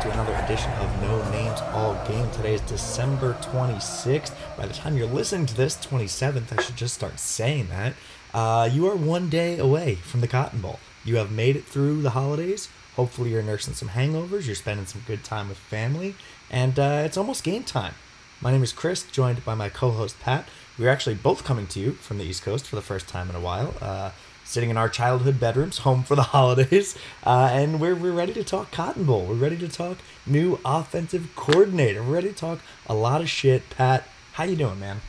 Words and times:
to 0.00 0.12
another 0.12 0.34
edition 0.44 0.70
of 0.74 1.02
No 1.02 1.30
Names 1.32 1.60
All 1.72 1.94
Game. 2.06 2.30
Today 2.30 2.54
is 2.54 2.60
December 2.60 3.34
26th. 3.40 4.32
By 4.56 4.66
the 4.66 4.72
time 4.72 4.96
you're 4.96 5.08
listening 5.08 5.44
to 5.46 5.56
this, 5.56 5.76
27th, 5.76 6.56
I 6.56 6.62
should 6.62 6.76
just 6.76 6.94
start 6.94 7.18
saying 7.18 7.66
that. 7.70 7.94
Uh, 8.32 8.70
you 8.72 8.86
are 8.86 8.94
one 8.94 9.28
day 9.28 9.58
away 9.58 9.96
from 9.96 10.20
the 10.20 10.28
Cotton 10.28 10.60
Bowl. 10.60 10.78
You 11.04 11.16
have 11.16 11.32
made 11.32 11.56
it 11.56 11.64
through 11.64 12.02
the 12.02 12.10
holidays. 12.10 12.68
Hopefully, 12.94 13.30
you're 13.30 13.42
nursing 13.42 13.74
some 13.74 13.88
hangovers, 13.88 14.46
you're 14.46 14.54
spending 14.54 14.86
some 14.86 15.02
good 15.04 15.24
time 15.24 15.48
with 15.48 15.58
family, 15.58 16.14
and 16.48 16.78
uh, 16.78 17.02
it's 17.04 17.16
almost 17.16 17.42
game 17.42 17.64
time. 17.64 17.94
My 18.40 18.52
name 18.52 18.62
is 18.62 18.72
Chris, 18.72 19.02
joined 19.02 19.44
by 19.44 19.56
my 19.56 19.68
co 19.68 19.90
host 19.90 20.20
Pat. 20.20 20.46
We're 20.78 20.90
actually 20.90 21.16
both 21.16 21.42
coming 21.42 21.66
to 21.68 21.80
you 21.80 21.92
from 21.92 22.18
the 22.18 22.24
East 22.24 22.44
Coast 22.44 22.68
for 22.68 22.76
the 22.76 22.82
first 22.82 23.08
time 23.08 23.28
in 23.30 23.34
a 23.34 23.40
while. 23.40 23.74
Uh, 23.80 24.12
sitting 24.48 24.70
in 24.70 24.76
our 24.78 24.88
childhood 24.88 25.38
bedrooms, 25.38 25.78
home 25.78 26.02
for 26.02 26.16
the 26.16 26.22
holidays, 26.34 26.96
uh, 27.24 27.50
and 27.52 27.80
we're, 27.80 27.94
we're 27.94 28.12
ready 28.12 28.32
to 28.32 28.42
talk 28.42 28.70
Cotton 28.72 29.04
Bowl. 29.04 29.24
We're 29.26 29.34
ready 29.34 29.56
to 29.58 29.68
talk 29.68 29.98
new 30.26 30.58
offensive 30.64 31.28
coordinator. 31.36 32.02
We're 32.02 32.14
ready 32.14 32.28
to 32.30 32.34
talk 32.34 32.60
a 32.86 32.94
lot 32.94 33.20
of 33.20 33.28
shit. 33.28 33.68
Pat, 33.70 34.08
how 34.32 34.44
you 34.44 34.56
doing, 34.56 34.80
man? 34.80 35.00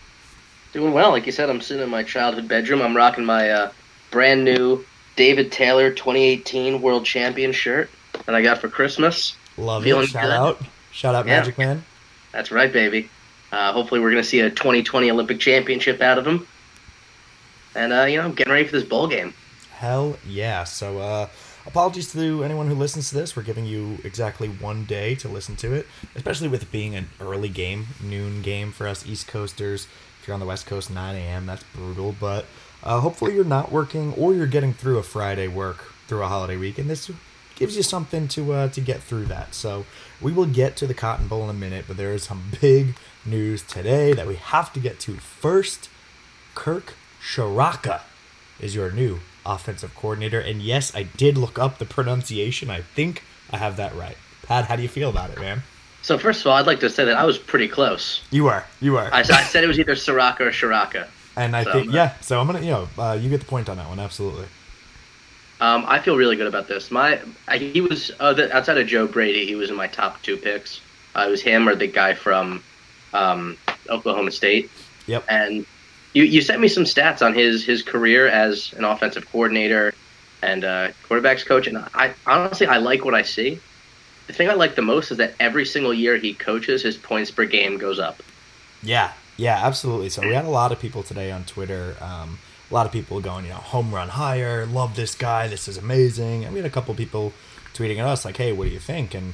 Doing 0.73 0.94
well. 0.94 1.11
Like 1.11 1.25
you 1.25 1.31
said, 1.31 1.49
I'm 1.49 1.61
sitting 1.61 1.81
in 1.83 1.89
my 1.89 2.03
childhood 2.03 2.47
bedroom. 2.47 2.81
I'm 2.81 2.95
rocking 2.95 3.25
my 3.25 3.49
uh, 3.49 3.71
brand 4.11 4.44
new 4.44 4.83
David 5.16 5.52
Taylor 5.52 5.89
2018 5.91 6.81
World 6.81 7.05
Champion 7.05 7.52
shirt 7.52 7.89
that 8.25 8.35
I 8.35 8.41
got 8.41 8.59
for 8.59 8.67
Christmas. 8.69 9.35
Love 9.58 9.83
Feeling 9.83 10.03
it. 10.03 10.09
Shout 10.09 10.23
good. 10.23 10.31
out. 10.31 10.61
Shout 10.91 11.16
out 11.16 11.25
Yeah. 11.25 11.39
Magic 11.39 11.58
Man. 11.58 11.83
That's 12.31 12.52
right, 12.52 12.71
baby. 12.71 13.09
Uh, 13.52 13.73
hopefully, 13.73 13.99
we're 13.99 14.11
going 14.11 14.21
to 14.21 14.27
see 14.30 14.41
a 14.41 14.49
2020 14.49 15.09
Olympic 15.09 15.39
Championship 15.39 16.02
out 16.02 16.17
of 16.19 16.28
him. 16.28 16.45
And, 17.75 17.94
uh, 17.94 18.03
you 18.03 18.17
know, 18.17 18.23
I'm 18.23 18.34
getting 18.34 18.53
ready 18.53 18.66
for 18.66 18.73
this 18.73 18.88
bowl 18.88 19.08
game. 19.08 19.34
Hell 19.72 20.17
yeah. 20.28 20.64
So, 20.64 21.00
uh, 21.00 21.28
apologies 21.66 22.12
to 22.14 22.44
anyone 22.44 22.67
who 22.67 22.75
listens 22.75 23.09
to 23.09 23.16
this. 23.16 23.36
We're 23.36 23.44
giving 23.44 23.66
you 23.66 23.98
exactly 24.03 24.48
one 24.48 24.86
day 24.86 25.16
to 25.16 25.28
listen 25.28 25.56
to 25.58 25.73
it, 25.73 25.88
especially 26.16 26.47
with 26.47 26.64
it 26.64 26.72
being 26.72 26.95
an 26.95 27.09
early 27.22 27.50
game, 27.50 27.88
noon 28.03 28.42
game 28.42 28.72
for 28.72 28.88
us 28.88 29.06
East 29.06 29.28
Coasters. 29.28 29.88
If 30.20 30.28
you're 30.28 30.34
on 30.34 30.40
the 30.40 30.45
West 30.45 30.66
Coast, 30.66 30.92
9 30.92 31.16
a.m., 31.16 31.45
that's 31.45 31.64
brutal. 31.75 32.14
But 32.20 32.45
uh, 32.84 33.00
hopefully, 33.00 33.36
you're 33.36 33.45
not 33.45 33.72
working 33.72 34.14
or 34.16 34.34
you're 34.34 34.47
getting 34.47 34.73
through 34.73 34.97
a 34.97 35.03
Friday 35.03 35.47
work 35.47 35.94
through 36.08 36.23
a 36.23 36.28
holiday 36.28 36.58
week. 36.58 36.78
And 36.78 36.90
this 36.90 37.09
gives 37.56 37.78
you 37.78 37.84
something 37.84 38.28
to 38.30 38.53
uh, 38.53 38.67
to 38.70 38.81
get 38.81 39.02
through 39.02 39.25
that. 39.25 39.53
So 39.53 39.86
we 40.20 40.31
will 40.31 40.45
get 40.45 40.75
to 40.78 40.88
the 40.88 40.94
Cotton 40.94 41.28
Bowl 41.28 41.44
in 41.44 41.50
a 41.50 41.53
minute, 41.53 41.86
but 41.88 41.97
there 41.97 42.14
is 42.14 42.23
some 42.23 42.52
big 42.62 42.95
news 43.25 43.62
today 43.62 44.14
that 44.14 44.28
we 44.28 44.36
have 44.36 44.73
to 44.73 44.80
get 44.80 45.00
to 45.02 45.16
first. 45.16 45.90
Kirk 46.56 46.95
Ciarrocca 47.22 48.02
is 48.59 48.75
your 48.75 48.92
new 48.92 49.20
offensive 49.45 49.95
coordinator. 49.95 50.39
And 50.39 50.62
yes, 50.62 50.95
I 50.95 51.03
did 51.03 51.38
look 51.38 51.58
up 51.58 51.78
the 51.78 51.86
pronunciation. 51.86 52.70
I 52.70 52.81
think 52.81 53.23
I 53.52 53.58
have 53.58 53.78
that 53.78 53.95
right. 53.95 54.17
Pat, 54.44 54.66
how 54.66 54.75
do 54.75 54.81
you 54.81 54.89
feel 54.89 55.09
about 55.09 55.30
it, 55.30 55.40
man? 55.40 55.64
So, 56.02 56.17
first 56.17 56.42
of 56.42 56.47
all, 56.47 56.53
I'd 56.53 56.66
like 56.66 56.80
to 56.80 56.90
say 56.90 57.06
that 57.06 57.17
I 57.17 57.25
was 57.25 57.38
pretty 57.38 57.67
close. 57.67 58.22
You 58.31 58.47
are. 58.47 58.66
You 58.80 58.97
are. 58.97 59.14
I, 59.14 59.20
I 59.20 59.44
said 59.44 59.64
it 59.64 59.67
was 59.67 59.80
either 59.80 59.95
Soraka 59.95 60.42
or 60.42 60.52
Sharaka. 60.52 61.08
and 61.36 61.56
I 61.56 61.64
so, 61.64 61.73
think, 61.73 61.90
uh, 61.90 61.92
yeah, 61.92 62.14
so 62.22 62.40
I'm 62.40 62.47
going 62.47 62.59
to, 62.59 62.66
you 62.66 62.72
know, 62.72 62.88
uh, 62.97 63.17
you 63.20 63.30
get 63.30 63.42
the 63.42 63.45
point 63.45 63.70
on 63.70 63.78
that 63.78 63.88
one. 63.88 64.00
Absolutely. 64.00 64.45
Um, 65.62 65.84
I 65.88 66.00
feel 66.00 66.16
really 66.16 66.38
good 66.38 66.47
about 66.47 66.67
this. 66.70 66.90
My 66.90 67.20
I, 67.47 67.58
he 67.58 67.81
was 67.81 68.12
uh, 68.20 68.34
the, 68.34 68.56
outside 68.56 68.78
of 68.78 68.88
Joe 68.88 69.08
Brady. 69.08 69.45
He 69.45 69.56
was 69.56 69.70
in 69.70 69.75
my 69.75 69.88
top 69.88 70.22
two 70.22 70.38
picks. 70.38 70.80
Uh, 71.16 71.25
it 71.28 71.31
was 71.31 71.42
him 71.42 71.67
or 71.67 71.75
the 71.75 71.88
guy 71.88 72.14
from 72.14 72.64
um, 73.14 73.58
Oklahoma 73.90 74.31
State. 74.31 74.72
Yep. 75.08 75.25
And 75.28 75.66
you 76.13 76.23
you 76.23 76.41
sent 76.41 76.59
me 76.59 76.67
some 76.67 76.83
stats 76.83 77.25
on 77.25 77.33
his 77.33 77.65
his 77.65 77.83
career 77.83 78.27
as 78.27 78.73
an 78.73 78.83
offensive 78.83 79.29
coordinator 79.31 79.94
and 80.41 80.63
uh, 80.63 80.89
quarterbacks 81.07 81.45
coach. 81.45 81.67
And 81.67 81.78
I 81.94 82.13
honestly 82.25 82.67
I 82.67 82.78
like 82.78 83.06
what 83.06 83.13
I 83.13 83.22
see. 83.22 83.59
The 84.28 84.34
thing 84.34 84.50
I 84.50 84.53
like 84.53 84.75
the 84.75 84.81
most 84.81 85.11
is 85.11 85.17
that 85.17 85.34
every 85.39 85.66
single 85.66 85.94
year 85.94 86.17
he 86.17 86.34
coaches, 86.34 86.84
his 86.84 86.97
points 86.97 87.31
per 87.31 87.45
game 87.45 87.78
goes 87.78 88.00
up. 88.00 88.22
Yeah, 88.84 89.13
yeah, 89.38 89.59
absolutely. 89.66 90.09
So 90.09 90.22
we 90.22 90.34
had 90.34 90.45
a 90.45 90.50
lot 90.50 90.72
of 90.72 90.79
people 90.79 91.01
today 91.01 91.31
on 91.31 91.45
Twitter. 91.45 91.95
Um, 92.00 92.38
a 92.69 92.73
lot 92.73 92.85
of 92.85 92.91
people 92.91 93.19
going, 93.19 93.45
you 93.45 93.51
know, 93.51 93.57
home 93.57 93.94
run 93.94 94.09
higher, 94.09 94.66
love 94.66 94.95
this 94.95 95.16
guy, 95.16 95.47
this 95.47 95.67
is 95.67 95.78
amazing. 95.78 96.45
And 96.45 96.53
we 96.53 96.59
had 96.59 96.67
a 96.67 96.72
couple 96.72 96.94
people 96.94 97.34
tweeting 97.73 97.97
at 97.97 98.05
us 98.05 98.25
like, 98.25 98.38
hey, 98.38 98.51
what 98.51 98.66
do 98.66 98.69
you 98.69 98.79
think? 98.79 99.16
And 99.16 99.34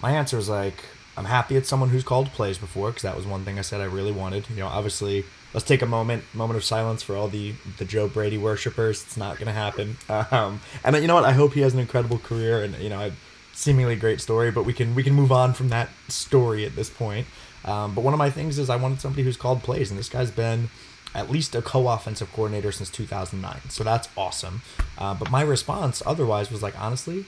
my 0.00 0.12
answer 0.12 0.38
was 0.38 0.48
like, 0.48 0.84
I'm 1.16 1.26
happy 1.26 1.56
it's 1.56 1.68
someone 1.68 1.90
who's 1.90 2.04
called 2.04 2.28
plays 2.28 2.56
before 2.56 2.88
because 2.88 3.02
that 3.02 3.16
was 3.16 3.26
one 3.26 3.44
thing 3.44 3.58
I 3.58 3.62
said 3.62 3.82
I 3.82 3.84
really 3.84 4.12
wanted. 4.12 4.48
You 4.48 4.56
know, 4.56 4.68
obviously, 4.68 5.24
let's 5.54 5.66
take 5.66 5.82
a 5.82 5.86
moment, 5.86 6.24
moment 6.34 6.56
of 6.56 6.64
silence 6.64 7.02
for 7.02 7.16
all 7.16 7.28
the 7.28 7.54
the 7.78 7.84
Joe 7.84 8.08
Brady 8.08 8.38
worshippers. 8.38 9.02
It's 9.02 9.16
not 9.16 9.38
gonna 9.38 9.52
happen. 9.52 9.96
Um, 10.30 10.60
and 10.84 10.96
you 10.96 11.06
know 11.06 11.14
what? 11.14 11.24
I 11.24 11.32
hope 11.32 11.54
he 11.54 11.60
has 11.60 11.72
an 11.74 11.80
incredible 11.80 12.18
career 12.18 12.62
and 12.62 12.76
you 12.78 12.88
know, 12.88 13.00
a 13.00 13.12
seemingly 13.52 13.96
great 13.96 14.20
story. 14.20 14.50
But 14.50 14.64
we 14.64 14.72
can 14.72 14.94
we 14.94 15.02
can 15.02 15.14
move 15.14 15.32
on 15.32 15.54
from 15.54 15.68
that 15.70 15.88
story 16.08 16.64
at 16.64 16.76
this 16.76 16.90
point. 16.90 17.26
Um, 17.64 17.94
but 17.94 18.02
one 18.02 18.14
of 18.14 18.18
my 18.18 18.30
things 18.30 18.58
is 18.58 18.70
I 18.70 18.76
wanted 18.76 19.00
somebody 19.00 19.22
who's 19.22 19.36
called 19.36 19.62
plays, 19.62 19.90
and 19.90 19.98
this 19.98 20.08
guy's 20.08 20.30
been 20.30 20.70
at 21.14 21.30
least 21.30 21.54
a 21.54 21.62
co-offensive 21.62 22.32
coordinator 22.32 22.72
since 22.72 22.90
2009. 22.90 23.68
So 23.68 23.84
that's 23.84 24.08
awesome. 24.16 24.62
Uh, 24.96 25.14
but 25.14 25.30
my 25.30 25.42
response 25.42 26.02
otherwise 26.06 26.50
was 26.50 26.62
like, 26.62 26.80
honestly, 26.80 27.24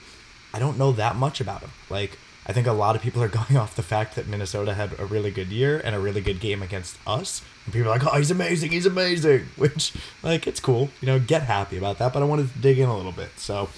I 0.53 0.59
don't 0.59 0.77
know 0.77 0.91
that 0.93 1.15
much 1.15 1.41
about 1.41 1.61
him. 1.61 1.71
Like, 1.89 2.17
I 2.45 2.53
think 2.53 2.67
a 2.67 2.73
lot 2.73 2.95
of 2.95 3.01
people 3.01 3.21
are 3.21 3.27
going 3.41 3.57
off 3.57 3.75
the 3.75 3.83
fact 3.83 4.15
that 4.15 4.27
Minnesota 4.27 4.73
had 4.73 4.97
a 4.99 5.05
really 5.05 5.31
good 5.31 5.49
year 5.49 5.81
and 5.83 5.95
a 5.95 5.99
really 5.99 6.21
good 6.21 6.39
game 6.39 6.61
against 6.61 6.97
us. 7.05 7.41
And 7.65 7.73
people 7.73 7.89
are 7.89 7.97
like, 7.97 8.05
oh, 8.05 8.17
he's 8.17 8.31
amazing, 8.31 8.71
he's 8.71 8.85
amazing. 8.85 9.45
Which, 9.57 9.93
like, 10.21 10.47
it's 10.47 10.59
cool. 10.59 10.89
You 11.01 11.07
know, 11.07 11.19
get 11.19 11.43
happy 11.43 11.77
about 11.77 11.97
that. 11.99 12.13
But 12.13 12.21
I 12.21 12.25
wanted 12.25 12.51
to 12.53 12.59
dig 12.59 12.79
in 12.79 12.89
a 12.89 12.95
little 12.95 13.11
bit. 13.11 13.29
So, 13.37 13.69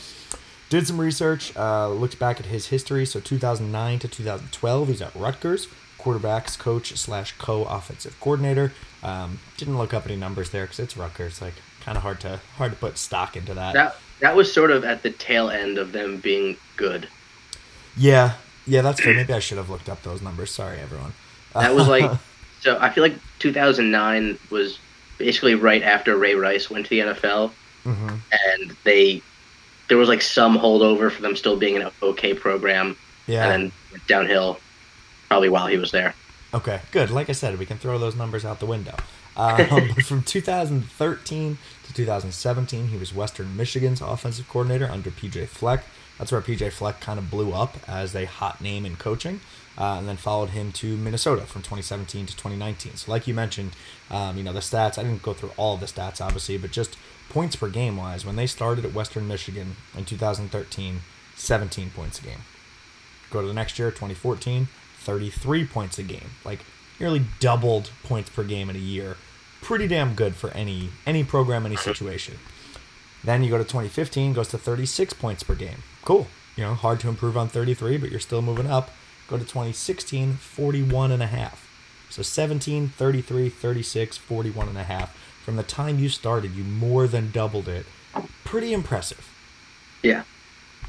did 0.69 0.87
some 0.87 0.99
research, 0.99 1.55
uh, 1.55 1.89
looked 1.89 2.17
back 2.19 2.39
at 2.39 2.47
his 2.47 2.67
history. 2.67 3.05
So, 3.05 3.19
2009 3.19 3.99
to 3.99 4.07
2012, 4.07 4.87
he's 4.87 5.01
at 5.01 5.13
Rutgers, 5.15 5.67
quarterbacks 5.99 6.57
coach 6.57 6.95
slash 6.95 7.33
co 7.37 7.65
offensive 7.65 8.19
coordinator. 8.19 8.73
Um, 9.03 9.39
didn't 9.57 9.77
look 9.77 9.93
up 9.93 10.05
any 10.05 10.15
numbers 10.15 10.49
there 10.49 10.63
because 10.65 10.79
it's 10.79 10.97
Rutgers. 10.97 11.41
Like, 11.41 11.53
kind 11.85 11.97
of 11.97 12.01
hard 12.01 12.19
to 12.19 12.41
hard 12.57 12.71
to 12.71 12.77
put 12.77 12.97
stock 12.97 13.37
into 13.37 13.53
that. 13.53 13.73
That 13.75 13.95
that 14.19 14.35
was 14.35 14.51
sort 14.51 14.71
of 14.71 14.83
at 14.83 15.03
the 15.03 15.11
tail 15.11 15.49
end 15.49 15.77
of 15.77 15.91
them 15.91 16.17
being 16.17 16.57
good. 16.75 17.07
Yeah, 17.95 18.33
yeah, 18.65 18.81
that's 18.81 18.99
fair. 18.99 19.13
Maybe 19.13 19.33
I 19.33 19.39
should 19.39 19.57
have 19.57 19.69
looked 19.69 19.87
up 19.87 20.01
those 20.03 20.21
numbers. 20.21 20.51
Sorry, 20.51 20.79
everyone. 20.79 21.13
That 21.53 21.75
was 21.75 21.87
like 21.87 22.11
so. 22.65 22.77
I 22.81 22.89
feel 22.89 23.03
like 23.03 23.15
2009 23.39 24.37
was 24.49 24.79
basically 25.17 25.55
right 25.55 25.81
after 25.83 26.17
Ray 26.17 26.35
Rice 26.35 26.69
went 26.69 26.85
to 26.87 26.89
the 26.89 26.99
NFL, 26.99 27.51
hmm 27.83 28.09
and 28.49 28.75
they 28.83 29.21
there 29.87 29.97
was 29.97 30.09
like 30.09 30.21
some 30.21 30.57
holdover 30.57 31.11
for 31.11 31.21
them 31.21 31.35
still 31.35 31.55
being 31.57 31.77
an 31.77 31.89
okay 32.01 32.33
program, 32.33 32.97
Yeah. 33.27 33.49
and 33.53 33.71
then 33.91 34.01
downhill 34.07 34.59
probably 35.29 35.49
while 35.49 35.67
he 35.67 35.77
was 35.77 35.91
there. 35.91 36.13
Okay, 36.53 36.81
good. 36.91 37.09
Like 37.11 37.29
I 37.29 37.33
said, 37.33 37.59
we 37.59 37.65
can 37.65 37.77
throw 37.77 37.97
those 37.99 38.15
numbers 38.15 38.43
out 38.45 38.59
the 38.59 38.65
window. 38.65 38.95
Um, 39.37 39.89
from 39.95 40.23
2013 40.23 41.57
to 41.87 41.93
2017, 41.93 42.87
he 42.87 42.97
was 42.97 43.13
Western 43.13 43.57
Michigan's 43.57 43.99
offensive 43.99 44.47
coordinator 44.47 44.85
under 44.89 45.11
PJ 45.11 45.47
Fleck. 45.49 45.83
That's 46.17 46.31
where 46.31 46.39
PJ 46.39 46.71
Fleck 46.71 47.01
kind 47.01 47.19
of 47.19 47.29
blew 47.29 47.51
up 47.51 47.75
as 47.85 48.15
a 48.15 48.23
hot 48.23 48.61
name 48.61 48.85
in 48.85 48.95
coaching, 48.95 49.41
uh, 49.77 49.95
and 49.99 50.07
then 50.07 50.17
followed 50.17 50.49
him 50.49 50.71
to 50.73 50.95
Minnesota 50.97 51.41
from 51.43 51.61
2017 51.61 52.25
to 52.27 52.33
2019. 52.33 52.95
So, 52.95 53.11
like 53.11 53.27
you 53.27 53.33
mentioned, 53.33 53.71
um, 54.09 54.37
you 54.37 54.43
know 54.43 54.53
the 54.53 54.59
stats. 54.59 54.97
I 54.97 55.03
didn't 55.03 55.21
go 55.21 55.33
through 55.33 55.51
all 55.57 55.77
the 55.77 55.85
stats, 55.85 56.21
obviously, 56.21 56.57
but 56.57 56.71
just 56.71 56.97
points 57.29 57.55
per 57.55 57.69
game 57.69 57.97
wise, 57.97 58.25
when 58.25 58.35
they 58.35 58.47
started 58.47 58.85
at 58.85 58.93
Western 58.93 59.27
Michigan 59.27 59.75
in 59.97 60.05
2013, 60.05 60.99
17 61.35 61.89
points 61.89 62.19
a 62.19 62.23
game. 62.23 62.39
Go 63.29 63.41
to 63.41 63.47
the 63.47 63.53
next 63.53 63.77
year, 63.77 63.89
2014, 63.89 64.67
33 64.99 65.65
points 65.65 65.99
a 65.99 66.03
game. 66.03 66.31
Like 66.43 66.59
nearly 66.99 67.23
doubled 67.39 67.91
points 68.03 68.29
per 68.29 68.43
game 68.43 68.69
in 68.69 68.75
a 68.75 68.79
year. 68.79 69.17
Pretty 69.61 69.87
damn 69.87 70.13
good 70.13 70.35
for 70.35 70.51
any 70.51 70.89
any 71.05 71.23
program, 71.23 71.65
any 71.65 71.75
situation. 71.75 72.35
Then 73.23 73.43
you 73.43 73.49
go 73.49 73.57
to 73.57 73.63
2015, 73.63 74.33
goes 74.33 74.49
to 74.49 74.57
36 74.57 75.13
points 75.13 75.41
per 75.43 75.55
game. 75.55 75.83
Cool. 76.03 76.27
You 76.55 76.63
know, 76.63 76.73
hard 76.75 76.99
to 77.01 77.09
improve 77.09 77.35
on 77.35 77.49
33, 77.49 77.97
but 77.97 78.11
you're 78.11 78.19
still 78.19 78.43
moving 78.43 78.67
up. 78.67 78.91
Go 79.27 79.37
to 79.37 79.43
2016, 79.43 80.33
41 80.33 81.11
and 81.11 81.23
a 81.23 81.27
half. 81.27 81.69
So 82.09 82.21
17, 82.21 82.89
33, 82.89 83.49
36, 83.49 84.17
41 84.17 84.69
and 84.69 84.77
a 84.77 84.83
half. 84.83 85.15
From 85.43 85.55
the 85.55 85.63
time 85.63 85.99
you 85.99 86.09
started, 86.09 86.55
you 86.55 86.63
more 86.63 87.07
than 87.07 87.31
doubled 87.31 87.67
it. 87.67 87.85
Pretty 88.43 88.73
impressive. 88.73 89.31
Yeah, 90.01 90.23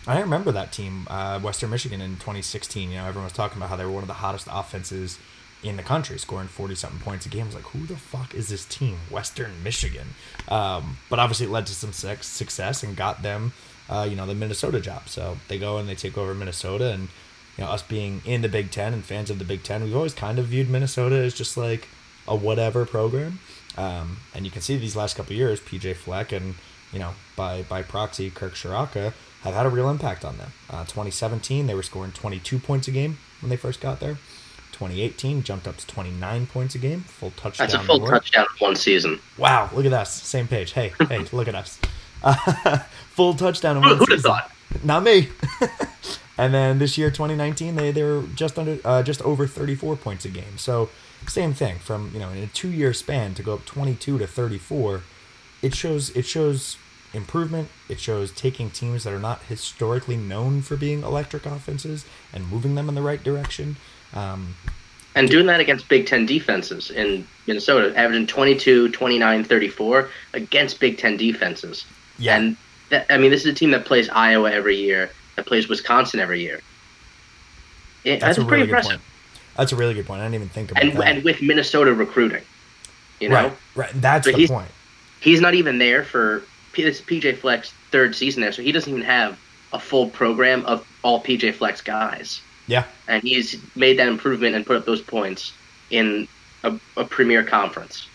I 0.07 0.21
remember 0.21 0.53
that 0.53 0.71
team, 0.71 1.07
uh, 1.11 1.41
Western 1.41 1.71
Michigan 1.71 2.01
in 2.01 2.13
2016. 2.17 2.91
You 2.91 2.97
know, 2.99 3.07
everyone 3.07 3.25
was 3.25 3.33
talking 3.33 3.57
about 3.57 3.71
how 3.71 3.77
they 3.77 3.85
were 3.85 3.91
one 3.91 4.05
of 4.05 4.09
the 4.09 4.15
hottest 4.15 4.47
offenses 4.51 5.19
in 5.65 5.77
the 5.77 5.83
country, 5.83 6.17
scoring 6.19 6.47
40 6.47 6.77
something 6.77 7.01
points 7.01 7.27
a 7.27 7.29
game. 7.29 7.43
I 7.43 7.47
was 7.47 7.55
like, 7.57 7.65
who 7.65 7.87
the 7.87 7.97
fuck 7.97 8.33
is 8.33 8.49
this 8.49 8.65
team, 8.65 8.99
Western 9.11 9.65
Michigan? 9.65 10.09
Um, 10.49 10.99
but 11.11 11.19
obviously, 11.19 11.47
it 11.47 11.51
led 11.51 11.67
to 11.67 11.75
some 11.75 11.93
success 11.93 12.85
and 12.85 12.95
got 12.95 13.23
them, 13.23 13.53
uh, 13.91 14.07
you 14.09 14.15
know, 14.15 14.27
the 14.27 14.35
Minnesota 14.35 14.81
job. 14.81 15.09
So 15.09 15.39
they 15.49 15.59
go 15.59 15.79
and 15.79 15.89
they 15.89 15.97
take 15.97 16.17
over 16.17 16.35
Minnesota, 16.35 16.93
and 16.93 17.09
you 17.57 17.65
know, 17.65 17.71
us 17.71 17.83
being 17.83 18.23
in 18.25 18.43
the 18.43 18.49
Big 18.49 18.71
Ten 18.71 18.93
and 18.93 19.05
fans 19.05 19.31
of 19.31 19.39
the 19.39 19.45
Big 19.45 19.63
Ten, 19.63 19.83
we've 19.85 19.97
always 19.97 20.15
kind 20.15 20.39
of 20.39 20.47
viewed 20.47 20.69
Minnesota 20.69 21.17
as 21.17 21.35
just 21.35 21.57
like 21.57 21.89
a 22.29 22.37
whatever 22.37 22.85
program. 22.85 23.41
Um, 23.77 24.19
and 24.35 24.45
you 24.45 24.51
can 24.51 24.63
see 24.63 24.77
these 24.77 24.97
last 24.97 25.17
couple 25.17 25.33
of 25.33 25.39
years, 25.39 25.61
PJ 25.61 25.97
Fleck 25.97 26.33
and 26.33 26.55
you 26.93 26.99
know, 26.99 27.13
by 27.35 27.63
by 27.63 27.83
proxy, 27.83 28.31
Kirk 28.31 28.55
Ciarrocca, 28.55 29.13
have 29.43 29.55
had 29.55 29.67
a 29.67 29.69
real 29.69 29.91
impact 29.91 30.25
on 30.25 30.39
them. 30.39 30.53
Uh, 30.71 30.85
2017, 30.85 31.67
they 31.67 31.75
were 31.75 31.83
scoring 31.83 32.13
22 32.13 32.59
points 32.59 32.89
a 32.89 32.91
game 32.91 33.19
when 33.41 33.51
they 33.51 33.57
first 33.57 33.81
got 33.81 34.01
there. 34.01 34.19
2018 34.73 35.43
jumped 35.43 35.67
up 35.67 35.77
to 35.77 35.87
29 35.87 36.47
points 36.47 36.75
a 36.75 36.79
game, 36.79 37.01
full 37.01 37.31
touchdown. 37.33 37.69
That's 37.69 37.83
a 37.83 37.87
full 37.87 38.01
more. 38.01 38.11
touchdown 38.11 38.47
in 38.51 38.67
one 38.67 38.77
season. 38.77 39.21
Wow, 39.39 39.71
look 39.73 39.87
at 39.87 39.93
us, 39.93 40.23
same 40.23 40.49
page. 40.49 40.73
Hey, 40.73 40.93
hey, 41.09 41.25
look 41.33 41.49
at 41.49 41.55
us. 41.55 41.81
Uh, 42.23 42.79
full 43.11 43.35
touchdown 43.35 43.77
in 43.79 43.83
Who 43.83 43.91
one 43.91 43.99
would 43.99 44.11
have 44.11 44.21
thought? 44.23 44.51
Not 44.85 45.03
me. 45.03 45.29
and 46.39 46.53
then 46.55 46.79
this 46.79 46.99
year, 46.99 47.11
2019, 47.11 47.77
they, 47.77 47.91
they 47.91 48.03
were 48.03 48.25
just 48.35 48.59
under, 48.59 48.79
uh, 48.85 49.03
just 49.03 49.23
over 49.23 49.47
34 49.47 49.97
points 49.97 50.25
a 50.25 50.29
game. 50.29 50.59
So 50.59 50.91
same 51.27 51.55
thing 51.55 51.79
from 51.79 52.11
you 52.13 52.21
know 52.21 52.31
in 52.31 52.39
a 52.39 52.47
two 52.47 52.69
year 52.71 52.93
span 52.93 53.35
to 53.35 53.43
go 53.43 53.55
up 53.55 53.65
22 53.65 54.19
to 54.19 54.27
34. 54.27 55.03
It 55.63 55.75
shows 55.75 56.11
it 56.11 56.27
shows 56.27 56.77
improvement. 57.15 57.69
It 57.89 57.99
shows 58.01 58.31
taking 58.33 58.71
teams 58.71 59.05
that 59.05 59.13
are 59.13 59.19
not 59.19 59.43
historically 59.45 60.17
known 60.17 60.63
for 60.63 60.77
being 60.77 61.03
electric 61.03 61.47
offenses 61.47 62.05
and 62.33 62.51
moving 62.51 62.75
them 62.75 62.89
in 62.89 62.95
the 62.95 63.03
right 63.03 63.23
direction. 63.23 63.77
Um, 64.13 64.55
And 65.15 65.31
doing 65.31 65.47
that 65.47 65.61
against 65.61 65.89
Big 65.89 66.07
Ten 66.07 66.27
defenses 66.27 66.91
in 66.91 67.27
Minnesota, 67.47 67.97
averaging 67.99 68.27
22, 68.27 68.91
29, 68.91 69.45
34 69.45 70.11
against 70.35 70.79
Big 70.79 70.99
Ten 70.99 71.17
defenses. 71.17 71.87
yeah, 72.19 72.37
And 72.37 72.57
that, 72.91 73.07
I 73.09 73.17
mean, 73.17 73.31
this 73.31 73.41
is 73.41 73.53
a 73.53 73.55
team 73.55 73.71
that 73.71 73.87
plays 73.87 74.09
Iowa 74.11 74.53
every 74.53 74.77
year, 74.77 75.11
that 75.37 75.47
plays 75.47 75.69
Wisconsin 75.69 76.21
every 76.21 76.41
year. 76.43 76.61
It, 78.05 78.21
that's 78.21 78.37
that's, 78.37 78.39
a 78.39 78.41
pretty 78.43 78.63
really 78.63 78.67
good 78.67 78.69
impressive. 78.79 78.91
point. 79.01 79.03
That's 79.57 79.73
a 79.73 79.77
really 79.77 79.95
good 79.95 80.07
point. 80.07 80.21
I 80.21 80.25
didn't 80.25 80.35
even 80.37 80.49
think 80.49 80.71
about 80.71 80.83
And, 80.83 80.93
that. 80.95 81.07
and 81.09 81.25
with 81.25 81.41
Minnesota 81.43 81.93
recruiting, 81.95 82.43
you 83.21 83.29
know, 83.31 83.35
right, 83.35 83.53
right. 83.75 83.91
That's 83.95 84.27
So 84.27 84.33
the 84.33 84.39
he's- 84.39 84.51
point. 84.51 84.71
he's 85.21 85.41
not 85.41 85.55
even 85.55 85.79
there 85.79 86.05
for 86.05 86.43
this 86.77 87.01
PJ 87.01 87.39
Fleck's 87.39 87.73
third 87.91 88.15
season 88.15 88.43
there, 88.43 88.53
so 88.53 88.61
he 88.63 88.71
doesn't 88.73 88.91
even 88.91 89.03
have 89.05 89.39
a 89.73 89.79
full 89.79 90.09
program 90.11 90.65
of 90.67 90.87
all 91.03 91.23
PJ 91.23 91.55
Fleck's 91.55 91.81
guys. 91.81 92.41
Yeah, 92.69 92.85
And 93.07 93.23
he's 93.23 93.57
made 93.77 93.97
that 94.01 94.09
improvement 94.09 94.57
and 94.57 94.67
put 94.67 94.77
up 94.77 94.85
those 94.87 95.01
points 95.01 95.53
in 95.91 96.27
a, 96.65 96.77
a 96.97 97.05
premier 97.05 97.45
conference. 97.45 98.09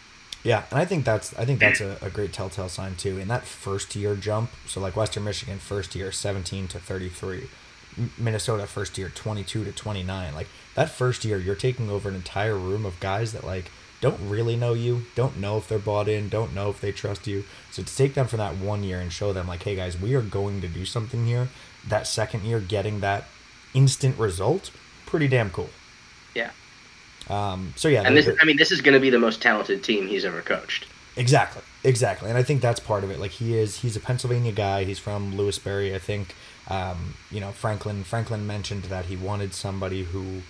Yeah, 0.43 0.63
and 0.71 0.79
I 0.79 0.85
think 0.85 1.05
that's 1.05 1.37
I 1.37 1.45
think 1.45 1.59
that's 1.59 1.81
a, 1.81 1.97
a 2.01 2.09
great 2.09 2.33
telltale 2.33 2.69
sign 2.69 2.95
too. 2.95 3.19
In 3.19 3.27
that 3.27 3.45
first 3.45 3.95
year 3.95 4.15
jump, 4.15 4.49
so 4.65 4.81
like 4.81 4.95
Western 4.95 5.23
Michigan 5.23 5.59
first 5.59 5.95
year 5.95 6.11
seventeen 6.11 6.67
to 6.69 6.79
thirty 6.79 7.09
three, 7.09 7.47
Minnesota 8.17 8.65
first 8.65 8.97
year 8.97 9.09
twenty 9.09 9.43
two 9.43 9.63
to 9.63 9.71
twenty 9.71 10.01
nine. 10.01 10.33
Like 10.33 10.47
that 10.75 10.89
first 10.89 11.23
year, 11.23 11.37
you're 11.37 11.55
taking 11.55 11.89
over 11.89 12.09
an 12.09 12.15
entire 12.15 12.57
room 12.57 12.85
of 12.85 12.99
guys 12.99 13.33
that 13.33 13.43
like 13.43 13.71
don't 14.01 14.19
really 14.27 14.55
know 14.55 14.73
you, 14.73 15.03
don't 15.13 15.37
know 15.37 15.57
if 15.57 15.67
they're 15.67 15.77
bought 15.77 16.07
in, 16.07 16.27
don't 16.27 16.55
know 16.55 16.71
if 16.71 16.81
they 16.81 16.91
trust 16.91 17.27
you. 17.27 17.43
So 17.69 17.83
to 17.83 17.95
take 17.95 18.15
them 18.15 18.25
from 18.25 18.39
that 18.39 18.57
one 18.57 18.83
year 18.83 18.99
and 18.99 19.13
show 19.13 19.31
them 19.31 19.47
like, 19.47 19.61
hey 19.61 19.75
guys, 19.75 19.99
we 19.99 20.15
are 20.15 20.23
going 20.23 20.59
to 20.61 20.67
do 20.67 20.85
something 20.85 21.27
here. 21.27 21.49
That 21.87 22.07
second 22.07 22.43
year, 22.43 22.59
getting 22.59 23.01
that 23.01 23.25
instant 23.75 24.17
result, 24.17 24.71
pretty 25.05 25.27
damn 25.27 25.51
cool. 25.51 25.69
Um, 27.31 27.73
so 27.77 27.87
yeah, 27.87 28.03
And 28.05 28.17
this, 28.17 28.29
I 28.41 28.45
mean, 28.45 28.57
this 28.57 28.71
is 28.71 28.81
going 28.81 28.93
to 28.93 28.99
be 28.99 29.09
the 29.09 29.19
most 29.19 29.41
talented 29.41 29.83
team 29.83 30.07
he's 30.07 30.25
ever 30.25 30.41
coached. 30.41 30.85
Exactly, 31.15 31.61
exactly, 31.83 32.29
and 32.29 32.37
I 32.37 32.43
think 32.43 32.61
that's 32.61 32.79
part 32.79 33.03
of 33.03 33.11
it. 33.11 33.19
Like 33.19 33.31
he 33.31 33.57
is, 33.57 33.79
he's 33.79 33.95
a 33.95 33.99
Pennsylvania 33.99 34.51
guy. 34.51 34.83
He's 34.83 34.99
from 34.99 35.33
Lewisberry, 35.33 35.95
I 35.95 35.99
think. 35.99 36.35
Um, 36.69 37.15
you 37.29 37.39
know, 37.39 37.51
Franklin. 37.51 38.03
Franklin 38.03 38.45
mentioned 38.45 38.83
that 38.83 39.05
he 39.05 39.15
wanted 39.15 39.53
somebody 39.53 40.03
who 40.03 40.41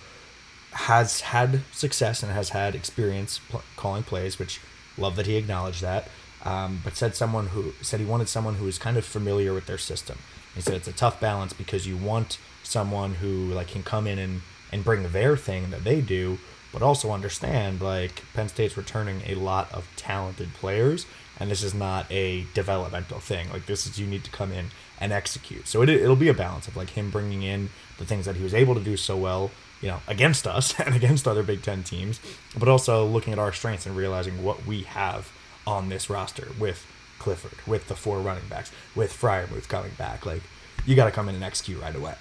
has 0.72 1.20
had 1.20 1.60
success 1.72 2.22
and 2.22 2.32
has 2.32 2.50
had 2.50 2.74
experience 2.74 3.40
pl- 3.48 3.62
calling 3.76 4.02
plays, 4.02 4.38
which 4.38 4.60
love 4.98 5.16
that 5.16 5.26
he 5.26 5.36
acknowledged 5.36 5.82
that. 5.82 6.08
Um, 6.44 6.80
but 6.82 6.96
said 6.96 7.14
someone 7.14 7.48
who 7.48 7.72
said 7.82 8.00
he 8.00 8.06
wanted 8.06 8.28
someone 8.28 8.56
who 8.56 8.66
is 8.66 8.78
kind 8.78 8.96
of 8.96 9.04
familiar 9.04 9.54
with 9.54 9.66
their 9.66 9.78
system. 9.78 10.18
He 10.54 10.60
said 10.60 10.74
it's 10.74 10.88
a 10.88 10.92
tough 10.92 11.20
balance 11.20 11.52
because 11.52 11.86
you 11.86 11.96
want 11.96 12.38
someone 12.62 13.14
who 13.14 13.52
like 13.52 13.68
can 13.68 13.82
come 13.82 14.06
in 14.06 14.18
and 14.18 14.42
and 14.72 14.84
bring 14.84 15.10
their 15.10 15.36
thing 15.36 15.70
that 15.70 15.84
they 15.84 16.00
do, 16.00 16.38
but 16.72 16.82
also 16.82 17.12
understand 17.12 17.80
like 17.80 18.22
Penn 18.34 18.48
State's 18.48 18.76
returning 18.76 19.22
a 19.26 19.34
lot 19.34 19.72
of 19.72 19.88
talented 19.96 20.54
players, 20.54 21.06
and 21.38 21.50
this 21.50 21.62
is 21.62 21.74
not 21.74 22.10
a 22.10 22.46
developmental 22.54 23.20
thing. 23.20 23.50
Like 23.50 23.66
this 23.66 23.86
is 23.86 23.98
you 23.98 24.06
need 24.06 24.24
to 24.24 24.30
come 24.30 24.52
in 24.52 24.66
and 24.98 25.12
execute. 25.12 25.68
So 25.68 25.82
it 25.82 25.88
it'll 25.88 26.16
be 26.16 26.28
a 26.28 26.34
balance 26.34 26.68
of 26.68 26.76
like 26.76 26.90
him 26.90 27.10
bringing 27.10 27.42
in 27.42 27.70
the 27.98 28.04
things 28.04 28.26
that 28.26 28.36
he 28.36 28.42
was 28.42 28.54
able 28.54 28.74
to 28.74 28.80
do 28.80 28.96
so 28.96 29.16
well, 29.16 29.50
you 29.80 29.88
know, 29.88 30.00
against 30.08 30.46
us 30.46 30.78
and 30.80 30.94
against 30.94 31.28
other 31.28 31.42
Big 31.42 31.62
Ten 31.62 31.82
teams, 31.82 32.20
but 32.58 32.68
also 32.68 33.04
looking 33.06 33.32
at 33.32 33.38
our 33.38 33.52
strengths 33.52 33.86
and 33.86 33.96
realizing 33.96 34.42
what 34.42 34.66
we 34.66 34.82
have 34.82 35.30
on 35.66 35.88
this 35.88 36.10
roster 36.10 36.48
with 36.58 36.86
Clifford, 37.18 37.58
with 37.66 37.86
the 37.88 37.94
four 37.94 38.18
running 38.20 38.48
backs, 38.48 38.72
with 38.96 39.12
Freiermuth 39.12 39.68
coming 39.68 39.92
back. 39.98 40.26
Like 40.26 40.42
you 40.86 40.96
got 40.96 41.04
to 41.04 41.10
come 41.10 41.28
in 41.28 41.34
and 41.34 41.44
execute 41.44 41.80
right 41.80 41.94
away. 41.94 42.14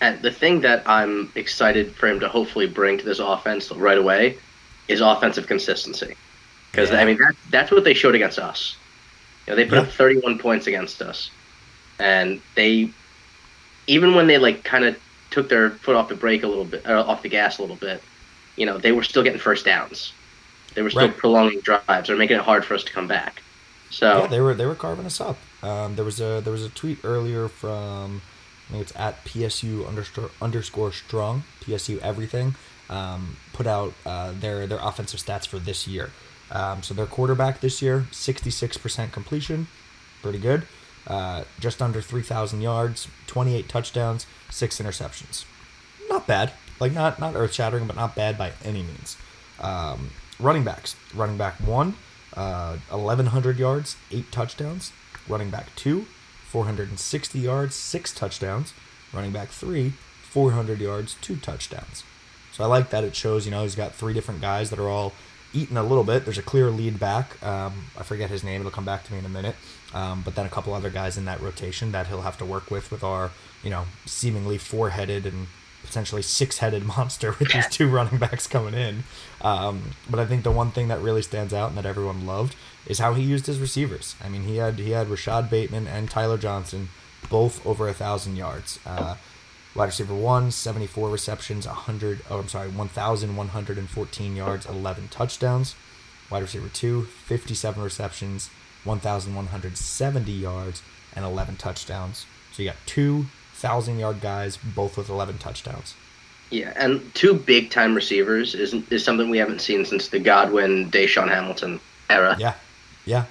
And 0.00 0.20
the 0.22 0.30
thing 0.30 0.60
that 0.62 0.82
I'm 0.86 1.32
excited 1.34 1.94
for 1.94 2.08
him 2.08 2.20
to 2.20 2.28
hopefully 2.28 2.66
bring 2.66 2.98
to 2.98 3.04
this 3.04 3.18
offense 3.20 3.70
right 3.70 3.98
away 3.98 4.38
is 4.88 5.00
offensive 5.00 5.46
consistency. 5.46 6.14
Because 6.72 6.90
Yeah. 6.90 6.98
I 7.00 7.04
mean, 7.04 7.16
that, 7.18 7.34
that's 7.50 7.70
what 7.70 7.84
they 7.84 7.94
showed 7.94 8.14
against 8.14 8.38
us. 8.38 8.76
You 9.46 9.52
know, 9.52 9.56
they 9.56 9.64
put 9.64 9.76
Yeah. 9.76 9.82
up 9.82 9.90
31 9.92 10.38
points 10.38 10.66
against 10.66 11.00
us, 11.02 11.30
and 11.98 12.40
they, 12.56 12.90
even 13.86 14.14
when 14.14 14.26
they 14.26 14.38
like 14.38 14.64
kind 14.64 14.84
of 14.84 14.96
took 15.30 15.48
their 15.48 15.70
foot 15.70 15.96
off 15.96 16.08
the 16.08 16.14
brake 16.14 16.42
a 16.42 16.46
little 16.46 16.64
bit, 16.64 16.86
off 16.86 17.22
the 17.22 17.28
gas 17.28 17.58
a 17.58 17.62
little 17.62 17.76
bit, 17.76 18.02
you 18.56 18.66
know, 18.66 18.78
they 18.78 18.92
were 18.92 19.02
still 19.02 19.22
getting 19.22 19.38
first 19.38 19.64
downs. 19.64 20.12
They 20.74 20.82
were 20.82 20.90
still 20.90 21.08
Right. 21.08 21.16
prolonging 21.16 21.60
drives. 21.62 22.08
They're 22.08 22.16
making 22.16 22.36
it 22.36 22.42
hard 22.42 22.64
for 22.64 22.74
us 22.74 22.84
to 22.84 22.92
come 22.92 23.06
back. 23.06 23.42
So 23.90 24.22
Yeah, 24.22 24.26
they 24.26 24.40
were 24.40 24.54
they 24.54 24.66
were 24.66 24.74
carving 24.74 25.06
us 25.06 25.20
up. 25.20 25.36
Um, 25.62 25.94
there 25.96 26.04
was 26.04 26.20
a 26.20 26.40
there 26.42 26.52
was 26.52 26.64
a 26.64 26.68
tweet 26.70 26.98
earlier 27.04 27.48
from 27.48 28.22
I 28.72 28.76
it's 28.76 28.92
at 28.96 29.24
PSU 29.24 29.86
underscore 29.86 30.30
underscore 30.40 30.92
strong 30.92 31.44
PSU 31.60 31.98
everything. 32.00 32.54
Um, 32.88 33.36
put 33.52 33.66
out 33.66 33.94
uh, 34.04 34.32
their 34.38 34.66
their 34.66 34.78
offensive 34.80 35.20
stats 35.20 35.46
for 35.46 35.58
this 35.58 35.86
year. 35.86 36.10
Um, 36.50 36.82
so 36.82 36.94
their 36.94 37.06
quarterback 37.06 37.60
this 37.60 37.80
year, 37.82 38.06
sixty 38.10 38.50
six 38.50 38.76
percent 38.76 39.12
completion, 39.12 39.66
pretty 40.22 40.38
good. 40.38 40.66
Uh, 41.06 41.44
just 41.60 41.82
under 41.82 42.00
three 42.00 42.22
thousand 42.22 42.62
yards, 42.62 43.08
twenty 43.26 43.54
eight 43.54 43.68
touchdowns, 43.68 44.26
six 44.50 44.80
interceptions. 44.80 45.44
Not 46.08 46.26
bad. 46.26 46.52
Like 46.80 46.92
not 46.92 47.18
not 47.18 47.34
earth 47.34 47.54
shattering, 47.54 47.86
but 47.86 47.96
not 47.96 48.14
bad 48.14 48.36
by 48.36 48.52
any 48.64 48.82
means. 48.82 49.16
Um, 49.60 50.10
running 50.38 50.64
backs. 50.64 50.96
Running 51.14 51.36
back 51.36 51.54
one, 51.60 51.96
uh, 52.36 52.76
1,100 52.90 53.58
yards, 53.58 53.96
eight 54.10 54.30
touchdowns. 54.32 54.92
Running 55.28 55.50
back 55.50 55.74
two, 55.76 56.06
460 56.54 57.40
yards, 57.40 57.74
six 57.74 58.14
touchdowns. 58.14 58.72
Running 59.12 59.32
back 59.32 59.48
three, 59.48 59.90
400 60.22 60.80
yards, 60.80 61.16
two 61.20 61.34
touchdowns. 61.34 62.04
So 62.52 62.62
I 62.62 62.68
like 62.68 62.90
that 62.90 63.02
it 63.02 63.16
shows, 63.16 63.44
you 63.44 63.50
know, 63.50 63.64
he's 63.64 63.74
got 63.74 63.92
three 63.92 64.14
different 64.14 64.40
guys 64.40 64.70
that 64.70 64.78
are 64.78 64.88
all 64.88 65.12
eating 65.52 65.76
a 65.76 65.82
little 65.82 66.04
bit. 66.04 66.24
There's 66.24 66.38
a 66.38 66.42
clear 66.42 66.70
lead 66.70 67.00
back. 67.00 67.44
Um, 67.44 67.86
I 67.98 68.04
forget 68.04 68.30
his 68.30 68.44
name. 68.44 68.60
It'll 68.60 68.70
come 68.70 68.84
back 68.84 69.02
to 69.02 69.12
me 69.12 69.18
in 69.18 69.24
a 69.24 69.28
minute. 69.28 69.56
Um, 69.92 70.22
but 70.24 70.36
then 70.36 70.46
a 70.46 70.48
couple 70.48 70.72
other 70.74 70.90
guys 70.90 71.18
in 71.18 71.24
that 71.24 71.40
rotation 71.40 71.90
that 71.90 72.06
he'll 72.06 72.22
have 72.22 72.38
to 72.38 72.44
work 72.44 72.70
with 72.70 72.92
with 72.92 73.02
our, 73.02 73.32
you 73.64 73.70
know, 73.70 73.86
seemingly 74.06 74.56
four-headed 74.56 75.26
and 75.26 75.48
potentially 75.84 76.22
six-headed 76.22 76.84
monster 76.96 77.34
with 77.38 77.52
these 77.52 77.68
two 77.68 77.88
running 77.88 78.18
backs 78.18 78.46
coming 78.46 78.74
in. 78.74 79.04
Um, 79.40 79.92
but 80.08 80.18
I 80.18 80.26
think 80.26 80.42
the 80.42 80.50
one 80.50 80.70
thing 80.70 80.88
that 80.88 81.00
really 81.00 81.22
stands 81.22 81.52
out 81.52 81.68
and 81.68 81.78
that 81.78 81.86
everyone 81.86 82.26
loved 82.26 82.56
is 82.86 82.98
how 82.98 83.14
he 83.14 83.22
used 83.22 83.46
his 83.46 83.58
receivers. 83.58 84.14
I 84.22 84.28
mean, 84.28 84.42
he 84.42 84.56
had 84.56 84.78
he 84.78 84.90
had 84.90 85.08
Rashod 85.08 85.50
Bateman 85.50 85.86
and 85.86 86.10
Tyler 86.10 86.38
Johnson 86.38 86.88
both 87.30 87.64
over 87.66 87.88
a 87.88 87.94
thousand 87.94 88.36
yards. 88.36 88.78
Uh, 88.84 89.16
wide 89.74 89.86
receiver 89.86 90.14
one, 90.14 90.50
74 90.50 91.08
receptions, 91.08 91.66
100. 91.66 92.20
Oh, 92.30 92.40
I'm 92.40 92.48
sorry, 92.48 92.68
1,114 92.68 94.36
yards, 94.36 94.66
11 94.66 95.08
touchdowns. 95.08 95.74
Wide 96.30 96.42
receiver 96.42 96.68
two, 96.68 97.04
57 97.04 97.82
receptions, 97.82 98.50
1,170 98.84 100.32
yards, 100.32 100.82
and 101.14 101.24
11 101.24 101.56
touchdowns. 101.56 102.26
So 102.52 102.62
you 102.62 102.68
got 102.68 102.78
two 102.86 103.26
thousand 103.64 103.98
yard 103.98 104.20
guys, 104.20 104.58
both 104.58 104.98
with 104.98 105.08
11 105.08 105.38
touchdowns. 105.38 105.94
Yeah, 106.50 106.72
and 106.76 107.00
two 107.14 107.32
big 107.34 107.70
time 107.70 107.94
receivers 107.94 108.54
is 108.54 108.74
is 108.90 109.02
something 109.02 109.30
we 109.30 109.38
haven't 109.38 109.60
seen 109.60 109.84
since 109.84 110.08
the 110.08 110.18
Godwin 110.18 110.90
DaeSean 110.90 111.28
Hamilton 111.28 111.80
era, 112.10 112.36
Yeah, 112.38 112.54
yeah. 113.06 113.24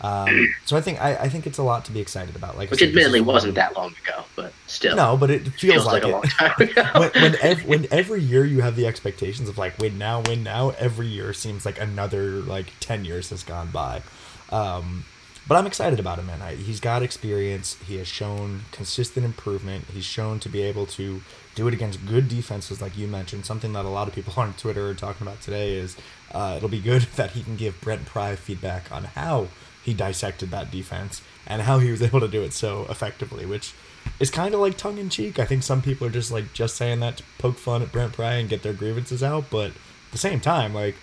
Um, 0.00 0.54
so 0.64 0.76
I 0.76 0.80
think 0.80 1.00
I, 1.00 1.16
I 1.16 1.28
think 1.28 1.46
it's 1.46 1.58
a 1.58 1.62
lot 1.62 1.84
to 1.86 1.92
be 1.92 2.00
excited 2.00 2.36
about. 2.36 2.56
Like, 2.56 2.70
which 2.70 2.80
said, 2.80 2.88
admittedly 2.90 3.20
wasn't 3.20 3.54
that 3.54 3.74
long 3.76 3.94
ago, 4.04 4.24
but 4.34 4.52
still 4.66 4.94
No, 4.96 5.16
but 5.16 5.30
it 5.30 5.42
feels, 5.42 5.60
feels 5.60 5.86
like, 5.86 6.02
like, 6.02 6.04
a 6.04 6.08
long 6.08 6.22
time 6.22 6.54
ago. 6.60 6.84
when, 7.00 7.10
when, 7.22 7.36
ev- 7.40 7.64
when 7.66 7.86
every 7.90 8.20
year 8.20 8.44
you 8.44 8.60
have 8.62 8.76
the 8.76 8.86
expectations 8.86 9.48
of 9.48 9.56
like 9.58 9.78
win 9.78 9.96
now, 9.98 10.22
win 10.22 10.42
now, 10.42 10.70
every 10.78 11.06
year 11.06 11.32
seems 11.32 11.64
like 11.64 11.80
another 11.80 12.40
like 12.40 12.72
ten 12.80 13.04
years 13.04 13.30
has 13.30 13.42
gone 13.42 13.70
by. 13.70 14.02
Um, 14.50 15.04
but 15.48 15.56
I'm 15.56 15.66
excited 15.66 16.00
about 16.00 16.18
him, 16.18 16.26
man. 16.26 16.42
I, 16.42 16.56
he's 16.56 16.80
got 16.80 17.02
experience. 17.02 17.76
He 17.86 17.96
has 17.98 18.08
shown 18.08 18.62
consistent 18.72 19.24
improvement. 19.24 19.84
He's 19.92 20.04
shown 20.04 20.40
to 20.40 20.48
be 20.48 20.62
able 20.62 20.86
to 20.86 21.22
do 21.54 21.68
it 21.68 21.74
against 21.74 22.04
good 22.06 22.28
defenses, 22.28 22.82
like 22.82 22.96
you 22.98 23.06
mentioned. 23.06 23.46
Something 23.46 23.72
that 23.74 23.84
a 23.84 23.88
lot 23.88 24.08
of 24.08 24.14
people 24.14 24.32
on 24.40 24.54
Twitter 24.54 24.88
are 24.88 24.94
talking 24.94 25.26
about 25.26 25.40
today 25.40 25.74
is 25.74 25.96
uh, 26.32 26.54
it'll 26.56 26.68
be 26.68 26.80
good 26.80 27.02
that 27.16 27.32
he 27.32 27.42
can 27.42 27.56
give 27.56 27.80
Brent 27.80 28.06
Pry 28.06 28.34
feedback 28.36 28.90
on 28.90 29.04
how 29.04 29.48
he 29.84 29.94
dissected 29.94 30.50
that 30.50 30.70
defense 30.72 31.22
and 31.46 31.62
how 31.62 31.78
he 31.78 31.90
was 31.90 32.02
able 32.08 32.20
to 32.20 32.28
do 32.28 32.42
it 32.42 32.52
so 32.52 32.86
effectively, 32.90 33.46
which 33.46 33.72
is 34.18 34.30
kind 34.30 34.52
of 34.52 34.60
like 34.60 34.76
tongue 34.76 34.98
in 34.98 35.08
cheek. 35.08 35.38
I 35.38 35.44
think 35.44 35.62
some 35.62 35.80
people 35.80 36.06
are 36.08 36.10
just 36.10 36.32
like 36.32 36.52
just 36.52 36.76
saying 36.76 37.00
that 37.00 37.18
to 37.18 37.24
poke 37.38 37.58
fun 37.58 37.82
at 37.82 37.92
Brent 37.92 38.14
Pry 38.14 38.34
and 38.34 38.48
get 38.48 38.62
their 38.62 38.72
grievances 38.72 39.22
out, 39.22 39.44
but 39.50 39.70
at 39.70 40.12
the 40.12 40.18
same 40.18 40.40
time, 40.40 40.74
like, 40.74 40.96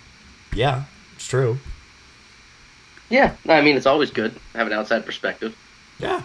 yeah, 0.54 0.84
it's 1.14 1.26
true. 1.26 1.58
Yeah, 3.14 3.36
I 3.48 3.60
mean 3.60 3.76
it's 3.76 3.86
always 3.86 4.10
good 4.10 4.34
to 4.34 4.58
have 4.58 4.66
an 4.66 4.72
outside 4.72 5.06
perspective. 5.06 5.56
Yeah. 6.00 6.22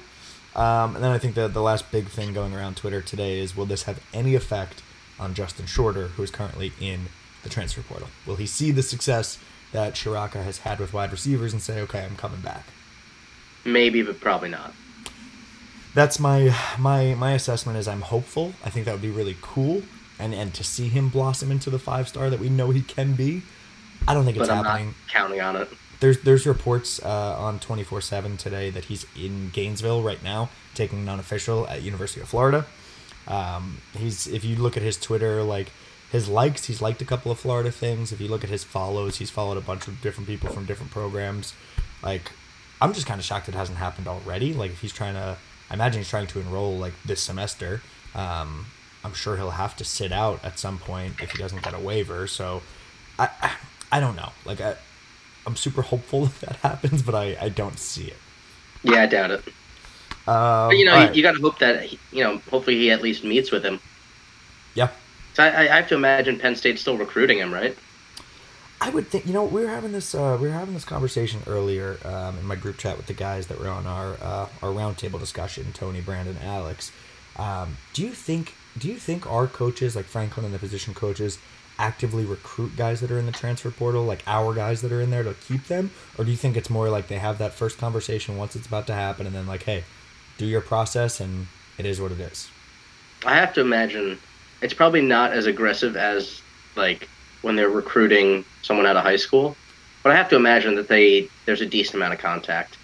Um, 0.55 0.95
and 0.95 1.03
then 1.03 1.11
I 1.11 1.19
think 1.19 1.35
the 1.35 1.47
the 1.47 1.61
last 1.61 1.91
big 1.91 2.07
thing 2.07 2.33
going 2.33 2.55
around 2.55 2.77
Twitter 2.77 2.99
today 2.99 3.37
is 3.37 3.55
will 3.55 3.67
this 3.67 3.83
have 3.83 4.01
any 4.11 4.33
effect 4.33 4.81
on 5.19 5.35
Justin 5.35 5.67
Shorter, 5.67 6.07
who 6.07 6.23
is 6.23 6.31
currently 6.31 6.73
in 6.81 7.01
the 7.43 7.49
transfer 7.49 7.83
portal? 7.83 8.07
Will 8.25 8.37
he 8.37 8.47
see 8.47 8.71
the 8.71 8.81
success 8.81 9.37
that 9.71 9.93
Ciarrocca 9.93 10.43
has 10.43 10.59
had 10.59 10.79
with 10.79 10.91
wide 10.91 11.11
receivers 11.11 11.53
and 11.53 11.61
say, 11.61 11.79
okay, 11.81 12.03
I'm 12.03 12.15
coming 12.15 12.41
back? 12.41 12.65
Maybe, 13.63 14.01
but 14.01 14.19
probably 14.19 14.49
not. 14.49 14.73
That's 15.93 16.19
my 16.19 16.55
my 16.79 17.13
my 17.13 17.33
assessment. 17.33 17.77
Is 17.77 17.87
I'm 17.87 18.01
hopeful. 18.01 18.53
I 18.65 18.71
think 18.71 18.87
that 18.87 18.93
would 18.93 19.03
be 19.03 19.11
really 19.11 19.37
cool, 19.43 19.83
and 20.17 20.33
and 20.33 20.55
to 20.55 20.63
see 20.63 20.87
him 20.87 21.09
blossom 21.09 21.51
into 21.51 21.69
the 21.69 21.77
five 21.77 22.07
star 22.07 22.31
that 22.31 22.39
we 22.39 22.49
know 22.49 22.71
he 22.71 22.81
can 22.81 23.13
be. 23.13 23.43
I 24.07 24.15
don't 24.15 24.25
think 24.25 24.37
it's 24.37 24.47
but 24.47 24.57
I'm 24.57 24.65
happening. 24.65 24.87
not 24.87 24.95
counting 25.07 25.41
on 25.41 25.55
it. 25.55 25.69
There's 25.99 26.21
there's 26.21 26.45
reports 26.45 27.01
uh, 27.03 27.35
on 27.37 27.59
24/7 27.59 28.37
today 28.37 28.69
that 28.69 28.85
he's 28.85 29.05
in 29.17 29.49
Gainesville 29.49 30.01
right 30.01 30.23
now 30.23 30.49
taking 30.73 31.03
non-official 31.03 31.67
at 31.67 31.81
University 31.81 32.21
of 32.21 32.29
Florida. 32.29 32.65
Um, 33.27 33.79
he's 33.97 34.27
if 34.27 34.45
you 34.45 34.55
look 34.55 34.77
at 34.77 34.83
his 34.83 34.97
Twitter, 34.97 35.43
like 35.43 35.71
his 36.11 36.27
likes, 36.27 36.65
he's 36.65 36.81
liked 36.81 37.01
a 37.01 37.05
couple 37.05 37.31
of 37.31 37.39
Florida 37.39 37.71
things. 37.71 38.11
If 38.11 38.19
you 38.19 38.27
look 38.27 38.43
at 38.43 38.49
his 38.49 38.63
follows, 38.63 39.17
he's 39.17 39.29
followed 39.29 39.57
a 39.57 39.61
bunch 39.61 39.87
of 39.87 40.01
different 40.01 40.27
people 40.27 40.49
from 40.49 40.65
different 40.65 40.91
programs. 40.91 41.53
Like, 42.01 42.31
I'm 42.81 42.93
just 42.93 43.05
kind 43.05 43.19
of 43.19 43.25
shocked 43.25 43.47
it 43.47 43.55
hasn't 43.55 43.77
happened 43.77 44.07
already. 44.07 44.53
Like, 44.53 44.71
if 44.71 44.81
he's 44.81 44.93
trying 44.93 45.13
to, 45.13 45.37
I 45.69 45.73
imagine 45.73 45.99
he's 45.99 46.09
trying 46.09 46.27
to 46.27 46.39
enroll 46.39 46.77
like 46.77 46.93
this 47.05 47.21
semester. 47.21 47.81
Um, 48.15 48.65
I'm 49.03 49.13
sure 49.13 49.37
he'll 49.37 49.51
have 49.51 49.77
to 49.77 49.85
sit 49.85 50.11
out 50.11 50.43
at 50.43 50.57
some 50.57 50.79
point 50.79 51.21
if 51.21 51.31
he 51.31 51.37
doesn't 51.37 51.61
get 51.61 51.75
a 51.75 51.79
waiver. 51.79 52.25
So, 52.25 52.63
I, 53.19 53.29
I, 53.41 53.51
I 53.91 53.99
don't 53.99 54.15
know. 54.15 54.31
Like, 54.45 54.61
I, 54.61 54.75
I'm 55.49 55.55
super 55.55 55.81
hopeful 55.81 56.25
that 56.27 56.39
that 56.41 56.55
happens, 56.57 57.01
but 57.01 57.15
I, 57.15 57.37
I 57.41 57.49
don't 57.49 57.77
see 57.79 58.05
it. 58.05 58.17
Yeah, 58.83 59.01
I 59.03 59.05
doubt 59.07 59.31
it. 59.31 59.47
Um, 60.27 60.69
But 60.69 60.77
you 60.77 60.85
know, 60.85 60.93
all 60.93 60.99
you, 61.01 61.05
right. 61.07 61.15
you 61.15 61.23
got 61.23 61.33
to 61.35 61.41
hope 61.41 61.59
that 61.59 61.83
he- 61.83 61.99
you 62.11 62.23
know. 62.23 62.37
Hopefully, 62.49 62.77
he 62.77 62.91
at 62.91 63.01
least 63.01 63.23
meets 63.23 63.51
with 63.51 63.63
him. 63.65 63.79
yeah. 64.75 64.89
So 65.33 65.43
I, 65.43 65.61
I 65.73 65.75
have 65.77 65.87
to 65.89 65.95
imagine 65.95 66.39
Penn 66.39 66.55
State's 66.55 66.81
still 66.81 66.97
recruiting 66.97 67.37
him, 67.39 67.53
right? 67.53 67.77
I 68.81 68.89
would 68.91 69.07
think 69.07 69.25
you 69.25 69.33
know 69.33 69.43
we 69.43 69.61
were 69.61 69.67
having 69.69 69.91
this 69.91 70.15
uh, 70.15 70.37
we 70.39 70.47
were 70.47 70.53
having 70.53 70.73
this 70.73 70.85
conversation 70.85 71.41
earlier 71.47 71.97
um, 72.05 72.37
in 72.37 72.45
my 72.45 72.55
group 72.55 72.77
chat 72.77 72.95
with 72.97 73.07
the 73.07 73.13
guys 73.13 73.47
that 73.47 73.59
were 73.59 73.67
on 73.69 73.85
our 73.85 74.13
uh, 74.21 74.47
our 74.61 74.69
roundtable 74.69 75.19
discussion. 75.19 75.67
Tony, 75.73 75.99
Brandon, 76.01 76.37
Alex. 76.43 76.91
Um, 77.37 77.77
do 77.93 78.01
you 78.03 78.11
think 78.11 78.53
do 78.77 78.87
you 78.87 78.95
think 78.97 79.29
our 79.29 79.47
coaches 79.47 79.95
like 79.95 80.05
Franklin 80.05 80.45
and 80.45 80.53
the 80.53 80.59
position 80.59 80.93
coaches 80.93 81.39
actively 81.79 82.25
recruit 82.25 82.75
guys 82.75 82.99
that 83.01 83.09
are 83.09 83.17
in 83.17 83.25
the 83.25 83.31
transfer 83.31 83.71
portal, 83.71 84.03
like 84.03 84.21
our 84.27 84.53
guys 84.53 84.81
that 84.81 84.91
are 84.91 85.01
in 85.01 85.09
there 85.09 85.23
to 85.23 85.33
keep 85.33 85.65
them, 85.65 85.89
or 86.17 86.25
do 86.25 86.31
you 86.31 86.37
think 86.37 86.55
it's 86.55 86.69
more 86.69 86.89
like 86.89 87.07
they 87.07 87.17
have 87.17 87.37
that 87.39 87.53
first 87.53 87.77
conversation 87.77 88.37
once 88.37 88.55
it's 88.55 88.67
about 88.67 88.85
to 88.87 88.93
happen, 88.93 89.25
and 89.25 89.33
then 89.33 89.47
like, 89.47 89.63
hey, 89.63 89.83
do 90.37 90.45
your 90.45 90.61
process, 90.61 91.19
and 91.19 91.47
it 91.77 91.85
is 91.85 91.99
what 91.99 92.11
it 92.11 92.19
is. 92.19 92.49
I 93.25 93.35
have 93.35 93.53
to 93.53 93.61
imagine 93.61 94.19
it's 94.61 94.73
probably 94.73 95.01
not 95.01 95.31
as 95.31 95.45
aggressive 95.45 95.95
as 95.95 96.41
like 96.75 97.09
when 97.41 97.55
they're 97.55 97.69
recruiting 97.69 98.45
someone 98.61 98.85
out 98.85 98.97
of 98.97 99.03
high 99.03 99.15
school. 99.15 99.55
But 100.03 100.11
I 100.11 100.15
have 100.15 100.29
to 100.29 100.35
imagine 100.35 100.75
that 100.75 100.87
they 100.87 101.29
there's 101.45 101.61
a 101.61 101.65
decent 101.65 101.95
amount 101.95 102.13
of 102.13 102.19
contact. 102.19 102.77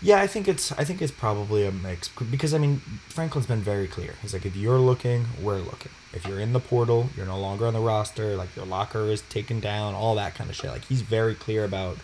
Yeah, 0.00 0.20
I 0.20 0.28
think 0.28 0.46
it's 0.46 0.70
I 0.72 0.84
think 0.84 1.02
it's 1.02 1.10
probably 1.10 1.66
a 1.66 1.72
mix 1.72 2.08
because 2.08 2.54
I 2.54 2.58
mean 2.58 2.78
Franklin's 3.08 3.46
been 3.46 3.60
very 3.60 3.88
clear. 3.88 4.14
He's 4.22 4.32
like, 4.32 4.46
if 4.46 4.54
you're 4.54 4.78
looking, 4.78 5.26
we're 5.42 5.58
looking. 5.58 5.90
If 6.12 6.26
you're 6.26 6.38
in 6.38 6.52
the 6.52 6.60
portal, 6.60 7.10
you're 7.16 7.26
no 7.26 7.38
longer 7.38 7.66
on 7.66 7.74
the 7.74 7.80
roster. 7.80 8.36
Like 8.36 8.54
your 8.54 8.64
locker 8.64 9.06
is 9.06 9.22
taken 9.22 9.58
down, 9.58 9.94
all 9.94 10.14
that 10.14 10.36
kind 10.36 10.48
of 10.48 10.56
shit. 10.56 10.70
Like 10.70 10.84
he's 10.84 11.02
very 11.02 11.34
clear 11.34 11.64
about 11.64 11.98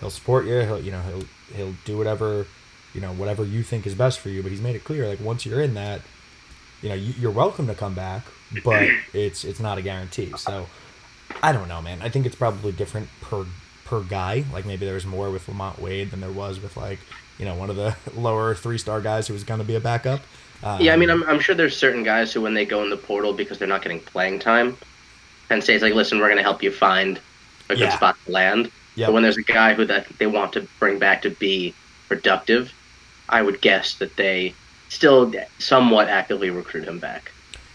he'll 0.00 0.10
support 0.10 0.46
you. 0.46 0.60
He'll 0.60 0.80
you 0.80 0.90
know 0.90 1.02
he'll 1.02 1.24
he'll 1.54 1.74
do 1.84 1.98
whatever 1.98 2.46
you 2.94 3.02
know 3.02 3.12
whatever 3.12 3.44
you 3.44 3.62
think 3.62 3.86
is 3.86 3.94
best 3.94 4.18
for 4.18 4.30
you. 4.30 4.42
But 4.42 4.50
he's 4.50 4.62
made 4.62 4.74
it 4.74 4.84
clear 4.84 5.06
like 5.06 5.20
once 5.20 5.44
you're 5.44 5.60
in 5.60 5.74
that, 5.74 6.00
you 6.80 6.88
know 6.88 6.94
you, 6.94 7.12
you're 7.18 7.30
welcome 7.30 7.66
to 7.66 7.74
come 7.74 7.94
back, 7.94 8.24
but 8.64 8.88
it's 9.12 9.44
it's 9.44 9.60
not 9.60 9.76
a 9.76 9.82
guarantee. 9.82 10.32
So 10.38 10.68
I 11.42 11.52
don't 11.52 11.68
know, 11.68 11.82
man. 11.82 12.00
I 12.00 12.08
think 12.08 12.24
it's 12.24 12.36
probably 12.36 12.72
different 12.72 13.08
per 13.20 13.44
per 13.84 14.00
guy. 14.00 14.44
Like 14.54 14.64
maybe 14.64 14.86
there 14.86 14.94
was 14.94 15.04
more 15.04 15.30
with 15.30 15.48
Lamont 15.48 15.78
Wade 15.78 16.10
than 16.12 16.22
there 16.22 16.32
was 16.32 16.60
with 16.60 16.78
like 16.78 16.98
you 17.38 17.44
know 17.44 17.54
one 17.54 17.70
of 17.70 17.76
the 17.76 17.96
lower 18.14 18.54
three 18.54 18.78
star 18.78 19.00
guys 19.00 19.26
who 19.28 19.34
was 19.34 19.44
going 19.44 19.60
to 19.60 19.66
be 19.66 19.74
a 19.76 19.80
backup. 19.80 20.26
Um, 20.62 20.80
Yeah, 20.80 20.92
I 20.94 20.96
mean, 20.96 21.10
I'm, 21.10 21.22
I'm 21.24 21.40
sure 21.40 21.54
there's 21.54 21.76
certain 21.76 22.02
guys 22.02 22.32
who, 22.32 22.40
when 22.40 22.54
they 22.54 22.66
go 22.66 22.82
in 22.82 22.90
the 22.90 22.96
portal 22.96 23.32
because 23.32 23.58
they're 23.58 23.68
not 23.68 23.82
getting 23.82 24.00
playing 24.00 24.38
time, 24.40 24.78
Penn 25.48 25.62
State's 25.62 25.82
like, 25.82 25.94
listen, 25.94 26.18
we're 26.18 26.26
going 26.28 26.38
to 26.38 26.42
help 26.42 26.62
you 26.62 26.72
find 26.72 27.22
a 27.70 27.76
good 27.76 27.78
Yeah. 27.78 27.90
spot 27.92 28.16
to 28.26 28.32
land. 28.32 28.72
Yep. 28.96 29.06
But 29.06 29.12
when 29.14 29.22
there's 29.22 29.38
a 29.38 29.42
guy 29.44 29.74
who 29.74 29.84
that 29.86 30.08
they 30.18 30.26
want 30.26 30.52
to 30.54 30.68
bring 30.80 30.98
back 30.98 31.22
to 31.22 31.30
be 31.30 31.78
productive, 32.08 32.72
I 33.28 33.42
would 33.42 33.60
guess 33.62 33.96
that 33.98 34.16
they 34.16 34.58
still 34.88 35.32
somewhat 35.58 36.08
actively 36.08 36.50
recruit 36.50 36.84
him 36.84 37.00
back. 37.00 37.32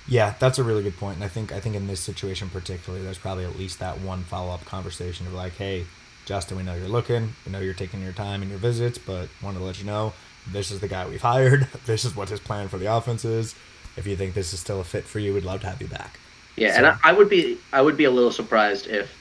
Yeah, 0.08 0.36
that's 0.39 0.58
a 0.60 0.63
really 0.63 0.84
good 0.84 0.98
point, 0.98 1.15
and 1.15 1.24
I 1.24 1.27
think 1.27 1.51
I 1.51 1.60
think 1.60 1.75
in 1.75 1.88
this 1.88 2.01
situation 2.01 2.50
particularly, 2.50 3.03
there's 3.03 3.20
probably 3.20 3.46
at 3.46 3.56
least 3.56 3.80
that 3.80 4.00
one 4.00 4.24
follow 4.25 4.51
up 4.53 4.65
conversation 4.65 5.27
of 5.27 5.34
like, 5.34 5.53
hey, 5.56 5.89
Justin, 6.25 6.57
we 6.57 6.63
know 6.63 6.75
you're 6.75 6.87
looking, 6.87 7.33
we 7.45 7.51
know 7.51 7.59
you're 7.59 7.73
taking 7.73 8.01
your 8.01 8.13
time 8.13 8.41
and 8.41 8.49
your 8.51 8.59
visits, 8.59 8.97
but 8.97 9.27
wanted 9.41 9.59
to 9.59 9.65
let 9.65 9.79
you 9.79 9.85
know 9.85 10.13
this 10.51 10.71
is 10.71 10.79
the 10.79 10.87
guy 10.87 11.07
we've 11.07 11.21
hired. 11.33 11.67
This 11.85 12.05
is 12.05 12.15
what 12.15 12.29
his 12.29 12.39
plan 12.39 12.67
for 12.67 12.77
the 12.77 12.93
offense 12.93 13.25
is. 13.25 13.55
If 13.97 14.07
you 14.07 14.15
think 14.15 14.33
this 14.33 14.53
is 14.53 14.59
still 14.59 14.79
a 14.79 14.83
fit 14.83 15.03
for 15.03 15.19
you, 15.19 15.33
we'd 15.33 15.43
love 15.43 15.61
to 15.61 15.67
have 15.67 15.81
you 15.81 15.87
back. 15.87 16.19
Yeah, 16.55 16.71
So- 16.71 16.77
and 16.77 16.85
I, 16.87 16.97
I 17.03 17.11
would 17.13 17.29
be 17.29 17.57
I 17.73 17.81
would 17.81 17.97
be 17.97 18.05
a 18.05 18.11
little 18.11 18.31
surprised 18.31 18.87
if 18.87 19.17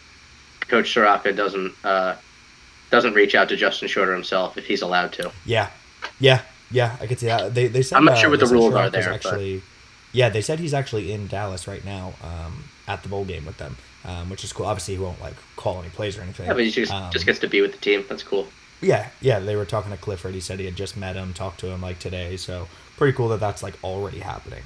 Coach 0.69 0.95
Soraka 0.95 1.35
doesn't 1.35 1.73
uh, 1.85 2.16
doesn't 2.90 3.14
reach 3.14 3.35
out 3.35 3.49
to 3.49 3.57
Justin 3.57 3.88
Shorter 3.88 4.12
himself 4.14 4.57
if 4.59 4.66
he's 4.66 4.83
allowed 4.83 5.12
to. 5.14 5.33
Yeah, 5.45 5.71
yeah, 6.21 6.42
yeah. 6.71 6.97
I 7.00 7.07
could 7.07 7.19
see 7.19 7.26
that. 7.26 7.54
They 7.54 7.66
they 7.69 7.83
said 7.83 7.97
I'm 7.97 8.04
not 8.04 8.19
sure 8.19 8.30
what 8.30 8.40
the 8.40 8.47
rules 8.47 8.75
are 8.75 8.90
there, 8.90 9.02
but- 9.09 9.14
Actually, 9.14 9.62
yeah, 10.12 10.28
they 10.28 10.42
said 10.42 10.59
he's 10.61 10.75
actually 10.75 11.12
in 11.12 11.26
Dallas 11.28 11.66
right 11.69 11.85
now 11.85 12.14
um, 12.23 12.64
at 12.87 13.02
the 13.02 13.09
bowl 13.09 13.25
game 13.25 13.47
with 13.47 13.59
them, 13.59 13.76
um, 14.04 14.30
which 14.30 14.45
is 14.45 14.52
cool. 14.52 14.66
Obviously, 14.66 14.95
he 14.97 15.00
won't 15.00 15.21
like 15.21 15.35
call 15.57 15.80
any 15.80 15.90
plays 15.90 16.16
or 16.19 16.23
anything. 16.23 16.47
Yeah, 16.47 16.54
but 16.54 16.64
he 16.64 16.71
just, 16.71 16.92
Um, 16.92 17.11
just 17.12 17.26
gets 17.26 17.38
to 17.40 17.49
be 17.49 17.61
with 17.61 17.73
the 17.73 17.78
team. 17.78 18.04
That's 18.09 18.23
cool. 18.23 18.49
Yeah, 18.80 19.11
yeah, 19.21 19.40
they 19.40 19.57
were 19.57 19.66
talking 19.66 19.90
to 19.90 19.99
Clifford. 19.99 20.35
He 20.35 20.40
said 20.40 20.59
he 20.59 20.64
had 20.64 20.76
just 20.76 20.97
met 20.97 21.14
him, 21.16 21.35
talked 21.35 21.61
to 21.61 21.66
him 21.66 21.83
like 21.83 21.99
today. 21.99 22.37
So 22.37 22.66
pretty 22.97 23.14
cool 23.16 23.28
that 23.28 23.40
that's 23.40 23.62
like 23.62 23.75
already 23.85 24.21
happening. 24.21 24.62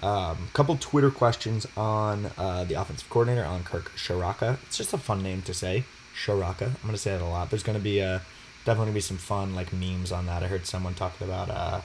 Um, 0.00 0.48
couple 0.52 0.76
Twitter 0.78 1.10
questions 1.10 1.66
on 1.76 2.30
uh, 2.36 2.64
the 2.64 2.74
offensive 2.74 3.08
coordinator 3.08 3.44
on 3.44 3.62
Kirk 3.62 3.92
Ciarrocca. 3.94 4.58
It's 4.64 4.78
just 4.78 4.92
a 4.92 4.98
fun 4.98 5.22
name 5.22 5.42
to 5.42 5.54
say, 5.54 5.84
Ciarrocca. 6.16 6.66
I'm 6.68 6.86
gonna 6.86 6.96
say 6.98 7.12
that 7.12 7.22
a 7.22 7.26
lot. 7.26 7.50
There's 7.50 7.62
gonna 7.62 7.78
be 7.78 8.00
a, 8.00 8.22
definitely 8.64 8.86
gonna 8.86 8.94
be 8.94 9.00
some 9.00 9.18
fun 9.18 9.54
like 9.54 9.72
memes 9.72 10.10
on 10.10 10.26
that. 10.26 10.42
I 10.42 10.48
heard 10.48 10.66
someone 10.66 10.94
talking 10.94 11.26
about 11.28 11.50
uh, 11.50 11.82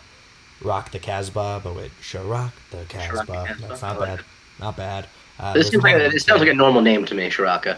Rock 0.64 0.92
the 0.92 1.00
Casbah, 1.00 1.62
but 1.64 1.76
wait, 1.76 1.92
Sharak 2.02 2.54
the. 2.72 2.86
Casbah, 2.86 3.56
That's 3.60 3.82
not 3.82 4.00
bad. 4.00 4.22
Not 4.60 4.78
bad. 4.78 5.06
Uh, 5.40 5.54
This 5.54 5.70
seems 5.70 5.84
like 5.84 5.96
a, 5.96 6.06
it 6.08 6.22
sounds 6.22 6.40
like 6.40 6.50
a 6.50 6.54
normal 6.54 6.82
name 6.82 7.06
to 7.06 7.16
me, 7.16 7.30
Ciarrocca. 7.30 7.78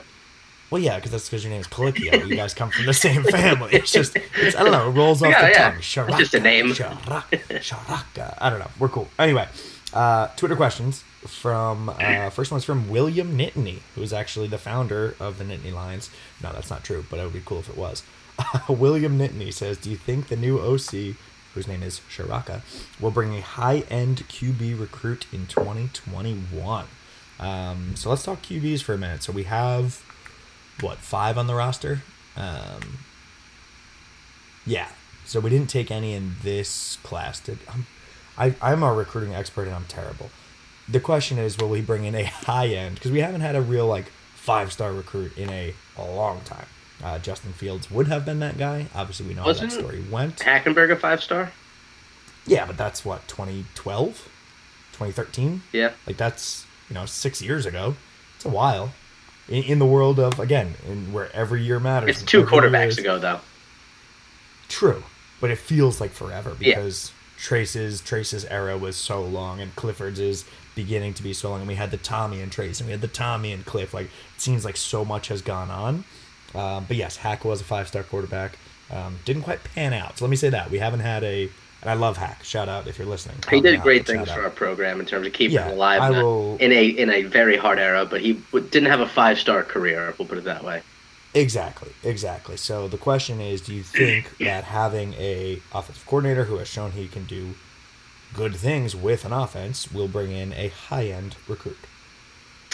Well, 0.72 0.82
yeah, 0.82 0.96
because 0.98 1.12
that's 1.12 1.28
because 1.28 1.44
your 1.44 1.52
name 1.52 1.62
is 1.62 1.68
Calicchio. 1.68 2.28
You 2.28 2.36
guys 2.36 2.54
come 2.54 2.70
from 2.70 2.86
the 2.86 2.94
same 2.94 3.24
family. 3.32 3.72
It's 3.74 3.92
just, 3.92 4.16
it's, 4.16 4.56
I 4.56 4.62
don't 4.64 4.72
know, 4.72 4.88
it 4.90 4.92
rolls 4.92 5.24
off 5.24 5.32
Yeah, 5.32 5.42
the 5.42 5.50
yeah. 5.52 5.70
tongue. 5.70 5.78
It's 5.80 5.88
Sharaka, 5.88 6.18
just 6.20 6.34
a 6.36 6.40
name. 6.40 6.68
Sharaka, 6.68 7.40
Sharaka. 7.60 8.38
I 8.40 8.50
don't 8.52 8.60
know. 8.60 8.70
We're 8.78 8.90
cool. 8.90 9.08
Anyway, 9.18 9.48
uh, 9.94 10.28
Twitter 10.38 10.56
questions 10.56 11.04
from, 11.26 11.90
uh, 11.90 12.30
first 12.30 12.52
one's 12.52 12.64
from 12.66 12.88
William 12.88 13.36
Nittany, 13.36 13.80
who 13.96 14.04
is 14.04 14.14
actually 14.14 14.48
the 14.48 14.60
founder 14.60 15.16
of 15.20 15.40
the 15.40 15.44
Nittany 15.44 15.74
Lions. 15.74 16.12
No, 16.44 16.54
that's 16.54 16.70
not 16.70 16.84
true, 16.84 17.04
but 17.10 17.20
it 17.20 17.24
would 17.24 17.34
be 17.34 17.42
cool 17.44 17.60
if 17.60 17.70
it 17.70 17.76
was. 17.78 18.04
William 18.70 19.18
Nittany 19.18 19.52
says, 19.52 19.78
Do 19.78 19.90
you 19.90 19.98
think 19.98 20.28
the 20.28 20.36
new 20.38 20.60
OC, 20.60 21.16
whose 21.56 21.68
name 21.68 21.82
is 21.82 22.00
Ciarrocca, 22.16 22.62
will 23.02 23.10
bring 23.12 23.36
a 23.36 23.42
high 23.42 23.80
end 23.90 24.20
QB 24.30 24.80
recruit 24.80 25.26
in 25.34 25.48
2021? 25.48 26.86
Um, 27.40 27.96
so 27.96 28.10
let's 28.10 28.24
talk 28.24 28.42
QBs 28.42 28.82
for 28.84 28.94
a 28.94 28.98
minute. 28.98 29.24
So 29.24 29.32
we 29.32 29.44
have 29.44 30.04
what 30.82 30.98
five 30.98 31.38
on 31.38 31.48
the 31.48 31.56
roster. 31.56 32.02
Um, 32.36 33.00
yeah, 34.66 34.90
so 35.26 35.40
we 35.40 35.50
didn't 35.50 35.70
take 35.70 35.90
any 35.92 36.14
in 36.14 36.36
this 36.44 36.98
class. 37.04 37.40
Did 37.40 37.60
I'm, 37.72 37.88
I, 38.38 38.56
I'm 38.62 38.84
a 38.84 38.94
recruiting 38.94 39.34
expert 39.34 39.64
and 39.68 39.76
I'm 39.76 39.86
terrible. 39.86 40.30
The 40.88 41.00
question 41.00 41.38
is, 41.38 41.58
will 41.58 41.70
we 41.70 41.82
bring 41.82 42.06
in 42.06 42.16
a 42.16 42.24
high 42.26 42.68
end? 42.68 42.96
Because 42.96 43.12
we 43.12 43.20
haven't 43.22 43.42
had 43.42 43.56
a 43.56 43.62
real 43.62 43.88
like 43.88 44.12
five 44.36 44.72
star 44.72 44.92
recruit 44.94 45.38
in 45.38 45.50
a, 45.50 45.74
a 45.98 46.04
long 46.04 46.42
time. 46.42 46.66
Uh, 47.04 47.18
Justin 47.20 47.54
Fields 47.54 47.90
would 47.90 48.08
have 48.08 48.26
been 48.26 48.40
that 48.40 48.58
guy. 48.58 48.88
Obviously, 48.94 49.28
we 49.28 49.34
know 49.34 49.42
how 49.42 49.48
Wasn't- 49.48 49.72
that 49.72 49.80
story 49.80 50.04
went. 50.12 50.38
Hackenberg 50.40 50.92
a 50.92 50.96
five 50.98 51.24
star? 51.24 51.52
Yeah, 52.46 52.66
but 52.66 52.78
that's 52.78 53.06
what 53.06 53.28
2012, 53.28 54.08
2013. 54.94 55.62
Yeah. 55.72 55.92
Like 56.08 56.18
that's 56.18 56.66
you 56.90 56.94
know 56.96 57.06
six 57.06 57.42
years 57.42 57.66
ago. 57.66 57.96
It's 58.36 58.46
a 58.46 58.50
while. 58.50 58.94
In, 59.48 59.64
in 59.64 59.80
the 59.80 59.86
world 59.86 60.20
of 60.20 60.40
again, 60.40 60.74
in 60.88 61.12
where 61.14 61.32
every 61.36 61.62
year 61.64 61.80
matters. 61.80 62.10
It's 62.10 62.24
two 62.24 62.44
quarterbacks 62.44 62.98
ago, 62.98 63.18
though. 63.20 63.40
True, 64.68 65.04
but 65.42 65.50
it 65.50 65.58
feels 65.58 66.00
like 66.00 66.12
forever 66.12 66.56
Yeah. 66.60 66.76
because 66.76 67.12
Trace's 67.38 68.02
Trace's 68.02 68.46
era 68.46 68.78
was 68.78 68.96
so 68.96 69.22
long, 69.24 69.60
and 69.62 69.76
Clifford's 69.76 70.20
is 70.20 70.46
beginning 70.76 71.14
to 71.16 71.24
be 71.24 71.34
so 71.34 71.50
long. 71.50 71.60
And 71.60 71.68
we 71.68 71.76
had 71.76 71.90
the 71.92 71.98
Tommy 71.98 72.42
and 72.42 72.52
Trace, 72.52 72.80
and 72.80 72.88
we 72.88 72.92
had 72.92 73.02
the 73.02 73.08
Tommy 73.08 73.52
and 73.52 73.66
Cliff. 73.66 73.94
Like 73.94 74.06
it 74.08 74.42
seems 74.42 74.64
like 74.66 74.78
so 74.78 75.04
much 75.04 75.30
has 75.30 75.42
gone 75.42 75.72
on. 75.72 76.04
Um, 76.54 76.86
but 76.88 76.98
yes, 76.98 77.18
Hack 77.18 77.44
was 77.46 77.62
a 77.62 77.64
five 77.64 77.88
star 77.88 78.04
quarterback. 78.04 78.58
Um, 78.92 79.20
didn't 79.26 79.44
quite 79.44 79.64
pan 79.64 79.94
out. 79.94 80.18
So 80.18 80.26
let 80.26 80.30
me 80.30 80.36
say 80.36 80.50
that 80.50 80.70
we 80.70 80.80
haven't 80.80 81.02
had 81.02 81.24
a. 81.24 81.50
And 81.82 81.90
I 81.90 81.94
love 81.94 82.18
Hack. 82.18 82.44
Shout 82.44 82.68
out 82.68 82.88
if 82.88 82.98
you're 82.98 83.08
listening. 83.08 83.38
He 83.50 83.62
did 83.62 83.82
great 83.82 84.06
things 84.06 84.28
shout 84.28 84.36
for 84.36 84.42
out. 84.42 84.46
our 84.46 84.50
program 84.52 85.00
in 85.00 85.06
terms 85.06 85.26
of 85.26 85.32
keeping 85.34 85.56
Yeah, 85.56 85.70
it 85.70 85.74
alive 85.74 86.02
I 86.02 86.10
in 86.10 86.16
a- 86.16 86.24
will- 86.24 86.58
in 86.58 86.72
a 86.74 86.86
in 86.86 87.10
a 87.10 87.24
very 87.24 87.56
hard 87.56 87.80
era. 87.80 88.06
But 88.06 88.20
he 88.22 88.34
w- 88.52 88.68
didn't 88.70 88.90
have 88.90 89.00
a 89.00 89.08
five 89.08 89.40
star 89.40 89.64
career. 89.64 90.10
If 90.10 90.20
we'll 90.20 90.28
put 90.28 90.38
it 90.38 90.44
that 90.44 90.64
way. 90.64 90.82
Exactly, 91.34 91.92
exactly. 92.04 92.58
So 92.58 92.88
the 92.88 92.98
question 92.98 93.40
is, 93.40 93.62
do 93.62 93.74
you 93.74 93.84
think 93.84 94.38
that 94.40 94.66
having 94.66 95.14
a 95.14 95.62
offensive 95.74 96.06
coordinator 96.06 96.44
who 96.46 96.58
has 96.58 96.68
shown 96.68 96.92
he 96.92 97.08
can 97.08 97.24
do 97.26 97.54
good 98.34 98.56
things 98.56 98.96
with 98.96 99.24
an 99.26 99.32
offense 99.34 99.92
will 99.92 100.08
bring 100.08 100.32
in 100.32 100.52
a 100.54 100.68
high 100.70 101.06
end 101.08 101.36
recruit? 101.48 101.78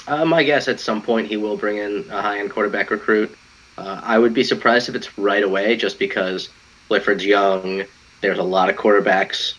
Uh, 0.08 0.26
my 0.26 0.42
guess 0.44 0.68
at 0.68 0.80
some 0.80 1.02
point 1.02 1.28
he 1.28 1.38
will 1.38 1.58
bring 1.58 1.78
in 1.78 2.06
a 2.10 2.22
high 2.22 2.40
end 2.40 2.50
quarterback 2.50 2.90
recruit. 2.92 3.36
Uh, 3.78 4.00
I 4.04 4.18
would 4.18 4.34
be 4.34 4.44
surprised 4.44 4.88
if 4.90 4.96
it's 4.96 5.16
right 5.18 5.44
away, 5.44 5.76
just 5.76 6.00
because 6.00 6.50
Clifford's 6.88 7.26
young. 7.26 7.84
There's 8.22 8.40
a 8.40 8.44
lot 8.44 8.70
of 8.70 8.76
quarterbacks 8.76 9.56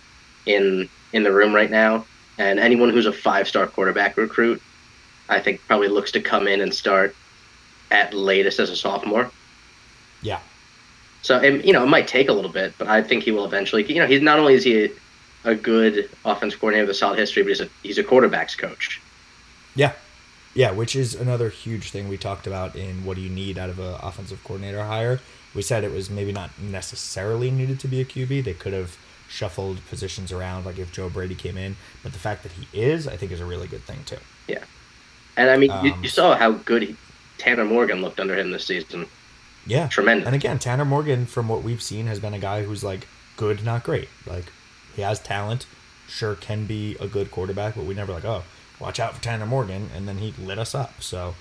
in 0.47 0.89
in 1.13 1.23
the 1.23 1.33
room 1.33 1.55
right 1.55 1.71
now, 1.71 2.05
and 2.39 2.59
anyone 2.59 2.91
who's 2.91 3.07
a 3.07 3.13
five 3.13 3.49
star 3.49 3.67
quarterback 3.67 4.17
recruit, 4.17 4.61
I 5.29 5.41
think 5.41 5.61
probably 5.67 5.89
looks 5.89 6.13
to 6.13 6.21
come 6.21 6.49
in 6.49 6.61
and 6.61 6.75
start 6.75 7.15
at 7.91 8.13
latest 8.15 8.59
as 8.59 8.71
a 8.71 8.77
sophomore. 8.77 9.31
Yeah, 10.23 10.41
So 11.23 11.39
and, 11.39 11.65
you 11.65 11.73
know 11.73 11.85
it 11.85 11.89
might 11.89 12.09
take 12.09 12.29
a 12.29 12.33
little 12.33 12.51
bit, 12.51 12.75
but 12.79 12.89
I 12.89 13.03
think 13.03 13.23
he 13.25 13.31
will 13.31 13.45
eventually. 13.45 13.85
You 13.85 14.01
know, 14.01 14.07
he's 14.07 14.23
not 14.23 14.39
only 14.39 14.55
is 14.55 14.65
he 14.65 14.85
a, 14.87 14.91
a 15.45 15.55
good 15.55 16.11
offense 16.25 16.55
coordinator 16.57 16.87
with 16.87 16.97
a 16.97 16.99
solid 16.99 17.19
history, 17.19 17.43
but 17.43 17.51
he's 17.51 17.61
a 17.61 17.69
he's 17.83 17.99
a 17.99 18.05
quarterbacks 18.05 18.57
coach. 18.57 19.01
yeah, 19.75 19.93
yeah. 20.55 20.71
Which 20.73 20.97
is 20.97 21.15
another 21.15 21.49
huge 21.51 21.91
thing 21.91 22.09
we 22.09 22.17
talked 22.17 22.47
about 22.47 22.75
in 22.75 23.05
what 23.05 23.17
do 23.17 23.21
you 23.23 23.31
need 23.31 23.59
out 23.59 23.71
of 23.71 23.79
an 23.79 23.95
offensive 24.03 24.43
coordinator 24.43 24.85
hire. 24.85 25.21
We 25.57 25.63
said 25.63 25.85
it 25.85 25.93
was 25.93 26.11
maybe 26.11 26.33
not 26.33 26.51
necessarily 26.61 27.51
needed 27.51 27.81
to 27.81 27.89
be 27.89 28.01
a 28.01 28.05
QB. 28.05 28.45
They 28.45 28.55
could 28.55 28.75
have 28.75 28.99
shuffled 29.29 29.87
positions 29.87 30.31
around, 30.33 30.67
like 30.67 30.79
if 30.79 30.93
Joe 30.93 31.11
Brady 31.11 31.35
came 31.35 31.57
in. 31.57 31.79
But 32.03 32.13
the 32.13 32.19
fact 32.21 32.43
that 32.45 32.53
he 32.53 32.69
is, 32.73 33.09
I 33.09 33.17
think, 33.17 33.33
is 33.33 33.41
a 33.41 33.47
really 33.47 33.69
good 33.69 33.85
thing 33.85 34.05
too. 34.05 34.19
Yeah, 34.47 34.65
and 35.37 35.51
I 35.51 35.57
mean, 35.57 35.73
you, 35.83 35.95
Um, 35.95 36.03
you 36.03 36.09
saw 36.09 36.37
how 36.37 36.53
good 36.53 36.83
he, 36.83 36.97
Tanner 37.39 37.65
Morgan 37.65 38.03
looked 38.03 38.21
under 38.21 38.37
him 38.39 38.51
this 38.53 38.67
season. 38.67 39.07
Yeah, 39.67 39.89
Tremendous. 39.89 40.27
And 40.27 40.35
again, 40.35 40.59
Tanner 40.59 40.85
Morgan, 40.85 41.27
from 41.27 41.49
what 41.49 41.63
we've 41.63 41.83
seen, 41.83 42.07
has 42.07 42.21
been 42.21 42.35
a 42.35 42.39
guy 42.39 42.63
who's 42.65 42.85
like 42.85 43.09
good, 43.37 43.65
not 43.65 43.85
great. 43.85 44.09
Like 44.27 44.53
he 44.95 45.03
has 45.03 45.21
talent, 45.21 45.67
sure 46.07 46.35
can 46.37 46.67
be 46.67 46.97
a 47.01 47.09
good 47.09 47.31
quarterback, 47.31 47.75
but 47.75 47.85
we 47.85 47.95
never 47.95 48.13
like, 48.13 48.25
oh, 48.25 48.45
watch 48.79 49.01
out 49.01 49.15
for 49.15 49.23
Tanner 49.23 49.47
Morgan, 49.47 49.91
and 49.95 50.07
then 50.09 50.19
he 50.19 50.33
lit 50.33 50.59
us 50.59 50.75
up. 50.75 51.03
So 51.03 51.35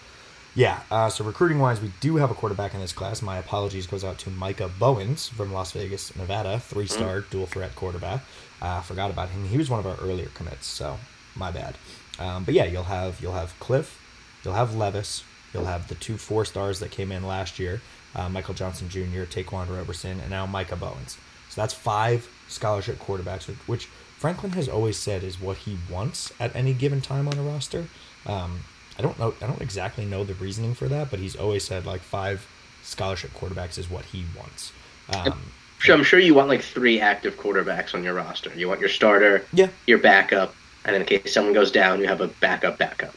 yeah, 0.56 0.82
uh, 0.90 1.10
so 1.10 1.26
recruiting 1.26 1.60
wise, 1.60 1.82
we 1.82 1.92
do 2.00 2.16
have 2.16 2.32
a 2.32 2.34
quarterback 2.34 2.74
in 2.74 2.80
this 2.80 2.94
class. 2.94 3.22
My 3.22 3.38
apologies 3.38 3.88
goes 3.88 4.06
out 4.06 4.18
to 4.20 4.30
Micah 4.30 4.72
Bowens 4.80 5.28
from 5.28 5.52
Las 5.52 5.74
Vegas, 5.74 6.16
Nevada, 6.16 6.60
three 6.60 6.88
star 6.88 7.22
dual 7.22 7.46
threat 7.46 7.76
quarterback. 7.76 8.22
Uh, 8.62 8.80
forgot 8.82 9.12
about 9.12 9.30
him. 9.30 9.46
He 9.46 9.58
was 9.58 9.70
one 9.70 9.80
of 9.80 9.86
our 9.86 9.98
earlier 9.98 10.30
commits, 10.34 10.66
so 10.66 10.98
my 11.36 11.52
bad. 11.52 11.76
Um, 12.20 12.46
but 12.46 12.54
yeah, 12.54 12.64
you'll 12.64 12.84
have 12.84 13.20
you'll 13.22 13.34
have 13.34 13.60
Cliff, 13.60 14.00
you'll 14.44 14.54
have 14.54 14.76
Levis, 14.76 15.26
you'll 15.54 15.66
have 15.66 15.90
the 15.90 15.96
two 15.96 16.18
four 16.18 16.46
stars 16.46 16.80
that 16.80 16.90
came 16.90 17.12
in 17.12 17.28
last 17.28 17.60
year, 17.60 17.82
uh, 18.16 18.30
Michael 18.30 18.54
Johnson 18.54 18.88
Jr., 18.88 19.26
Ta'Quan 19.26 19.68
Roberson, 19.70 20.22
and 20.22 20.30
now 20.30 20.46
Micah 20.46 20.78
Bowens. 20.78 21.18
So 21.50 21.62
that's 21.62 21.74
five 21.74 22.30
scholarship 22.48 23.00
quarterbacks, 23.00 23.48
which, 23.48 23.58
which 23.68 23.86
Franklin 24.18 24.54
has 24.54 24.70
always 24.70 24.98
said 24.98 25.24
is 25.24 25.40
what 25.40 25.58
he 25.58 25.78
wants 25.92 26.32
at 26.40 26.56
any 26.56 26.74
given 26.74 27.02
time 27.02 27.28
on 27.28 27.38
a 27.38 27.42
roster. 27.42 27.88
Um, 28.26 28.62
I 28.98 29.02
don't 29.02 29.18
know. 29.20 29.34
I 29.42 29.48
don't 29.48 29.62
exactly 29.62 30.06
know 30.06 30.24
the 30.24 30.34
reasoning 30.36 30.74
for 30.74 30.88
that, 30.90 31.12
but 31.12 31.20
he's 31.20 31.36
always 31.36 31.64
said 31.66 31.86
like 31.86 32.02
five 32.02 32.48
scholarship 32.82 33.34
quarterbacks 33.34 33.78
is 33.78 33.90
what 33.90 34.06
he 34.06 34.26
wants. 34.38 34.72
Um, 35.10 35.54
So 35.80 35.94
I'm 35.94 36.04
sure 36.04 36.20
you 36.20 36.34
want 36.34 36.48
like 36.48 36.62
three 36.62 37.00
active 37.02 37.36
quarterbacks 37.38 37.94
on 37.94 38.04
your 38.04 38.14
roster. 38.14 38.52
You 38.56 38.68
want 38.68 38.80
your 38.80 38.90
starter, 38.90 39.46
yeah, 39.54 39.70
your 39.86 39.98
backup, 40.00 40.56
and 40.86 40.96
in 40.96 41.06
case 41.06 41.34
someone 41.34 41.54
goes 41.54 41.72
down, 41.72 42.00
you 42.00 42.08
have 42.08 42.22
a 42.22 42.28
backup 42.28 42.78
backup. 42.78 43.16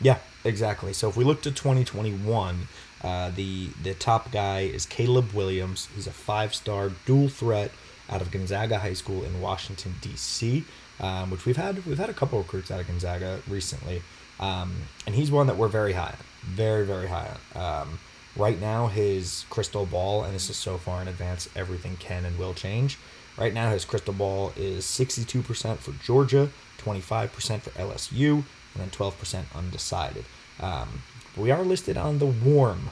Yeah, 0.00 0.18
exactly. 0.44 0.92
So 0.92 1.08
if 1.08 1.16
we 1.16 1.24
look 1.24 1.42
to 1.42 1.50
2021, 1.50 2.68
uh, 3.02 3.30
the 3.30 3.68
the 3.80 3.94
top 3.94 4.32
guy 4.32 4.60
is 4.60 4.86
Caleb 4.86 5.32
Williams. 5.32 5.88
He's 5.94 6.06
a 6.06 6.12
five-star 6.12 6.90
dual 7.06 7.28
threat 7.28 7.72
out 8.08 8.20
of 8.22 8.30
Gonzaga 8.30 8.78
High 8.78 8.94
School 8.94 9.22
in 9.24 9.40
Washington 9.40 9.96
D.C., 10.00 10.64
um, 11.00 11.30
which 11.30 11.44
we've 11.46 11.56
had 11.56 11.84
we've 11.86 11.98
had 11.98 12.10
a 12.10 12.14
couple 12.14 12.38
recruits 12.38 12.70
out 12.70 12.80
of 12.80 12.86
Gonzaga 12.88 13.40
recently, 13.48 14.02
um, 14.40 14.74
and 15.06 15.14
he's 15.14 15.30
one 15.30 15.46
that 15.48 15.56
we're 15.56 15.68
very 15.68 15.92
high 15.94 16.14
on, 16.18 16.24
very 16.44 16.84
very 16.86 17.08
high 17.08 17.30
on. 17.54 17.62
Um, 17.82 17.98
right 18.36 18.60
now, 18.60 18.86
his 18.88 19.44
crystal 19.50 19.86
ball, 19.86 20.22
and 20.24 20.34
this 20.34 20.48
is 20.50 20.56
so 20.56 20.78
far 20.78 21.02
in 21.02 21.08
advance, 21.08 21.48
everything 21.56 21.96
can 21.96 22.24
and 22.24 22.38
will 22.38 22.54
change. 22.54 22.98
Right 23.36 23.54
now, 23.54 23.70
his 23.70 23.84
crystal 23.84 24.12
ball 24.14 24.52
is 24.56 24.84
62% 24.84 25.78
for 25.78 25.92
Georgia, 26.04 26.50
25% 26.78 27.60
for 27.62 27.70
LSU, 27.70 28.32
and 28.34 28.44
then 28.76 28.90
12% 28.90 29.44
undecided. 29.54 30.24
Um, 30.60 31.02
we 31.36 31.50
are 31.52 31.62
listed 31.62 31.96
on 31.96 32.18
the 32.18 32.26
warm, 32.26 32.90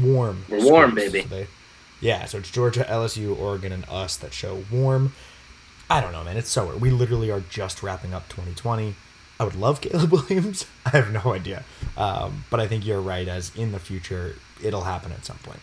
warm. 0.00 0.44
We're 0.48 0.64
warm, 0.64 0.94
baby. 0.94 1.22
So 1.22 1.28
they- 1.28 1.46
yeah, 2.00 2.24
so 2.26 2.38
it's 2.38 2.50
Georgia, 2.50 2.84
LSU, 2.88 3.36
Oregon, 3.38 3.70
and 3.72 3.84
us 3.88 4.16
that 4.16 4.32
show 4.32 4.64
warm. 4.72 5.12
I 5.90 6.00
don't 6.00 6.10
know, 6.12 6.24
man. 6.24 6.36
It's 6.36 6.50
so 6.50 6.66
weird. 6.66 6.80
We 6.80 6.90
literally 6.90 7.30
are 7.30 7.40
just 7.48 7.82
wrapping 7.82 8.12
up 8.14 8.28
2020. 8.28 8.94
I 9.42 9.44
would 9.44 9.56
love 9.56 9.80
Caleb 9.80 10.12
Williams. 10.12 10.66
I 10.86 10.90
have 10.90 11.10
no 11.10 11.34
idea. 11.34 11.64
Um, 11.96 12.44
but 12.48 12.60
I 12.60 12.68
think 12.68 12.86
you're 12.86 13.00
right, 13.00 13.26
as 13.26 13.50
in 13.56 13.72
the 13.72 13.80
future, 13.80 14.36
it'll 14.62 14.84
happen 14.84 15.10
at 15.10 15.24
some 15.24 15.38
point. 15.38 15.58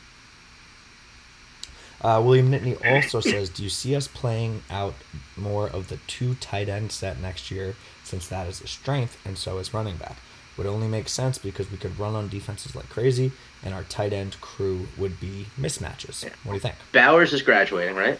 Uh, 2.01 2.21
William 2.21 2.51
Nittany 2.51 2.77
also 2.85 3.19
says, 3.21 3.49
Do 3.49 3.63
you 3.63 3.69
see 3.69 3.95
us 3.95 4.05
playing 4.05 4.63
out 4.69 4.95
more 5.37 5.69
of 5.69 5.87
the 5.87 5.95
two 6.07 6.35
tight 6.35 6.67
end 6.67 6.91
set 6.91 7.21
next 7.21 7.51
year 7.51 7.77
since 8.03 8.27
that 8.27 8.47
is 8.47 8.59
a 8.59 8.67
strength 8.67 9.17
and 9.25 9.37
so 9.37 9.59
is 9.59 9.73
running 9.73 9.95
back? 9.95 10.17
Would 10.57 10.67
only 10.67 10.89
make 10.89 11.07
sense 11.07 11.37
because 11.37 11.71
we 11.71 11.77
could 11.77 11.97
run 11.97 12.15
on 12.15 12.27
defenses 12.27 12.75
like 12.75 12.89
crazy 12.89 13.31
and 13.63 13.73
our 13.73 13.83
tight 13.83 14.11
end 14.11 14.41
crew 14.41 14.89
would 14.97 15.21
be 15.21 15.45
mismatches. 15.57 16.25
What 16.43 16.51
do 16.51 16.53
you 16.55 16.59
think? 16.59 16.75
Bowers 16.91 17.31
is 17.31 17.41
graduating, 17.41 17.95
right? 17.95 18.19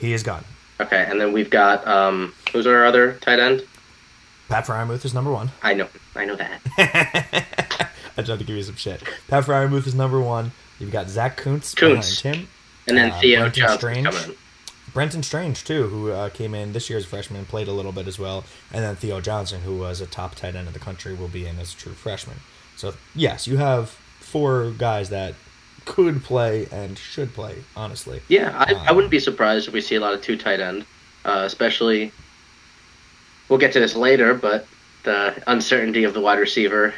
He 0.00 0.12
is 0.12 0.24
gone. 0.24 0.44
Okay, 0.80 1.06
and 1.08 1.20
then 1.20 1.32
we've 1.32 1.50
got 1.50 1.86
um, 1.86 2.34
who's 2.52 2.66
our 2.66 2.84
other 2.84 3.12
tight 3.20 3.38
end? 3.38 3.64
Pat 4.48 4.66
Freiermuth 4.66 5.04
is 5.04 5.14
number 5.14 5.30
one. 5.32 5.50
I 5.62 5.74
know, 5.74 5.88
I 6.14 6.24
know 6.24 6.36
that. 6.36 6.60
I 8.16 8.22
tried 8.22 8.38
to 8.38 8.44
give 8.44 8.56
you 8.56 8.62
some 8.62 8.76
shit. 8.76 9.02
Pat 9.28 9.44
Freiermuth 9.44 9.86
is 9.86 9.94
number 9.94 10.20
one. 10.20 10.52
You've 10.78 10.92
got 10.92 11.08
Zach 11.08 11.36
Kuntz, 11.36 11.74
Kuntz. 11.74 12.20
behind 12.22 12.36
him. 12.36 12.48
And 12.86 12.96
then 12.98 13.10
Uh, 13.10 13.20
Theo 13.20 13.40
Brenton 13.40 13.60
Johnson 13.62 13.78
Strange. 13.78 14.06
coming. 14.06 14.36
Brenton 14.92 15.22
Strange 15.22 15.64
too, 15.64 15.88
who 15.88 16.10
uh, 16.12 16.28
came 16.28 16.54
in 16.54 16.72
this 16.72 16.88
year 16.88 16.98
as 16.98 17.04
a 17.04 17.08
freshman 17.08 17.38
and 17.40 17.48
played 17.48 17.66
a 17.66 17.72
little 17.72 17.90
bit 17.90 18.06
as 18.06 18.18
well, 18.18 18.44
and 18.72 18.84
then 18.84 18.94
Theo 18.94 19.20
Johnson, 19.20 19.62
who 19.62 19.76
was 19.76 20.00
a 20.00 20.06
top 20.06 20.34
tight 20.36 20.54
end 20.54 20.68
of 20.68 20.72
the 20.74 20.78
country, 20.78 21.14
will 21.14 21.26
be 21.28 21.46
in 21.46 21.58
as 21.58 21.72
a 21.74 21.76
true 21.76 21.92
freshman. 21.94 22.36
So 22.76 22.94
yes, 23.14 23.46
you 23.48 23.56
have 23.56 23.90
four 24.20 24.70
guys 24.78 25.10
that 25.10 25.34
could 25.84 26.22
play 26.22 26.68
and 26.70 26.96
should 26.96 27.34
play. 27.34 27.56
Honestly, 27.76 28.20
Yeah, 28.28 28.56
I, 28.56 28.74
I 28.74 28.86
Um, 28.88 28.96
wouldn't 28.96 29.10
be 29.10 29.18
surprised 29.20 29.66
if 29.66 29.74
we 29.74 29.80
see 29.80 29.96
a 29.96 30.00
lot 30.00 30.14
of 30.14 30.22
two 30.22 30.36
tight 30.36 30.60
end, 30.60 30.84
uh, 31.24 31.42
especially. 31.44 32.12
We'll 33.48 33.58
get 33.58 33.72
to 33.74 33.80
this 33.80 33.94
later, 33.94 34.34
but 34.34 34.66
the 35.04 35.42
uncertainty 35.46 36.04
of 36.04 36.14
the 36.14 36.20
wide 36.20 36.38
receiver 36.38 36.94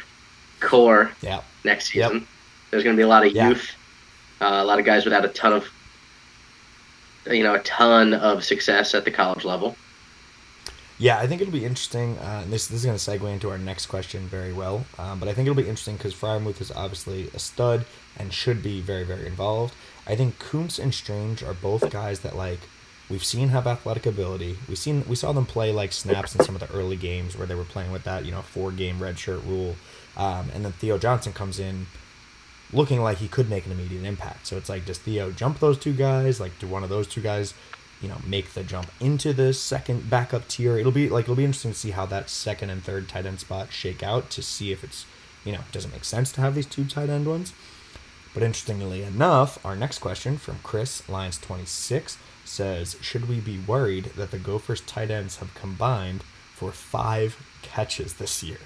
core 0.59 1.11
yeah, 1.21 1.41
next 1.63 1.93
Yep. 1.93 2.11
season. 2.11 2.27
There's 2.71 2.83
going 2.83 2.95
to 2.95 2.99
be 2.99 3.03
a 3.03 3.07
lot 3.07 3.25
of 3.25 3.33
Yeah. 3.33 3.49
youth, 3.49 3.71
uh, 4.41 4.45
a 4.45 4.63
lot 4.63 4.79
of 4.79 4.85
guys 4.85 5.03
without 5.05 5.25
a 5.25 5.29
ton 5.29 5.53
of, 5.53 5.67
you 7.29 7.43
know, 7.43 7.55
a 7.55 7.59
ton 7.59 8.13
of 8.13 8.43
success 8.43 8.93
at 8.95 9.03
the 9.05 9.11
college 9.11 9.43
level. 9.43 9.75
yeah. 10.99 11.19
I 11.19 11.27
think 11.27 11.41
it'll 11.41 11.53
be 11.53 11.65
interesting. 11.65 12.17
Uh, 12.17 12.41
and 12.43 12.51
this 12.51 12.67
this 12.67 12.79
is 12.79 12.85
going 12.85 12.97
to 12.97 13.03
segue 13.11 13.31
into 13.31 13.49
our 13.51 13.57
next 13.57 13.85
question 13.87 14.27
very 14.27 14.51
well. 14.53 14.85
Um, 14.97 15.19
but 15.19 15.27
I 15.29 15.33
think 15.33 15.45
it'll 15.47 15.55
be 15.61 15.67
interesting 15.69 15.95
because 15.97 16.15
Freiermuth 16.15 16.59
is 16.61 16.71
obviously 16.71 17.29
a 17.35 17.39
stud 17.39 17.85
and 18.17 18.33
should 18.33 18.63
be 18.63 18.81
very 18.81 19.03
very 19.03 19.27
involved. 19.27 19.75
I 20.07 20.15
think 20.15 20.39
Kuntz 20.39 20.79
and 20.79 20.93
Strange 20.95 21.43
are 21.43 21.53
both 21.53 21.89
guys 21.91 22.21
that 22.21 22.35
like 22.35 22.61
we've 23.09 23.23
seen 23.23 23.49
have 23.49 23.67
athletic 23.67 24.05
ability. 24.05 24.57
We 24.67 24.75
seen 24.75 25.03
we 25.07 25.15
saw 25.15 25.31
them 25.31 25.45
play 25.45 25.71
like 25.71 25.93
snaps 25.93 26.35
in 26.35 26.43
some 26.43 26.55
of 26.55 26.61
the 26.61 26.71
early 26.75 26.95
games 26.95 27.37
where 27.37 27.47
they 27.47 27.55
were 27.55 27.63
playing 27.63 27.91
with 27.91 28.03
that 28.03 28.25
you 28.25 28.31
know 28.31 28.41
four 28.41 28.71
game 28.71 29.01
red 29.01 29.17
shirt 29.17 29.43
rule, 29.43 29.75
um, 30.15 30.49
and 30.53 30.65
then 30.65 30.73
Theo 30.73 30.97
Johnson 30.97 31.33
comes 31.33 31.59
in 31.59 31.87
looking 32.73 33.01
like 33.01 33.19
he 33.19 33.27
could 33.27 33.49
make 33.49 33.65
an 33.65 33.71
immediate 33.71 34.03
impact. 34.03 34.47
So 34.47 34.57
it's 34.57 34.69
like 34.69 34.85
does 34.85 34.97
Theo 34.97 35.31
jump 35.31 35.59
those 35.59 35.77
two 35.77 35.93
guys? 35.93 36.39
Like 36.39 36.57
do 36.59 36.67
one 36.67 36.83
of 36.83 36.89
those 36.89 37.07
two 37.07 37.21
guys? 37.21 37.53
You 38.01 38.09
know, 38.09 38.17
make 38.27 38.53
the 38.53 38.61
jump 38.63 38.91
into 38.99 39.33
the 39.33 39.53
second 39.53 40.07
backup 40.07 40.47
tier. 40.47 40.77
It'll 40.77 40.91
be 40.91 41.09
like 41.09 41.25
it'll 41.25 41.35
be 41.35 41.45
interesting 41.45 41.71
to 41.71 41.77
see 41.77 41.91
how 41.91 42.05
that 42.07 42.29
second 42.29 42.69
and 42.69 42.83
third 42.83 43.09
tight 43.09 43.25
end 43.25 43.39
spot 43.39 43.71
shake 43.71 44.03
out 44.03 44.29
to 44.31 44.43
see 44.43 44.71
if 44.71 44.83
it's 44.83 45.05
you 45.43 45.51
know 45.51 45.61
does 45.71 45.85
it 45.85 45.91
make 45.91 46.03
sense 46.03 46.31
to 46.33 46.41
have 46.41 46.55
these 46.55 46.67
two 46.67 46.85
tight 46.85 47.09
end 47.09 47.27
ones. 47.27 47.53
But 48.33 48.43
interestingly 48.43 49.01
enough, 49.01 49.57
our 49.65 49.75
next 49.75 49.97
question 49.97 50.37
from 50.37 50.59
Chris 50.61 51.07
Lions 51.09 51.39
twenty 51.39 51.65
six 51.65 52.19
says, 52.47 52.95
"Should 53.01 53.27
we 53.27 53.39
be 53.39 53.59
worried 53.59 54.11
that 54.15 54.31
the 54.31 54.39
Gophers 54.39 54.81
tight 54.81 55.11
ends 55.11 55.37
have 55.37 55.53
combined 55.53 56.23
for 56.55 56.71
five 56.71 57.37
catches 57.61 58.13
this 58.13 58.41
year?" 58.43 58.59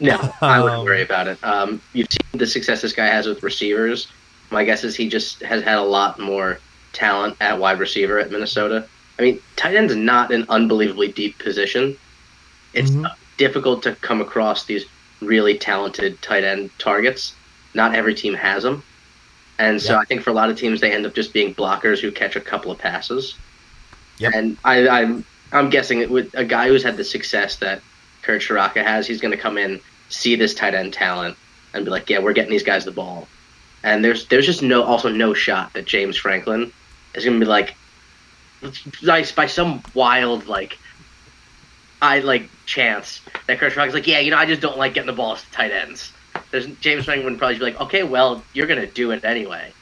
No, 0.00 0.34
I 0.40 0.60
wouldn't 0.60 0.80
Um, 0.80 0.84
worry 0.84 1.02
about 1.02 1.28
it. 1.28 1.38
Um, 1.44 1.80
you've 1.92 2.08
seen 2.10 2.38
the 2.40 2.46
success 2.46 2.82
this 2.82 2.92
guy 2.92 3.06
has 3.06 3.26
with 3.26 3.42
receivers. 3.42 4.08
My 4.50 4.64
guess 4.64 4.84
is 4.84 4.96
he 4.96 5.08
just 5.08 5.40
has 5.42 5.62
had 5.62 5.78
a 5.78 5.82
lot 5.82 6.18
more 6.18 6.58
talent 6.92 7.36
at 7.40 7.58
wide 7.58 7.78
receiver 7.78 8.18
at 8.18 8.30
Minnesota. 8.30 8.84
I 9.18 9.22
mean, 9.22 9.40
tight 9.56 9.76
end's 9.76 9.94
not 9.94 10.32
an 10.32 10.44
unbelievably 10.48 11.08
deep 11.08 11.38
position. 11.38 11.96
It's 12.74 12.90
Mhm. 12.90 13.10
difficult 13.36 13.82
to 13.84 13.94
come 13.96 14.20
across 14.20 14.64
these 14.64 14.84
really 15.20 15.56
talented 15.56 16.20
tight 16.22 16.42
end 16.44 16.70
targets. 16.78 17.34
Not 17.74 17.94
every 17.94 18.14
team 18.14 18.34
has 18.34 18.64
them. 18.64 18.82
And 19.58 19.80
so 19.80 19.94
Yeah. 19.94 20.00
I 20.00 20.04
think 20.04 20.22
for 20.22 20.30
a 20.30 20.32
lot 20.32 20.50
of 20.50 20.58
teams, 20.58 20.80
they 20.80 20.92
end 20.92 21.06
up 21.06 21.14
just 21.14 21.32
being 21.32 21.54
blockers 21.54 22.00
who 22.00 22.10
catch 22.10 22.36
a 22.36 22.40
couple 22.40 22.70
of 22.70 22.78
passes. 22.78 23.36
Yep. 24.18 24.32
And 24.34 24.56
I, 24.64 24.88
I'm 24.88 25.24
I'm 25.52 25.70
guessing 25.70 26.00
it 26.00 26.10
with 26.10 26.34
a 26.34 26.44
guy 26.44 26.68
who's 26.68 26.82
had 26.82 26.96
the 26.96 27.04
success 27.04 27.56
that 27.56 27.82
Kirk 28.22 28.40
Ciarrocca 28.40 28.82
has, 28.82 29.06
he's 29.06 29.20
going 29.20 29.32
to 29.32 29.40
come 29.40 29.58
in, 29.58 29.80
see 30.08 30.36
this 30.36 30.54
tight 30.54 30.74
end 30.74 30.92
talent, 30.92 31.36
and 31.74 31.84
be 31.84 31.90
like, 31.90 32.08
yeah, 32.08 32.18
we're 32.18 32.32
getting 32.32 32.50
these 32.50 32.62
guys 32.62 32.84
the 32.84 32.92
ball. 32.92 33.28
And 33.82 34.04
there's 34.04 34.26
there's 34.28 34.46
just 34.46 34.62
no 34.62 34.82
also 34.82 35.08
no 35.08 35.34
shot 35.34 35.72
that 35.74 35.84
James 35.86 36.16
Franklin 36.16 36.72
is 37.14 37.24
going 37.24 37.38
to 37.38 37.44
be 37.44 37.48
like, 37.50 37.74
like 39.02 39.34
by 39.34 39.46
some 39.46 39.82
wild 39.94 40.46
like, 40.46 40.78
I 42.00 42.20
like 42.20 42.48
chance 42.64 43.20
that 43.46 43.58
Kirk 43.58 43.72
Ciarrocca's 43.72 43.94
like, 43.94 44.06
yeah, 44.06 44.20
you 44.20 44.30
know, 44.30 44.38
I 44.38 44.46
just 44.46 44.62
don't 44.62 44.78
like 44.78 44.94
getting 44.94 45.08
the 45.08 45.12
balls 45.12 45.42
to 45.42 45.50
tight 45.50 45.72
ends. 45.72 46.12
There's 46.52 46.66
James 46.76 47.06
Franklin 47.06 47.32
would 47.32 47.38
probably 47.38 47.58
be 47.58 47.64
like, 47.64 47.80
okay, 47.80 48.04
well, 48.04 48.44
you're 48.52 48.68
going 48.68 48.80
to 48.80 48.86
do 48.86 49.10
it 49.10 49.24
anyway. 49.24 49.72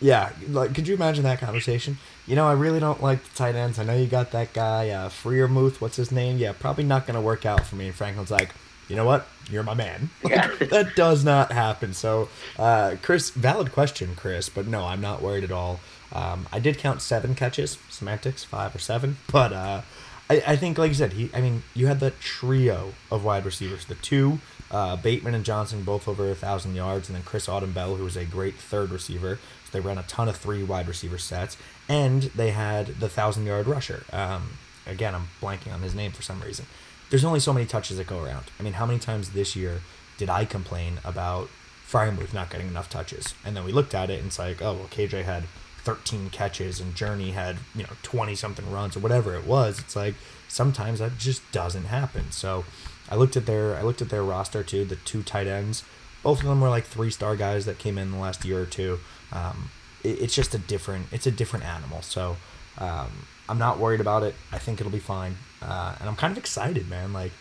Yeah, 0.00 0.32
like 0.48 0.74
could 0.74 0.88
you 0.88 0.94
imagine 0.94 1.24
that 1.24 1.38
conversation? 1.38 1.98
You 2.26 2.36
know, 2.36 2.46
I 2.46 2.52
really 2.52 2.80
don't 2.80 3.02
like 3.02 3.22
the 3.22 3.34
tight 3.34 3.54
ends. 3.54 3.78
I 3.78 3.84
know 3.84 3.96
you 3.96 4.06
got 4.06 4.32
that 4.32 4.52
guy, 4.52 4.90
uh, 4.90 5.08
Freiermuth. 5.08 5.80
What's 5.80 5.96
his 5.96 6.12
name? 6.12 6.38
Yeah, 6.38 6.52
probably 6.52 6.84
not 6.84 7.06
going 7.06 7.14
to 7.14 7.20
work 7.20 7.46
out 7.46 7.64
for 7.64 7.76
me. 7.76 7.86
And 7.86 7.94
Franklin's 7.94 8.30
like, 8.30 8.50
you 8.88 8.96
know 8.96 9.04
what? 9.04 9.26
You're 9.50 9.62
my 9.62 9.74
man. 9.74 10.10
Yeah. 10.28 10.48
that 10.70 10.94
does 10.96 11.24
not 11.24 11.52
happen. 11.52 11.94
So, 11.94 12.28
uh, 12.58 12.96
Chris, 13.02 13.30
valid 13.30 13.72
question, 13.72 14.14
Chris, 14.16 14.48
but 14.48 14.66
no, 14.66 14.84
I'm 14.84 15.00
not 15.00 15.22
worried 15.22 15.44
at 15.44 15.50
all. 15.50 15.80
Um, 16.12 16.46
I 16.52 16.58
did 16.58 16.78
count 16.78 17.00
seven 17.00 17.34
catches, 17.34 17.78
semantics, 17.88 18.44
five 18.44 18.74
or 18.74 18.78
seven, 18.78 19.16
but 19.32 19.52
uh, 19.52 19.82
I, 20.30 20.42
I 20.46 20.56
think, 20.56 20.78
like 20.78 20.88
you 20.88 20.94
said, 20.94 21.12
he. 21.12 21.30
I 21.34 21.40
mean, 21.40 21.62
you 21.74 21.86
had 21.86 22.00
the 22.00 22.10
trio 22.12 22.94
of 23.10 23.24
wide 23.24 23.44
receivers, 23.44 23.84
the 23.84 23.94
two, 23.96 24.38
uh, 24.70 24.96
Bateman 24.96 25.34
and 25.34 25.44
Johnson, 25.44 25.82
both 25.84 26.08
over 26.08 26.30
a 26.30 26.34
thousand 26.34 26.74
yards, 26.74 27.08
and 27.08 27.16
then 27.16 27.22
Chris 27.22 27.46
Autman-Bell, 27.46 27.96
who 27.96 28.04
was 28.04 28.16
a 28.16 28.24
great 28.24 28.54
third 28.54 28.90
receiver. 28.90 29.38
So 29.64 29.70
they 29.72 29.80
ran 29.80 29.98
a 29.98 30.02
ton 30.04 30.28
of 30.28 30.36
three 30.36 30.62
wide 30.62 30.88
receiver 30.88 31.18
sets, 31.18 31.56
and 31.88 32.22
they 32.34 32.50
had 32.50 32.86
the 32.86 33.08
thousand 33.08 33.46
yard 33.46 33.66
rusher. 33.66 34.04
Um, 34.12 34.58
again, 34.86 35.14
I'm 35.14 35.28
blanking 35.40 35.72
on 35.72 35.82
his 35.82 35.94
name 35.94 36.12
for 36.12 36.22
some 36.22 36.40
reason. 36.40 36.66
There's 37.10 37.24
only 37.24 37.40
so 37.40 37.52
many 37.52 37.66
touches 37.66 37.98
that 37.98 38.06
go 38.06 38.22
around. 38.22 38.46
I 38.58 38.62
mean, 38.62 38.74
how 38.74 38.86
many 38.86 38.98
times 38.98 39.30
this 39.30 39.54
year 39.54 39.80
did 40.16 40.30
I 40.30 40.46
complain 40.46 40.94
about 41.04 41.50
Freiermuth 41.86 42.32
not 42.32 42.48
getting 42.48 42.68
enough 42.68 42.88
touches? 42.88 43.34
And 43.44 43.54
then 43.54 43.64
we 43.64 43.72
looked 43.72 43.94
at 43.94 44.08
it, 44.08 44.18
and 44.18 44.28
it's 44.28 44.38
like, 44.38 44.62
oh, 44.62 44.72
well, 44.72 44.88
KJ 44.90 45.24
had 45.24 45.44
13 45.84 46.30
catches, 46.30 46.80
and 46.80 46.94
Journey 46.94 47.32
had 47.32 47.58
you 47.74 47.82
know 47.82 47.90
20 48.02 48.34
something 48.34 48.70
runs 48.70 48.96
or 48.96 49.00
whatever 49.00 49.34
it 49.34 49.46
was. 49.46 49.78
It's 49.78 49.96
like 49.96 50.14
sometimes 50.48 50.98
that 51.00 51.18
just 51.18 51.42
doesn't 51.52 51.84
happen. 51.84 52.30
So 52.30 52.64
I 53.08 53.16
looked 53.16 53.36
at 53.36 53.46
their 53.46 53.76
I 53.76 53.82
looked 53.82 54.02
at 54.02 54.08
their 54.08 54.22
roster 54.22 54.62
too. 54.62 54.84
The 54.84 54.96
two 54.96 55.22
tight 55.22 55.46
ends, 55.46 55.84
both 56.22 56.40
of 56.40 56.46
them 56.46 56.60
were 56.60 56.68
like 56.68 56.84
three 56.84 57.10
star 57.10 57.36
guys 57.36 57.64
that 57.66 57.78
came 57.78 57.98
in 57.98 58.12
the 58.12 58.18
last 58.18 58.44
year 58.44 58.60
or 58.60 58.66
two. 58.66 59.00
Um, 59.32 59.70
it, 60.02 60.20
it's 60.22 60.34
just 60.34 60.54
a 60.54 60.58
different 60.58 61.06
it's 61.12 61.26
a 61.26 61.30
different 61.30 61.64
animal. 61.64 62.02
So 62.02 62.36
um, 62.78 63.26
I'm 63.48 63.58
not 63.58 63.78
worried 63.78 64.00
about 64.00 64.22
it. 64.22 64.34
I 64.50 64.58
think 64.58 64.80
it'll 64.80 64.92
be 64.92 64.98
fine, 64.98 65.36
uh, 65.60 65.96
and 65.98 66.08
I'm 66.08 66.16
kind 66.16 66.32
of 66.32 66.38
excited, 66.38 66.88
man. 66.88 67.12
Like 67.12 67.32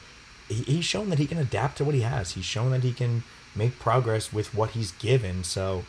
he, 0.48 0.64
he's 0.64 0.86
shown 0.86 1.10
that 1.10 1.20
he 1.20 1.28
can 1.28 1.38
adapt 1.38 1.78
to 1.78 1.86
what 1.86 1.96
he 1.96 2.02
has. 2.02 2.32
He's 2.32 2.46
shown 2.46 2.72
that 2.72 2.84
he 2.84 2.92
can 2.92 3.24
make 3.56 3.80
progress 3.80 4.34
with 4.34 4.54
what 4.54 4.72
he's 4.72 4.92
given. 4.94 5.44
So 5.44 5.84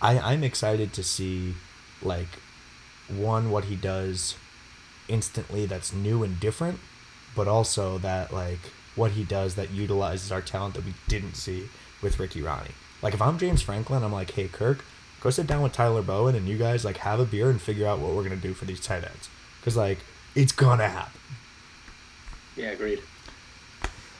I, 0.00 0.18
I'm 0.18 0.44
excited 0.44 0.92
to 0.94 1.02
see 1.02 1.54
like 2.04 2.28
one 3.08 3.50
what 3.50 3.64
he 3.64 3.76
does 3.76 4.36
instantly 5.08 5.66
that's 5.66 5.92
new 5.92 6.22
and 6.22 6.38
different, 6.40 6.78
but 7.34 7.48
also 7.48 7.98
that 7.98 8.32
like 8.32 8.60
what 8.94 9.12
he 9.12 9.24
does 9.24 9.54
that 9.54 9.70
utilizes 9.70 10.30
our 10.30 10.42
talent 10.42 10.74
that 10.74 10.84
we 10.84 10.94
didn't 11.08 11.34
see 11.34 11.68
with 12.02 12.18
Ricky 12.18 12.40
Rahne. 12.40 12.72
Like 13.00 13.14
if 13.14 13.22
I'm 13.22 13.38
James 13.38 13.62
Franklin, 13.62 14.02
I'm 14.02 14.12
like, 14.12 14.32
hey 14.32 14.48
Kirk, 14.48 14.84
go 15.20 15.30
sit 15.30 15.46
down 15.46 15.62
with 15.62 15.72
Tyler 15.72 16.02
Bowen 16.02 16.34
and 16.34 16.48
you 16.48 16.56
guys 16.58 16.84
like 16.84 16.98
have 16.98 17.20
a 17.20 17.24
beer 17.24 17.50
and 17.50 17.60
figure 17.60 17.86
out 17.86 17.98
what 17.98 18.14
we're 18.14 18.22
gonna 18.22 18.36
do 18.36 18.54
for 18.54 18.64
these 18.64 18.80
tight 18.80 19.04
ends, 19.04 19.28
because 19.60 19.76
like 19.76 19.98
it's 20.34 20.52
gonna 20.52 20.88
happen. 20.88 21.20
Yeah, 22.56 22.70
agreed. 22.70 23.00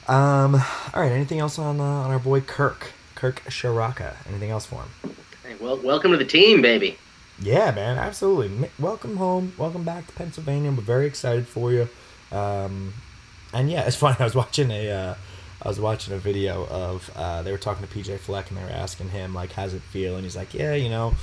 Um, 0.07 0.55
all 0.55 1.01
right. 1.01 1.11
Anything 1.11 1.39
else 1.39 1.57
on 1.57 1.79
uh, 1.79 1.83
on 1.83 2.11
our 2.11 2.19
boy 2.19 2.41
Kirk? 2.41 2.91
Kirk 3.15 3.41
Ciarrocca. 3.45 4.15
Anything 4.27 4.49
else 4.49 4.65
for 4.65 4.83
him? 4.83 5.15
Hey, 5.43 5.55
well, 5.61 5.77
welcome 5.77 6.11
to 6.11 6.17
the 6.17 6.25
team, 6.25 6.61
baby. 6.61 6.97
Yeah, 7.43 7.71
man, 7.71 7.97
absolutely. 7.97 8.69
Welcome 8.79 9.17
home. 9.17 9.51
Welcome 9.57 9.83
back 9.83 10.07
to 10.07 10.13
Pennsylvania. 10.13 10.71
We're 10.71 10.77
very 10.77 11.05
excited 11.05 11.45
for 11.45 11.73
you. 11.73 11.89
Um, 12.31 12.93
and 13.53 13.69
yeah, 13.69 13.81
it's 13.85 13.97
funny. 13.97 14.15
I 14.19 14.23
was 14.23 14.33
watching 14.33 14.71
a, 14.71 14.89
uh, 14.89 15.15
I 15.61 15.67
was 15.67 15.77
watching 15.77 16.13
a 16.13 16.17
video 16.17 16.65
of 16.67 17.11
uh, 17.17 17.41
they 17.41 17.51
were 17.51 17.57
talking 17.57 17.85
to 17.85 17.93
PJ 17.93 18.19
Fleck 18.19 18.49
and 18.49 18.57
they 18.57 18.63
were 18.63 18.69
asking 18.69 19.09
him 19.09 19.33
like, 19.33 19.51
"How's 19.51 19.73
it 19.73 19.81
feel?" 19.81 20.15
And 20.15 20.23
he's 20.23 20.37
like, 20.37 20.53
"Yeah, 20.53 20.73
you 20.75 20.87
know, 20.87 21.15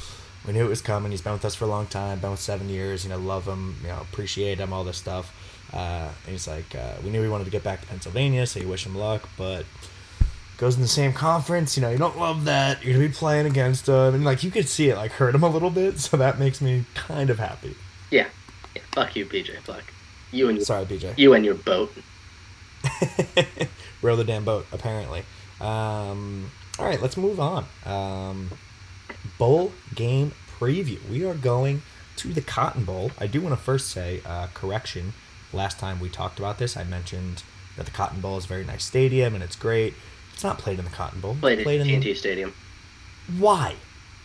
we 0.46 0.52
knew 0.52 0.66
it 0.66 0.68
was 0.68 0.82
coming. 0.82 1.10
He's 1.10 1.22
been 1.22 1.32
with 1.32 1.44
us 1.46 1.54
for 1.54 1.64
a 1.64 1.68
long 1.68 1.86
time. 1.86 2.18
Been 2.18 2.32
with 2.32 2.40
seven 2.40 2.68
years. 2.68 3.02
You 3.02 3.10
know, 3.10 3.18
love 3.18 3.46
him. 3.48 3.76
You 3.80 3.88
know, 3.88 4.00
appreciate 4.00 4.58
him. 4.58 4.74
All 4.74 4.84
this 4.84 4.98
stuff." 4.98 5.34
Uh, 5.72 6.10
and 6.26 6.32
he's 6.32 6.46
like, 6.46 6.74
uh, 6.74 6.96
"We 7.02 7.08
knew 7.08 7.22
he 7.22 7.30
wanted 7.30 7.44
to 7.44 7.50
get 7.50 7.64
back 7.64 7.80
to 7.80 7.86
Pennsylvania, 7.86 8.46
so 8.46 8.60
you 8.60 8.68
wish 8.68 8.84
him 8.84 8.94
luck, 8.94 9.26
but." 9.38 9.64
Goes 10.60 10.76
in 10.76 10.82
the 10.82 10.88
same 10.88 11.14
conference, 11.14 11.74
you 11.74 11.80
know. 11.80 11.88
You 11.88 11.96
don't 11.96 12.18
love 12.18 12.44
that. 12.44 12.84
You're 12.84 12.92
gonna 12.92 13.08
be 13.08 13.14
playing 13.14 13.46
against 13.46 13.88
him, 13.88 14.14
and 14.14 14.26
like 14.26 14.44
you 14.44 14.50
could 14.50 14.68
see 14.68 14.90
it, 14.90 14.96
like 14.96 15.12
hurt 15.12 15.34
him 15.34 15.42
a 15.42 15.48
little 15.48 15.70
bit. 15.70 15.98
So 15.98 16.18
that 16.18 16.38
makes 16.38 16.60
me 16.60 16.84
kind 16.94 17.30
of 17.30 17.38
happy. 17.38 17.74
Yeah. 18.10 18.26
yeah 18.76 18.82
fuck 18.92 19.16
you, 19.16 19.24
PJ 19.24 19.58
Fuck 19.62 19.84
You 20.32 20.50
and 20.50 20.58
your, 20.58 20.66
Sorry, 20.66 20.84
PJ. 20.84 21.16
you 21.16 21.32
and 21.32 21.46
your 21.46 21.54
boat. 21.54 21.90
Row 24.02 24.16
the 24.16 24.24
damn 24.24 24.44
boat, 24.44 24.66
apparently. 24.70 25.22
Um, 25.62 26.50
all 26.78 26.84
right, 26.84 27.00
let's 27.00 27.16
move 27.16 27.40
on. 27.40 27.64
Um, 27.86 28.50
bowl 29.38 29.72
game 29.94 30.32
preview. 30.58 30.98
We 31.08 31.24
are 31.24 31.32
going 31.32 31.80
to 32.16 32.34
the 32.34 32.42
Cotton 32.42 32.84
Bowl. 32.84 33.12
I 33.18 33.26
do 33.26 33.40
want 33.40 33.56
to 33.56 33.62
first 33.62 33.88
say, 33.88 34.20
uh, 34.26 34.48
correction. 34.52 35.14
Last 35.54 35.78
time 35.78 36.00
we 36.00 36.10
talked 36.10 36.38
about 36.38 36.58
this, 36.58 36.76
I 36.76 36.84
mentioned 36.84 37.44
that 37.78 37.86
the 37.86 37.92
Cotton 37.92 38.20
Bowl 38.20 38.36
is 38.36 38.44
a 38.44 38.48
very 38.48 38.66
nice 38.66 38.84
stadium 38.84 39.34
and 39.34 39.42
it's 39.42 39.56
great. 39.56 39.94
It's 40.40 40.44
not 40.46 40.56
played 40.56 40.78
in 40.78 40.86
the 40.86 40.90
Cotton 40.90 41.20
Bowl. 41.20 41.36
Played 41.38 41.64
played 41.64 41.82
in 41.82 41.90
AT&T 41.96 42.14
Stadium. 42.14 42.54
why? 43.36 43.74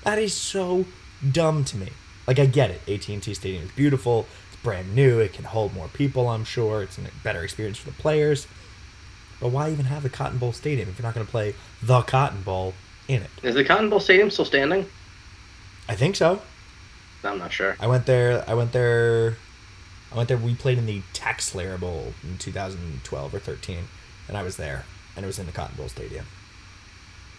That 0.05 0.17
is 0.17 0.33
so 0.33 0.85
dumb 1.29 1.65
to 1.65 1.75
me. 1.75 1.89
Like 2.25 2.39
I 2.39 2.45
get 2.45 2.69
it. 2.71 2.79
AT&T 2.87 3.33
Stadium 3.33 3.65
is 3.65 3.71
beautiful. 3.71 4.25
It's 4.47 4.61
brand 4.61 4.95
new. 4.95 5.19
It 5.19 5.33
can 5.33 5.43
hold 5.43 5.73
more 5.73 5.89
people, 5.89 6.29
I'm 6.29 6.45
sure. 6.45 6.83
It's 6.83 6.97
a 6.97 7.01
better 7.21 7.43
experience 7.43 7.77
for 7.79 7.89
the 7.89 7.97
players. 7.97 8.47
But 9.41 9.49
why 9.49 9.69
even 9.71 9.87
have 9.87 10.03
the 10.03 10.09
Cotton 10.09 10.37
Bowl 10.37 10.53
Stadium 10.53 10.87
if 10.87 10.97
you're 10.97 11.03
not 11.03 11.15
going 11.15 11.25
to 11.25 11.29
play 11.29 11.53
the 11.83 12.01
Cotton 12.03 12.43
Bowl 12.43 12.75
in 13.09 13.21
it? 13.21 13.29
Is 13.43 13.55
the 13.55 13.65
Cotton 13.65 13.89
Bowl 13.89 13.99
Stadium 13.99 14.31
still 14.31 14.45
standing? 14.45 14.85
I 15.89 15.95
think 15.95 16.15
so. 16.15 16.41
I'm 17.25 17.39
not 17.39 17.51
sure. 17.51 17.75
I 17.77 17.87
went 17.87 18.05
there. 18.05 18.45
I 18.47 18.53
went 18.53 18.71
there. 18.71 19.35
I 20.13 20.15
went 20.15 20.29
there. 20.29 20.37
We 20.37 20.55
played 20.55 20.77
in 20.77 20.85
the 20.85 21.01
Tax 21.11 21.47
Slayer 21.47 21.77
Bowl 21.77 22.13
in 22.23 22.37
2012 22.37 23.33
or 23.35 23.39
13, 23.39 23.79
and 24.29 24.37
I 24.37 24.43
was 24.43 24.55
there, 24.55 24.85
and 25.15 25.23
it 25.23 25.27
was 25.27 25.39
in 25.39 25.45
the 25.45 25.51
Cotton 25.51 25.75
Bowl 25.77 25.89
Stadium. 25.89 26.25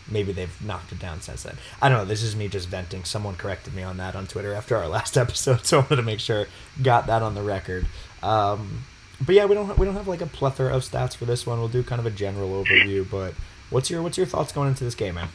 Maybe 0.08 0.32
they've 0.32 0.62
knocked 0.64 0.92
it 0.92 1.00
down 1.00 1.20
since 1.20 1.42
then. 1.42 1.56
I 1.82 1.88
don't 1.88 1.98
know. 1.98 2.04
This 2.04 2.22
is 2.22 2.36
me 2.36 2.46
just 2.46 2.68
venting. 2.68 3.02
Someone 3.04 3.34
corrected 3.34 3.74
me 3.74 3.82
on 3.82 3.96
that 3.96 4.14
on 4.14 4.26
Twitter 4.26 4.54
after 4.54 4.76
our 4.76 4.88
last 4.96 5.16
episode, 5.16 5.66
so 5.66 5.78
I 5.78 5.80
wanted 5.80 5.96
to 5.96 6.02
make 6.02 6.20
sure 6.20 6.46
got 6.82 7.06
that 7.08 7.22
on 7.22 7.34
the 7.34 7.42
record. 7.42 7.86
Um, 8.22 8.84
but 9.20 9.34
yeah, 9.34 9.46
we 9.46 9.54
don't 9.54 9.76
we 9.78 9.86
don't 9.86 9.94
have 9.94 10.08
like 10.08 10.20
a 10.20 10.26
plethora 10.26 10.74
of 10.74 10.82
stats 10.82 11.16
for 11.16 11.24
this 11.24 11.46
one. 11.46 11.58
We'll 11.58 11.68
do 11.68 11.82
kind 11.82 11.98
of 11.98 12.06
a 12.06 12.10
general 12.10 12.64
overview. 12.64 13.08
But 13.10 13.34
what's 13.70 13.90
your 13.90 14.02
what's 14.02 14.16
your 14.16 14.26
thoughts 14.26 14.52
going 14.52 14.68
into 14.68 14.84
this 14.84 14.94
game, 14.94 15.14
man? 15.14 15.28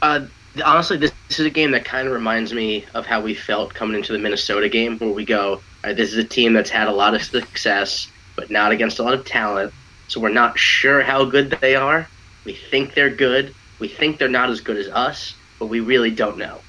Uh, 0.00 0.26
honestly, 0.64 0.96
this, 0.96 1.12
this 1.28 1.40
is 1.40 1.46
a 1.46 1.50
game 1.50 1.72
that 1.72 1.84
kind 1.84 2.06
of 2.06 2.14
reminds 2.14 2.52
me 2.52 2.84
of 2.94 3.06
how 3.06 3.20
we 3.20 3.34
felt 3.34 3.74
coming 3.74 3.96
into 3.96 4.12
the 4.12 4.18
Minnesota 4.18 4.68
game, 4.68 4.98
where 4.98 5.10
we 5.10 5.24
go, 5.24 5.60
this 5.82 6.12
is 6.12 6.16
a 6.16 6.24
team 6.24 6.52
that's 6.52 6.70
had 6.70 6.88
a 6.88 6.92
lot 6.92 7.14
of 7.14 7.22
success, 7.22 8.08
but 8.36 8.50
not 8.50 8.72
against 8.72 8.98
a 8.98 9.02
lot 9.02 9.14
of 9.14 9.24
talent. 9.24 9.72
So 10.08 10.20
we're 10.20 10.30
not 10.30 10.58
sure 10.58 11.02
how 11.02 11.24
good 11.24 11.50
they 11.60 11.76
are. 11.76 12.08
We 12.44 12.54
think 12.54 12.94
they're 12.94 13.10
good. 13.10 13.54
We 13.78 13.88
think 13.88 14.18
they're 14.18 14.28
not 14.28 14.50
as 14.50 14.60
good 14.60 14.76
as 14.76 14.88
us, 14.88 15.34
but 15.58 15.66
we 15.66 15.80
really 15.80 16.10
don't 16.10 16.38
know. 16.38 16.60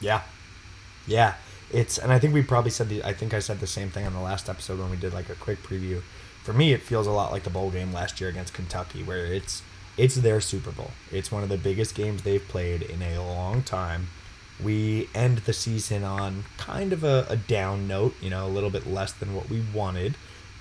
Yeah, 0.00 0.22
yeah. 1.06 1.34
It's 1.72 1.98
and 1.98 2.12
I 2.12 2.18
think 2.18 2.32
we 2.32 2.42
probably 2.42 2.70
said 2.70 2.88
the 2.88 3.02
I 3.02 3.12
think 3.12 3.34
I 3.34 3.40
said 3.40 3.60
the 3.60 3.66
same 3.66 3.90
thing 3.90 4.06
on 4.06 4.14
the 4.14 4.20
last 4.20 4.48
episode 4.48 4.78
when 4.78 4.90
we 4.90 4.96
did 4.96 5.12
like 5.12 5.28
a 5.28 5.34
quick 5.34 5.62
preview. 5.62 6.02
For 6.44 6.52
me, 6.52 6.72
it 6.72 6.82
feels 6.82 7.08
a 7.08 7.10
lot 7.10 7.32
like 7.32 7.42
the 7.42 7.50
bowl 7.50 7.70
game 7.70 7.92
last 7.92 8.20
year 8.20 8.30
against 8.30 8.54
Kentucky, 8.54 9.02
where 9.02 9.26
it's 9.26 9.62
it's 9.96 10.14
their 10.16 10.40
Super 10.40 10.70
Bowl. 10.70 10.92
It's 11.10 11.32
one 11.32 11.42
of 11.42 11.48
the 11.48 11.58
biggest 11.58 11.94
games 11.94 12.22
they've 12.22 12.46
played 12.46 12.82
in 12.82 13.02
a 13.02 13.18
long 13.18 13.62
time. 13.62 14.08
We 14.62 15.08
end 15.14 15.38
the 15.38 15.52
season 15.52 16.04
on 16.04 16.44
kind 16.56 16.92
of 16.92 17.02
a, 17.02 17.26
a 17.28 17.36
down 17.36 17.88
note, 17.88 18.14
you 18.22 18.30
know, 18.30 18.46
a 18.46 18.48
little 18.48 18.70
bit 18.70 18.86
less 18.86 19.12
than 19.12 19.34
what 19.34 19.50
we 19.50 19.62
wanted. 19.74 20.14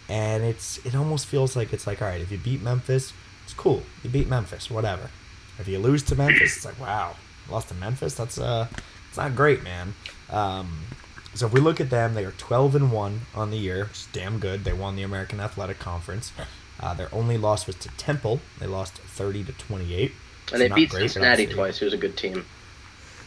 And 0.07 0.43
it's 0.43 0.83
it 0.85 0.95
almost 0.95 1.25
feels 1.25 1.55
like 1.55 1.73
it's 1.73 1.87
like, 1.87 2.01
all 2.01 2.07
right, 2.07 2.21
if 2.21 2.31
you 2.31 2.37
beat 2.37 2.61
Memphis, 2.61 3.13
it's 3.43 3.53
cool. 3.53 3.83
You 4.03 4.09
beat 4.09 4.27
Memphis, 4.27 4.69
whatever. 4.69 5.09
If 5.57 5.67
you 5.67 5.79
lose 5.79 6.03
to 6.03 6.15
Memphis, 6.15 6.57
it's 6.57 6.65
like, 6.65 6.79
wow, 6.79 7.15
lost 7.49 7.69
to 7.69 7.73
Memphis. 7.75 8.15
That's 8.15 8.37
uh, 8.37 8.67
it's 9.07 9.17
not 9.17 9.35
great, 9.35 9.63
man. 9.63 9.93
Um, 10.29 10.85
so 11.33 11.47
if 11.47 11.53
we 11.53 11.59
look 11.59 11.81
at 11.81 11.89
them, 11.89 12.13
they 12.13 12.23
are 12.23 12.31
12 12.31 12.75
and 12.75 12.91
one 12.91 13.21
on 13.33 13.51
the 13.51 13.57
year, 13.57 13.85
which 13.85 13.91
is 13.93 14.07
damn 14.13 14.39
good. 14.39 14.63
They 14.63 14.73
won 14.73 14.95
the 14.95 15.03
American 15.03 15.39
Athletic 15.39 15.79
Conference. 15.79 16.31
Uh, 16.79 16.93
their 16.93 17.13
only 17.13 17.37
loss 17.37 17.67
was 17.67 17.75
to 17.77 17.89
Temple. 17.97 18.39
They 18.59 18.67
lost 18.67 18.93
30 18.97 19.43
to 19.45 19.51
28. 19.53 20.11
And 20.51 20.61
they 20.61 20.69
beat 20.69 20.89
great, 20.89 21.01
Cincinnati 21.01 21.47
twice, 21.47 21.77
who 21.77 21.85
was 21.85 21.93
a 21.93 21.97
good 21.97 22.15
team. 22.15 22.45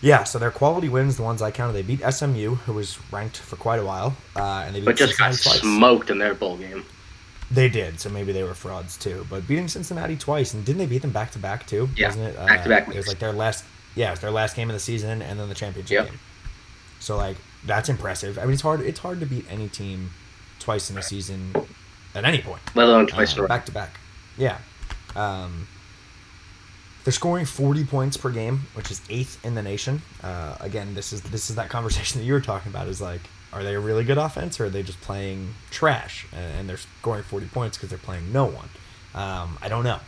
Yeah, 0.01 0.25
so 0.25 0.39
their 0.39 0.51
quality 0.51 0.89
wins, 0.89 1.17
the 1.17 1.23
ones 1.23 1.43
I 1.43 1.51
counted, 1.51 1.73
they 1.73 1.83
beat 1.83 2.01
SMU, 2.01 2.55
who 2.55 2.73
was 2.73 2.99
ranked 3.11 3.39
for 3.39 3.57
quite 3.57 3.81
a 3.81 3.85
while, 3.85 4.17
uh, 4.37 4.65
and 4.65 4.75
they 4.75 4.81
beat 4.81 4.87
but 4.87 4.97
just 4.97 5.17
Cincinnati 5.17 5.37
got 5.37 5.43
twice. 5.43 5.61
smoked 5.61 6.11
in 6.11 6.19
their 6.19 6.35
bowl 6.35 6.57
game. 6.57 6.85
They 7.51 7.69
did, 7.69 7.99
so 7.99 8.11
maybe 8.11 8.33
they 8.33 8.43
were 8.43 8.55
frauds 8.55 8.97
too. 8.97 9.27
But 9.31 9.49
beating 9.49 9.69
Cincinnati 9.69 10.17
twice, 10.17 10.55
and 10.55 10.65
didn't 10.65 10.79
they 10.79 10.87
beat 10.87 11.03
them 11.03 11.11
back 11.11 11.33
to 11.33 11.39
back 11.39 11.67
too? 11.67 11.89
Yeah, 11.97 12.09
wasn't 12.09 12.27
it? 12.27 12.37
Back 12.37 12.63
to 12.63 12.69
back. 12.69 12.89
It 12.89 12.97
was 12.97 13.09
like 13.09 13.19
their 13.19 13.33
last, 13.33 13.65
yeah, 13.95 14.09
it 14.09 14.13
was 14.13 14.21
their 14.21 14.31
last 14.31 14.55
game 14.55 14.69
of 14.69 14.75
the 14.75 14.81
season, 14.81 15.23
and 15.23 15.41
then 15.41 15.49
the 15.49 15.55
championship 15.55 15.91
yep. 15.95 16.11
game. 16.11 16.21
So 17.01 17.17
like 17.17 17.37
that's 17.65 17.89
impressive. 17.89 18.39
I 18.39 18.43
mean, 18.43 18.53
it's 18.53 18.63
hard. 18.63 18.83
It's 18.83 19.01
hard 19.01 19.21
to 19.21 19.27
beat 19.27 19.47
any 19.51 19.69
team 19.69 20.11
twice 20.59 20.91
in 20.91 20.99
a 20.99 21.03
season 21.03 21.55
at 22.15 22.25
any 22.25 22.41
point. 22.41 22.61
Let 22.75 22.89
alone 22.89 23.07
twice 23.07 23.37
uh, 23.39 23.47
back 23.47 23.65
to 23.67 23.73
back. 23.73 23.99
Yeah. 24.37 24.59
Um, 25.17 25.67
they're 27.05 27.13
scoring 27.13 27.47
40 27.47 27.85
points 27.85 28.17
per 28.17 28.31
game, 28.31 28.67
which 28.75 28.91
is 28.91 29.01
eighth 29.09 29.45
in 29.45 29.55
the 29.55 29.63
nation. 29.63 30.03
Uh, 30.23 30.57
again, 30.61 30.95
this 30.95 31.13
is 31.13 31.23
this 31.23 31.51
is 31.51 31.57
that 31.57 31.71
conversation 31.71 32.21
that 32.21 32.27
you 32.27 32.33
were 32.33 32.41
talking 32.41 32.71
about. 32.71 32.89
Is 32.89 33.01
like, 33.01 33.21
are 33.53 33.63
they 33.63 33.75
a 33.75 33.81
really 33.81 34.05
good 34.05 34.19
offense, 34.19 34.61
or 34.61 34.67
are 34.67 34.71
they 34.71 34.83
just 34.83 35.01
playing 35.01 35.55
trash 35.71 36.27
and 36.33 36.69
they're 36.69 36.77
scoring 36.77 37.23
40 37.23 37.47
points 37.47 37.77
because 37.77 37.91
they're 37.91 37.99
playing 37.99 38.33
no 38.33 38.45
one? 38.47 38.69
Um, 39.15 39.59
I 39.63 39.69
don't 39.69 39.85
know. 39.85 40.01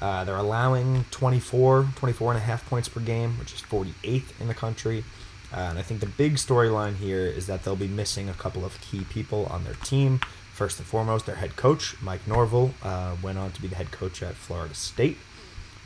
Uh, 0.00 0.24
they're 0.24 0.36
allowing 0.36 1.04
24, 1.10 1.88
24 1.96 2.32
and 2.32 2.38
a 2.38 2.42
half 2.42 2.68
points 2.68 2.88
per 2.88 3.00
game, 3.00 3.32
which 3.38 3.52
is 3.52 3.60
48th 3.62 4.40
in 4.40 4.46
the 4.46 4.54
country. 4.54 5.04
Uh, 5.52 5.60
and 5.70 5.78
I 5.78 5.82
think 5.82 6.00
the 6.00 6.06
big 6.06 6.34
storyline 6.34 6.96
here 6.96 7.26
is 7.26 7.46
that 7.46 7.64
they'll 7.64 7.74
be 7.74 7.88
missing 7.88 8.28
a 8.28 8.34
couple 8.34 8.64
of 8.64 8.80
key 8.80 9.04
people 9.10 9.46
on 9.46 9.64
their 9.64 9.74
team. 9.74 10.20
First 10.52 10.78
and 10.78 10.86
foremost, 10.86 11.26
their 11.26 11.36
head 11.36 11.56
coach, 11.56 11.96
Mike 12.02 12.26
Norvell, 12.26 12.74
uh, 12.82 13.16
went 13.22 13.38
on 13.38 13.52
to 13.52 13.62
be 13.62 13.68
the 13.68 13.76
head 13.76 13.90
coach 13.90 14.22
at 14.22 14.34
Florida 14.34 14.74
State. 14.74 15.16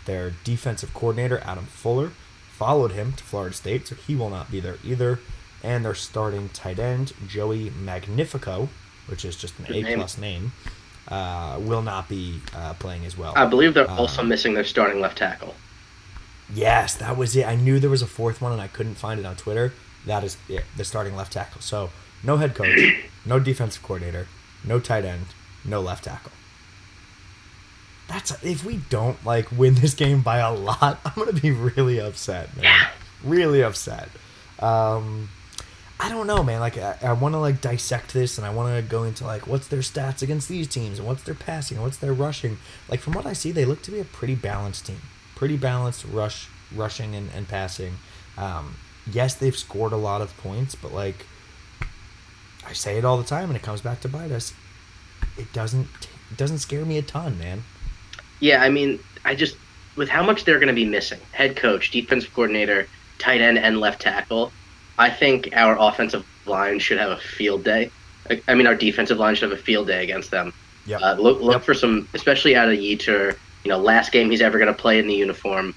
Their 0.06 0.32
defensive 0.44 0.92
coordinator, 0.94 1.40
Adam 1.44 1.66
Fuller, 1.66 2.12
followed 2.50 2.92
him 2.92 3.12
to 3.14 3.24
Florida 3.24 3.54
State, 3.54 3.88
so 3.88 3.94
he 3.94 4.14
will 4.14 4.30
not 4.30 4.50
be 4.50 4.60
there 4.60 4.76
either. 4.84 5.20
And 5.62 5.84
their 5.84 5.94
starting 5.94 6.48
tight 6.48 6.78
end, 6.78 7.12
Joey 7.26 7.70
Magnifico, 7.70 8.68
which 9.06 9.24
is 9.24 9.36
just 9.36 9.58
an 9.58 9.66
A 9.72 9.94
plus 9.94 10.18
name, 10.18 10.52
uh, 11.08 11.58
will 11.60 11.82
not 11.82 12.08
be 12.08 12.40
uh, 12.54 12.74
playing 12.74 13.04
as 13.04 13.16
well. 13.16 13.32
I 13.36 13.46
believe 13.46 13.74
they're 13.74 13.90
also 13.90 14.22
uh, 14.22 14.24
missing 14.24 14.54
their 14.54 14.64
starting 14.64 15.00
left 15.00 15.18
tackle. 15.18 15.54
Yes, 16.52 16.94
that 16.96 17.16
was 17.16 17.34
it. 17.36 17.46
I 17.46 17.56
knew 17.56 17.78
there 17.78 17.90
was 17.90 18.02
a 18.02 18.06
fourth 18.06 18.40
one 18.40 18.52
and 18.52 18.60
I 18.60 18.68
couldn't 18.68 18.96
find 18.96 19.18
it 19.18 19.26
on 19.26 19.36
Twitter. 19.36 19.72
That 20.06 20.24
is 20.24 20.36
it, 20.48 20.64
the 20.76 20.84
starting 20.84 21.16
left 21.16 21.32
tackle. 21.32 21.60
So 21.60 21.90
no 22.22 22.36
head 22.36 22.54
coach, 22.54 22.78
no 23.26 23.38
defensive 23.38 23.82
coordinator, 23.82 24.28
no 24.64 24.78
tight 24.80 25.04
end, 25.04 25.26
no 25.64 25.80
left 25.80 26.04
tackle. 26.04 26.32
That's 28.08 28.30
if 28.42 28.64
we 28.64 28.76
don't 28.90 29.24
like 29.24 29.50
win 29.52 29.74
this 29.74 29.94
game 29.94 30.22
by 30.22 30.38
a 30.38 30.52
lot, 30.52 31.00
I'm 31.04 31.12
gonna 31.14 31.32
be 31.32 31.50
really 31.50 32.00
upset, 32.00 32.54
man. 32.56 32.64
Yeah. 32.64 32.88
Really 33.24 33.62
upset. 33.62 34.08
Um, 34.58 35.28
I 36.00 36.08
don't 36.08 36.26
know, 36.26 36.42
man. 36.42 36.60
Like 36.60 36.76
I, 36.78 36.98
I 37.02 37.12
want 37.12 37.34
to 37.34 37.38
like 37.38 37.60
dissect 37.60 38.12
this, 38.12 38.38
and 38.38 38.46
I 38.46 38.50
want 38.50 38.74
to 38.74 38.82
go 38.82 39.04
into 39.04 39.24
like 39.24 39.46
what's 39.46 39.68
their 39.68 39.80
stats 39.80 40.22
against 40.22 40.48
these 40.48 40.66
teams, 40.66 40.98
and 40.98 41.06
what's 41.06 41.22
their 41.22 41.34
passing, 41.34 41.76
and 41.76 41.84
what's 41.84 41.98
their 41.98 42.12
rushing. 42.12 42.58
Like 42.88 43.00
from 43.00 43.12
what 43.14 43.26
I 43.26 43.32
see, 43.32 43.52
they 43.52 43.64
look 43.64 43.82
to 43.82 43.90
be 43.90 44.00
a 44.00 44.04
pretty 44.04 44.34
balanced 44.34 44.86
team 44.86 45.00
pretty 45.42 45.56
balanced 45.56 46.04
rush 46.04 46.46
rushing 46.72 47.16
and, 47.16 47.28
and 47.34 47.48
passing. 47.48 47.94
Um, 48.38 48.76
yes, 49.10 49.34
they've 49.34 49.56
scored 49.56 49.90
a 49.90 49.96
lot 49.96 50.20
of 50.20 50.36
points, 50.36 50.76
but 50.76 50.92
like 50.92 51.26
I 52.64 52.72
say 52.74 52.96
it 52.96 53.04
all 53.04 53.18
the 53.18 53.24
time, 53.24 53.48
and 53.50 53.56
it 53.56 53.62
comes 53.62 53.80
back 53.80 54.00
to 54.02 54.08
bite 54.08 54.30
us. 54.30 54.54
It 55.36 55.52
doesn't 55.52 55.88
it 56.30 56.36
doesn't 56.36 56.58
scare 56.58 56.84
me 56.84 56.96
a 56.96 57.02
ton, 57.02 57.40
man. 57.40 57.64
Yeah, 58.42 58.60
I 58.60 58.70
mean, 58.70 58.98
I 59.24 59.36
just 59.36 59.56
with 59.94 60.08
how 60.08 60.24
much 60.24 60.44
they're 60.44 60.58
going 60.58 60.66
to 60.66 60.74
be 60.74 60.84
missing, 60.84 61.20
head 61.30 61.54
coach, 61.54 61.92
defensive 61.92 62.34
coordinator, 62.34 62.88
tight 63.20 63.40
end, 63.40 63.56
and 63.56 63.78
left 63.78 64.02
tackle. 64.02 64.52
I 64.98 65.10
think 65.10 65.50
our 65.52 65.76
offensive 65.78 66.26
line 66.44 66.80
should 66.80 66.98
have 66.98 67.12
a 67.12 67.18
field 67.18 67.62
day. 67.62 67.92
I 68.48 68.54
mean, 68.54 68.66
our 68.66 68.74
defensive 68.74 69.18
line 69.18 69.36
should 69.36 69.48
have 69.48 69.58
a 69.58 69.62
field 69.62 69.86
day 69.86 70.02
against 70.02 70.32
them. 70.32 70.52
Yeah. 70.86 70.98
Uh, 70.98 71.14
look 71.14 71.40
look 71.40 71.52
yep. 71.52 71.62
for 71.62 71.72
some, 71.72 72.08
especially 72.14 72.56
out 72.56 72.68
of 72.68 72.76
Yetur. 72.76 73.38
you 73.62 73.68
know, 73.68 73.78
last 73.78 74.10
game 74.10 74.28
he's 74.28 74.42
ever 74.42 74.58
going 74.58 74.74
to 74.74 74.80
play 74.80 74.98
in 74.98 75.06
the 75.06 75.14
uniform. 75.14 75.72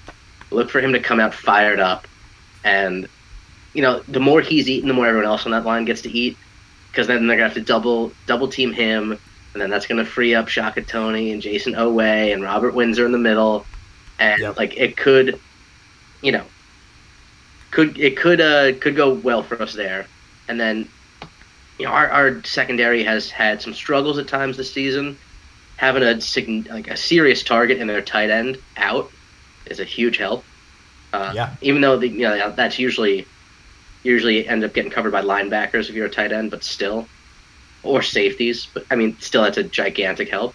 Look 0.50 0.68
for 0.68 0.80
him 0.80 0.92
to 0.92 0.98
come 0.98 1.20
out 1.20 1.34
fired 1.34 1.78
up, 1.78 2.08
and 2.64 3.08
you 3.74 3.82
know, 3.82 4.00
the 4.08 4.18
more 4.18 4.40
he's 4.40 4.68
eating, 4.68 4.88
the 4.88 4.94
more 4.94 5.06
everyone 5.06 5.28
else 5.28 5.46
on 5.46 5.52
that 5.52 5.64
line 5.64 5.84
gets 5.84 6.02
to 6.02 6.10
eat, 6.10 6.36
because 6.90 7.06
then 7.06 7.28
they're 7.28 7.36
going 7.36 7.48
to 7.48 7.54
have 7.54 7.64
to 7.64 7.72
double 7.72 8.10
double 8.26 8.48
team 8.48 8.72
him, 8.72 9.20
and 9.56 9.62
then 9.62 9.70
that's 9.70 9.86
going 9.86 10.04
to 10.04 10.04
free 10.04 10.34
up 10.34 10.48
Shaka 10.48 10.82
Toney 10.82 11.32
and 11.32 11.40
Jayson 11.40 11.72
Oweh 11.72 12.30
and 12.30 12.42
Robert 12.42 12.74
Windsor 12.74 13.06
in 13.06 13.12
the 13.12 13.16
middle, 13.18 13.64
and 14.18 14.38
yep. 14.38 14.58
like 14.58 14.76
it 14.76 14.98
could, 14.98 15.40
you 16.20 16.30
know, 16.30 16.44
could 17.70 17.98
it 17.98 18.18
could 18.18 18.42
uh 18.42 18.74
could 18.80 18.94
go 18.94 19.14
well 19.14 19.42
for 19.42 19.62
us 19.62 19.72
there, 19.72 20.04
and 20.46 20.60
then 20.60 20.86
you 21.78 21.86
know 21.86 21.92
our, 21.92 22.10
our 22.10 22.44
secondary 22.44 23.02
has 23.02 23.30
had 23.30 23.62
some 23.62 23.72
struggles 23.72 24.18
at 24.18 24.28
times 24.28 24.58
this 24.58 24.70
season 24.70 25.16
having 25.76 26.02
a 26.02 26.20
like 26.70 26.88
a 26.88 26.96
serious 26.98 27.42
target 27.42 27.78
in 27.78 27.86
their 27.86 28.02
tight 28.02 28.28
end 28.28 28.58
out 28.76 29.10
is 29.64 29.80
a 29.80 29.84
huge 29.84 30.18
help. 30.18 30.44
Uh, 31.14 31.32
yeah. 31.34 31.54
Even 31.62 31.80
though 31.80 31.96
the, 31.96 32.08
you 32.08 32.28
know 32.28 32.50
that's 32.50 32.78
usually 32.78 33.26
usually 34.02 34.46
end 34.46 34.62
up 34.64 34.74
getting 34.74 34.90
covered 34.90 35.12
by 35.12 35.22
linebackers 35.22 35.88
if 35.88 35.94
you're 35.94 36.04
a 36.04 36.10
tight 36.10 36.30
end, 36.30 36.50
but 36.50 36.62
still, 36.62 37.08
or 37.82 38.02
safeties. 38.02 38.68
But 38.72 38.84
I 38.90 38.96
mean, 38.96 39.16
still 39.18 39.42
that's 39.42 39.58
a 39.58 39.62
gigantic 39.62 40.28
help. 40.28 40.54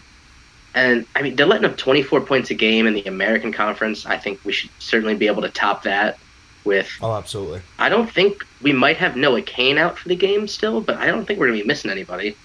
And 0.74 1.06
I 1.16 1.22
mean, 1.22 1.36
they're 1.36 1.46
letting 1.46 1.70
up 1.70 1.78
24 1.78 2.22
points 2.22 2.50
a 2.50 2.54
game 2.54 2.88
in 2.88 2.94
the 2.94 3.04
American 3.04 3.52
Conference. 3.52 4.06
I 4.06 4.18
think 4.18 4.40
we 4.46 4.54
should 4.54 4.70
certainly 4.80 5.16
be 5.16 5.28
able 5.28 5.42
to 5.42 5.50
top 5.50 5.84
that 5.84 6.18
with. 6.64 6.90
Oh, 7.02 7.14
absolutely. 7.14 7.62
I 7.78 7.90
don't 7.90 8.10
think 8.10 8.46
we 8.62 8.72
might 8.72 8.98
have 8.98 9.18
Noah 9.18 9.42
Cain 9.42 9.78
out 9.78 9.98
for 9.98 10.08
the 10.08 10.16
game 10.16 10.48
still, 10.48 10.80
but 10.80 10.96
I 10.98 11.08
don't 11.08 11.26
think 11.26 11.40
we're 11.40 11.48
going 11.48 11.60
to 11.60 11.64
be 11.64 11.68
missing 11.68 11.92
anybody. 11.92 12.38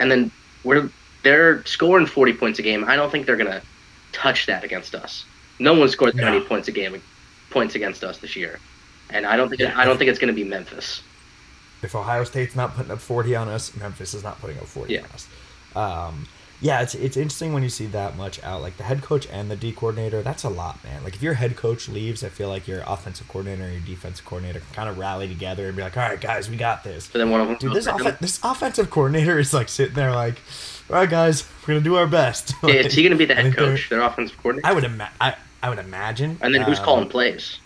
And 0.00 0.10
then 0.10 0.30
we're 0.64 0.90
they're 1.22 1.64
scoring 1.64 2.06
40 2.06 2.34
points 2.34 2.58
a 2.58 2.62
game. 2.62 2.84
I 2.84 2.94
don't 2.96 3.10
think 3.10 3.26
they're 3.26 3.36
gonna 3.36 3.62
touch 4.12 4.46
that 4.46 4.62
against 4.62 4.94
us. 4.94 5.24
No 5.58 5.74
one 5.74 5.88
scored 5.88 6.14
that 6.14 6.22
no. 6.22 6.32
many 6.32 6.44
points 6.44 6.68
a 6.68 6.72
game 6.72 7.00
points 7.50 7.74
against 7.74 8.04
us 8.04 8.18
this 8.18 8.36
year, 8.36 8.58
and 9.10 9.26
I 9.26 9.36
don't 9.36 9.48
think 9.48 9.60
yeah. 9.60 9.78
I 9.78 9.84
don't 9.84 9.98
think 9.98 10.10
it's 10.10 10.18
gonna 10.18 10.32
be 10.32 10.44
Memphis. 10.44 11.02
If 11.84 11.94
Ohio 11.94 12.24
State's 12.24 12.56
not 12.56 12.74
putting 12.74 12.90
up 12.90 13.00
40 13.00 13.36
on 13.36 13.48
us, 13.48 13.74
Memphis 13.76 14.14
is 14.14 14.22
not 14.22 14.40
putting 14.40 14.58
up 14.58 14.64
40 14.64 14.92
yeah. 14.92 15.00
on 15.00 15.06
us. 15.06 15.28
Um, 15.76 16.26
yeah, 16.60 16.80
it's 16.80 16.94
it's 16.94 17.16
interesting 17.16 17.52
when 17.52 17.62
you 17.62 17.68
see 17.68 17.86
that 17.86 18.16
much 18.16 18.42
out. 18.42 18.62
Like 18.62 18.76
the 18.76 18.84
head 18.84 19.02
coach 19.02 19.26
and 19.30 19.50
the 19.50 19.56
D 19.56 19.72
coordinator, 19.72 20.22
that's 20.22 20.44
a 20.44 20.48
lot, 20.48 20.82
man. 20.82 21.04
Like 21.04 21.14
if 21.14 21.22
your 21.22 21.34
head 21.34 21.56
coach 21.56 21.88
leaves, 21.88 22.24
I 22.24 22.28
feel 22.28 22.48
like 22.48 22.66
your 22.66 22.82
offensive 22.86 23.28
coordinator 23.28 23.64
and 23.64 23.72
your 23.74 23.82
defensive 23.82 24.24
coordinator 24.24 24.60
can 24.60 24.74
kind 24.74 24.88
of 24.88 24.96
rally 24.96 25.28
together 25.28 25.66
and 25.66 25.76
be 25.76 25.82
like, 25.82 25.96
"All 25.96 26.08
right, 26.08 26.18
guys, 26.18 26.48
we 26.48 26.56
got 26.56 26.82
this." 26.82 27.08
But 27.08 27.18
then 27.18 27.30
one 27.30 27.40
of 27.40 27.48
them, 27.48 27.58
dude, 27.58 27.74
this 27.74 27.86
off- 27.86 28.18
this 28.18 28.40
offensive 28.42 28.88
coordinator 28.88 29.38
is 29.38 29.52
like 29.52 29.68
sitting 29.68 29.94
there 29.94 30.12
like, 30.12 30.40
"All 30.88 30.96
right, 30.96 31.10
guys, 31.10 31.44
we're 31.62 31.74
gonna 31.74 31.84
do 31.84 31.96
our 31.96 32.06
best." 32.06 32.54
like, 32.62 32.72
yeah, 32.72 32.80
is 32.80 32.94
he 32.94 33.02
gonna 33.02 33.16
be 33.16 33.26
the 33.26 33.34
head 33.42 33.54
coach, 33.54 33.90
their 33.90 34.00
offensive 34.00 34.38
coordinator? 34.38 34.66
I 34.66 34.72
would 34.72 34.84
imagine. 34.84 35.16
I, 35.20 35.36
I 35.62 35.68
would 35.68 35.78
imagine. 35.78 36.38
And 36.40 36.54
then 36.54 36.62
who's 36.62 36.78
um, 36.78 36.84
calling 36.84 37.08
plays? 37.08 37.58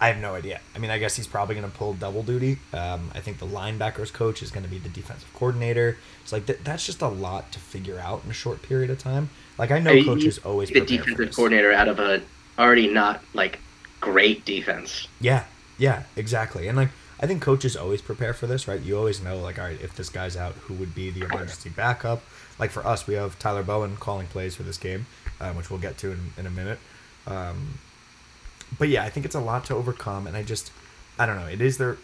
I 0.00 0.08
have 0.08 0.16
no 0.16 0.34
idea. 0.34 0.60
I 0.74 0.78
mean, 0.78 0.90
I 0.90 0.98
guess 0.98 1.14
he's 1.14 1.26
probably 1.26 1.54
going 1.54 1.70
to 1.70 1.76
pull 1.76 1.92
double 1.92 2.22
duty. 2.22 2.58
Um, 2.72 3.10
I 3.14 3.20
think 3.20 3.38
the 3.38 3.46
linebackers 3.46 4.10
coach 4.10 4.42
is 4.42 4.50
going 4.50 4.64
to 4.64 4.70
be 4.70 4.78
the 4.78 4.88
defensive 4.88 5.32
coordinator. 5.34 5.98
It's 6.22 6.32
like 6.32 6.46
th- 6.46 6.60
that's 6.64 6.86
just 6.86 7.02
a 7.02 7.08
lot 7.08 7.52
to 7.52 7.58
figure 7.58 7.98
out 7.98 8.24
in 8.24 8.30
a 8.30 8.34
short 8.34 8.62
period 8.62 8.88
of 8.88 8.98
time. 8.98 9.28
Like 9.58 9.70
I 9.70 9.78
know 9.78 9.92
I 9.92 10.02
coaches 10.02 10.38
always 10.38 10.70
the 10.70 10.80
defensive 10.80 11.34
coordinator 11.34 11.72
out 11.72 11.88
of 11.88 11.98
a 12.00 12.22
already 12.58 12.88
not 12.88 13.22
like 13.34 13.60
great 14.00 14.46
defense. 14.46 15.06
Yeah, 15.20 15.44
yeah, 15.76 16.04
exactly. 16.16 16.66
And 16.66 16.78
like 16.78 16.88
I 17.20 17.26
think 17.26 17.42
coaches 17.42 17.76
always 17.76 18.00
prepare 18.00 18.32
for 18.32 18.46
this, 18.46 18.66
right? 18.66 18.80
You 18.80 18.96
always 18.96 19.22
know 19.22 19.38
like, 19.38 19.58
all 19.58 19.66
right, 19.66 19.80
if 19.82 19.94
this 19.94 20.08
guy's 20.08 20.34
out, 20.34 20.54
who 20.54 20.74
would 20.74 20.94
be 20.94 21.10
the 21.10 21.26
emergency 21.26 21.68
backup? 21.68 22.22
Like 22.58 22.70
for 22.70 22.86
us, 22.86 23.06
we 23.06 23.14
have 23.14 23.38
Tyler 23.38 23.62
Bowen 23.62 23.98
calling 23.98 24.26
plays 24.28 24.56
for 24.56 24.62
this 24.62 24.78
game, 24.78 25.04
um, 25.40 25.56
which 25.56 25.70
we'll 25.70 25.80
get 25.80 25.98
to 25.98 26.12
in, 26.12 26.32
in 26.38 26.46
a 26.46 26.50
minute. 26.50 26.78
Um, 27.26 27.78
but 28.78 28.88
yeah, 28.88 29.04
I 29.04 29.10
think 29.10 29.26
it's 29.26 29.34
a 29.34 29.40
lot 29.40 29.64
to 29.66 29.74
overcome, 29.74 30.26
and 30.26 30.36
I 30.36 30.42
just, 30.42 30.72
I 31.18 31.26
don't 31.26 31.36
know. 31.36 31.46
It 31.46 31.60
is 31.60 31.78
their, 31.78 31.98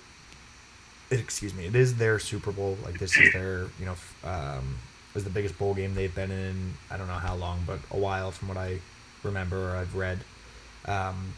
excuse 1.11 1.55
me, 1.55 1.67
it 1.67 1.75
is 1.75 1.97
their 1.97 2.19
Super 2.19 2.53
Bowl. 2.53 2.77
Like 2.85 2.99
this 2.99 3.17
is 3.17 3.33
their, 3.33 3.67
you 3.79 3.87
know, 3.87 3.95
um, 4.25 4.79
was 5.15 5.25
the 5.25 5.31
biggest 5.31 5.59
bowl 5.59 5.75
game 5.75 5.95
they've 5.95 6.15
been 6.15 6.31
in. 6.31 6.75
I 6.91 6.97
don't 6.97 7.09
know 7.09 7.15
how 7.15 7.35
long, 7.35 7.65
but 7.67 7.79
a 7.91 7.97
while 7.97 8.31
from 8.31 8.49
what 8.49 8.57
I 8.57 8.81
remember 9.23 9.73
or 9.73 9.77
I've 9.77 9.97
read. 9.97 10.19
Um, 10.85 11.35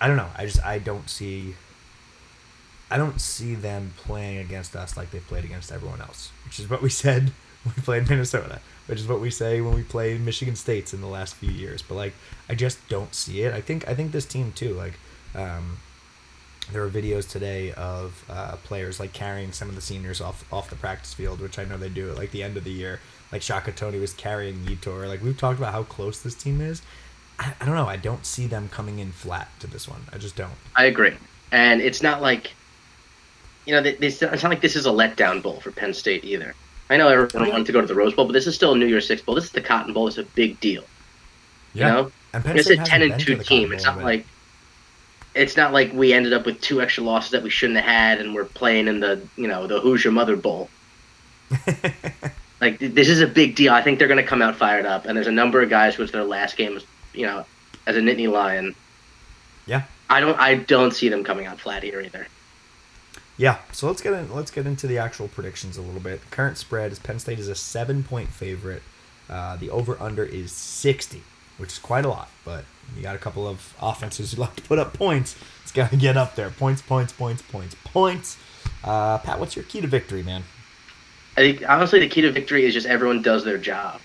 I 0.00 0.06
don't 0.06 0.16
know. 0.16 0.30
I 0.36 0.46
just 0.46 0.64
I 0.64 0.78
don't 0.78 1.10
see. 1.10 1.54
I 2.90 2.96
don't 2.96 3.20
see 3.20 3.54
them 3.54 3.92
playing 3.98 4.38
against 4.38 4.74
us 4.74 4.96
like 4.96 5.10
they've 5.10 5.26
played 5.26 5.44
against 5.44 5.70
everyone 5.72 6.00
else, 6.00 6.30
which 6.44 6.58
is 6.58 6.70
what 6.70 6.80
we 6.80 6.88
said 7.04 7.32
we 7.64 7.82
played 7.82 8.08
Minnesota, 8.08 8.60
which 8.88 8.98
is 8.98 9.06
what 9.06 9.20
we 9.20 9.30
say 9.30 9.60
when 9.60 9.74
we 9.74 9.82
play 9.82 10.16
Michigan 10.16 10.56
States 10.56 10.94
in 10.94 11.02
the 11.02 11.06
last 11.06 11.34
few 11.34 11.50
years. 11.50 11.82
But 11.82 11.96
like, 11.96 12.14
I 12.48 12.54
just 12.54 12.86
don't 12.88 13.14
see 13.14 13.42
it. 13.42 13.52
I 13.52 13.60
think 13.60 13.86
I 13.86 13.94
think 13.94 14.12
this 14.12 14.24
team 14.24 14.52
too. 14.52 14.72
Like, 14.72 14.94
um, 15.34 15.78
there 16.72 16.82
were 16.82 16.88
videos 16.88 17.28
today 17.28 17.72
of 17.72 18.24
uh, 18.30 18.56
players 18.64 18.98
like 18.98 19.12
carrying 19.12 19.52
some 19.52 19.68
of 19.68 19.74
the 19.74 19.80
seniors 19.82 20.20
off 20.20 20.50
off 20.52 20.70
the 20.70 20.76
practice 20.76 21.12
field, 21.12 21.40
which 21.40 21.58
I 21.58 21.64
know 21.64 21.76
they 21.76 21.90
do 21.90 22.10
at 22.10 22.16
like 22.16 22.30
the 22.30 22.42
end 22.42 22.56
of 22.56 22.64
the 22.64 22.72
year. 22.72 23.00
Like 23.30 23.42
Shaka 23.42 23.72
Toney 23.72 23.98
was 23.98 24.14
carrying 24.14 24.56
Yetur. 24.64 25.06
Like 25.06 25.22
we've 25.22 25.36
talked 25.36 25.58
about 25.58 25.72
how 25.72 25.82
close 25.82 26.20
this 26.20 26.34
team 26.34 26.62
is. 26.62 26.80
I, 27.38 27.52
I 27.60 27.66
don't 27.66 27.74
know. 27.74 27.86
I 27.86 27.96
don't 27.96 28.24
see 28.24 28.46
them 28.46 28.70
coming 28.70 29.00
in 29.00 29.12
flat 29.12 29.48
to 29.60 29.66
this 29.66 29.86
one. 29.86 30.00
I 30.12 30.18
just 30.18 30.34
don't. 30.34 30.54
I 30.74 30.86
agree, 30.86 31.14
and 31.52 31.82
it's 31.82 32.02
not 32.02 32.22
like, 32.22 32.52
you 33.66 33.74
know, 33.74 33.82
it's 33.84 34.22
not 34.22 34.44
like 34.44 34.62
this 34.62 34.76
is 34.76 34.86
a 34.86 34.90
letdown 34.90 35.42
bowl 35.42 35.60
for 35.60 35.70
Penn 35.72 35.92
State 35.92 36.24
either. 36.24 36.54
I 36.90 36.96
know 36.96 37.08
everyone 37.08 37.50
wanted 37.50 37.66
to 37.66 37.72
go 37.72 37.80
to 37.80 37.86
the 37.86 37.94
Rose 37.94 38.14
Bowl, 38.14 38.24
but 38.24 38.32
this 38.32 38.46
is 38.46 38.54
still 38.54 38.72
a 38.72 38.76
New 38.76 38.86
Year's 38.86 39.06
Six 39.06 39.20
Bowl. 39.20 39.34
This 39.34 39.44
is 39.44 39.52
the 39.52 39.60
Cotton 39.60 39.92
Bowl. 39.92 40.08
It's 40.08 40.18
a 40.18 40.22
big 40.22 40.58
deal. 40.60 40.84
Yeah. 41.74 41.86
You 41.86 41.92
know, 41.92 42.12
and 42.32 42.44
Penn 42.44 42.56
it's 42.56 42.70
a 42.70 42.76
ten 42.76 43.02
and 43.02 43.20
two 43.20 43.36
team. 43.36 43.72
It's 43.72 43.84
not 43.84 44.02
like 44.02 44.26
it's 45.34 45.56
not 45.56 45.72
like 45.72 45.92
we 45.92 46.12
ended 46.12 46.32
up 46.32 46.46
with 46.46 46.60
two 46.60 46.80
extra 46.80 47.04
losses 47.04 47.30
that 47.32 47.42
we 47.42 47.50
shouldn't 47.50 47.78
have 47.78 47.86
had, 47.86 48.20
and 48.20 48.34
we're 48.34 48.44
playing 48.44 48.88
in 48.88 49.00
the 49.00 49.20
you 49.36 49.46
know 49.46 49.66
the 49.66 49.80
Hoosier 49.80 50.10
Mother 50.10 50.36
Bowl. 50.36 50.70
like 52.60 52.78
this 52.78 53.08
is 53.08 53.20
a 53.20 53.26
big 53.26 53.54
deal. 53.54 53.72
I 53.72 53.82
think 53.82 53.98
they're 53.98 54.08
going 54.08 54.22
to 54.22 54.26
come 54.26 54.42
out 54.42 54.56
fired 54.56 54.86
up, 54.86 55.04
and 55.04 55.16
there's 55.16 55.26
a 55.26 55.32
number 55.32 55.62
of 55.62 55.70
guys 55.70 55.94
who 55.94 56.02
it's 56.02 56.12
their 56.12 56.24
last 56.24 56.56
game, 56.56 56.80
you 57.14 57.26
know, 57.26 57.44
as 57.86 57.96
a 57.96 58.00
Nittany 58.00 58.30
Lion. 58.30 58.74
Yeah. 59.66 59.82
I 60.10 60.20
don't. 60.20 60.38
I 60.38 60.54
don't 60.54 60.92
see 60.92 61.08
them 61.08 61.22
coming 61.22 61.46
out 61.46 61.60
flat 61.60 61.82
here 61.82 62.00
either. 62.00 62.26
Yeah, 63.38 63.58
so 63.72 63.86
let's 63.86 64.02
get 64.02 64.12
in, 64.12 64.34
let's 64.34 64.50
get 64.50 64.66
into 64.66 64.88
the 64.88 64.98
actual 64.98 65.28
predictions 65.28 65.78
a 65.78 65.82
little 65.82 66.00
bit. 66.00 66.20
Current 66.30 66.58
spread 66.58 66.90
is 66.90 66.98
Penn 66.98 67.20
State 67.20 67.38
is 67.38 67.46
a 67.46 67.54
seven 67.54 68.02
point 68.02 68.30
favorite. 68.30 68.82
Uh, 69.30 69.56
the 69.56 69.70
over 69.70 69.96
under 70.00 70.24
is 70.24 70.50
sixty, 70.50 71.22
which 71.56 71.70
is 71.70 71.78
quite 71.78 72.04
a 72.04 72.08
lot, 72.08 72.30
but 72.44 72.64
you 72.96 73.02
got 73.02 73.14
a 73.14 73.18
couple 73.18 73.46
of 73.46 73.74
offenses 73.80 74.32
who 74.32 74.40
like 74.40 74.56
to 74.56 74.62
put 74.62 74.80
up 74.80 74.92
points. 74.92 75.36
It's 75.62 75.70
got 75.70 75.90
to 75.90 75.96
get 75.96 76.16
up 76.16 76.34
there. 76.34 76.50
Points, 76.50 76.82
points, 76.82 77.12
points, 77.12 77.42
points, 77.42 77.76
points. 77.84 78.36
Uh, 78.82 79.18
Pat, 79.18 79.38
what's 79.38 79.54
your 79.54 79.64
key 79.66 79.80
to 79.82 79.86
victory, 79.86 80.22
man? 80.24 80.42
I 81.36 81.40
think 81.42 81.68
honestly 81.68 82.00
the 82.00 82.08
key 82.08 82.22
to 82.22 82.32
victory 82.32 82.64
is 82.64 82.74
just 82.74 82.88
everyone 82.88 83.22
does 83.22 83.44
their 83.44 83.58
job. 83.58 84.00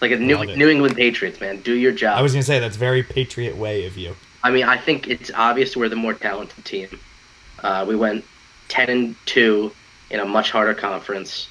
Like 0.00 0.12
a 0.12 0.16
New, 0.16 0.44
New 0.44 0.68
England 0.68 0.96
Patriots, 0.96 1.40
man, 1.40 1.60
do 1.62 1.74
your 1.74 1.92
job. 1.92 2.16
I 2.16 2.22
was 2.22 2.32
gonna 2.32 2.44
say 2.44 2.60
that's 2.60 2.76
very 2.76 3.02
Patriot 3.02 3.56
way 3.56 3.86
of 3.86 3.96
you. 3.96 4.14
I 4.44 4.52
mean, 4.52 4.64
I 4.64 4.76
think 4.76 5.08
it's 5.08 5.32
obvious 5.34 5.76
we're 5.76 5.88
the 5.88 5.96
more 5.96 6.14
talented 6.14 6.64
team. 6.64 6.88
Uh, 7.60 7.84
we 7.88 7.96
went 7.96 8.24
ten 8.72 8.88
and 8.88 9.16
two 9.26 9.70
in 10.10 10.18
a 10.18 10.24
much 10.24 10.50
harder 10.50 10.74
conference. 10.74 11.48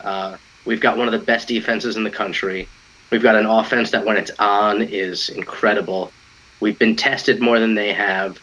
Uh, 0.00 0.36
we've 0.64 0.80
got 0.80 0.98
one 0.98 1.06
of 1.06 1.12
the 1.12 1.24
best 1.24 1.46
defenses 1.46 1.96
in 1.96 2.02
the 2.02 2.10
country. 2.10 2.68
We've 3.10 3.22
got 3.22 3.36
an 3.36 3.46
offense 3.46 3.92
that, 3.92 4.04
when 4.04 4.16
it's 4.16 4.32
on, 4.40 4.82
is 4.82 5.28
incredible. 5.28 6.12
We've 6.58 6.78
been 6.78 6.96
tested 6.96 7.40
more 7.40 7.60
than 7.60 7.76
they 7.76 7.92
have. 7.92 8.40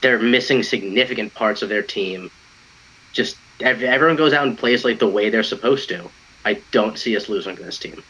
They're 0.00 0.18
missing 0.18 0.62
significant 0.62 1.34
parts 1.34 1.60
of 1.60 1.68
their 1.68 1.82
team. 1.82 2.30
Just 3.12 3.36
everyone 3.60 4.16
goes 4.16 4.32
out 4.32 4.46
and 4.46 4.56
plays 4.56 4.84
like 4.84 4.98
the 4.98 5.06
way 5.06 5.28
they're 5.28 5.42
supposed 5.42 5.88
to. 5.90 6.08
I 6.44 6.54
don't 6.70 6.98
see 6.98 7.16
us 7.16 7.28
losing 7.28 7.56
to 7.56 7.62
this 7.62 7.78
team. 7.78 8.02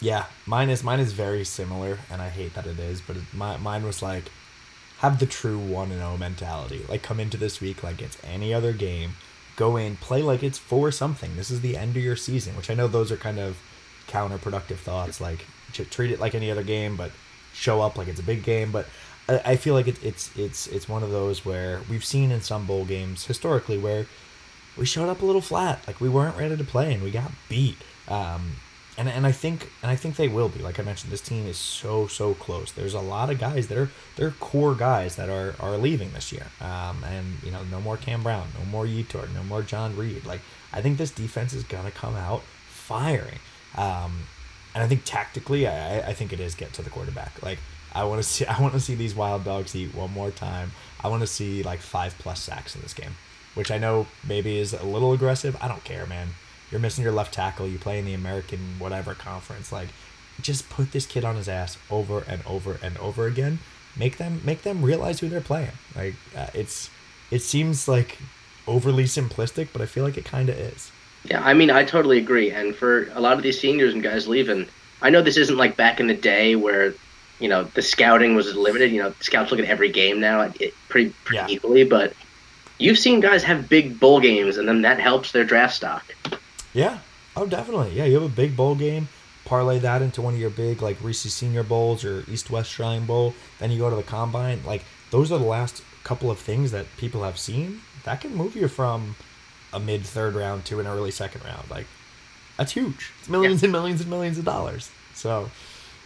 Yeah, 0.00 0.26
mine 0.46 0.70
is 0.70 0.82
mine 0.82 1.00
is 1.00 1.12
very 1.12 1.44
similar, 1.44 1.98
and 2.10 2.22
I 2.22 2.28
hate 2.28 2.54
that 2.54 2.66
it 2.66 2.78
is. 2.78 3.00
But 3.00 3.16
it, 3.16 3.22
my, 3.32 3.56
mine 3.56 3.84
was 3.84 4.02
like 4.02 4.24
have 5.02 5.18
the 5.18 5.26
true 5.26 5.58
1 5.58 5.90
and 5.90 6.00
0 6.00 6.16
mentality. 6.16 6.84
Like 6.88 7.02
come 7.02 7.20
into 7.20 7.36
this 7.36 7.60
week 7.60 7.82
like 7.82 8.00
it's 8.00 8.16
any 8.24 8.54
other 8.54 8.72
game. 8.72 9.12
Go 9.56 9.76
in, 9.76 9.96
play 9.96 10.22
like 10.22 10.42
it's 10.42 10.58
for 10.58 10.90
something. 10.90 11.36
This 11.36 11.50
is 11.50 11.60
the 11.60 11.76
end 11.76 11.96
of 11.96 12.02
your 12.02 12.16
season, 12.16 12.56
which 12.56 12.70
I 12.70 12.74
know 12.74 12.88
those 12.88 13.12
are 13.12 13.16
kind 13.16 13.38
of 13.38 13.58
counterproductive 14.08 14.78
thoughts 14.78 15.20
like 15.20 15.46
treat 15.72 16.10
it 16.10 16.20
like 16.20 16.34
any 16.34 16.50
other 16.50 16.62
game 16.62 16.96
but 16.96 17.10
show 17.54 17.80
up 17.80 17.96
like 17.96 18.08
it's 18.08 18.20
a 18.20 18.22
big 18.22 18.42
game 18.42 18.70
but 18.70 18.86
I, 19.28 19.38
I 19.52 19.56
feel 19.56 19.74
like 19.74 19.88
it, 19.88 20.02
it's 20.04 20.36
it's 20.36 20.66
it's 20.66 20.88
one 20.88 21.02
of 21.02 21.10
those 21.10 21.44
where 21.44 21.80
we've 21.88 22.04
seen 22.04 22.30
in 22.30 22.42
some 22.42 22.66
bowl 22.66 22.84
games 22.84 23.24
historically 23.24 23.78
where 23.78 24.06
we 24.76 24.84
showed 24.84 25.08
up 25.08 25.22
a 25.22 25.24
little 25.24 25.40
flat 25.40 25.86
like 25.86 26.00
we 26.00 26.08
weren't 26.08 26.36
ready 26.36 26.56
to 26.56 26.64
play 26.64 26.92
and 26.92 27.02
we 27.02 27.10
got 27.10 27.30
beat 27.48 27.78
um, 28.08 28.56
and 28.98 29.08
and 29.08 29.26
I 29.26 29.32
think 29.32 29.70
and 29.82 29.90
I 29.90 29.96
think 29.96 30.16
they 30.16 30.28
will 30.28 30.48
be. 30.48 30.60
Like 30.60 30.78
I 30.78 30.82
mentioned, 30.82 31.12
this 31.12 31.20
team 31.20 31.46
is 31.46 31.56
so 31.56 32.06
so 32.06 32.34
close. 32.34 32.72
There's 32.72 32.94
a 32.94 33.00
lot 33.00 33.30
of 33.30 33.38
guys 33.38 33.68
that 33.68 33.78
are 33.78 33.90
they're 34.16 34.32
core 34.32 34.74
guys 34.74 35.16
that 35.16 35.28
are 35.28 35.54
are 35.60 35.76
leaving 35.78 36.12
this 36.12 36.32
year. 36.32 36.46
Um, 36.60 37.02
and 37.04 37.42
you 37.42 37.50
know, 37.50 37.62
no 37.70 37.80
more 37.80 37.96
Cam 37.96 38.22
Brown, 38.22 38.48
no 38.58 38.64
more 38.66 38.84
Yetur, 38.84 39.32
no 39.34 39.42
more 39.44 39.62
John 39.62 39.96
Reed. 39.96 40.26
Like 40.26 40.40
I 40.72 40.82
think 40.82 40.98
this 40.98 41.10
defense 41.10 41.54
is 41.54 41.64
gonna 41.64 41.90
come 41.90 42.16
out 42.16 42.42
firing. 42.68 43.38
Um, 43.76 44.24
and 44.74 44.82
I 44.82 44.88
think 44.88 45.04
tactically, 45.04 45.66
I 45.66 46.08
I 46.08 46.12
think 46.12 46.32
it 46.32 46.40
is 46.40 46.54
get 46.54 46.74
to 46.74 46.82
the 46.82 46.90
quarterback. 46.90 47.42
Like 47.42 47.58
I 47.94 48.04
want 48.04 48.22
to 48.22 48.28
see 48.28 48.44
I 48.46 48.60
want 48.60 48.74
to 48.74 48.80
see 48.80 48.94
these 48.94 49.14
wild 49.14 49.44
dogs 49.44 49.74
eat 49.74 49.94
one 49.94 50.12
more 50.12 50.30
time. 50.30 50.72
I 51.02 51.08
want 51.08 51.22
to 51.22 51.26
see 51.26 51.62
like 51.62 51.80
five 51.80 52.14
plus 52.18 52.40
sacks 52.40 52.74
in 52.74 52.82
this 52.82 52.92
game, 52.92 53.16
which 53.54 53.70
I 53.70 53.78
know 53.78 54.06
maybe 54.26 54.58
is 54.58 54.74
a 54.74 54.84
little 54.84 55.14
aggressive. 55.14 55.56
I 55.62 55.68
don't 55.68 55.82
care, 55.82 56.06
man 56.06 56.28
you're 56.72 56.80
missing 56.80 57.04
your 57.04 57.12
left 57.12 57.34
tackle. 57.34 57.68
You 57.68 57.78
play 57.78 57.98
in 57.98 58.06
the 58.06 58.14
American 58.14 58.58
whatever 58.78 59.14
conference. 59.14 59.70
Like, 59.70 59.88
just 60.40 60.68
put 60.70 60.90
this 60.90 61.06
kid 61.06 61.24
on 61.24 61.36
his 61.36 61.48
ass 61.48 61.78
over 61.90 62.24
and 62.26 62.42
over 62.46 62.78
and 62.82 62.96
over 62.96 63.26
again. 63.26 63.60
Make 63.96 64.16
them 64.16 64.40
make 64.42 64.62
them 64.62 64.82
realize 64.82 65.20
who 65.20 65.28
they're 65.28 65.42
playing. 65.42 65.72
Like, 65.94 66.14
uh, 66.34 66.48
it's 66.54 66.88
it 67.30 67.40
seems 67.40 67.86
like 67.86 68.18
overly 68.66 69.04
simplistic, 69.04 69.68
but 69.72 69.82
I 69.82 69.86
feel 69.86 70.02
like 70.02 70.16
it 70.16 70.24
kind 70.24 70.48
of 70.48 70.58
is. 70.58 70.90
Yeah, 71.24 71.44
I 71.44 71.54
mean, 71.54 71.70
I 71.70 71.84
totally 71.84 72.18
agree. 72.18 72.50
And 72.50 72.74
for 72.74 73.08
a 73.12 73.20
lot 73.20 73.36
of 73.36 73.42
these 73.42 73.60
seniors 73.60 73.94
and 73.94 74.02
guys 74.02 74.26
leaving, 74.26 74.66
I 75.02 75.10
know 75.10 75.22
this 75.22 75.36
isn't 75.36 75.56
like 75.56 75.76
back 75.76 76.00
in 76.00 76.06
the 76.06 76.14
day 76.14 76.56
where 76.56 76.94
you 77.38 77.48
know 77.48 77.64
the 77.64 77.82
scouting 77.82 78.34
was 78.34 78.54
limited. 78.56 78.92
You 78.92 79.02
know, 79.02 79.14
scouts 79.20 79.50
look 79.50 79.60
at 79.60 79.66
every 79.66 79.90
game 79.90 80.20
now, 80.20 80.40
it, 80.58 80.74
pretty 80.88 81.10
pretty 81.24 81.36
yeah. 81.36 81.54
equally. 81.54 81.84
But 81.84 82.14
you've 82.78 82.98
seen 82.98 83.20
guys 83.20 83.44
have 83.44 83.68
big 83.68 84.00
bowl 84.00 84.20
games, 84.20 84.56
and 84.56 84.66
then 84.66 84.82
that 84.82 84.98
helps 84.98 85.32
their 85.32 85.44
draft 85.44 85.74
stock. 85.74 86.04
Yeah. 86.72 86.98
Oh, 87.36 87.46
definitely. 87.46 87.92
Yeah, 87.92 88.04
you 88.04 88.14
have 88.14 88.30
a 88.30 88.34
big 88.34 88.56
bowl 88.56 88.74
game. 88.74 89.08
Parlay 89.44 89.78
that 89.80 90.02
into 90.02 90.22
one 90.22 90.34
of 90.34 90.40
your 90.40 90.50
big 90.50 90.82
like 90.82 91.02
Reese's 91.02 91.34
Senior 91.34 91.62
Bowls 91.62 92.04
or 92.04 92.24
East 92.28 92.50
West 92.50 92.70
Shrine 92.70 93.06
Bowl. 93.06 93.34
Then 93.58 93.70
you 93.70 93.78
go 93.78 93.90
to 93.90 93.96
the 93.96 94.02
combine. 94.02 94.60
Like 94.64 94.84
those 95.10 95.32
are 95.32 95.38
the 95.38 95.44
last 95.44 95.82
couple 96.04 96.30
of 96.30 96.38
things 96.38 96.70
that 96.72 96.86
people 96.96 97.22
have 97.22 97.38
seen 97.38 97.80
that 98.04 98.20
can 98.20 98.34
move 98.34 98.56
you 98.56 98.68
from 98.68 99.16
a 99.72 99.80
mid 99.80 100.04
third 100.04 100.34
round 100.34 100.64
to 100.66 100.80
an 100.80 100.86
early 100.86 101.10
second 101.10 101.44
round. 101.44 101.68
Like 101.70 101.86
that's 102.56 102.72
huge. 102.72 103.12
It's 103.18 103.28
millions 103.28 103.62
yeah. 103.62 103.66
and 103.66 103.72
millions 103.72 104.00
and 104.00 104.10
millions 104.10 104.38
of 104.38 104.44
dollars. 104.44 104.90
So 105.14 105.50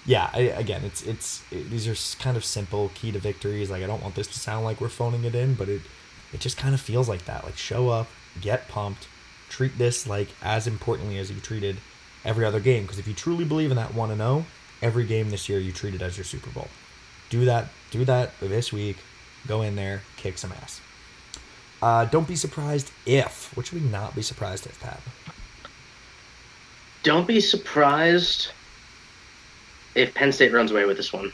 yeah, 0.07 0.31
I, 0.33 0.40
again, 0.40 0.85
it's 0.85 1.02
it's 1.02 1.42
it, 1.50 1.68
these 1.70 1.87
are 1.88 2.22
kind 2.22 2.37
of 2.37 2.44
simple 2.44 2.90
key 2.94 3.12
to 3.12 3.18
victories. 3.18 3.70
Like 3.70 3.83
I 3.83 3.87
don't 3.87 4.02
want 4.02 4.14
this 4.14 4.29
to 4.29 4.38
sound 4.38 4.64
like 4.64 4.81
we're 4.81 4.88
phoning 4.88 5.24
it 5.24 5.35
in, 5.35 5.55
but 5.55 5.68
it 5.68 5.83
it 6.33 6.40
just 6.40 6.57
kind 6.57 6.74
of 6.74 6.81
feels 6.81 7.09
like 7.09 7.24
that. 7.26 7.44
Like 7.44 7.57
show 7.57 7.88
up, 7.90 8.09
get 8.40 8.68
pumped, 8.68 9.09
treat 9.49 9.79
this 9.79 10.07
like 10.07 10.29
as 10.43 10.67
importantly 10.67 11.19
as 11.19 11.31
you 11.31 11.41
treated 11.41 11.77
every 12.25 12.45
other 12.45 12.61
game. 12.61 12.83
Because 12.83 12.99
if 12.99 13.07
you 13.07 13.15
truly 13.15 13.45
believe 13.45 13.71
in 13.71 13.77
that 13.77 13.95
one 13.95 14.11
and 14.11 14.19
zero, 14.19 14.31
oh, 14.31 14.47
every 14.83 15.05
game 15.05 15.31
this 15.31 15.49
year 15.49 15.59
you 15.59 15.73
treat 15.73 15.95
it 15.95 16.03
as 16.03 16.17
your 16.17 16.25
Super 16.25 16.51
Bowl. 16.51 16.69
Do 17.31 17.45
that. 17.45 17.69
Do 17.91 18.05
that 18.05 18.39
this 18.41 18.73
week. 18.73 18.97
Go 19.47 19.63
in 19.63 19.77
there, 19.77 20.03
kick 20.17 20.39
some 20.39 20.53
ass. 20.53 20.81
Uh, 21.81 22.05
don't 22.07 22.27
be 22.27 22.37
surprised 22.37 22.91
if. 23.05 23.57
What 23.57 23.67
should 23.67 23.81
we 23.81 23.88
not 23.88 24.15
be 24.15 24.23
surprised 24.23 24.67
if, 24.67 24.81
Pat? 24.81 25.01
Don't 27.03 27.27
be 27.27 27.40
surprised 27.40 28.49
if 29.94 30.13
Penn 30.15 30.33
State 30.33 30.53
runs 30.53 30.73
away 30.73 30.85
with 30.85 30.97
this 30.97 31.13
one. 31.13 31.33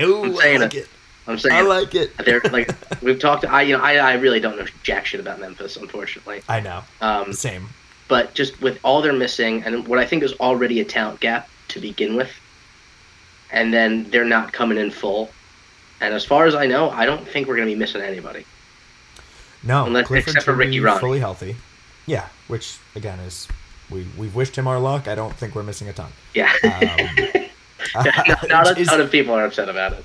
Ooh, 0.00 0.24
I'm 0.24 0.36
saying 0.36 0.58
I 0.58 0.64
like 0.64 0.74
it. 0.74 0.78
it. 0.84 0.88
I'm 1.28 1.38
saying 1.38 1.54
I 1.54 1.60
like 1.60 1.94
it. 1.94 2.16
They're 2.16 2.40
like 2.50 2.70
we've 3.02 3.20
talked. 3.20 3.44
I 3.44 3.62
you 3.62 3.76
know 3.76 3.82
I, 3.84 3.96
I 3.96 4.14
really 4.14 4.40
don't 4.40 4.58
know 4.58 4.66
jack 4.82 5.06
shit 5.06 5.20
about 5.20 5.38
Memphis, 5.38 5.76
unfortunately. 5.76 6.42
I 6.48 6.60
know. 6.60 6.82
Um, 7.00 7.32
Same. 7.32 7.68
But 8.08 8.32
just 8.34 8.60
with 8.62 8.80
all 8.82 9.02
they're 9.02 9.12
missing, 9.12 9.62
and 9.64 9.86
what 9.86 9.98
I 9.98 10.06
think 10.06 10.22
is 10.22 10.32
already 10.34 10.80
a 10.80 10.84
talent 10.84 11.20
gap 11.20 11.48
to 11.68 11.80
begin 11.80 12.16
with, 12.16 12.32
and 13.52 13.72
then 13.72 14.08
they're 14.10 14.24
not 14.24 14.52
coming 14.52 14.78
in 14.78 14.90
full. 14.90 15.30
And 16.00 16.14
as 16.14 16.24
far 16.24 16.46
as 16.46 16.54
I 16.54 16.66
know, 16.66 16.88
I 16.90 17.04
don't 17.04 17.26
think 17.28 17.46
we're 17.46 17.56
going 17.56 17.68
to 17.68 17.74
be 17.74 17.78
missing 17.78 18.00
anybody. 18.00 18.46
No, 19.62 19.84
Unless, 19.84 20.06
Clifford 20.06 20.28
except 20.28 20.44
for 20.46 20.54
Ricky 20.54 20.78
Rahne. 20.78 21.00
fully 21.00 21.18
healthy. 21.18 21.56
Yeah, 22.06 22.28
which 22.46 22.78
again 22.94 23.18
is 23.20 23.46
we 23.90 24.06
we've 24.16 24.34
wished 24.34 24.56
him 24.56 24.66
our 24.66 24.78
luck. 24.78 25.08
I 25.08 25.14
don't 25.14 25.34
think 25.34 25.54
we're 25.54 25.62
missing 25.62 25.88
a 25.88 25.92
ton. 25.92 26.10
Yeah. 26.32 26.50
Um, 26.64 27.44
not, 28.04 28.48
not 28.48 28.66
a 28.78 28.84
ton 28.84 29.00
of 29.00 29.10
people 29.10 29.34
are 29.34 29.44
upset 29.44 29.68
about 29.68 29.92
it. 29.92 30.04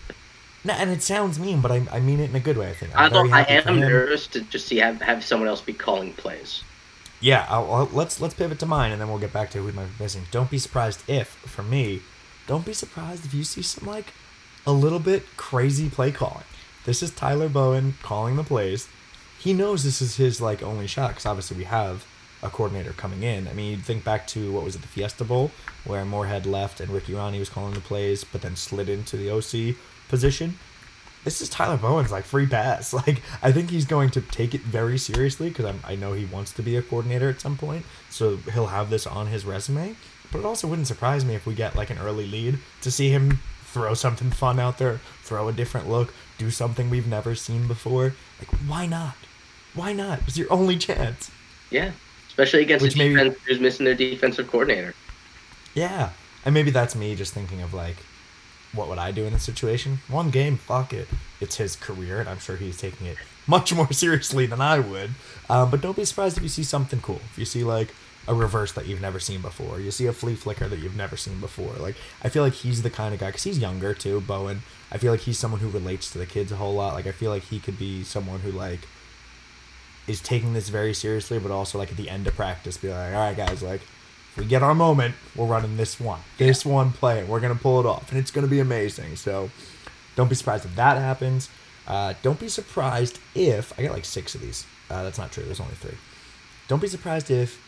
No, 0.65 0.73
and 0.73 0.89
it 0.89 1.01
sounds 1.03 1.39
mean, 1.39 1.59
but 1.61 1.71
I, 1.71 1.85
I 1.91 1.99
mean 1.99 2.19
it 2.19 2.29
in 2.29 2.35
a 2.35 2.39
good 2.39 2.57
way. 2.57 2.69
I 2.69 2.73
think. 2.73 2.93
I'm 2.95 3.13
I, 3.33 3.41
I 3.41 3.43
am 3.65 3.79
nervous 3.79 4.27
to 4.27 4.41
just 4.41 4.67
see 4.67 4.77
have, 4.77 5.01
have 5.01 5.23
someone 5.23 5.49
else 5.49 5.61
be 5.61 5.73
calling 5.73 6.13
plays. 6.13 6.63
yeah, 7.19 7.45
I'll, 7.49 7.71
I'll- 7.73 7.89
let's 7.91 8.21
let's 8.21 8.33
pivot 8.33 8.59
to 8.59 8.65
mine, 8.65 8.91
and 8.91 9.01
then 9.01 9.09
we'll 9.09 9.19
get 9.19 9.33
back 9.33 9.49
to 9.51 9.57
who 9.59 9.71
might 9.73 9.97
be 9.97 10.03
missing. 10.03 10.23
Don't 10.31 10.49
be 10.49 10.57
surprised 10.57 11.03
if, 11.09 11.27
for 11.27 11.63
me, 11.63 12.01
don't 12.47 12.65
be 12.65 12.73
surprised 12.73 13.25
if 13.25 13.33
you 13.33 13.43
see 13.43 13.61
some 13.61 13.87
like 13.87 14.13
a 14.65 14.71
little 14.71 14.99
bit 14.99 15.25
crazy 15.37 15.89
play 15.89 16.11
calling. 16.11 16.45
This 16.85 17.03
is 17.03 17.11
Tyler 17.11 17.49
Bowen 17.49 17.95
calling 18.01 18.35
the 18.37 18.43
plays. 18.43 18.87
He 19.39 19.51
knows 19.53 19.83
this 19.83 20.01
is 20.01 20.15
his 20.15 20.39
like 20.39 20.63
only 20.63 20.87
shot 20.87 21.09
because 21.09 21.25
obviously 21.25 21.57
we 21.57 21.63
have 21.65 22.05
a 22.41 22.49
coordinator 22.49 22.91
coming 22.93 23.23
in. 23.23 23.47
I 23.49 23.53
mean, 23.53 23.71
you 23.71 23.77
think 23.77 24.03
back 24.05 24.27
to 24.27 24.51
what 24.53 24.63
was 24.63 24.75
it, 24.75 24.81
the 24.81 24.87
Fiesta 24.87 25.23
Bowl, 25.25 25.51
where 25.85 26.03
Moorhead 26.05 26.45
left 26.45 26.79
and 26.81 26.89
Ricky 26.91 27.13
Rahne 27.13 27.37
was 27.39 27.49
calling 27.49 27.73
the 27.73 27.79
plays, 27.81 28.23
but 28.23 28.41
then 28.41 28.55
slid 28.55 28.87
into 28.89 29.15
the 29.17 29.29
OC 29.29 29.75
position 30.09 30.57
this 31.23 31.39
is 31.39 31.47
Tyler 31.47 31.77
Bowen's 31.77 32.11
like 32.11 32.25
free 32.25 32.45
pass. 32.47 32.91
Like 33.07 33.21
I 33.41 33.53
think 33.53 33.69
he's 33.69 33.85
going 33.85 34.09
to 34.09 34.19
take 34.19 34.53
it 34.53 34.59
very 34.59 34.97
seriously 34.97 35.47
because 35.47 35.73
I 35.85 35.95
know 35.95 36.11
he 36.11 36.25
wants 36.25 36.51
to 36.51 36.61
be 36.61 36.75
a 36.75 36.81
coordinator 36.81 37.29
at 37.29 37.39
some 37.39 37.55
point, 37.57 37.85
so 38.09 38.35
he'll 38.53 38.67
have 38.67 38.89
this 38.89 39.07
on 39.07 39.27
his 39.27 39.45
resume. 39.45 39.95
But 40.33 40.39
it 40.39 40.45
also 40.45 40.67
wouldn't 40.67 40.87
surprise 40.87 41.23
me 41.23 41.33
if 41.33 41.45
we 41.45 41.53
get 41.53 41.77
like 41.77 41.89
an 41.89 41.97
early 41.99 42.27
lead 42.27 42.59
to 42.81 42.91
see 42.91 43.07
him 43.09 43.39
throw 43.63 43.93
something 43.93 44.31
fun 44.31 44.59
out 44.59 44.79
there, 44.79 44.99
throw 45.23 45.47
a 45.47 45.53
different 45.53 45.87
look, 45.89 46.13
do 46.37 46.51
something 46.51 46.89
we've 46.89 47.07
never 47.07 47.35
seen 47.35 47.67
before. 47.69 48.13
Like 48.39 48.49
why 48.67 48.85
not? 48.85 49.15
Why 49.75 49.93
not? 49.93 50.19
It's 50.27 50.37
your 50.37 50.51
only 50.51 50.77
chance. 50.77 51.31
Yeah, 51.71 51.91
especially 52.27 52.63
against 52.63 52.83
Which 52.83 52.95
a 52.95 52.97
maybe- 52.97 53.13
defense 53.15 53.37
who's 53.47 53.61
missing 53.61 53.85
their 53.85 53.95
defensive 53.95 54.49
coordinator. 54.51 54.93
Yeah, 55.73 56.09
and 56.43 56.53
maybe 56.53 56.69
that's 56.69 56.95
me 56.95 57.15
just 57.15 57.33
thinking 57.33 57.61
of 57.61 57.73
like, 57.73 57.95
what 58.73 58.89
would 58.89 58.97
I 58.97 59.11
do 59.11 59.25
in 59.25 59.33
this 59.33 59.43
situation? 59.43 59.99
One 60.07 60.29
game, 60.29 60.57
fuck 60.57 60.93
it. 60.93 61.07
It's 61.39 61.57
his 61.57 61.75
career, 61.75 62.19
and 62.19 62.27
I'm 62.27 62.39
sure 62.39 62.55
he's 62.55 62.77
taking 62.77 63.07
it 63.07 63.17
much 63.47 63.73
more 63.73 63.91
seriously 63.93 64.45
than 64.45 64.61
I 64.61 64.79
would. 64.79 65.11
Um, 65.49 65.69
but 65.69 65.81
don't 65.81 65.95
be 65.95 66.05
surprised 66.05 66.37
if 66.37 66.43
you 66.43 66.49
see 66.49 66.63
something 66.63 67.01
cool. 67.01 67.21
If 67.31 67.37
you 67.37 67.45
see 67.45 67.63
like 67.63 67.93
a 68.27 68.33
reverse 68.33 68.71
that 68.71 68.87
you've 68.87 69.01
never 69.01 69.19
seen 69.19 69.41
before, 69.41 69.79
you 69.79 69.91
see 69.91 70.07
a 70.07 70.13
flea 70.13 70.35
flicker 70.35 70.67
that 70.67 70.79
you've 70.79 70.95
never 70.95 71.17
seen 71.17 71.39
before. 71.39 71.73
Like 71.73 71.95
I 72.23 72.29
feel 72.29 72.43
like 72.43 72.53
he's 72.53 72.81
the 72.81 72.89
kind 72.89 73.13
of 73.13 73.19
guy 73.19 73.27
because 73.27 73.43
he's 73.43 73.59
younger 73.59 73.93
too, 73.93 74.21
Bowen. 74.21 74.61
I 74.91 74.97
feel 74.97 75.11
like 75.11 75.21
he's 75.21 75.37
someone 75.37 75.59
who 75.59 75.69
relates 75.69 76.11
to 76.11 76.17
the 76.17 76.25
kids 76.25 76.51
a 76.51 76.55
whole 76.55 76.73
lot. 76.73 76.93
Like 76.93 77.07
I 77.07 77.11
feel 77.11 77.31
like 77.31 77.43
he 77.43 77.59
could 77.59 77.77
be 77.77 78.03
someone 78.03 78.39
who 78.39 78.51
like 78.51 78.87
is 80.07 80.21
taking 80.21 80.53
this 80.53 80.69
very 80.69 80.93
seriously, 80.93 81.39
but 81.39 81.51
also 81.51 81.77
like 81.77 81.91
at 81.91 81.97
the 81.97 82.09
end 82.09 82.27
of 82.27 82.35
practice, 82.35 82.77
be 82.77 82.89
like, 82.89 83.13
all 83.13 83.19
right, 83.19 83.37
guys, 83.37 83.61
like 83.61 83.81
if 84.33 84.37
we 84.39 84.45
get 84.45 84.63
our 84.63 84.73
moment, 84.75 85.13
we're 85.35 85.45
running 85.45 85.77
this 85.77 85.99
one, 85.99 86.19
this 86.37 86.65
one 86.65 86.91
play, 86.91 87.23
we're 87.23 87.39
gonna 87.39 87.53
pull 87.55 87.79
it 87.79 87.85
off, 87.85 88.09
and 88.09 88.19
it's 88.19 88.31
gonna 88.31 88.47
be 88.47 88.59
amazing. 88.59 89.15
So 89.15 89.49
don't 90.15 90.27
be 90.29 90.35
surprised 90.35 90.65
if 90.65 90.75
that 90.75 90.97
happens. 90.97 91.49
Uh, 91.87 92.13
don't 92.23 92.39
be 92.39 92.47
surprised 92.49 93.19
if 93.35 93.77
I 93.79 93.83
got 93.83 93.91
like 93.93 94.05
six 94.05 94.33
of 94.35 94.41
these. 94.41 94.65
Uh, 94.89 95.03
that's 95.03 95.17
not 95.17 95.31
true. 95.31 95.43
There's 95.43 95.59
only 95.59 95.75
three. 95.75 95.97
Don't 96.67 96.81
be 96.81 96.87
surprised 96.87 97.29
if 97.29 97.59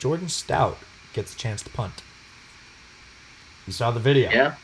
Jordan 0.00 0.28
Stout 0.28 0.78
gets 1.12 1.34
a 1.34 1.36
chance 1.36 1.62
to 1.62 1.70
punt. 1.70 2.02
You 3.66 3.72
saw 3.72 3.90
the 3.90 4.00
video 4.00 4.30
Yeah. 4.30 4.54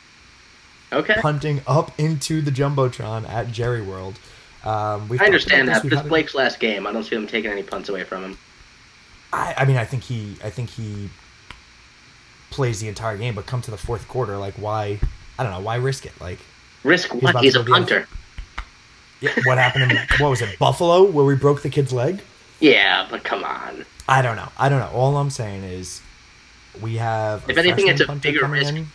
Okay. 0.93 1.15
punting 1.21 1.61
up 1.65 1.97
into 1.97 2.41
the 2.41 2.51
jumbotron 2.51 3.27
at 3.29 3.51
Jerry 3.51 3.81
World. 3.81 4.19
Um, 4.63 5.07
we've 5.07 5.21
I 5.21 5.25
understand 5.25 5.67
that. 5.69 5.81
We've 5.83 5.89
But 5.91 5.97
had 5.97 6.05
it's 6.05 6.07
it- 6.07 6.09
Blake's 6.09 6.35
last 6.35 6.59
game. 6.59 6.85
I 6.85 6.91
don't 6.91 7.03
see 7.03 7.15
them 7.15 7.25
taking 7.27 7.49
any 7.51 7.63
punts 7.63 7.87
away 7.89 8.03
from 8.03 8.23
him. 8.23 8.37
I, 9.33 9.53
I 9.59 9.65
mean, 9.65 9.77
I 9.77 9.85
think 9.85 10.03
he, 10.03 10.35
I 10.43 10.49
think 10.49 10.69
he 10.69 11.09
plays 12.51 12.79
the 12.79 12.87
entire 12.87 13.17
game, 13.17 13.33
but 13.33 13.45
come 13.47 13.61
to 13.63 13.71
the 13.71 13.77
fourth 13.77 14.07
quarter, 14.07 14.37
like 14.37 14.53
why? 14.55 14.99
I 15.39 15.43
don't 15.43 15.51
know 15.51 15.61
why 15.61 15.75
risk 15.75 16.05
it. 16.05 16.13
Like, 16.21 16.37
Risk 16.83 17.11
He's 17.11 17.21
what? 17.23 17.31
about 17.31 17.43
He's 17.43 17.55
a 17.55 17.63
punter. 17.63 18.07
yeah, 19.21 19.31
what 19.45 19.57
happened 19.57 19.91
in 19.91 19.97
what 20.19 20.29
was 20.29 20.41
it 20.41 20.57
Buffalo 20.59 21.03
where 21.03 21.25
we 21.25 21.35
broke 21.35 21.61
the 21.63 21.69
kid's 21.69 21.91
leg? 21.93 22.21
Yeah, 22.59 23.07
but 23.09 23.23
come 23.23 23.43
on. 23.43 23.85
I 24.07 24.21
don't 24.21 24.35
know. 24.35 24.49
I 24.57 24.69
don't 24.69 24.79
know. 24.79 24.89
All 24.93 25.17
I'm 25.17 25.29
saying 25.31 25.63
is 25.63 26.01
we 26.79 26.95
have. 26.97 27.43
If 27.49 27.57
anything, 27.57 27.87
it's 27.87 28.01
a 28.01 28.15
bigger 28.15 28.45
risk. 28.47 28.73
in. 28.73 28.87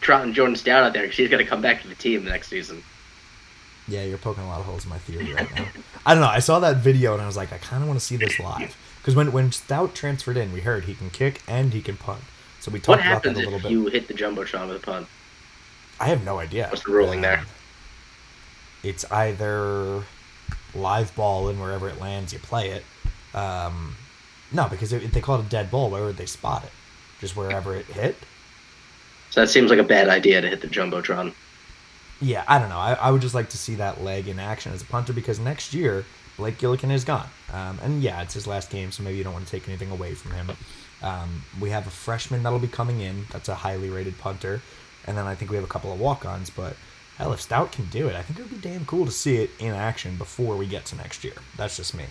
Trotting 0.00 0.32
Jordan 0.32 0.56
Stout 0.56 0.82
out 0.82 0.92
there 0.94 1.02
because 1.02 1.18
he's 1.18 1.28
going 1.28 1.44
to 1.44 1.48
come 1.48 1.60
back 1.60 1.82
to 1.82 1.88
the 1.88 1.94
team 1.94 2.24
next 2.24 2.48
season. 2.48 2.82
Yeah, 3.86 4.04
you're 4.04 4.18
poking 4.18 4.44
a 4.44 4.46
lot 4.46 4.60
of 4.60 4.66
holes 4.66 4.84
in 4.84 4.90
my 4.90 4.98
theory 4.98 5.34
right 5.34 5.54
now. 5.54 5.66
I 6.06 6.14
don't 6.14 6.22
know. 6.22 6.28
I 6.28 6.38
saw 6.38 6.60
that 6.60 6.76
video 6.78 7.12
and 7.12 7.20
I 7.20 7.26
was 7.26 7.36
like, 7.36 7.52
I 7.52 7.58
kind 7.58 7.82
of 7.82 7.88
want 7.88 8.00
to 8.00 8.06
see 8.06 8.16
this 8.16 8.38
live 8.38 8.76
because 8.98 9.14
when 9.14 9.32
when 9.32 9.52
Stout 9.52 9.94
transferred 9.94 10.36
in, 10.36 10.52
we 10.52 10.60
heard 10.60 10.84
he 10.84 10.94
can 10.94 11.10
kick 11.10 11.42
and 11.48 11.72
he 11.74 11.82
can 11.82 11.96
punt. 11.96 12.22
So 12.60 12.70
we 12.70 12.78
What 12.84 12.98
talked 12.98 13.06
about 13.06 13.24
happens 13.24 13.36
that 13.36 13.42
a 13.42 13.44
little 13.44 13.58
if 13.58 13.62
bit. 13.62 13.72
you 13.72 13.86
hit 13.86 14.06
the 14.08 14.14
jumbotron 14.14 14.68
with 14.68 14.76
a 14.76 14.80
punt? 14.80 15.08
I 16.00 16.08
have 16.08 16.24
no 16.24 16.38
idea. 16.40 16.68
What's 16.68 16.82
the 16.84 16.90
ruling 16.92 17.20
there? 17.20 17.42
Um, 17.42 17.46
It's 18.82 19.04
either 19.10 20.08
live 20.74 21.14
ball 21.14 21.48
and 21.48 21.60
wherever 21.60 21.88
it 21.88 21.98
lands, 21.98 22.32
you 22.32 22.38
play 22.40 22.70
it. 22.70 22.86
Um, 23.34 23.98
no, 24.50 24.68
because 24.68 24.92
if 24.92 25.12
they 25.12 25.20
call 25.20 25.38
it 25.40 25.46
a 25.46 25.48
dead 25.48 25.70
ball, 25.70 25.90
where 25.90 26.04
would 26.04 26.16
they 26.16 26.26
spot 26.26 26.64
it? 26.64 26.74
Just 27.18 27.36
wherever 27.36 27.76
it 27.76 27.86
hit. 27.90 28.26
So 29.30 29.40
that 29.40 29.48
seems 29.48 29.70
like 29.70 29.78
a 29.78 29.84
bad 29.84 30.08
idea 30.08 30.40
to 30.42 30.48
hit 30.48 30.60
the 30.60 30.68
jumbotron. 30.68 31.34
Yeah, 32.20 32.44
I 32.46 32.58
don't 32.58 32.68
know. 32.68 32.78
I, 32.78 32.92
I 32.94 33.10
would 33.10 33.22
just 33.22 33.34
like 33.34 33.48
to 33.50 33.58
see 33.58 33.76
that 33.76 34.00
leg 34.02 34.28
in 34.28 34.38
action 34.38 34.72
as 34.72 34.82
a 34.82 34.86
punter 34.86 35.12
because 35.12 35.38
next 35.40 35.72
year 35.72 36.06
Blake 36.36 36.58
Gillikin 36.58 36.90
is 36.92 37.04
gone, 37.04 37.30
um, 37.48 37.78
and 37.82 38.02
yeah, 38.02 38.20
it's 38.22 38.34
his 38.34 38.46
last 38.46 38.70
game, 38.70 38.92
so 38.92 39.02
maybe 39.02 39.16
you 39.18 39.24
don't 39.24 39.32
want 39.32 39.46
to 39.46 39.50
take 39.50 39.68
anything 39.68 39.90
away 39.90 40.14
from 40.14 40.32
him. 40.32 40.50
Um, 41.02 41.44
we 41.60 41.70
have 41.70 41.86
a 41.86 41.90
freshman 41.90 42.42
that'll 42.42 42.58
be 42.58 42.68
coming 42.68 43.00
in. 43.00 43.26
That's 43.32 43.48
a 43.48 43.54
highly 43.54 43.90
rated 43.90 44.18
punter, 44.18 44.60
and 45.06 45.16
then 45.16 45.26
I 45.26 45.34
think 45.34 45.50
we 45.50 45.56
have 45.56 45.64
a 45.64 45.68
couple 45.68 45.92
of 45.92 46.00
walk-ons. 46.00 46.50
But 46.50 46.76
hell, 47.16 47.32
if 47.32 47.40
Stout 47.40 47.72
can 47.72 47.86
do 47.86 48.08
it, 48.08 48.16
I 48.16 48.22
think 48.22 48.38
it 48.38 48.42
would 48.42 48.62
be 48.62 48.68
damn 48.68 48.84
cool 48.84 49.06
to 49.06 49.12
see 49.12 49.36
it 49.36 49.50
in 49.58 49.74
action 49.74 50.16
before 50.16 50.56
we 50.56 50.66
get 50.66 50.84
to 50.86 50.96
next 50.96 51.24
year. 51.24 51.34
That's 51.56 51.76
just 51.76 51.94
me. 51.94 52.04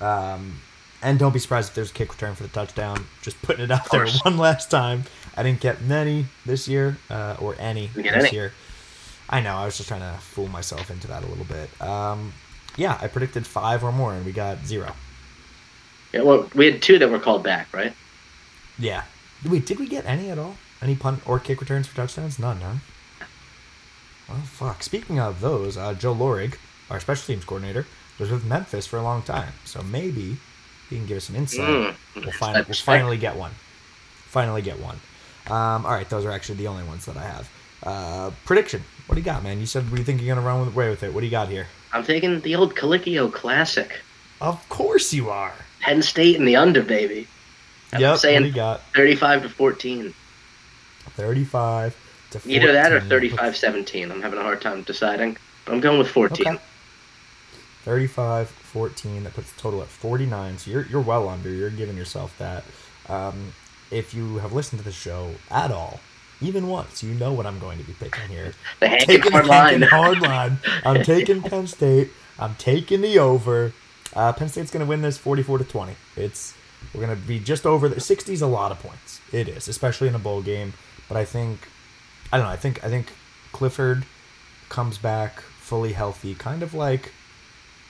Um, 0.00 0.60
and 1.02 1.18
don't 1.18 1.32
be 1.32 1.40
surprised 1.40 1.70
if 1.70 1.74
there's 1.74 1.90
a 1.90 1.94
kick 1.94 2.12
return 2.12 2.34
for 2.34 2.44
the 2.44 2.48
touchdown. 2.48 3.06
Just 3.22 3.40
putting 3.42 3.64
it 3.64 3.70
out 3.70 3.90
there 3.90 4.06
one 4.22 4.38
last 4.38 4.70
time. 4.70 5.04
I 5.36 5.42
didn't 5.42 5.60
get 5.60 5.82
many 5.82 6.26
this 6.46 6.68
year, 6.68 6.96
uh, 7.10 7.36
or 7.40 7.56
any 7.58 7.88
this 7.88 8.06
any. 8.06 8.30
year. 8.30 8.52
I 9.28 9.40
know. 9.40 9.56
I 9.56 9.64
was 9.64 9.76
just 9.76 9.88
trying 9.88 10.00
to 10.00 10.20
fool 10.20 10.48
myself 10.48 10.90
into 10.90 11.08
that 11.08 11.24
a 11.24 11.26
little 11.26 11.44
bit. 11.44 11.82
Um, 11.82 12.32
yeah, 12.76 12.98
I 13.00 13.08
predicted 13.08 13.46
five 13.46 13.82
or 13.82 13.90
more, 13.90 14.14
and 14.14 14.24
we 14.24 14.32
got 14.32 14.64
zero. 14.64 14.94
Yeah, 16.12 16.22
well, 16.22 16.48
we 16.54 16.70
had 16.70 16.82
two 16.82 16.98
that 16.98 17.10
were 17.10 17.18
called 17.18 17.42
back, 17.42 17.72
right? 17.72 17.94
Yeah. 18.78 19.04
Wait, 19.44 19.66
did 19.66 19.78
we 19.78 19.86
get 19.86 20.06
any 20.06 20.30
at 20.30 20.38
all? 20.38 20.56
Any 20.80 20.96
punt 20.96 21.26
or 21.28 21.38
kick 21.38 21.60
returns 21.60 21.86
for 21.86 21.96
touchdowns? 21.96 22.38
None, 22.38 22.60
huh? 22.60 23.26
Well, 24.28 24.38
fuck. 24.38 24.82
Speaking 24.82 25.18
of 25.18 25.40
those, 25.40 25.76
uh, 25.76 25.94
Joe 25.94 26.14
Lorig, 26.14 26.56
our 26.90 27.00
special 27.00 27.26
teams 27.26 27.44
coordinator, 27.44 27.86
was 28.18 28.30
with 28.30 28.44
Memphis 28.44 28.86
for 28.86 28.98
a 28.98 29.02
long 29.02 29.22
time. 29.22 29.52
So 29.64 29.82
maybe 29.82 30.36
he 30.88 30.96
can 30.96 31.06
give 31.06 31.16
us 31.18 31.24
some 31.24 31.36
insight. 31.36 31.68
Mm. 31.68 31.94
We'll, 32.16 32.32
find, 32.32 32.66
we'll 32.66 32.74
finally 32.74 33.16
get 33.16 33.36
one. 33.36 33.52
Finally 34.26 34.62
get 34.62 34.78
one. 34.80 34.96
Um, 35.46 35.84
all 35.84 35.92
right, 35.92 36.08
those 36.08 36.24
are 36.24 36.30
actually 36.30 36.56
the 36.56 36.68
only 36.68 36.84
ones 36.84 37.04
that 37.06 37.16
I 37.16 37.24
have. 37.24 37.50
Uh, 37.82 38.30
prediction. 38.44 38.82
What 39.06 39.16
do 39.16 39.20
you 39.20 39.24
got, 39.24 39.42
man? 39.42 39.58
You 39.58 39.66
said 39.66 39.90
we 39.90 40.04
think 40.04 40.22
you're 40.22 40.34
gonna 40.34 40.46
run 40.46 40.60
with, 40.60 40.74
away 40.74 40.88
with 40.88 41.02
it. 41.02 41.12
What 41.12 41.20
do 41.20 41.26
you 41.26 41.32
got 41.32 41.48
here? 41.48 41.66
I'm 41.92 42.04
taking 42.04 42.40
the 42.40 42.54
old 42.54 42.76
Calicchio 42.76 43.32
Classic. 43.32 44.00
Of 44.40 44.66
course 44.68 45.12
you 45.12 45.30
are. 45.30 45.52
Penn 45.80 46.00
State 46.00 46.36
in 46.36 46.44
the 46.44 46.56
under, 46.56 46.82
baby. 46.82 47.26
I'm 47.92 48.00
yep. 48.00 48.18
saying 48.18 48.36
what 48.36 48.42
do 48.42 48.48
you 48.48 48.54
got? 48.54 48.80
35 48.94 49.42
to 49.42 49.48
14. 49.48 50.14
35 51.10 51.96
to 52.30 52.38
14. 52.40 52.62
Either 52.62 52.72
that 52.72 52.92
or 52.92 53.00
35 53.00 53.56
17. 53.56 54.10
I'm 54.10 54.22
having 54.22 54.38
a 54.38 54.42
hard 54.42 54.62
time 54.62 54.82
deciding. 54.82 55.36
But 55.64 55.74
I'm 55.74 55.80
going 55.80 55.98
with 55.98 56.08
14. 56.08 56.46
Okay. 56.46 56.58
35 57.82 58.48
14 58.48 59.24
that 59.24 59.34
puts 59.34 59.52
the 59.52 59.60
total 59.60 59.82
at 59.82 59.88
49 59.88 60.56
so 60.58 60.70
you're, 60.70 60.86
you're 60.86 61.00
well 61.00 61.28
under 61.28 61.50
you're 61.50 61.68
giving 61.68 61.96
yourself 61.96 62.36
that 62.38 62.64
um, 63.08 63.52
if 63.90 64.14
you 64.14 64.38
have 64.38 64.52
listened 64.52 64.78
to 64.78 64.84
the 64.84 64.92
show 64.92 65.34
at 65.50 65.72
all 65.72 65.98
even 66.40 66.68
once 66.68 67.02
you 67.02 67.12
know 67.14 67.32
what 67.32 67.44
i'm 67.44 67.58
going 67.58 67.78
to 67.78 67.84
be 67.84 67.92
picking 67.94 68.28
here 68.28 68.52
The 68.80 68.88
Hankin 68.88 69.06
taking 69.08 69.32
hard 69.32 69.46
line. 69.46 69.82
Hard 69.82 70.20
line 70.20 70.58
i'm 70.84 71.02
taking 71.04 71.42
penn 71.42 71.66
state 71.66 72.10
i'm 72.38 72.54
taking 72.54 73.00
the 73.00 73.18
over 73.18 73.72
uh, 74.14 74.32
penn 74.32 74.48
state's 74.48 74.70
going 74.70 74.84
to 74.84 74.88
win 74.88 75.02
this 75.02 75.18
44 75.18 75.58
to 75.58 75.64
20 75.64 75.94
it's 76.16 76.54
we're 76.94 77.04
going 77.04 77.16
to 77.16 77.26
be 77.26 77.38
just 77.38 77.66
over 77.66 77.88
the 77.88 78.00
60 78.00 78.32
is 78.32 78.42
a 78.42 78.46
lot 78.46 78.72
of 78.72 78.78
points 78.78 79.20
it 79.32 79.48
is 79.48 79.68
especially 79.68 80.08
in 80.08 80.14
a 80.14 80.18
bowl 80.18 80.42
game 80.42 80.72
but 81.08 81.16
i 81.16 81.24
think 81.24 81.68
i 82.32 82.36
don't 82.36 82.46
know 82.46 82.52
i 82.52 82.56
think 82.56 82.82
i 82.84 82.88
think 82.88 83.12
clifford 83.52 84.04
comes 84.68 84.98
back 84.98 85.40
fully 85.40 85.92
healthy 85.92 86.34
kind 86.34 86.62
of 86.62 86.74
like 86.74 87.12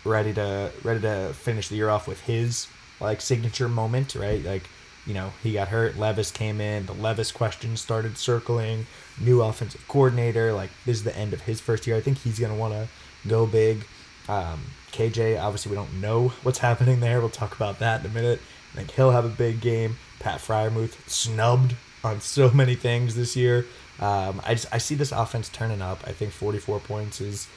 ready 0.05 0.33
to 0.33 0.73
ready 0.83 1.01
to 1.01 1.33
finish 1.35 1.69
the 1.69 1.77
year 1.77 1.89
off 1.89 2.09
with 2.09 2.21
his 2.23 2.67
like 3.03 3.21
signature 3.21 3.69
moment, 3.69 4.15
right? 4.15 4.43
Like, 4.43 4.63
you 5.07 5.15
know, 5.15 5.33
he 5.43 5.53
got 5.53 5.69
hurt, 5.69 5.99
Levis 5.99 6.31
came 6.31 6.61
in, 6.61 6.87
the 6.87 6.95
Levis 6.95 7.33
questions 7.33 7.81
started 7.81 8.17
circling, 8.17 8.87
new 9.21 9.43
offensive 9.43 9.87
coordinator, 9.89 10.53
like 10.53 10.71
this 10.87 10.99
is 10.99 11.05
the 11.05 11.17
end 11.17 11.33
of 11.33 11.43
his 11.43 11.61
first 11.61 11.87
year. 11.87 11.97
I 11.97 12.01
think 12.01 12.19
he's 12.19 12.39
gonna 12.39 12.55
wanna 12.55 12.89
go 13.27 13.47
big. 13.47 13.85
Um, 14.29 14.63
KJ, 14.93 15.41
obviously 15.43 15.71
we 15.71 15.77
don't 15.77 16.01
know 16.01 16.29
what's 16.43 16.59
happening 16.59 17.01
there. 17.01 17.21
We'll 17.21 17.31
talk 17.31 17.57
about 17.57 17.81
that 17.81 18.01
in 18.01 18.11
a 18.11 18.15
minute. 18.15 18.41
I 18.73 18.77
think 18.79 18.91
he'll 18.93 19.11
have 19.11 19.25
a 19.25 19.29
big 19.29 19.61
game. 19.61 19.97
Pat 20.21 20.41
Freiermuth 20.41 21.09
snubbed 21.09 21.75
on 22.05 22.21
so 22.21 22.51
many 22.51 22.75
things 22.75 23.15
this 23.15 23.37
year. 23.37 23.67
Um, 24.01 24.41
I 24.45 24.55
just 24.55 24.67
I 24.73 24.79
see 24.79 24.95
this 24.95 25.13
offense 25.13 25.49
turning 25.49 25.83
up. 25.83 26.01
I 26.07 26.13
think 26.13 26.33
44 26.33 26.81
points 26.81 27.21
is 27.21 27.49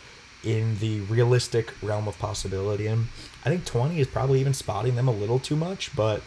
in 0.43 0.77
the 0.79 0.99
realistic 1.01 1.73
realm 1.81 2.07
of 2.07 2.19
possibility. 2.19 2.87
And 2.87 3.07
I 3.45 3.49
think 3.49 3.65
20 3.65 3.99
is 3.99 4.07
probably 4.07 4.39
even 4.41 4.53
spotting 4.53 4.95
them 4.95 5.07
a 5.07 5.11
little 5.11 5.39
too 5.39 5.55
much, 5.55 5.95
but 5.95 6.21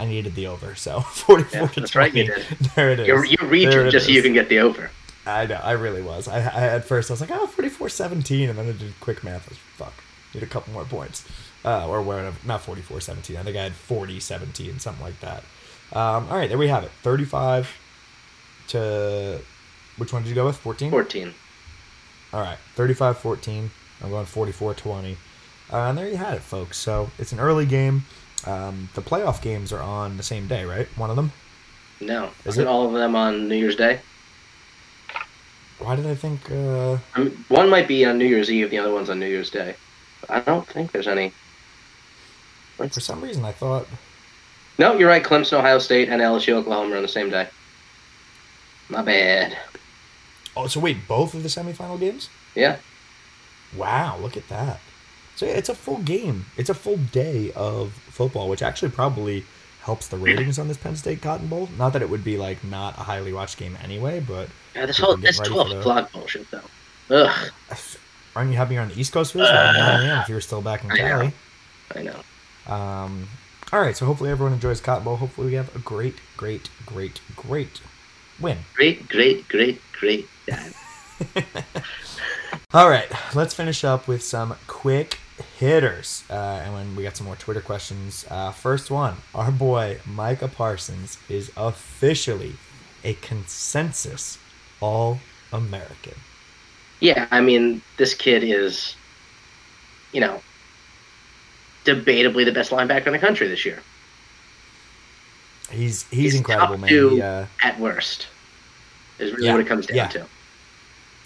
I 0.00 0.06
needed 0.06 0.34
the 0.34 0.46
over, 0.46 0.74
so 0.74 1.00
44 1.02 1.60
Yeah, 1.60 1.66
that's 1.74 1.90
20. 1.92 1.94
right, 1.94 2.14
you 2.14 2.24
did. 2.34 2.46
There 2.74 2.90
it 2.90 3.00
is. 3.00 3.06
You're, 3.06 3.24
you're 3.24 3.36
There 3.40 3.48
reaching 3.48 3.86
it 3.86 3.90
just 3.90 4.06
so 4.06 4.12
you 4.12 4.22
can 4.22 4.32
get 4.32 4.48
the 4.48 4.58
over. 4.60 4.90
I 5.26 5.46
know, 5.46 5.60
I 5.62 5.72
really 5.72 6.02
was. 6.02 6.26
I, 6.26 6.38
I 6.38 6.62
at 6.68 6.84
first 6.84 7.10
I 7.10 7.12
was 7.12 7.20
like, 7.20 7.30
oh, 7.32 7.46
44 7.46 7.88
17, 7.90 8.48
and 8.48 8.58
then 8.58 8.68
I 8.68 8.72
did 8.72 8.98
quick 9.00 9.22
math. 9.22 9.46
I 9.46 9.50
was 9.50 9.58
need 10.34 10.42
a 10.42 10.46
couple 10.46 10.72
more 10.72 10.84
points, 10.84 11.26
uh, 11.64 11.88
or 11.88 12.02
whatever. 12.02 12.36
Not 12.44 12.62
44 12.62 13.00
17. 13.00 13.36
I 13.36 13.42
think 13.42 13.56
I 13.56 13.62
had 13.62 13.74
40 13.74 14.20
17, 14.20 14.78
something 14.78 15.02
like 15.02 15.20
that. 15.20 15.42
Um, 15.92 16.28
all 16.30 16.36
right, 16.36 16.48
there 16.48 16.58
we 16.58 16.68
have 16.68 16.84
it. 16.84 16.90
35 17.02 17.74
to 18.68 19.40
which 19.96 20.12
one 20.12 20.22
did 20.22 20.28
you 20.28 20.34
go 20.34 20.46
with? 20.46 20.56
14. 20.56 20.90
14. 20.90 21.34
All 22.32 22.40
right, 22.40 22.58
35 22.74 23.18
14. 23.18 23.70
I'm 24.02 24.10
going 24.10 24.26
44 24.26 24.74
20. 24.74 25.16
Uh, 25.70 25.76
and 25.76 25.98
there 25.98 26.08
you 26.08 26.16
had 26.16 26.34
it, 26.34 26.42
folks. 26.42 26.78
So 26.78 27.10
it's 27.18 27.32
an 27.32 27.40
early 27.40 27.66
game. 27.66 28.04
Um, 28.46 28.88
the 28.94 29.02
playoff 29.02 29.42
games 29.42 29.72
are 29.72 29.82
on 29.82 30.16
the 30.16 30.22
same 30.22 30.46
day, 30.46 30.64
right? 30.64 30.86
One 30.96 31.10
of 31.10 31.16
them. 31.16 31.32
No. 32.00 32.30
Is 32.44 32.58
it? 32.58 32.66
all 32.66 32.86
of 32.86 32.92
them 32.92 33.16
on 33.16 33.48
New 33.48 33.56
Year's 33.56 33.76
Day? 33.76 34.00
Why 35.78 35.96
did 35.96 36.06
I 36.06 36.14
think? 36.14 36.50
Uh, 36.50 36.98
I 37.14 37.20
mean, 37.20 37.44
one 37.48 37.68
might 37.68 37.88
be 37.88 38.04
on 38.04 38.18
New 38.18 38.26
Year's 38.26 38.50
Eve, 38.50 38.70
the 38.70 38.78
other 38.78 38.92
one's 38.92 39.10
on 39.10 39.18
New 39.18 39.26
Year's 39.26 39.50
Day. 39.50 39.74
I 40.28 40.40
don't 40.40 40.66
think 40.66 40.92
there's 40.92 41.08
any. 41.08 41.32
for 42.76 42.88
some 43.00 43.20
reason, 43.20 43.44
I 43.44 43.52
thought. 43.52 43.86
No, 44.78 44.94
you're 44.96 45.08
right. 45.08 45.22
Clemson, 45.24 45.54
Ohio 45.54 45.78
State, 45.78 46.08
and 46.08 46.20
LSU, 46.22 46.54
Oklahoma 46.54 46.94
are 46.94 46.96
on 46.96 47.02
the 47.02 47.08
same 47.08 47.30
day. 47.30 47.48
My 48.88 49.02
bad. 49.02 49.56
Oh, 50.56 50.66
so 50.66 50.80
wait, 50.80 51.06
both 51.06 51.34
of 51.34 51.42
the 51.42 51.48
semifinal 51.48 51.98
games? 51.98 52.28
Yeah. 52.54 52.76
Wow, 53.76 54.18
look 54.18 54.36
at 54.36 54.48
that. 54.48 54.80
So 55.36 55.46
yeah, 55.46 55.52
it's 55.52 55.68
a 55.68 55.74
full 55.74 55.98
game. 55.98 56.46
It's 56.56 56.70
a 56.70 56.74
full 56.74 56.96
day 56.96 57.52
of 57.54 57.92
football, 57.92 58.48
which 58.48 58.62
actually 58.62 58.90
probably 58.90 59.44
helps 59.82 60.08
the 60.08 60.16
ratings 60.16 60.58
on 60.58 60.68
this 60.68 60.76
Penn 60.76 60.96
State 60.96 61.22
Cotton 61.22 61.46
Bowl. 61.48 61.68
Not 61.78 61.92
that 61.92 62.02
it 62.02 62.10
would 62.10 62.24
be 62.24 62.36
like 62.36 62.62
not 62.64 62.94
a 62.98 63.02
highly 63.02 63.32
watched 63.32 63.56
game 63.58 63.76
anyway, 63.82 64.20
but 64.20 64.48
yeah 64.74 64.86
this 64.86 64.98
whole 64.98 65.16
this 65.16 65.38
12 65.38 65.68
for 65.68 65.74
the- 65.74 65.80
o'clock 65.80 66.12
bullshit, 66.12 66.46
though. 66.50 66.62
Ugh. 67.10 67.50
Aren't 68.38 68.50
you 68.52 68.56
happy 68.56 68.74
you're 68.74 68.82
on 68.82 68.88
the 68.88 68.98
East 68.98 69.12
Coast 69.12 69.32
for 69.32 69.38
this? 69.38 69.48
Like 69.48 69.76
9 69.76 70.06
a.m. 70.06 70.18
if 70.20 70.28
you're 70.28 70.40
still 70.40 70.62
back 70.62 70.84
in 70.84 70.92
I 70.92 70.94
know. 70.94 71.02
Cali. 71.02 71.32
I 71.96 72.02
know. 72.02 72.72
Um, 72.72 73.28
all 73.72 73.80
right, 73.80 73.96
so 73.96 74.06
hopefully 74.06 74.30
everyone 74.30 74.52
enjoys 74.52 74.80
Cotton 74.80 75.04
Bowl. 75.04 75.16
Hopefully 75.16 75.48
we 75.48 75.54
have 75.54 75.74
a 75.74 75.80
great, 75.80 76.14
great, 76.36 76.70
great, 76.86 77.20
great 77.34 77.80
win. 78.40 78.58
Great, 78.74 79.08
great, 79.08 79.48
great, 79.48 79.80
great. 79.92 80.28
Dad. 80.46 80.72
All 82.72 82.88
right, 82.88 83.10
let's 83.34 83.54
finish 83.54 83.82
up 83.82 84.06
with 84.06 84.22
some 84.22 84.54
quick 84.66 85.18
hitters. 85.58 86.22
Uh, 86.30 86.62
and 86.64 86.74
when 86.74 86.96
we 86.96 87.02
got 87.02 87.16
some 87.16 87.26
more 87.26 87.36
Twitter 87.36 87.60
questions. 87.60 88.24
Uh, 88.30 88.52
first 88.52 88.90
one 88.90 89.16
our 89.34 89.50
boy 89.50 89.98
Micah 90.06 90.48
Parsons 90.48 91.18
is 91.28 91.50
officially 91.56 92.54
a 93.02 93.14
consensus 93.14 94.38
All 94.80 95.18
American. 95.52 96.14
Yeah, 97.00 97.26
I 97.30 97.40
mean, 97.40 97.82
this 97.96 98.14
kid 98.14 98.42
is, 98.44 98.96
you 100.12 100.20
know, 100.20 100.42
debatably 101.84 102.44
the 102.44 102.52
best 102.52 102.70
linebacker 102.70 103.06
in 103.08 103.12
the 103.12 103.18
country 103.18 103.48
this 103.48 103.64
year, 103.64 103.84
He's 105.70 106.08
he's, 106.10 106.32
He's 106.32 106.34
incredible, 106.34 106.76
top 106.76 106.78
man. 106.78 106.88
two. 106.88 107.08
He, 107.08 107.20
uh, 107.22 107.46
at 107.62 107.78
worst. 107.78 108.28
Is 109.18 109.32
really 109.32 109.46
Yeah, 109.46 109.52
what 109.52 109.60
it 109.60 109.66
comes 109.66 109.86
down 109.86 109.96
yeah. 109.96 110.08
to. 110.08 110.30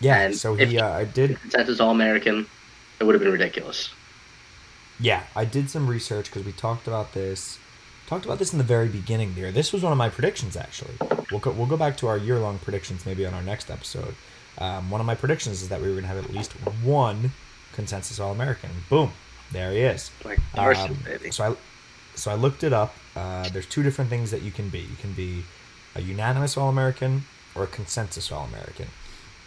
yeah, 0.01 0.21
And 0.21 0.37
so 0.37 0.55
he 0.55 0.79
uh, 0.79 0.91
I 0.91 1.05
did 1.05 1.39
Consensus 1.41 1.81
All 1.81 1.91
American, 1.91 2.47
it 3.01 3.05
would 3.05 3.15
have 3.15 3.23
been 3.23 3.33
ridiculous. 3.33 3.95
Yeah, 4.99 5.25
I 5.35 5.45
did 5.45 5.71
some 5.71 5.89
research 5.89 6.27
because 6.31 6.45
we 6.45 6.53
talked 6.53 6.87
about 6.87 7.13
this. 7.13 7.61
Talked 8.07 8.25
about 8.25 8.39
this 8.39 8.53
in 8.53 8.59
the 8.59 8.65
very 8.65 8.89
beginning 8.89 9.31
of 9.31 9.35
the 9.37 9.41
year. 9.43 9.53
This 9.53 9.73
was 9.73 9.83
one 9.83 9.93
of 9.93 9.99
my 9.99 10.09
predictions, 10.09 10.57
actually. 10.57 11.01
We'll 11.31 11.41
go, 11.41 11.53
we'll 11.53 11.67
go 11.67 11.77
back 11.77 11.97
to 11.99 12.07
our 12.09 12.19
year 12.19 12.39
long 12.39 12.59
predictions 12.59 13.07
maybe 13.07 13.25
on 13.27 13.33
our 13.35 13.43
next 13.43 13.71
episode. 13.71 14.17
Um, 14.59 14.91
one 14.91 15.01
of 15.01 15.07
my 15.07 15.15
predictions 15.15 15.63
is 15.63 15.69
that 15.71 15.81
we 15.81 15.87
were 15.89 15.95
going 15.95 16.03
to 16.05 16.09
have 16.09 16.23
at 16.25 16.31
least 16.31 16.53
one 16.83 17.33
consensus 17.73 18.21
All 18.21 18.33
American. 18.33 18.71
Boom, 18.91 19.13
there 19.51 19.73
he 19.73 19.79
is. 19.81 20.11
Like 20.25 20.39
Um, 20.91 20.99
baby. 21.05 21.31
So 21.31 21.53
I, 21.53 21.57
so 22.15 22.31
I 22.31 22.35
looked 22.35 22.63
it 22.63 22.73
up. 22.73 22.95
Uh, 23.17 23.49
there's 23.49 23.67
two 23.67 23.83
different 23.83 24.11
things 24.11 24.31
that 24.31 24.43
you 24.43 24.51
can 24.51 24.69
be. 24.69 24.81
You 24.81 24.97
can 25.01 25.13
be 25.13 25.45
a 25.95 26.03
unanimous 26.03 26.57
All 26.57 26.69
American 26.69 27.25
or 27.55 27.65
a 27.65 27.67
consensus 27.67 28.31
All 28.31 28.45
American. 28.45 28.89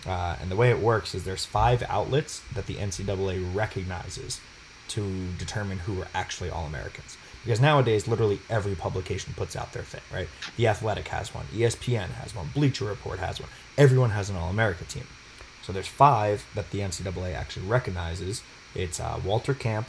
Uh, 0.07 0.35
and 0.39 0.51
the 0.51 0.55
way 0.55 0.69
it 0.69 0.79
works 0.79 1.15
is 1.15 1.23
there's 1.23 1.45
five 1.45 1.83
outlets 1.89 2.41
that 2.53 2.67
the 2.67 2.75
NCAA 2.75 3.53
recognizes 3.55 4.39
to 4.89 5.29
determine 5.39 5.79
who 5.79 6.01
are 6.01 6.07
actually 6.13 6.49
All 6.49 6.65
Americans. 6.65 7.17
Because 7.45 7.61
nowadays, 7.61 8.07
literally 8.07 8.39
every 8.49 8.73
publication 8.73 9.33
puts 9.37 9.55
out 9.55 9.71
their 9.71 9.83
thing, 9.83 10.01
right? 10.11 10.27
The 10.57 10.67
Athletic 10.67 11.09
has 11.09 11.33
one, 11.33 11.45
ESPN 11.53 12.09
has 12.09 12.35
one, 12.35 12.49
Bleacher 12.55 12.85
Report 12.85 13.19
has 13.19 13.39
one. 13.39 13.49
Everyone 13.77 14.09
has 14.09 14.31
an 14.31 14.35
All 14.35 14.49
America 14.49 14.83
team. 14.83 15.05
So 15.61 15.71
there's 15.71 15.87
five 15.87 16.43
that 16.55 16.71
the 16.71 16.79
NCAA 16.79 17.35
actually 17.35 17.67
recognizes. 17.67 18.41
It's 18.73 18.99
uh, 18.99 19.19
Walter 19.23 19.53
Camp, 19.53 19.87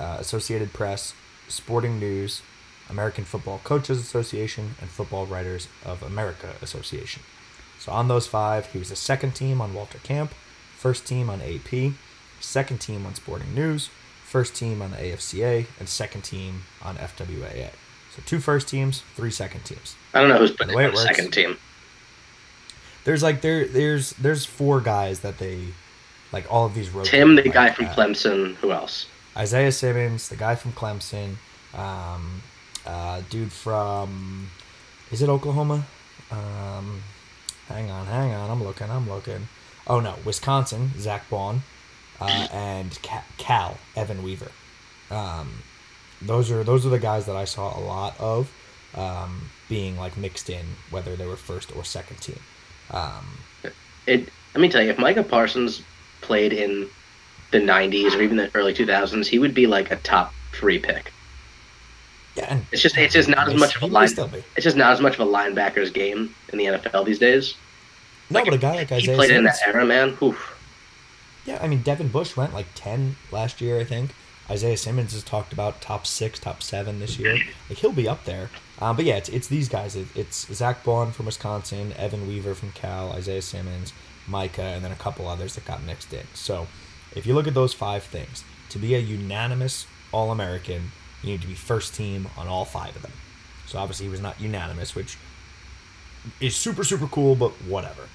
uh, 0.00 0.16
Associated 0.18 0.72
Press, 0.72 1.14
Sporting 1.46 2.00
News, 2.00 2.42
American 2.88 3.24
Football 3.24 3.60
Coaches 3.62 4.00
Association, 4.00 4.74
and 4.80 4.90
Football 4.90 5.26
Writers 5.26 5.68
of 5.84 6.02
America 6.02 6.54
Association. 6.60 7.22
So 7.78 7.92
on 7.92 8.08
those 8.08 8.26
five, 8.26 8.66
he 8.66 8.78
was 8.78 8.88
the 8.88 8.96
second 8.96 9.36
team 9.36 9.60
on 9.60 9.74
Walter 9.74 9.98
Camp, 9.98 10.32
first 10.76 11.06
team 11.06 11.30
on 11.30 11.40
AP, 11.40 11.92
second 12.40 12.80
team 12.80 13.06
on 13.06 13.14
Sporting 13.14 13.54
News, 13.54 13.90
first 14.30 14.54
team 14.54 14.80
on 14.80 14.92
the 14.92 14.96
AFCA, 14.96 15.66
and 15.80 15.88
second 15.88 16.22
team 16.22 16.62
on 16.82 16.96
FWAA. 16.96 17.70
So 18.14 18.22
two 18.24 18.38
first 18.38 18.68
teams, 18.68 19.02
three 19.16 19.32
second 19.32 19.64
teams. 19.64 19.96
I 20.14 20.20
don't 20.20 20.28
know 20.28 20.38
who's 20.38 20.52
putting 20.52 20.68
the 20.68 20.76
way 20.76 20.84
it 20.84 20.94
works- 20.94 21.02
second 21.02 21.32
team. 21.32 21.58
There's 23.04 23.22
like 23.22 23.40
there 23.40 23.66
there's 23.66 24.10
there's 24.12 24.44
four 24.44 24.80
guys 24.80 25.20
that 25.20 25.38
they 25.38 25.68
like 26.32 26.46
all 26.52 26.66
of 26.66 26.74
these 26.74 26.90
rotate. 26.90 27.10
Tim, 27.10 27.34
the 27.34 27.42
like, 27.42 27.52
guy 27.52 27.70
from 27.70 27.86
Clemson. 27.86 28.54
Who 28.56 28.70
else? 28.72 29.06
Isaiah 29.36 29.72
Simmons, 29.72 30.28
the 30.28 30.36
guy 30.36 30.54
from 30.54 30.72
Clemson, 30.72 31.36
um, 31.74 32.42
uh, 32.86 33.22
dude 33.30 33.52
from 33.52 34.50
is 35.10 35.22
it 35.22 35.28
Oklahoma? 35.28 35.86
Um, 36.30 37.02
hang 37.68 37.90
on, 37.90 38.06
hang 38.06 38.32
on, 38.32 38.50
I'm 38.50 38.62
looking, 38.62 38.90
I'm 38.90 39.08
looking. 39.08 39.48
Oh 39.86 39.98
no, 39.98 40.14
Wisconsin, 40.24 40.90
Zack 40.98 41.28
Baun, 41.30 41.62
uh, 42.20 42.48
and 42.52 42.98
Cal, 43.38 43.78
Evan 43.96 44.22
Weaver. 44.22 44.50
Um, 45.10 45.62
those 46.22 46.50
are 46.50 46.62
those 46.64 46.84
are 46.86 46.90
the 46.90 46.98
guys 46.98 47.26
that 47.26 47.36
I 47.36 47.44
saw 47.44 47.78
a 47.78 47.80
lot 47.80 48.14
of 48.18 48.50
um, 48.94 49.50
being 49.68 49.96
like 49.96 50.16
mixed 50.16 50.50
in, 50.50 50.64
whether 50.90 51.16
they 51.16 51.26
were 51.26 51.36
first 51.36 51.74
or 51.74 51.84
second 51.84 52.20
team. 52.20 52.40
Um, 52.90 53.26
It. 54.06 54.28
Let 54.54 54.60
me 54.60 54.68
tell 54.68 54.82
you, 54.82 54.90
if 54.90 54.98
Micah 54.98 55.22
Parsons 55.22 55.82
played 56.22 56.52
in 56.52 56.88
the 57.52 57.58
'90s 57.58 58.16
or 58.16 58.22
even 58.22 58.36
the 58.36 58.50
early 58.54 58.74
2000s, 58.74 59.26
he 59.26 59.38
would 59.38 59.54
be 59.54 59.66
like 59.66 59.90
a 59.92 59.96
top 59.96 60.32
three 60.52 60.78
pick. 60.78 61.12
yeah, 62.36 62.58
It's 62.72 62.82
just 62.82 62.96
it's 62.96 63.14
just 63.14 63.28
not 63.28 63.48
as 63.48 63.54
much 63.54 63.76
of 63.76 63.82
a 63.82 63.86
he 63.86 63.92
line. 63.92 64.08
It's 64.56 64.64
just 64.64 64.76
not 64.76 64.92
as 64.92 65.00
much 65.00 65.14
of 65.14 65.20
a 65.20 65.30
linebacker's 65.30 65.90
game 65.90 66.34
in 66.52 66.58
the 66.58 66.64
NFL 66.66 67.06
these 67.06 67.18
days. 67.20 67.54
No, 68.28 68.44
but 68.44 68.54
a 68.54 68.58
guy 68.58 68.74
like 68.76 68.88
He 68.88 68.96
Isaiah 68.96 69.16
played 69.16 69.30
in 69.30 69.44
that 69.44 69.58
era, 69.66 69.84
man. 69.84 70.16
Oof. 70.22 70.49
Yeah, 71.46 71.58
I 71.62 71.68
mean 71.68 71.82
Devin 71.82 72.08
Bush 72.08 72.36
went 72.36 72.54
like 72.54 72.66
ten 72.74 73.16
last 73.32 73.60
year, 73.60 73.78
I 73.80 73.84
think. 73.84 74.14
Isaiah 74.50 74.76
Simmons 74.76 75.12
has 75.12 75.22
talked 75.22 75.52
about 75.52 75.80
top 75.80 76.06
six, 76.06 76.40
top 76.40 76.60
seven 76.60 76.98
this 76.98 77.18
year. 77.18 77.36
Like 77.68 77.78
he'll 77.78 77.92
be 77.92 78.08
up 78.08 78.24
there. 78.24 78.50
Um, 78.80 78.96
but 78.96 79.04
yeah, 79.04 79.16
it's, 79.16 79.28
it's 79.28 79.46
these 79.46 79.68
guys. 79.68 79.94
It, 79.94 80.08
it's 80.16 80.52
Zack 80.52 80.82
Baun 80.82 81.12
from 81.12 81.26
Wisconsin, 81.26 81.92
Evan 81.96 82.26
Weaver 82.26 82.54
from 82.54 82.72
Cal, 82.72 83.12
Isaiah 83.12 83.42
Simmons, 83.42 83.92
Micah, 84.26 84.62
and 84.62 84.84
then 84.84 84.90
a 84.90 84.96
couple 84.96 85.28
others 85.28 85.54
that 85.54 85.64
got 85.64 85.84
mixed 85.84 86.12
in. 86.12 86.26
So 86.34 86.66
if 87.14 87.26
you 87.26 87.34
look 87.34 87.46
at 87.46 87.54
those 87.54 87.74
five 87.74 88.02
things, 88.02 88.42
to 88.70 88.78
be 88.78 88.94
a 88.96 88.98
unanimous 88.98 89.86
All 90.10 90.32
American, 90.32 90.90
you 91.22 91.30
need 91.30 91.42
to 91.42 91.46
be 91.46 91.54
first 91.54 91.94
team 91.94 92.28
on 92.36 92.48
all 92.48 92.64
five 92.64 92.96
of 92.96 93.02
them. 93.02 93.12
So 93.66 93.78
obviously 93.78 94.06
he 94.06 94.10
was 94.10 94.20
not 94.20 94.40
unanimous, 94.40 94.96
which 94.96 95.16
is 96.40 96.56
super 96.56 96.82
super 96.82 97.06
cool, 97.06 97.36
but 97.36 97.52
whatever. 97.62 98.08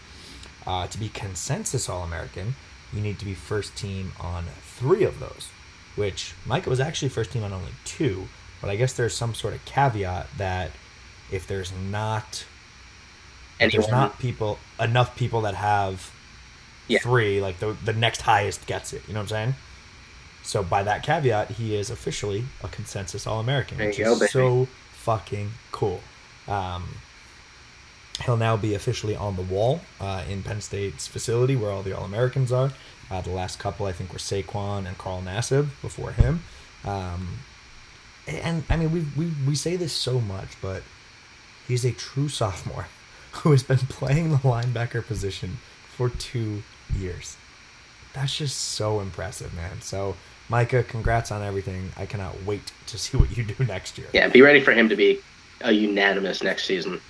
Uh, 0.68 0.88
to 0.88 0.98
be 0.98 1.08
consensus 1.10 1.88
All 1.88 2.04
American, 2.04 2.56
you 2.94 3.02
need 3.02 3.20
to 3.20 3.26
be 3.26 3.34
first 3.34 3.76
team 3.76 4.14
on 4.20 4.46
three 4.62 5.04
of 5.04 5.20
those, 5.20 5.50
which 5.96 6.34
Micah 6.46 6.70
was 6.70 6.80
actually 6.80 7.10
first 7.10 7.32
team 7.32 7.44
on 7.44 7.54
only 7.54 7.72
two, 7.84 8.30
but 8.62 8.70
I 8.70 8.76
guess 8.76 8.94
there's 8.94 9.16
some 9.16 9.34
sort 9.34 9.54
of 9.54 9.64
caveat 9.66 10.28
that 10.38 10.72
if 11.32 11.48
there's 11.48 11.72
not 11.72 12.46
if 13.60 13.72
there's 13.72 13.88
not 13.90 14.20
people 14.20 14.60
enough 14.80 15.16
people 15.16 15.42
that 15.42 15.56
have 15.56 16.12
Yeah. 16.88 17.00
three, 17.00 17.42
like 17.42 17.60
the 17.60 17.74
the 17.84 17.94
next 17.94 18.22
highest 18.22 18.68
gets 18.68 18.94
it. 18.94 19.04
You 19.08 19.14
know 19.14 19.20
what 19.22 19.24
I'm 19.24 19.30
saying? 19.30 19.56
So 20.44 20.62
by 20.64 20.84
that 20.84 21.02
caveat, 21.04 21.52
he 21.52 21.76
is 21.76 21.90
officially 21.90 22.46
a 22.64 22.68
consensus 22.68 23.26
All 23.26 23.40
American, 23.40 23.80
which 23.80 23.98
go, 23.98 24.14
is 24.14 24.32
so 24.32 24.68
fucking 24.94 25.52
cool. 25.72 26.02
Um, 26.48 27.02
he'll 28.24 28.38
now 28.38 28.56
be 28.56 28.74
officially 28.74 29.16
on 29.16 29.36
the 29.36 29.42
wall 29.42 29.82
uh, 30.00 30.24
in 30.30 30.44
Penn 30.44 30.62
State's 30.62 31.08
facility 31.08 31.56
where 31.56 31.72
all 31.72 31.84
the 31.84 31.96
All 31.98 32.06
Americans 32.06 32.52
are. 32.52 32.72
Uh, 33.12 33.22
the 33.22 33.30
last 33.30 33.60
couple, 33.60 33.86
I 33.86 33.92
think, 33.92 34.14
were 34.14 34.20
Saquon 34.20 34.88
and 34.88 34.98
Carl 34.98 35.22
Nassib 35.22 35.70
before 35.82 36.12
him. 36.12 36.44
Um, 36.84 37.40
and 38.28 38.64
I 38.70 38.78
mean, 38.78 38.92
we, 38.92 39.06
we, 39.16 39.32
we 39.48 39.56
say 39.56 39.76
this 39.76 39.94
so 39.94 40.20
much, 40.20 40.50
but 40.62 40.84
he's 41.68 41.86
a 41.86 41.92
true 41.92 42.30
sophomore 42.30 42.88
who 43.32 43.52
has 43.52 43.64
been 43.64 43.78
playing 43.78 44.32
the 44.32 44.38
linebacker 44.38 45.06
position 45.06 45.58
for 45.90 46.10
two 46.10 46.64
years. 46.98 47.38
That's 48.14 48.36
just 48.36 48.58
so 48.58 49.02
impressive, 49.02 49.54
man. 49.54 49.82
So, 49.82 50.16
Micah, 50.48 50.84
congrats 50.84 51.32
on 51.32 51.42
everything. 51.42 51.92
I 51.98 52.06
cannot 52.06 52.44
wait 52.44 52.72
to 52.88 52.98
see 52.98 53.18
what 53.18 53.36
you 53.36 53.44
do 53.44 53.64
next 53.68 53.98
year. 53.98 54.08
Yeah, 54.14 54.30
be 54.30 54.42
ready 54.42 54.62
for 54.62 54.72
him 54.72 54.90
to 54.90 54.96
be 54.96 55.20
a 55.62 55.72
unanimous 55.72 56.42
next 56.42 56.66
season. 56.66 57.02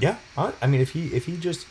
Yeah, 0.00 0.16
I 0.36 0.66
mean, 0.66 0.80
if 0.80 0.90
he 0.90 1.08
if 1.08 1.26
he 1.26 1.36
just 1.36 1.66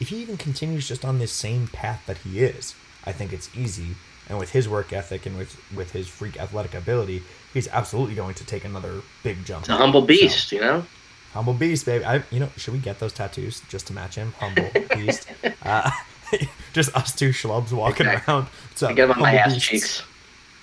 if 0.00 0.08
he 0.08 0.16
even 0.16 0.36
continues 0.36 0.88
just 0.88 1.04
on 1.04 1.18
this 1.18 1.32
same 1.32 1.68
path 1.68 2.02
that 2.06 2.18
he 2.18 2.40
is, 2.40 2.74
I 3.04 3.12
think 3.12 3.32
it's 3.32 3.54
easy. 3.56 3.96
And 4.28 4.38
with 4.38 4.50
his 4.50 4.68
work 4.68 4.92
ethic 4.92 5.26
and 5.26 5.36
with 5.36 5.60
with 5.74 5.92
his 5.92 6.08
freak 6.08 6.38
athletic 6.38 6.74
ability, 6.74 7.22
he's 7.52 7.68
absolutely 7.68 8.14
going 8.14 8.34
to 8.34 8.46
take 8.46 8.64
another 8.64 9.02
big 9.22 9.44
jump. 9.44 9.62
It's 9.62 9.70
a 9.70 9.76
humble 9.76 10.02
beast, 10.02 10.48
so, 10.48 10.56
you 10.56 10.62
know. 10.62 10.84
Humble 11.32 11.54
beast, 11.54 11.86
baby. 11.86 12.04
I, 12.04 12.22
you 12.30 12.40
know, 12.40 12.48
should 12.56 12.74
we 12.74 12.80
get 12.80 12.98
those 12.98 13.12
tattoos 13.12 13.62
just 13.68 13.86
to 13.88 13.92
match 13.92 14.16
him? 14.16 14.32
Humble 14.38 14.68
beast. 14.94 15.28
Uh, 15.62 15.90
just 16.72 16.94
us 16.96 17.14
two 17.14 17.30
schlubs 17.30 17.72
walking 17.72 18.06
exactly. 18.06 18.34
around. 18.34 18.42
Up? 18.42 18.82
I 18.82 18.92
get 18.92 19.06
them 19.06 19.16
on 19.16 19.22
my 19.22 19.34
ass 19.34 19.56
cheeks. 19.56 20.02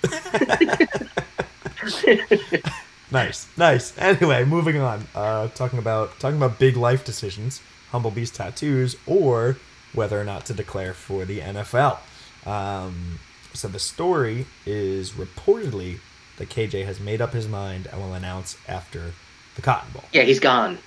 nice, 3.10 3.48
nice. 3.56 3.96
Anyway, 3.98 4.44
moving 4.44 4.78
on. 4.78 5.06
Uh, 5.14 5.48
talking 5.48 5.78
about 5.78 6.18
talking 6.20 6.36
about 6.36 6.58
big 6.58 6.76
life 6.76 7.04
decisions, 7.04 7.60
humble 7.90 8.10
beast 8.10 8.34
tattoos, 8.34 8.96
or 9.06 9.56
whether 9.92 10.20
or 10.20 10.24
not 10.24 10.46
to 10.46 10.54
declare 10.54 10.94
for 10.94 11.24
the 11.24 11.40
NFL. 11.40 11.98
Um, 12.46 13.18
so 13.54 13.68
the 13.68 13.78
story 13.78 14.46
is 14.66 15.12
reportedly 15.12 15.98
that 16.36 16.48
KJ 16.48 16.84
has 16.84 17.00
made 17.00 17.20
up 17.20 17.32
his 17.32 17.48
mind 17.48 17.88
and 17.90 18.00
will 18.00 18.14
announce 18.14 18.56
after 18.68 19.12
the 19.56 19.62
Cotton 19.62 19.92
Bowl. 19.92 20.04
Yeah, 20.12 20.22
he's 20.22 20.40
gone. 20.40 20.78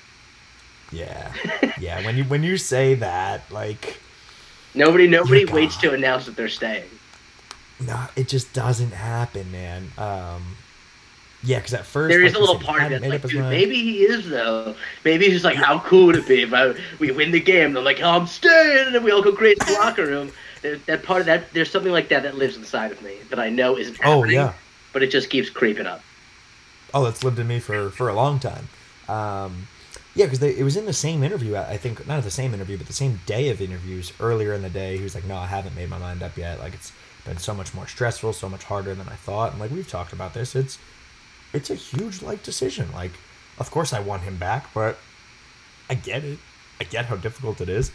Yeah, 0.92 1.34
yeah. 1.80 2.06
when 2.06 2.18
you 2.18 2.24
when 2.26 2.44
you 2.44 2.58
say 2.58 2.96
that, 2.96 3.50
like 3.52 4.00
nobody 4.74 5.08
nobody 5.08 5.46
waits 5.46 5.78
to 5.78 5.94
announce 5.94 6.26
that 6.26 6.36
they're 6.36 6.50
staying. 6.50 6.90
No, 7.80 8.08
it 8.16 8.28
just 8.28 8.54
doesn't 8.54 8.92
happen, 8.92 9.52
man. 9.52 9.92
Um, 9.98 10.58
yeah, 11.44 11.58
because 11.58 11.74
at 11.74 11.86
first 11.86 12.10
there 12.10 12.22
is 12.22 12.34
like 12.34 12.38
a 12.38 12.40
little 12.40 12.58
said, 12.58 12.66
part 12.66 12.92
of 12.92 13.04
it 13.04 13.10
like, 13.10 13.22
dude, 13.24 13.42
maybe 13.46 13.76
he 13.76 14.04
is 14.04 14.30
though. 14.30 14.76
Maybe 15.04 15.26
he's 15.26 15.34
just 15.34 15.46
like, 15.46 15.56
how 15.56 15.80
cool 15.80 16.08
would 16.08 16.16
it 16.16 16.28
be 16.28 16.44
if 16.44 16.54
I, 16.54 16.74
we 17.00 17.12
win 17.12 17.32
the 17.32 17.40
game? 17.40 17.70
And 17.70 17.78
I'm 17.80 17.84
like, 17.84 18.00
oh, 18.02 18.10
I'm 18.10 18.28
staying, 18.28 18.88
and 18.88 18.96
then 18.96 19.04
we 19.04 19.12
all 19.12 19.22
go 19.22 19.32
crazy 19.32 19.58
in 19.62 19.74
the 19.74 19.80
locker 19.80 20.06
room. 20.06 20.32
There, 20.62 20.76
that 20.86 21.02
part 21.02 21.22
of 21.22 21.26
that, 21.26 21.52
there's 21.54 21.72
something 21.72 21.92
like 21.92 22.10
that 22.10 22.22
that 22.22 22.38
lives 22.38 22.56
inside 22.56 22.92
of 22.92 23.02
me 23.02 23.16
that 23.32 23.40
I 23.40 23.50
know 23.50 23.80
isn't 23.80 23.98
oh, 24.04 24.22
happening. 24.22 24.38
Oh 24.38 24.44
yeah, 24.44 24.54
but 24.94 25.02
it 25.02 25.08
just 25.08 25.32
keeps 25.32 25.50
creeping 25.50 25.88
up. 25.88 26.04
Oh, 26.94 27.04
that's 27.04 27.24
lived 27.24 27.40
in 27.40 27.48
me 27.48 27.60
for 27.60 27.90
for 27.90 28.10
a 28.10 28.14
long 28.14 28.40
time. 28.40 28.68
Um, 29.10 29.68
yeah, 30.14 30.26
because 30.26 30.44
it 30.44 30.64
was 30.64 30.78
in 30.78 30.86
the 30.86 30.94
same 30.94 31.24
interview. 31.24 31.56
I 31.56 31.78
think 31.78 32.06
not 32.06 32.22
the 32.22 32.30
same 32.30 32.54
interview, 32.54 32.78
but 32.78 32.86
the 32.86 32.94
same 32.94 33.22
day 33.26 33.50
of 33.50 33.60
interviews 33.60 34.14
earlier 34.20 34.54
in 34.54 34.62
the 34.62 34.70
day. 34.70 34.98
He 34.98 35.04
was 35.04 35.16
like, 35.16 35.26
"No, 35.26 35.38
I 35.38 35.48
haven't 35.48 35.76
made 35.76 35.90
my 35.90 35.98
mind 35.98 36.22
up 36.22 36.38
yet. 36.38 36.60
Like 36.60 36.76
it's 36.76 36.92
been 37.26 37.38
so 37.38 37.56
much 37.56 37.74
more 37.74 37.88
stressful, 37.88 38.34
so 38.34 38.50
much 38.50 38.66
harder 38.66 38.94
than 38.94 39.08
I 39.08 39.16
thought." 39.16 39.54
And 39.54 39.60
like 39.60 39.72
we've 39.72 39.90
talked 39.90 40.14
about 40.14 40.34
this, 40.36 40.54
it's 40.54 40.78
it's 41.54 41.70
a 41.70 41.76
huge 41.76 42.22
like 42.22 42.44
decision. 42.44 42.92
Like, 42.94 43.12
of 43.58 43.72
course 43.72 43.94
I 43.94 44.00
want 44.00 44.24
him 44.24 44.38
back, 44.38 44.74
but 44.74 44.98
I 45.90 45.96
get 45.96 46.24
it. 46.24 46.40
I 46.80 46.84
get 46.84 47.06
how 47.06 47.16
difficult 47.16 47.62
it 47.62 47.70
is. 47.70 47.92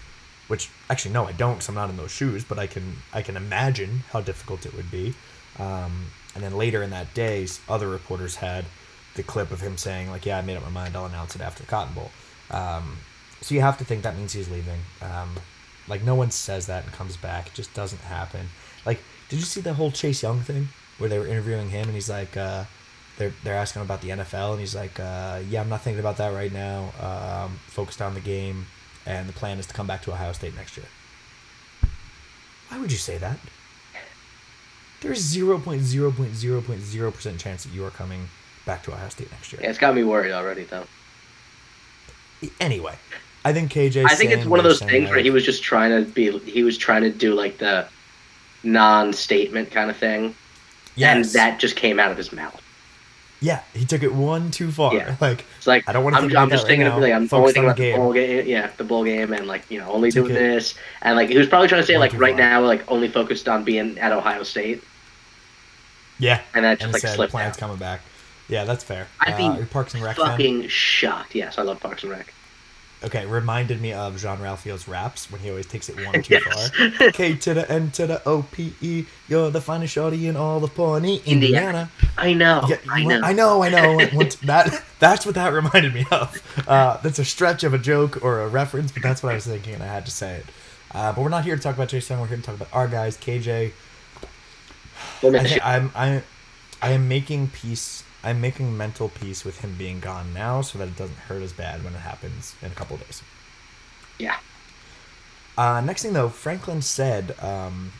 Which 0.49 0.71
actually 0.89 1.13
no, 1.13 1.25
I 1.25 1.33
don't. 1.33 1.57
Cause 1.57 1.69
I'm 1.69 1.75
not 1.75 1.91
in 1.91 1.97
those 1.97 2.13
shoes, 2.13 2.45
but 2.45 2.59
I 2.59 2.67
can 2.67 2.99
I 3.13 3.23
can 3.23 3.37
imagine 3.37 4.05
how 4.13 4.21
difficult 4.21 4.65
it 4.65 4.75
would 4.75 4.91
be. 4.91 5.15
Um, 5.59 6.07
and 6.35 6.45
then 6.45 6.57
later 6.57 6.83
in 6.83 6.91
that 6.91 7.15
day, 7.15 7.47
other 7.69 7.89
reporters 7.89 8.37
had 8.37 8.65
the 9.15 9.23
clip 9.23 9.51
of 9.51 9.61
him 9.61 9.77
saying 9.77 10.11
like, 10.11 10.25
"Yeah, 10.25 10.39
I 10.39 10.43
made 10.43 10.57
up 10.57 10.63
my 10.63 10.69
mind. 10.69 10.95
I'll 10.95 11.07
announce 11.07 11.35
it 11.35 11.41
after 11.41 11.63
the 11.63 11.69
Cotton 11.69 11.95
Bowl." 11.95 12.11
Um, 12.51 12.99
so 13.41 13.55
you 13.55 13.61
have 13.61 13.79
to 13.79 13.85
think 13.85 14.03
that 14.03 14.17
means 14.17 14.33
he's 14.33 14.49
leaving. 14.49 14.81
Um, 15.03 15.31
like 15.89 16.03
no 16.05 16.15
one 16.15 16.31
says 16.31 16.67
that 16.67 16.85
and 16.85 16.93
comes 16.93 17.17
back. 17.17 17.49
It 17.49 17.55
just 17.55 17.75
doesn't 17.75 18.03
happen. 18.03 18.49
Like, 18.85 19.01
did 19.29 19.39
you 19.39 19.45
see 19.45 19.61
the 19.61 19.75
whole 19.75 19.91
Chase 19.91 20.23
Young 20.23 20.41
thing 20.41 20.69
where 20.99 21.09
they 21.09 21.19
were 21.19 21.27
interviewing 21.27 21.71
him 21.71 21.87
and 21.87 21.95
he's 21.95 22.11
like, 22.11 22.37
uh, 22.37 22.65
they're 23.19 23.33
they're 23.43 23.57
asking 23.57 23.83
about 23.83 24.03
the 24.03 24.11
NFL 24.11 24.53
and 24.53 24.61
he's 24.61 24.75
like, 24.75 24.99
uh, 25.01 25.41
"Yeah, 25.49 25.61
I'm 25.61 25.69
not 25.69 25.83
thinking 25.83 26.01
about 26.01 26.17
that 26.19 26.33
right 26.33 26.53
now. 26.53 26.93
Um, 27.01 27.59
focused 27.67 28.03
on 28.03 28.15
the 28.15 28.21
game, 28.21 28.67
and 29.05 29.29
the 29.29 29.33
plan 29.33 29.59
is 29.59 29.67
to 29.67 29.75
come 29.75 29.87
back 29.87 30.03
to 30.03 30.13
Ohio 30.13 30.33
State 30.33 30.55
next 30.55 30.77
year." 30.77 30.87
Why 32.69 32.79
would 32.79 32.93
you 32.93 32.99
say 32.99 33.19
that? 33.19 33.39
There's 35.01 35.21
zero 35.21 35.59
point 35.59 35.83
zero 35.83 36.11
point 36.11 36.35
zero 36.35 36.61
point 36.61 36.81
zero 36.81 37.11
percent 37.11 37.39
chance 37.39 37.65
that 37.65 37.73
you 37.73 37.85
are 37.85 37.91
coming 37.91 38.29
back 38.65 38.83
to 38.85 38.93
Ohio 38.93 39.09
State 39.09 39.31
next 39.31 39.53
year. 39.53 39.61
Yeah, 39.63 39.71
it's 39.71 39.79
got 39.79 39.95
me 39.95 40.05
worried 40.05 40.33
already, 40.33 40.65
though. 40.65 40.85
Anyway, 42.61 42.95
I 43.45 43.53
think 43.53 43.73
KJ. 43.73 44.05
I 44.05 44.15
think 44.15 44.31
it's 44.33 44.47
one 44.47 44.59
of 44.59 44.65
those 44.65 44.81
things 44.81 45.05
like, 45.05 45.11
where 45.11 45.21
he 45.21 45.31
was 45.31 45.45
just 45.45 45.63
trying 45.63 45.91
to 45.91 46.11
be. 46.11 46.39
He 46.41 46.63
was 46.63 46.77
trying 46.77 47.03
to 47.03 47.11
do 47.11 47.35
like 47.35 47.59
the 47.59 47.89
non-statement 48.63 49.71
kind 49.71 49.91
of 49.91 49.97
thing. 49.97 50.35
Yes. 50.97 51.15
And 51.15 51.25
that 51.35 51.61
just 51.61 51.77
came 51.77 52.01
out 52.01 52.11
of 52.11 52.17
his 52.17 52.33
mouth. 52.33 52.61
Yeah, 53.41 53.63
he 53.75 53.85
took 53.85 54.03
it 54.03 54.15
one 54.15 54.51
too 54.51 54.71
far. 54.71 54.95
Yeah. 54.95 55.17
Like 55.21 55.45
it's 55.59 55.67
like 55.67 55.89
I 55.89 55.93
don't 55.93 56.05
want 56.05 56.17
to. 56.17 56.23
I'm, 56.23 56.37
I'm 56.37 56.51
just 56.51 56.67
thinking 56.67 56.87
right 56.87 56.95
of 56.95 57.03
like 57.03 57.13
I'm 57.13 57.29
only 57.33 57.53
thinking 57.53 57.65
about 57.65 57.77
the, 57.77 57.93
the 57.93 57.97
bowl 57.97 58.13
game. 58.13 58.47
Yeah, 58.47 58.71
the 58.77 58.85
bowl 58.85 59.05
game 59.05 59.33
and 59.33 59.47
like 59.47 59.71
you 59.71 59.79
know 59.79 59.91
only 59.91 60.11
took 60.11 60.27
doing 60.27 60.35
this 60.35 60.75
and 61.03 61.17
like 61.17 61.29
he 61.29 61.39
was 61.39 61.49
probably 61.49 61.69
trying 61.69 61.81
to 61.83 61.87
say 61.87 61.99
like 61.99 62.13
right 62.15 62.33
far. 62.33 62.39
now 62.39 62.65
like 62.65 62.91
only 62.91 63.09
focused 63.09 63.49
on 63.49 63.65
being 63.65 63.99
at 63.99 64.13
Ohio 64.13 64.43
State. 64.43 64.83
Yeah, 66.19 66.43
and 66.55 66.65
that 66.65 66.79
just 66.79 66.85
and 66.85 66.93
like 66.93 67.03
said, 67.03 67.15
slipped. 67.15 67.33
Plans 67.33 67.57
coming 67.57 67.77
back. 67.77 68.01
Yeah, 68.49 68.65
that's 68.65 68.85
fair. 68.85 69.09
I'd 69.21 69.37
be 69.37 69.45
uh, 69.45 69.67
Parks 69.67 69.95
and 69.95 70.03
Rec 70.03 70.17
fucking 70.17 70.61
fan? 70.61 70.69
shocked. 70.69 71.35
Yes, 71.35 71.59
I 71.59 71.63
love 71.63 71.81
Parks 71.81 72.05
and 72.05 72.13
Rec. 72.13 72.33
Okay, 73.05 73.27
reminded 73.27 73.81
me 73.81 73.93
of 73.93 74.17
Jean-Ralphio's 74.17 74.89
raps 74.89 75.31
when 75.31 75.41
he 75.43 75.51
always 75.51 75.67
takes 75.67 75.91
it 75.91 76.03
one 76.03 76.23
too 76.23 76.35
yes. 76.35 76.71
far. 76.71 77.11
K 77.13 77.35
to 77.37 77.53
the 77.53 77.71
N 77.71 77.91
to 77.93 78.07
the 78.07 78.27
O 78.27 78.43
P 78.51 78.73
E. 78.81 79.05
You're 79.29 79.51
the 79.51 79.61
finest 79.61 79.93
shorty 79.93 80.27
in 80.27 80.37
all 80.37 80.61
the 80.61 80.69
Pawnee, 80.69 81.21
Indiana. 81.27 81.91
I 82.17 82.33
know. 82.33 82.65
Yeah, 82.67 82.79
I 82.91 83.05
know. 83.05 83.21
I 83.23 83.33
know. 83.35 83.63
I 83.63 83.69
know. 83.69 83.99
that 84.45 84.83
that's 84.99 85.27
what 85.27 85.35
that 85.35 85.53
reminded 85.53 85.93
me 85.93 86.07
of. 86.11 86.65
Uh, 86.67 86.97
that's 87.03 87.19
a 87.19 87.25
stretch 87.25 87.65
of 87.65 87.75
a 87.75 87.79
joke 87.79 88.25
or 88.25 88.41
a 88.41 88.49
reference, 88.49 88.93
but 88.93 89.03
that's 89.03 89.23
what 89.23 89.33
I 89.33 89.35
was 89.35 89.47
thinking, 89.47 89.75
and 89.75 89.83
I 89.83 89.87
had 89.87 90.07
to 90.07 90.11
say 90.11 90.37
it. 90.37 90.47
Uh, 90.93 91.13
but 91.13 91.21
we're 91.21 91.29
not 91.29 91.45
here 91.45 91.55
to 91.55 91.63
talk 91.63 91.75
about 91.75 91.91
Chase 91.91 92.09
Young. 92.09 92.21
We're 92.21 92.29
here 92.29 92.39
to 92.39 92.43
talk 92.43 92.55
about 92.55 92.69
our 92.73 92.89
guys, 92.89 93.19
KJ. 93.19 93.73
I 95.23 95.61
I'm 95.63 95.93
I, 95.95 96.23
I 96.81 96.93
am 96.93 97.09
making 97.09 97.49
peace 97.49 98.05
I'm 98.23 98.41
making 98.41 98.77
mental 98.77 99.09
peace 99.09 99.45
with 99.45 99.61
him 99.61 99.75
being 99.77 100.01
gone 100.01 100.33
now 100.35 100.61
so 100.61 100.79
that 100.79 100.89
it 100.89 100.97
doesn't 100.97 101.19
hurt 101.19 101.43
as 101.43 101.53
bad 101.53 101.85
when 101.85 101.95
it 101.95 101.99
happens 101.99 102.55
in 102.63 102.73
a 102.73 102.75
couple 102.75 102.97
days. 102.97 103.23
Yeah. 104.19 104.37
Uh, 105.57 105.81
next 105.81 106.03
thing 106.03 106.13
though, 106.13 106.29
Franklin 106.29 106.83
said, 106.83 107.29
because 107.29 107.69
um, 107.69 107.93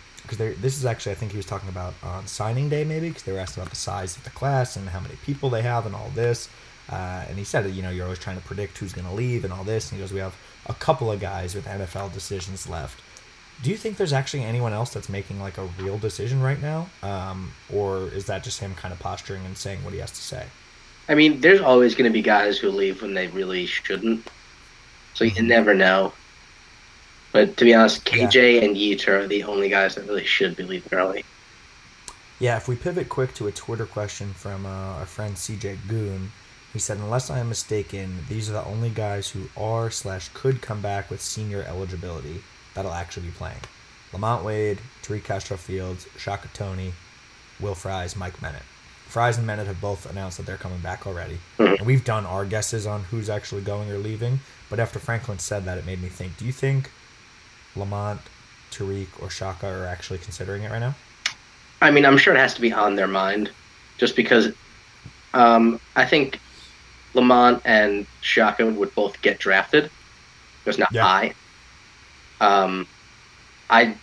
this 0.61 0.77
is 0.77 0.85
actually 0.85 1.13
I 1.13 1.15
think 1.15 1.33
he 1.33 1.37
was 1.37 1.47
talking 1.47 1.69
about 1.69 1.95
on 2.03 2.27
signing 2.27 2.69
day 2.69 2.85
maybe 2.85 3.09
because 3.09 3.23
they 3.23 3.33
were 3.33 3.39
asking 3.39 3.63
about 3.63 3.71
the 3.71 3.77
size 3.77 4.17
of 4.17 4.25
the 4.25 4.31
class 4.31 4.77
and 4.77 4.89
how 4.89 5.01
many 5.01 5.15
people 5.25 5.49
they 5.51 5.63
have 5.63 5.87
and 5.87 5.95
all 5.95 6.11
this. 6.15 6.49
Uh, 6.89 7.25
and 7.29 7.37
he 7.37 7.45
said, 7.45 7.69
you 7.71 7.83
know, 7.83 7.91
you're 7.91 8.05
always 8.05 8.19
trying 8.19 8.37
to 8.37 8.45
predict 8.45 8.79
who's 8.79 8.93
going 8.93 9.07
to 9.07 9.13
leave 9.13 9.45
and 9.45 9.53
all 9.53 9.65
this. 9.65 9.91
And 9.91 9.99
he 9.99 10.03
goes, 10.03 10.13
we 10.13 10.21
have 10.21 10.37
a 10.67 10.75
couple 10.75 11.11
of 11.11 11.19
guys 11.19 11.55
with 11.55 11.67
NFL 11.67 12.13
decisions 12.13 12.69
left 12.69 13.01
do 13.63 13.71
you 13.71 13.77
think 13.77 13.97
there's 13.97 14.13
actually 14.13 14.45
anyone 14.45 14.73
else 14.73 14.93
that's 14.93 15.09
making 15.09 15.41
like 15.41 15.59
a 15.59 15.65
real 15.81 15.99
decision 15.99 16.43
right 16.43 16.61
now? 16.61 16.89
Um, 17.03 17.53
or 17.73 18.09
is 18.09 18.27
that 18.27 18.45
just 18.45 18.61
him 18.61 18.75
kind 18.75 18.93
of 18.93 19.01
posturing 19.01 19.45
and 19.47 19.57
saying 19.57 19.83
what 19.83 19.95
he 19.95 20.01
has 20.01 20.11
to 20.11 20.23
say? 20.23 20.47
I 21.09 21.15
mean 21.15 21.41
there's 21.41 21.61
always 21.61 21.95
going 21.95 22.11
to 22.11 22.13
be 22.13 22.23
guys 22.23 22.59
who 22.59 22.71
leave 22.71 23.03
when 23.03 23.15
they 23.15 23.29
really 23.29 23.67
shouldn't. 23.67 24.29
So 25.15 25.25
you 25.25 25.31
mm-hmm. 25.31 25.47
never 25.47 25.75
know. 25.75 26.13
But 27.33 27.57
to 27.57 27.65
be 27.65 27.75
honest 27.75 28.05
kj 28.05 28.35
yeah. 28.35 28.63
and 28.63 28.77
yeet 28.77 29.09
are 29.09 29.27
the 29.27 29.45
only 29.45 29.69
guys 29.69 29.95
that 29.95 30.07
really 30.07 30.25
should 30.25 30.57
be 30.57 30.63
leaving 30.63 30.93
early. 30.93 31.25
Yeah 32.39 32.57
if 32.57 32.69
we 32.69 32.77
pivot 32.77 33.09
quick 33.09 33.35
to 33.35 33.47
a 33.47 33.53
twitter 33.53 33.87
question 33.87 34.35
from 34.35 34.67
uh, 34.67 34.99
our 34.99 35.07
friend 35.07 35.35
cj 35.35 35.79
goon 35.89 36.33
he 36.73 36.79
said 36.79 36.99
unless 36.99 37.31
i 37.31 37.39
am 37.39 37.49
mistaken 37.49 38.19
these 38.29 38.51
are 38.51 38.53
the 38.53 38.65
only 38.65 38.91
guys 38.91 39.31
who 39.31 39.49
are 39.57 39.91
slash 39.91 40.29
could 40.35 40.61
come 40.61 40.83
back 40.83 41.11
with 41.11 41.23
senior 41.23 41.63
eligibility 41.63 42.43
that'll 42.77 42.93
actually 42.93 43.27
be 43.27 43.33
playing. 43.33 43.59
Lamont 44.13 44.45
Wade, 44.45 44.79
Tariq 45.03 45.25
Castro 45.25 45.57
Fields, 45.57 46.07
Shaka 46.17 46.49
Toney, 46.55 46.93
Will 47.59 47.75
Fries, 47.75 48.15
Mike 48.15 48.39
Menet. 48.39 48.63
Fries 49.09 49.39
and 49.39 49.49
Menet 49.49 49.67
have 49.67 49.81
both 49.81 50.09
announced 50.09 50.37
that 50.37 50.47
they're 50.47 50.57
coming 50.57 50.81
back 50.81 51.07
already. 51.07 51.39
Mm-hmm. 51.59 51.75
And 51.75 51.87
we've 51.87 52.05
done 52.05 52.27
our 52.27 52.45
guesses 52.45 52.87
on 52.87 53.05
who's 53.05 53.29
actually 53.29 53.63
going 53.63 53.91
or 53.91 53.99
leaving. 53.99 54.41
But 54.69 54.81
after 54.81 54.99
Franklin 54.99 55.39
said 55.39 55.65
that, 55.65 55.79
it 55.79 55.87
made 55.87 56.03
me 56.03 56.09
think 56.09 56.37
do 56.37 56.45
you 56.45 56.53
think 56.53 56.91
Lamont, 57.75 58.21
Tariq, 58.71 59.09
or 59.21 59.31
Shaka 59.31 59.67
are 59.67 59.87
actually 59.87 60.19
considering 60.19 60.63
it 60.63 60.71
right 60.71 60.81
now? 60.81 60.95
I 61.81 61.91
mean, 61.91 62.05
I'm 62.05 62.19
sure 62.19 62.35
it 62.35 62.39
has 62.39 62.55
to 62.55 62.61
be 62.61 62.73
on 62.73 62.97
their 62.97 63.07
mind 63.07 63.51
just 63.99 64.17
because 64.17 64.53
um, 65.35 65.81
I 65.95 66.05
think 66.05 66.41
Lamont 67.15 67.63
and 67.65 68.07
Shaka 68.21 68.67
would 68.67 68.95
both 68.95 69.21
get 69.23 69.39
drafted. 69.39 69.91
There's 70.65 70.79
not 70.79 70.93
yeah. 70.93 71.03
high. 71.03 71.35
Um, 72.41 72.87
I 73.71 73.97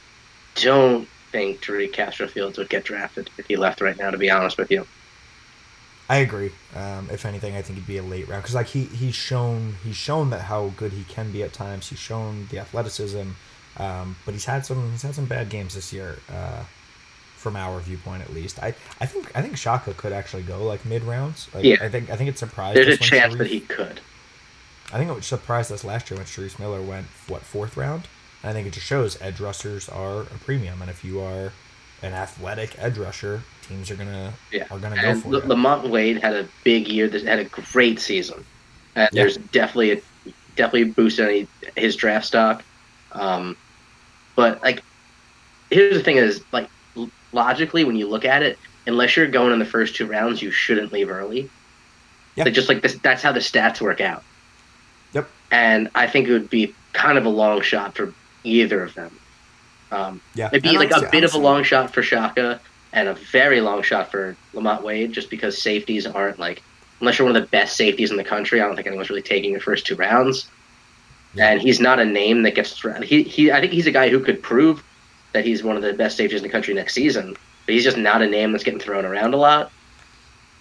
don't 0.56 1.08
think 1.32 1.62
Tariq 1.62 1.94
Castro 1.94 2.28
Fields 2.28 2.58
would 2.58 2.70
get 2.70 2.84
drafted 2.84 3.30
if 3.38 3.48
he 3.48 3.56
left 3.56 3.82
right 3.82 3.98
now. 3.98 4.12
To 4.12 4.18
be 4.18 4.30
honest 4.30 4.58
with 4.58 4.72
you. 4.72 4.86
I 6.10 6.18
agree. 6.18 6.52
Um, 6.76 7.10
if 7.12 7.26
anything, 7.26 7.56
I 7.56 7.62
think 7.62 7.80
he'd 7.80 7.88
be 7.88 7.98
a 7.98 8.04
late 8.04 8.28
round 8.28 8.44
because 8.44 8.56
like 8.56 8.68
he 8.68 8.84
he's 8.86 9.16
shown 9.16 9.76
he's 9.84 9.96
shown 9.96 10.30
that 10.32 10.42
how 10.42 10.74
good 10.76 10.92
he 10.92 11.04
can 11.06 11.32
be 11.32 11.44
at 11.44 11.54
times. 11.54 11.90
He's 11.90 12.00
shown 12.00 12.48
the 12.52 12.60
athleticism, 12.60 13.30
um, 13.78 14.18
but 14.26 14.34
he's 14.34 14.46
had 14.46 14.66
some 14.66 14.92
he's 14.92 15.02
had 15.02 15.16
some 15.16 15.26
bad 15.26 15.50
games 15.50 15.76
this 15.76 15.94
year. 15.94 16.20
Uh, 16.30 16.64
from 17.44 17.58
our 17.58 17.78
viewpoint, 17.82 18.22
at 18.22 18.34
least, 18.34 18.58
I, 18.64 18.74
I 19.02 19.06
think 19.06 19.30
I 19.36 19.42
think 19.42 19.58
Shaka 19.58 19.94
could 19.96 20.14
actually 20.14 20.44
go 20.44 20.64
like 20.64 20.86
mid 20.86 21.04
rounds. 21.04 21.50
Like, 21.54 21.66
Yeah. 21.66 21.76
I 21.82 21.90
think 21.90 22.10
I 22.10 22.16
think 22.16 22.30
it 22.30 22.38
surprised. 22.40 22.78
There's 22.78 22.88
a 22.88 22.98
chance 22.98 23.34
Sharif- 23.34 23.38
that 23.38 23.48
he 23.48 23.60
could. 23.60 24.00
I 24.94 24.98
think 24.98 25.10
it 25.10 25.14
would 25.14 25.26
surprise 25.26 25.70
us 25.70 25.84
last 25.84 26.10
year 26.10 26.18
when 26.18 26.26
Shareef 26.26 26.58
Miller 26.58 26.82
went 26.82 27.08
what 27.28 27.42
fourth 27.42 27.76
round. 27.76 28.08
And 28.44 28.50
I 28.50 28.54
think 28.54 28.68
it 28.68 28.74
just 28.74 28.86
shows 28.86 29.20
edge 29.22 29.40
rushers 29.40 29.88
are 29.90 30.22
a 30.22 30.26
premium, 30.44 30.82
and 30.82 30.92
if 30.92 31.04
you 31.04 31.22
are 31.22 31.54
an 32.02 32.12
athletic 32.14 32.76
edge 32.78 32.98
rusher, 32.98 33.42
teams 33.68 33.90
are 33.90 33.96
gonna 33.96 34.34
Yeah. 34.52 34.66
are 34.70 34.78
gonna 34.80 35.02
go 35.02 35.16
for 35.16 35.28
L- 35.36 35.42
you. 35.42 35.48
Lamont 35.48 35.88
Wade 35.90 36.22
had 36.22 36.34
a 36.36 36.46
big 36.66 36.88
year. 36.90 37.08
This 37.08 37.24
had 37.24 37.40
a 37.40 37.46
great 37.46 38.00
season. 38.00 38.44
And 38.96 39.10
Yeah. 39.14 39.24
there's 39.24 39.38
definitely 39.38 39.92
a, 39.94 40.02
definitely 40.58 40.84
boosted 40.86 41.26
any, 41.30 41.48
his 41.78 41.96
draft 41.96 42.26
stock. 42.26 42.64
Um, 43.14 43.56
but 44.36 44.62
like, 44.62 44.84
here's 45.72 45.96
the 45.98 46.04
thing: 46.04 46.18
is 46.18 46.42
like 46.52 46.68
logically, 47.32 47.84
when 47.86 47.96
you 47.96 48.08
look 48.08 48.26
at 48.26 48.44
it, 48.44 48.60
unless 48.86 49.16
you're 49.16 49.28
going 49.28 49.54
in 49.54 49.60
the 49.60 49.66
first 49.66 49.96
two 49.96 50.06
rounds, 50.06 50.42
you 50.42 50.52
shouldn't 50.52 50.92
leave 50.92 51.10
early. 51.10 51.50
Yeah. 52.36 52.44
Like, 52.44 52.54
just 52.54 52.68
like 52.68 52.82
this, 52.82 52.96
that's 52.96 53.24
how 53.24 53.32
the 53.32 53.40
stats 53.40 53.80
work 53.80 54.02
out. 54.02 54.24
Yep. 55.14 55.30
And 55.52 55.90
I 55.96 56.08
think 56.08 56.28
it 56.28 56.34
would 56.34 56.50
be 56.50 56.74
kind 56.92 57.18
of 57.18 57.26
a 57.26 57.30
long 57.30 57.62
shot 57.62 57.96
for 57.96 58.14
either 58.44 58.84
of 58.84 58.94
them. 58.94 59.18
Um, 59.92 60.22
Yeah, 60.34 60.48
It'd 60.48 60.64
be 60.64 60.78
like 60.78 60.92
a 60.92 61.08
bit 61.12 61.24
of 61.24 61.34
a 61.34 61.38
long 61.38 61.64
shot 61.64 61.94
for 61.94 62.02
Shaka 62.02 62.60
and 62.94 63.08
a 63.08 63.14
very 63.14 63.62
long 63.62 63.82
shot 63.82 64.12
for 64.12 64.36
Lamont 64.54 64.84
Wade, 64.84 65.12
just 65.14 65.30
because 65.30 65.62
safeties 65.62 66.06
aren't 66.08 66.40
like 66.40 66.62
unless 67.00 67.20
you're 67.20 67.28
one 67.28 67.36
of 67.36 67.42
the 67.42 67.50
best 67.50 67.76
safeties 67.76 68.12
in 68.12 68.18
the 68.18 68.24
country. 68.24 68.62
I 68.62 68.66
don't 68.66 68.76
think 68.76 68.88
anyone's 68.88 69.10
really 69.10 69.22
taking 69.22 69.52
your 69.52 69.60
first 69.60 69.86
two 69.86 69.96
rounds. 69.96 70.50
Yeah. 71.34 71.52
And 71.52 71.62
he's 71.62 71.80
not 71.80 72.00
a 72.00 72.06
name 72.06 72.44
that 72.44 72.56
gets 72.56 72.74
thrown. 72.78 73.02
He, 73.02 73.24
he 73.24 73.52
I 73.52 73.60
think 73.60 73.74
he's 73.74 73.88
a 73.88 73.92
guy 73.92 74.10
who 74.10 74.20
could 74.20 74.42
prove 74.42 74.84
that 75.34 75.44
he's 75.46 75.64
one 75.64 75.76
of 75.76 75.82
the 75.82 75.94
best 75.94 76.16
safeties 76.18 76.42
in 76.42 76.44
the 76.44 76.52
country 76.52 76.74
next 76.74 76.94
season. 76.94 77.36
But 77.66 77.74
he's 77.76 77.84
just 77.84 77.98
not 77.98 78.22
a 78.22 78.28
name 78.28 78.52
that's 78.52 78.64
getting 78.64 78.80
thrown 78.80 79.06
around 79.06 79.34
a 79.34 79.38
lot. 79.38 79.72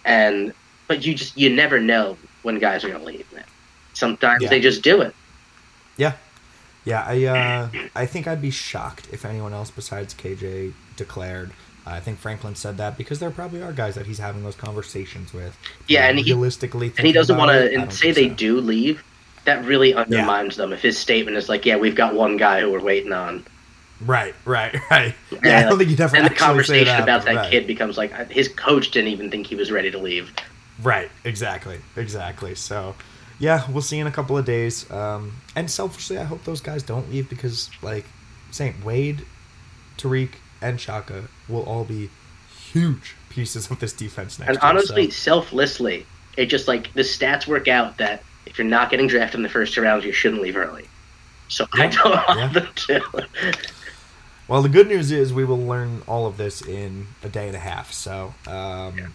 And 0.05 0.53
but 0.89 1.05
you 1.07 1.15
just 1.15 1.37
you 1.37 1.51
never 1.55 1.81
know 1.81 2.17
when 2.43 2.59
guys 2.59 2.85
are 2.85 2.89
going 2.89 3.01
to 3.01 3.07
leave. 3.07 3.31
Man. 3.33 3.45
Sometimes 3.93 4.43
Yeah. 4.43 4.49
they 4.49 4.61
just 4.61 4.83
do 4.83 5.01
it. 5.03 5.15
Yeah, 5.97 6.15
I 6.87 7.25
uh, 7.25 7.69
I 7.95 8.07
think 8.07 8.27
I'd 8.27 8.43
be 8.43 8.51
shocked 8.51 9.09
if 9.13 9.25
anyone 9.25 9.53
else 9.53 9.71
besides 9.71 10.15
KJ 10.15 10.73
declared. 10.97 11.53
I 11.85 11.99
think 12.01 12.19
Franklin 12.19 12.55
said 12.55 12.77
that 12.79 12.97
because 12.97 13.19
there 13.19 13.31
probably 13.33 13.61
are 13.63 13.73
guys 13.73 13.97
that 13.97 14.07
he's 14.07 14.19
having 14.19 14.45
those 14.45 14.55
conversations 14.55 15.33
with. 15.35 15.57
Yeah, 15.89 16.05
Uh, 16.07 16.11
and 16.11 16.19
he- 16.21 16.33
realistically, 16.33 16.93
and 16.97 17.07
he 17.07 17.13
doesn't 17.13 17.37
want 17.37 17.51
to 17.51 17.71
don't 17.71 17.93
say 17.93 18.13
they 18.13 18.29
so. 18.29 18.35
do 18.35 18.61
leave. 18.61 19.03
That 19.45 19.65
really 19.65 19.93
undermines 19.93 20.55
them. 20.57 20.73
If 20.73 20.83
his 20.83 20.97
statement 20.97 21.37
is 21.37 21.49
like, 21.49 21.67
"Yeah, 21.67 21.77
we've 21.77 21.97
got 21.97 22.15
one 22.15 22.37
guy 22.37 22.61
who 22.61 22.71
we're 22.71 22.81
waiting 22.81 23.13
on," 23.13 23.45
Right, 24.01 24.35
right, 24.45 24.75
right. 24.91 25.15
Yeah, 25.31 25.39
And, 25.43 25.49
I 25.49 25.63
don't 25.69 25.79
think 25.79 25.99
ever 25.99 26.17
and 26.17 26.27
the 26.27 26.31
conversation 26.31 26.87
that, 26.87 27.03
about 27.03 27.25
that 27.25 27.35
right. 27.37 27.51
kid 27.51 27.67
becomes 27.67 27.97
like 27.99 28.13
uh, 28.19 28.25
his 28.27 28.49
coach 28.49 28.91
didn't 28.93 29.11
even 29.11 29.31
think 29.31 29.47
he 29.49 29.55
was 29.57 29.71
ready 29.73 29.91
to 29.91 29.99
leave. 29.99 30.33
Right, 30.83 31.11
exactly, 31.25 31.79
exactly. 31.97 32.55
So, 32.55 32.95
yeah, 33.43 33.69
we'll 33.69 33.83
see 33.83 33.99
in 33.99 34.07
a 34.07 34.13
couple 34.13 34.39
of 34.39 34.45
days. 34.45 34.89
Um, 34.89 35.35
and 35.57 35.69
selfishly, 35.69 36.17
I 36.17 36.23
hope 36.23 36.45
those 36.45 36.61
guys 36.61 36.85
don't 36.85 37.11
leave 37.11 37.29
because, 37.29 37.69
like, 37.83 38.05
Saint 38.53 38.85
Wade, 38.85 39.27
Tariq, 39.99 40.31
and 40.63 40.81
Shaka 40.81 41.25
will 41.49 41.65
all 41.65 41.83
be 41.83 42.09
huge 42.71 43.17
pieces 43.31 43.69
of 43.69 43.81
this 43.81 43.93
defense 43.93 44.39
next 44.39 44.49
And 44.51 44.57
year. 44.59 44.71
honestly, 44.71 45.11
so- 45.11 45.41
selflessly, 45.41 46.07
it 46.37 46.47
just 46.47 46.69
like 46.69 46.93
the 46.95 47.03
stats 47.03 47.49
work 47.49 47.67
out 47.67 47.99
that 47.99 48.23
if 48.47 48.59
you're 48.59 48.67
not 48.67 48.91
getting 48.91 49.09
drafted 49.09 49.41
in 49.41 49.43
the 49.43 49.49
first 49.49 49.75
two 49.75 49.83
rounds, 49.83 50.05
you 50.05 50.13
shouldn't 50.13 50.41
leave 50.41 50.57
early. 50.57 50.87
So 51.49 51.67
I 51.73 51.89
don't 51.89 52.05
want 52.29 52.39
yeah. 52.39 52.49
them 52.49 52.69
to. 52.77 53.27
well, 54.49 54.63
the 54.63 54.69
good 54.69 54.87
news 54.87 55.11
is 55.11 55.33
we 55.33 55.45
will 55.45 55.59
learn 55.59 56.03
all 56.07 56.27
of 56.27 56.37
this 56.37 56.63
in 56.63 57.09
a 57.25 57.29
day 57.29 57.49
and 57.49 57.57
a 57.57 57.61
half. 57.61 57.93
So, 57.93 58.35
um, 58.47 58.97
Yeah. 58.97 59.09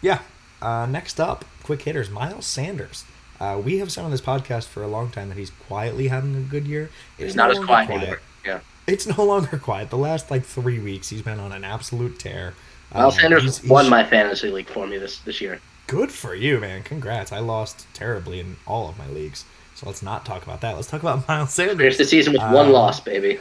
yeah. 0.00 0.18
Uh, 0.62 0.86
next 0.86 1.18
up, 1.18 1.44
quick 1.64 1.82
hitters, 1.82 2.08
Miles 2.08 2.46
Sanders. 2.46 3.04
Uh, 3.42 3.58
we 3.58 3.78
have 3.78 3.90
said 3.90 4.04
on 4.04 4.10
this 4.12 4.20
podcast 4.20 4.66
for 4.68 4.84
a 4.84 4.86
long 4.86 5.10
time 5.10 5.28
that 5.28 5.36
he's 5.36 5.50
quietly 5.50 6.06
having 6.06 6.36
a 6.36 6.40
good 6.40 6.64
year. 6.64 6.90
It 7.18 7.24
It's 7.24 7.34
not 7.34 7.52
no 7.52 7.60
as 7.60 7.66
quiet 7.66 7.90
anymore. 7.90 8.20
Yeah. 8.46 8.60
It's 8.86 9.04
no 9.06 9.24
longer 9.24 9.58
quiet. 9.58 9.90
The 9.90 9.96
last 9.98 10.30
like 10.30 10.44
three 10.44 10.78
weeks, 10.78 11.08
he's 11.08 11.22
been 11.22 11.40
on 11.40 11.50
an 11.50 11.64
absolute 11.64 12.20
tear. 12.20 12.54
Miles 12.94 13.14
Um, 13.14 13.20
Sanders 13.20 13.42
he's- 13.42 13.58
he's 13.58 13.70
won 13.70 13.88
my 13.88 14.04
fantasy 14.04 14.48
league 14.50 14.68
for 14.68 14.86
me 14.86 14.96
this 14.96 15.18
this 15.18 15.40
year. 15.40 15.60
Good 15.88 16.12
for 16.12 16.36
you, 16.36 16.60
man. 16.60 16.84
Congrats. 16.84 17.32
I 17.32 17.40
lost 17.40 17.86
terribly 17.94 18.38
in 18.38 18.56
all 18.64 18.88
of 18.88 18.96
my 18.96 19.08
leagues. 19.08 19.44
So 19.74 19.86
let's 19.86 20.02
not 20.02 20.24
talk 20.24 20.44
about 20.44 20.60
that. 20.60 20.76
Let's 20.76 20.86
talk 20.88 21.02
about 21.02 21.26
Miles 21.28 21.52
Sanders. 21.52 21.98
the 21.98 22.04
season 22.04 22.34
with 22.34 22.42
one 22.42 22.66
Um, 22.66 22.72
loss, 22.72 23.00
baby. 23.00 23.40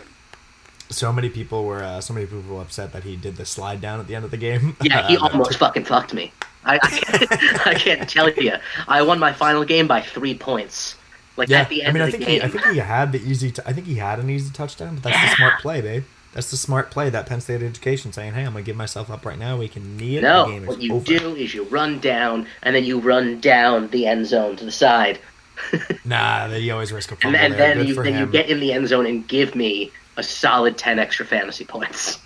So 0.89 1.13
many 1.13 1.29
people 1.29 1.63
were 1.63 1.83
uh, 1.83 2.01
so 2.01 2.13
many 2.13 2.25
people 2.25 2.41
were 2.55 2.61
upset 2.61 2.91
that 2.93 3.03
he 3.03 3.15
did 3.15 3.37
the 3.37 3.45
slide 3.45 3.79
down 3.81 3.99
at 3.99 4.07
the 4.07 4.15
end 4.15 4.25
of 4.25 4.31
the 4.31 4.37
game. 4.37 4.75
Yeah, 4.81 5.07
he 5.07 5.15
almost 5.25 5.59
fucking 5.59 5.85
fucked 5.85 6.13
me. 6.15 6.33
I, 6.63 6.75
I, 6.81 6.89
can't, 6.89 7.67
I 7.67 7.73
can't 7.75 8.09
tell 8.09 8.29
you. 8.31 8.53
I 8.87 9.01
won 9.01 9.19
my 9.19 9.33
final 9.33 9.63
game 9.65 9.87
by 9.87 10.01
three 10.01 10.35
points. 10.37 10.95
Like 11.37 11.49
Yeah, 11.49 11.61
at 11.61 11.69
the 11.69 11.83
I 11.85 11.89
end 11.89 11.93
mean, 11.93 12.03
I 12.03 12.05
of 12.05 12.11
the 12.11 12.17
think 12.17 12.25
game. 12.25 12.41
he, 12.41 12.41
I 12.41 12.47
think 12.49 12.65
he 12.65 12.77
had 12.79 13.11
the 13.11 13.19
easy. 13.21 13.51
T- 13.51 13.61
I 13.65 13.73
think 13.73 13.87
he 13.87 13.95
had 13.95 14.19
an 14.19 14.29
easy 14.29 14.51
touchdown, 14.51 14.95
but 14.95 15.03
that's 15.03 15.21
the 15.31 15.35
smart 15.37 15.59
play, 15.61 15.81
babe. 15.81 16.03
That's 16.33 16.51
the 16.51 16.57
smart 16.57 16.91
play. 16.91 17.09
That 17.09 17.25
Penn 17.25 17.41
State 17.41 17.61
education 17.63 18.13
saying, 18.13 18.33
"Hey, 18.33 18.41
I'm 18.45 18.53
gonna 18.53 18.63
give 18.63 18.75
myself 18.77 19.09
up 19.09 19.25
right 19.25 19.37
now. 19.39 19.57
We 19.57 19.67
can 19.67 19.97
knee 19.97 20.17
it. 20.17 20.21
no, 20.21 20.45
the 20.45 20.51
game 20.51 20.63
is 20.63 20.67
what 20.69 20.81
you 20.81 20.93
over." 20.95 21.05
do 21.05 21.35
is 21.35 21.53
you 21.53 21.63
run 21.65 21.99
down, 21.99 22.47
and 22.63 22.75
then 22.75 22.83
you 22.85 22.99
run 22.99 23.39
down 23.39 23.89
the 23.89 24.07
end 24.07 24.27
zone 24.27 24.55
to 24.57 24.65
the 24.65 24.71
side, 24.71 25.19
Nah, 26.05 26.47
they 26.47 26.69
always 26.69 26.91
risk 26.91 27.11
a 27.11 27.17
and, 27.23 27.35
fumble 27.35 27.37
and 27.37 27.53
there. 27.53 27.59
then 27.75 27.77
Good 27.77 27.87
you 27.87 27.95
then 28.03 28.17
you 28.17 28.25
get 28.27 28.49
in 28.49 28.59
the 28.59 28.73
end 28.73 28.87
zone 28.87 29.05
and 29.05 29.27
give 29.27 29.55
me 29.55 29.91
a 30.17 30.23
solid 30.23 30.77
ten 30.77 30.99
extra 30.99 31.25
fantasy 31.25 31.65
points. 31.65 32.19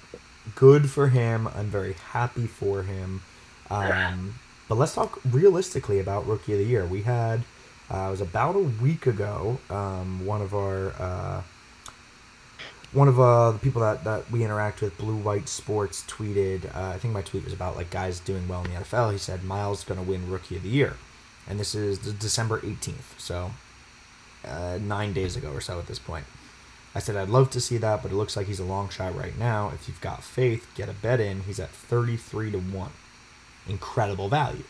good 0.55 0.89
for 0.89 1.09
him. 1.09 1.47
I'm 1.47 1.67
very 1.67 1.93
happy 1.93 2.47
for 2.47 2.83
him. 2.83 3.23
Um, 3.70 4.36
but 4.68 4.76
let's 4.76 4.93
talk 4.93 5.20
realistically 5.30 5.99
about 5.99 6.28
rookie 6.28 6.53
of 6.53 6.59
the 6.59 6.66
year. 6.66 6.86
We 6.86 7.03
had 7.03 7.43
uh, 7.89 8.05
it 8.07 8.11
was 8.11 8.22
about 8.22 8.55
a 8.55 8.59
week 8.59 9.05
ago. 9.05 9.59
Um, 9.70 10.26
one 10.26 10.41
of 10.41 10.53
our 10.53 10.93
uh, 10.99 11.41
one 12.91 13.07
of 13.07 13.20
uh, 13.20 13.51
the 13.51 13.59
people 13.59 13.82
that, 13.82 14.03
that 14.05 14.32
we 14.32 14.43
interact 14.43 14.82
with, 14.82 14.97
Blue 14.97 15.18
White 15.18 15.49
Sports, 15.49 16.03
tweeted. 16.07 16.74
Uh, 16.76 16.89
I 16.89 16.97
think 16.97 17.13
my 17.13 17.22
tweet 17.22 17.43
was 17.43 17.53
about 17.53 17.76
like 17.76 17.89
guys 17.89 18.20
doing 18.20 18.47
well 18.47 18.63
in 18.63 18.74
the 18.74 18.80
NFL. 18.80 19.11
He 19.11 19.18
said 19.18 19.43
Miles 19.43 19.84
going 19.84 19.99
to 19.99 20.09
win 20.09 20.30
rookie 20.30 20.55
of 20.55 20.63
the 20.63 20.70
year, 20.70 20.95
and 21.47 21.59
this 21.59 21.76
is 21.76 21.99
December 21.99 22.59
18th. 22.61 23.20
So 23.20 23.51
uh, 24.45 24.80
nine 24.82 25.13
days 25.13 25.36
ago 25.36 25.51
or 25.51 25.61
so 25.61 25.80
at 25.80 25.88
this 25.88 25.99
point. 25.99 26.26
I 26.95 26.99
said 26.99 27.18
I'd 27.18 27.30
love 27.30 27.49
to 27.51 27.59
see 27.59 27.78
that, 27.78 28.01
but 28.01 28.11
it 28.11 28.16
looks 28.16 28.38
like 28.38 28.47
he's 28.47 28.59
a 28.59 28.66
long 28.66 28.88
shot 28.88 29.16
right 29.16 29.38
now. 29.38 29.70
If 29.74 29.88
you've 29.89 29.99
got 29.99 30.24
faith, 30.24 30.66
get 30.76 30.88
a 30.88 30.93
bet 30.93 31.20
in. 31.20 31.41
He's 31.41 31.59
at 31.59 31.70
33 31.70 32.51
to 32.51 32.59
1. 32.59 32.91
Incredible 33.68 34.30
value. 34.30 34.63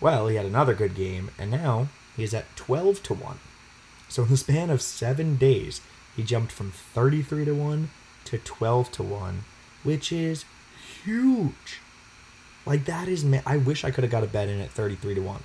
Well, 0.00 0.28
he 0.28 0.36
had 0.36 0.46
another 0.46 0.74
good 0.74 0.94
game, 0.94 1.30
and 1.38 1.50
now 1.50 1.88
he 2.16 2.22
is 2.24 2.34
at 2.34 2.54
12 2.56 3.02
to 3.04 3.14
1. 3.14 3.38
So 4.08 4.22
in 4.24 4.28
the 4.30 4.36
span 4.36 4.70
of 4.70 4.82
seven 4.82 5.36
days, 5.36 5.80
he 6.14 6.22
jumped 6.22 6.52
from 6.52 6.70
33 6.70 7.44
to 7.46 7.52
1 7.54 7.90
to 8.26 8.38
12 8.38 8.92
to 8.92 9.02
1, 9.02 9.44
which 9.82 10.12
is 10.12 10.44
huge. 11.04 11.80
Like 12.64 12.84
that 12.84 13.08
is 13.08 13.24
ma- 13.24 13.40
I 13.46 13.56
wish 13.56 13.84
I 13.84 13.90
could 13.90 14.04
have 14.04 14.10
got 14.10 14.24
a 14.24 14.26
bet 14.26 14.48
in 14.48 14.60
at 14.60 14.70
33 14.70 15.14
to 15.14 15.20
1. 15.20 15.42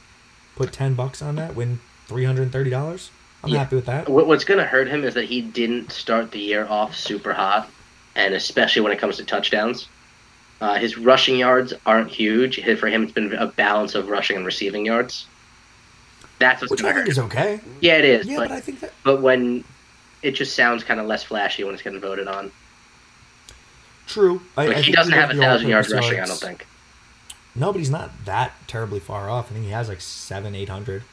Put 0.55 0.71
10 0.73 0.95
bucks 0.95 1.21
on 1.21 1.35
that, 1.35 1.55
win 1.55 1.79
$330. 2.07 3.09
I'm 3.43 3.49
Yeah. 3.51 3.59
happy 3.59 3.75
with 3.75 3.85
that. 3.85 4.09
What's 4.09 4.43
going 4.43 4.59
to 4.59 4.65
hurt 4.65 4.87
him 4.87 5.03
is 5.03 5.13
that 5.15 5.25
he 5.25 5.41
didn't 5.41 5.91
start 5.91 6.31
the 6.31 6.39
year 6.39 6.67
off 6.67 6.95
super 6.95 7.33
hot, 7.33 7.69
and 8.15 8.33
especially 8.33 8.81
when 8.81 8.91
it 8.91 8.99
comes 8.99 9.17
to 9.17 9.25
touchdowns. 9.25 9.87
Uh, 10.61 10.75
his 10.75 10.97
rushing 10.97 11.37
yards 11.37 11.73
aren't 11.85 12.09
huge. 12.09 12.63
For 12.79 12.87
him, 12.87 13.03
it's 13.03 13.11
been 13.11 13.33
a 13.33 13.47
balance 13.47 13.95
of 13.95 14.07
rushing 14.09 14.37
and 14.37 14.45
receiving 14.45 14.85
yards. 14.85 15.25
That's 16.37 16.61
what's 16.61 16.71
Which 16.71 16.81
going 16.81 16.93
I 16.93 16.97
think 16.97 17.09
is 17.09 17.19
okay. 17.19 17.59
Yeah, 17.81 17.97
it 17.97 18.05
is. 18.05 18.27
Yeah, 18.27 18.37
but, 18.37 18.49
but 18.49 18.57
I 18.57 18.59
think 18.61 18.79
that 18.79 18.93
but 19.03 19.21
when 19.21 19.63
it 20.21 20.31
just 20.31 20.55
sounds 20.55 20.83
kind 20.83 20.99
of 20.99 21.07
less 21.07 21.23
flashy 21.23 21.63
when 21.63 21.73
it's 21.73 21.83
getting 21.83 21.99
voted 21.99 22.27
on. 22.27 22.51
true. 24.07 24.41
I, 24.55 24.67
Like 24.67 24.77
I 24.77 24.81
he 24.81 24.91
doesn't 24.91 25.13
have 25.13 25.31
a 25.31 25.35
thousand 25.35 25.69
yards 25.69 25.91
rushing. 25.91 26.19
I 26.19 26.25
don't 26.25 26.39
think. 26.39 26.67
No, 27.55 27.71
but 27.71 27.79
he's 27.79 27.89
not 27.89 28.25
that 28.25 28.53
terribly 28.67 28.99
far 28.99 29.29
off. 29.29 29.51
I 29.51 29.53
think 29.53 29.65
he 29.65 29.71
has 29.71 29.89
like 29.89 30.01
seven, 30.01 30.55
eight 30.55 30.69
hundred. 30.69 31.03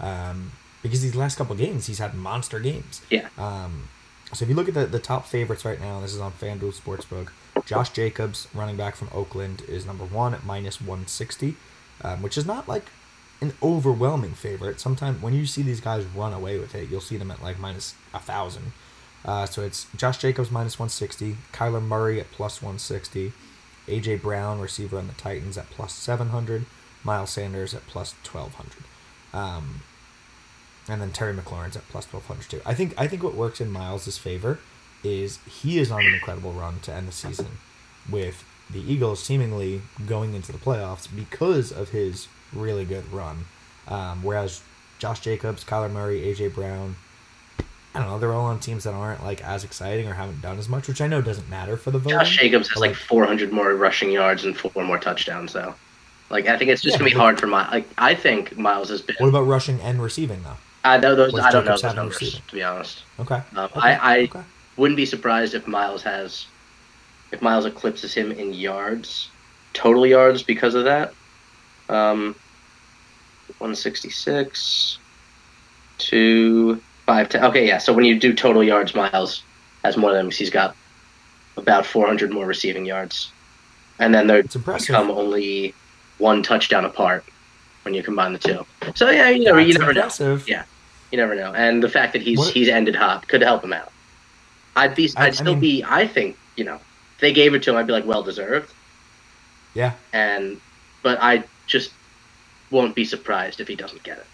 Um, 0.00 0.52
because 0.82 1.02
these 1.02 1.16
last 1.16 1.36
couple 1.36 1.56
games, 1.56 1.86
he's 1.86 1.98
had 1.98 2.14
monster 2.14 2.60
games. 2.60 3.02
Yeah. 3.10 3.28
Um, 3.36 3.88
so 4.32 4.44
if 4.44 4.48
you 4.48 4.54
look 4.54 4.68
at 4.68 4.74
the, 4.74 4.86
the 4.86 5.00
top 5.00 5.26
favorites 5.26 5.64
right 5.64 5.80
now, 5.80 6.00
this 6.00 6.14
is 6.14 6.20
on 6.20 6.32
FanDuel 6.32 6.78
Sportsbook. 6.78 7.30
Josh 7.66 7.90
Jacobs, 7.90 8.48
running 8.54 8.76
back 8.76 8.96
from 8.96 9.08
Oakland, 9.12 9.62
is 9.68 9.86
number 9.86 10.04
one 10.04 10.34
at 10.34 10.44
minus 10.44 10.80
one 10.80 11.06
sixty, 11.06 11.56
um, 12.02 12.22
which 12.22 12.38
is 12.38 12.46
not 12.46 12.68
like 12.68 12.86
an 13.40 13.52
overwhelming 13.62 14.32
favorite. 14.32 14.80
Sometimes 14.80 15.22
when 15.22 15.34
you 15.34 15.46
see 15.46 15.62
these 15.62 15.80
guys 15.80 16.04
run 16.06 16.32
away 16.32 16.58
with 16.58 16.74
it, 16.74 16.88
you'll 16.88 17.00
see 17.00 17.16
them 17.16 17.30
at 17.30 17.42
like 17.42 17.58
minus 17.58 17.94
a 18.12 18.18
thousand. 18.18 18.72
Uh, 19.24 19.46
so 19.46 19.62
it's 19.62 19.86
Josh 19.96 20.18
Jacobs 20.18 20.50
minus 20.50 20.78
one 20.78 20.88
sixty, 20.88 21.36
Kyler 21.52 21.82
Murray 21.82 22.20
at 22.20 22.30
plus 22.30 22.62
one 22.62 22.78
sixty, 22.78 23.32
AJ 23.86 24.22
Brown, 24.22 24.60
receiver 24.60 24.98
on 24.98 25.06
the 25.06 25.14
Titans, 25.14 25.58
at 25.58 25.70
plus 25.70 25.92
seven 25.92 26.28
hundred, 26.28 26.66
Miles 27.04 27.30
Sanders 27.30 27.74
at 27.74 27.86
plus 27.86 28.14
twelve 28.22 28.54
hundred. 28.54 28.84
Um, 29.32 29.82
and 30.88 31.02
then 31.02 31.12
Terry 31.12 31.34
McLaurin's 31.34 31.76
at 31.76 31.86
plus 31.88 32.06
twelve 32.06 32.26
hundred 32.26 32.48
too. 32.48 32.60
I 32.64 32.74
think 32.74 32.94
I 32.96 33.06
think 33.06 33.22
what 33.22 33.34
works 33.34 33.60
in 33.60 33.70
Miles's 33.70 34.18
favor 34.18 34.58
is 35.04 35.38
he 35.46 35.78
is 35.78 35.90
on 35.90 36.04
an 36.04 36.14
incredible 36.14 36.52
run 36.52 36.80
to 36.80 36.92
end 36.92 37.08
the 37.08 37.12
season, 37.12 37.58
with 38.10 38.44
the 38.70 38.80
Eagles 38.80 39.22
seemingly 39.22 39.80
going 40.06 40.34
into 40.34 40.52
the 40.52 40.58
playoffs 40.58 41.08
because 41.14 41.72
of 41.72 41.90
his 41.90 42.28
really 42.52 42.84
good 42.84 43.10
run. 43.12 43.46
Um, 43.86 44.22
whereas 44.22 44.62
Josh 44.98 45.20
Jacobs, 45.20 45.64
Kyler 45.64 45.90
Murray, 45.90 46.20
AJ 46.22 46.54
Brown, 46.54 46.96
I 47.94 48.00
don't 48.00 48.08
know, 48.08 48.18
they're 48.18 48.34
all 48.34 48.46
on 48.46 48.60
teams 48.60 48.84
that 48.84 48.94
aren't 48.94 49.22
like 49.24 49.42
as 49.42 49.64
exciting 49.64 50.06
or 50.06 50.14
haven't 50.14 50.42
done 50.42 50.58
as 50.58 50.68
much, 50.68 50.88
which 50.88 51.00
I 51.00 51.06
know 51.06 51.22
doesn't 51.22 51.48
matter 51.48 51.76
for 51.76 51.90
the 51.90 51.98
voting. 51.98 52.18
Josh 52.18 52.36
Jacobs 52.36 52.68
has 52.68 52.74
but, 52.74 52.88
like 52.88 52.96
400 52.96 53.52
more 53.52 53.74
rushing 53.74 54.10
yards 54.10 54.44
and 54.44 54.56
four 54.56 54.84
more 54.84 54.98
touchdowns, 54.98 55.52
though. 55.52 55.74
Like 56.30 56.46
I 56.46 56.58
think 56.58 56.70
it's 56.70 56.82
just 56.82 56.94
Yeah, 56.94 56.98
gonna 56.98 57.10
be 57.10 57.16
hard 57.16 57.40
for 57.40 57.46
Miles. 57.46 57.72
Like 57.72 57.88
I 57.96 58.14
think 58.14 58.56
Miles 58.58 58.90
has 58.90 59.00
been. 59.00 59.16
What 59.18 59.28
about 59.28 59.46
rushing 59.46 59.80
and 59.80 60.02
receiving 60.02 60.42
though? 60.42 60.56
I 60.84 60.98
know 60.98 61.14
those. 61.14 61.34
I 61.38 61.50
don't 61.50 61.64
know 61.64 61.72
those 61.72 61.94
numbers 61.94 62.20
receiving? 62.20 62.42
to 62.46 62.54
be 62.54 62.62
honest. 62.62 63.02
Okay. 63.18 63.36
Um, 63.56 63.64
okay. 63.64 63.80
I, 63.80 64.14
I 64.14 64.22
okay. 64.24 64.42
Wouldn't 64.78 64.96
be 64.96 65.04
surprised 65.06 65.54
if 65.54 65.66
Miles 65.66 66.02
has, 66.02 66.46
if 67.32 67.42
Miles 67.42 67.66
eclipses 67.66 68.14
him 68.14 68.32
in 68.32 68.54
yards, 68.54 69.28
total 69.74 70.06
yards 70.06 70.42
because 70.42 70.74
of 70.74 70.84
that. 70.84 71.12
Um, 71.88 72.34
166 73.58 74.98
to 75.98 76.76
510. 77.06 77.44
Okay, 77.44 77.66
yeah. 77.66 77.78
So 77.78 77.92
when 77.92 78.04
you 78.04 78.18
do 78.18 78.32
total 78.32 78.62
yards, 78.62 78.94
Miles 78.94 79.42
has 79.84 79.96
more 79.96 80.12
than 80.12 80.26
him. 80.26 80.30
He's 80.30 80.50
got 80.50 80.76
about 81.56 81.84
400 81.84 82.30
more 82.32 82.46
receiving 82.46 82.84
yards. 82.84 83.32
And 83.98 84.14
then 84.14 84.26
they're 84.28 84.44
become 84.92 85.10
only 85.10 85.74
one 86.18 86.42
touchdown 86.42 86.84
apart 86.84 87.24
when 87.82 87.94
you 87.94 88.02
combine 88.02 88.32
the 88.32 88.38
two. 88.38 88.64
So 88.94 89.10
yeah, 89.10 89.28
you 89.30 89.44
never, 89.44 89.60
you 89.60 89.74
never 89.78 89.92
know. 89.92 90.02
Yeah. 90.46 90.64
You 91.10 91.18
never 91.18 91.34
know. 91.34 91.52
And 91.54 91.82
the 91.82 91.88
fact 91.88 92.12
that 92.12 92.22
he's 92.22 92.38
What- 92.38 92.52
he's 92.52 92.68
ended 92.68 92.94
hop 92.94 93.26
could 93.26 93.42
help 93.42 93.64
him 93.64 93.72
out. 93.72 93.90
I'd 94.78 94.94
be 94.94 95.10
I- 95.16 95.24
I'd 95.24 95.28
I 95.28 95.30
still 95.32 95.52
mean- 95.52 95.60
be 95.60 95.84
I 95.84 96.06
think, 96.06 96.36
you 96.56 96.64
know, 96.64 96.76
if 97.14 97.20
they 97.20 97.32
gave 97.32 97.54
it 97.54 97.62
to 97.64 97.70
him, 97.70 97.76
I'd 97.76 97.86
be 97.86 97.92
like 97.92 98.06
well 98.06 98.22
deserved. 98.22 98.72
Yeah. 99.74 99.92
And 100.12 100.60
but 101.02 101.18
I 101.20 101.44
just 101.66 101.92
won't 102.70 102.94
be 102.94 103.04
surprised 103.04 103.60
if 103.60 103.68
he 103.68 103.74
doesn't 103.76 104.02
get 104.02 104.18
it. 104.18 104.26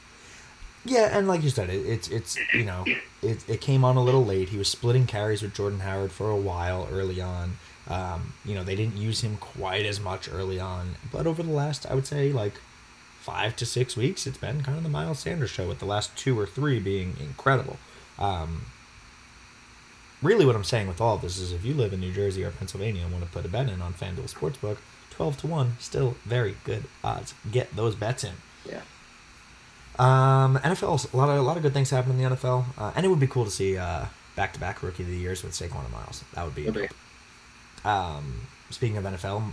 Yeah, 0.87 1.17
and 1.17 1.27
like 1.27 1.43
you 1.43 1.49
said, 1.51 1.71
it, 1.71 1.87
it's 1.87 2.09
it's 2.09 2.37
you 2.53 2.65
know 2.65 2.85
it, 3.23 3.49
it 3.49 3.61
came 3.61 3.85
on 3.85 3.97
a 3.97 4.03
little 4.03 4.25
late. 4.25 4.51
He 4.51 4.59
was 4.59 4.69
splitting 4.69 5.07
carries 5.07 5.41
with 5.43 5.55
Jordan 5.55 5.81
Howard 5.81 6.13
for 6.13 6.31
a 6.31 6.37
while 6.37 6.89
early 6.93 7.21
on. 7.23 7.57
Um, 7.89 8.33
you 8.45 8.55
know 8.55 8.65
they 8.65 8.77
didn't 8.77 8.97
use 8.97 9.23
him 9.23 9.37
quite 9.39 9.87
as 9.87 9.99
much 10.01 10.29
early 10.31 10.61
on, 10.61 10.97
but 11.11 11.27
over 11.27 11.43
the 11.43 11.53
last 11.53 11.87
I 11.91 11.95
would 11.95 12.07
say 12.07 12.33
like 12.33 12.55
five 13.21 13.57
to 13.57 13.65
six 13.67 13.97
weeks, 13.97 14.27
it's 14.27 14.37
been 14.37 14.63
kind 14.63 14.77
of 14.77 14.83
the 14.83 14.91
Miles 14.91 15.21
Sanders 15.21 15.49
show. 15.51 15.67
With 15.69 15.79
the 15.79 15.87
last 15.87 16.15
two 16.17 16.39
or 16.39 16.47
three 16.47 16.79
being 16.81 17.17
incredible. 17.19 17.79
Um, 18.19 18.67
really, 20.25 20.45
what 20.45 20.57
I'm 20.57 20.65
saying 20.65 20.89
with 20.89 21.01
all 21.01 21.15
of 21.17 21.23
this 21.23 21.39
is, 21.39 21.53
if 21.53 21.65
you 21.65 21.75
live 21.75 21.93
in 21.93 22.01
New 22.01 22.13
Jersey 22.13 22.45
or 22.45 22.51
Pennsylvania 22.51 23.03
and 23.03 23.13
want 23.13 23.25
to 23.25 23.31
put 23.31 23.45
a 23.45 23.49
bet 23.49 23.69
in 23.69 23.81
on 23.81 23.95
FanDuel 23.95 24.33
Sportsbook, 24.33 24.79
twelve 25.11 25.37
to 25.39 25.47
one, 25.47 25.77
still 25.79 26.17
very 26.25 26.57
good 26.65 26.85
odds. 27.03 27.35
Get 27.51 27.75
those 27.77 27.95
bets 27.95 28.25
in. 28.25 28.33
Yeah. 28.69 28.81
Um, 29.99 30.59
NFL, 30.59 31.13
a 31.13 31.17
lot 31.17 31.29
of 31.29 31.37
a 31.39 31.43
lot 31.43 31.57
of 31.57 31.63
good 31.63 31.73
things 31.73 31.91
happen 31.91 32.13
in 32.13 32.19
the 32.19 32.37
NFL, 32.37 32.65
uh, 32.77 32.93
and 32.97 33.07
it 33.07 33.09
would 33.09 33.21
be 33.21 33.29
cool 33.29 33.45
to 33.45 33.51
see 33.51 33.77
back 34.37 34.53
to 34.55 34.61
back 34.61 34.83
rookie 34.83 35.03
of 35.03 35.09
the 35.09 35.17
years 35.17 35.43
with 35.43 35.53
Saquon 35.53 35.85
and 35.85 35.93
Miles. 35.93 36.25
That 36.35 36.45
would 36.45 36.55
be. 36.55 36.69
Be. 36.71 36.89
Um, 37.85 38.47
speaking 38.71 38.97
of 38.97 39.05
NFL, 39.05 39.53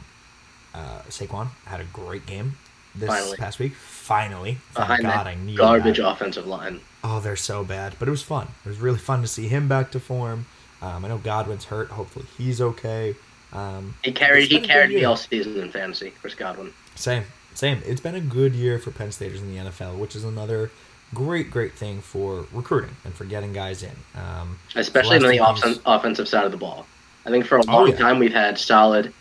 uh, 0.74 1.02
Saquon 1.10 1.50
had 1.66 1.82
a 1.82 1.84
great 1.86 2.26
game 2.26 2.58
this 2.96 3.10
Finally. 3.10 3.38
past 3.38 3.60
week. 3.60 3.74
Finally, 3.76 4.58
thank 4.74 4.88
Behind 4.88 5.04
God, 5.04 5.28
I 5.28 5.36
needed 5.36 5.58
garbage 5.58 5.98
that. 5.98 6.10
offensive 6.10 6.48
line. 6.48 6.82
Oh, 7.04 7.20
they're 7.20 7.36
so 7.36 7.64
bad, 7.64 7.96
but 8.00 8.08
it 8.08 8.12
was 8.12 8.24
fun. 8.24 8.48
It 8.66 8.70
was 8.70 8.80
really 8.80 9.00
fun 9.00 9.22
to 9.22 9.28
see 9.28 9.48
him 9.48 9.68
back 9.68 9.92
to 9.92 10.00
form. 10.00 10.46
Um, 10.82 11.06
I 11.06 11.08
know 11.10 11.18
Godwin's 11.18 11.66
hurt. 11.66 11.90
Hopefully, 11.90 12.26
he's 12.38 12.60
okay. 12.62 13.16
Um, 13.54 13.96
He 14.04 14.12
carried 14.12 14.44
he 14.50 14.56
been 14.56 14.58
a 14.58 14.62
good 14.62 14.68
carried 14.74 14.90
me 14.96 15.04
all 15.04 15.16
season 15.18 15.58
in 15.60 15.72
fantasy, 15.72 16.12
Chris 16.22 16.34
Godwin. 16.36 16.74
Same, 16.96 17.24
same. 17.54 17.82
It's 17.86 18.02
been 18.02 18.16
a 18.16 18.22
good 18.22 18.54
year 18.56 18.80
for 18.80 18.92
Penn 18.92 19.12
Staters 19.12 19.42
in 19.42 19.54
the 19.54 19.62
NFL, 19.70 19.98
which 19.98 20.16
is 20.16 20.24
another 20.24 20.72
great, 21.14 21.52
great 21.52 21.74
thing 21.74 22.00
for 22.02 22.46
recruiting 22.54 22.96
and 23.04 23.14
for 23.14 23.26
getting 23.26 23.52
guys 23.54 23.84
in. 23.84 23.92
Um, 24.16 24.58
Especially 24.76 25.18
on 25.18 25.24
the 25.24 25.40
off- 25.40 25.80
offensive 25.86 26.28
side 26.28 26.46
of 26.46 26.52
the 26.52 26.58
ball. 26.58 26.86
I 27.26 27.30
think 27.30 27.46
for 27.46 27.58
a 27.58 27.62
Oh, 27.68 27.72
long 27.74 27.88
yeah. 27.90 27.98
time 27.98 28.18
we've 28.20 28.34
had 28.34 28.58
solid 28.58 29.14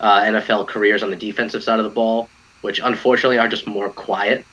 uh, 0.00 0.20
NFL 0.20 0.68
careers 0.68 1.02
on 1.02 1.10
the 1.10 1.16
defensive 1.16 1.64
side 1.64 1.78
of 1.80 1.84
the 1.84 1.90
ball, 1.90 2.28
which 2.60 2.78
unfortunately 2.78 3.38
are 3.38 3.48
just 3.48 3.66
more 3.66 3.88
quiet. 3.88 4.44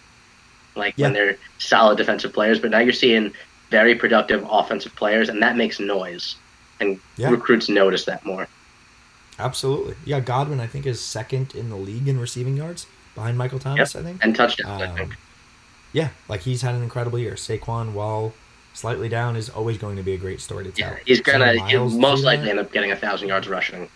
Like 0.76 0.97
when 0.97 1.13
they're 1.13 1.38
solid 1.57 1.97
defensive 1.97 2.34
players, 2.34 2.59
but 2.59 2.72
now 2.72 2.80
you're 2.80 2.93
seeing 2.93 3.34
very 3.70 3.95
productive 3.95 4.45
offensive 4.49 4.95
players, 4.95 5.30
and 5.30 5.41
that 5.43 5.55
makes 5.57 5.80
noise, 5.80 6.36
and 6.80 6.99
Yeah. 7.17 7.30
recruits 7.30 7.69
notice 7.69 8.05
that 8.05 8.26
more. 8.26 8.47
absolutely. 9.38 9.95
Yeah, 10.05 10.19
Godwin, 10.21 10.59
I 10.59 10.67
think, 10.67 10.86
is 10.86 11.01
second 11.01 11.55
in 11.55 11.69
the 11.69 11.76
league 11.76 12.07
in 12.07 12.19
receiving 12.19 12.55
yards 12.55 12.86
behind 13.15 13.38
Michael 13.38 13.59
Thomas, 13.59 13.95
I 13.95 14.01
think. 14.01 14.23
And 14.23 14.36
touchdowns, 14.36 14.82
I 14.82 14.86
Um, 14.88 14.95
think. 14.95 15.15
Yeah, 15.93 16.09
like 16.30 16.41
he's 16.41 16.61
had 16.61 16.76
an 16.76 16.84
incredible 16.84 17.19
year. 17.19 17.34
Saquon, 17.36 17.91
while 17.93 18.34
slightly 18.73 19.07
down, 19.09 19.36
is 19.36 19.49
always 19.49 19.78
going 19.78 19.95
to 19.97 20.03
be 20.03 20.13
a 20.13 20.17
great 20.17 20.41
story 20.41 20.63
to 20.65 20.71
tell. 20.71 20.91
Yeah, 20.91 20.97
he's 21.05 21.21
gonna 21.21 21.65
he'll 21.67 21.89
most 21.89 22.23
likely 22.23 22.49
end 22.49 22.59
up 22.59 22.71
getting 22.71 22.91
a 22.91 22.95
thousand 22.95 23.28
yards 23.30 23.47
rushing. 23.47 23.89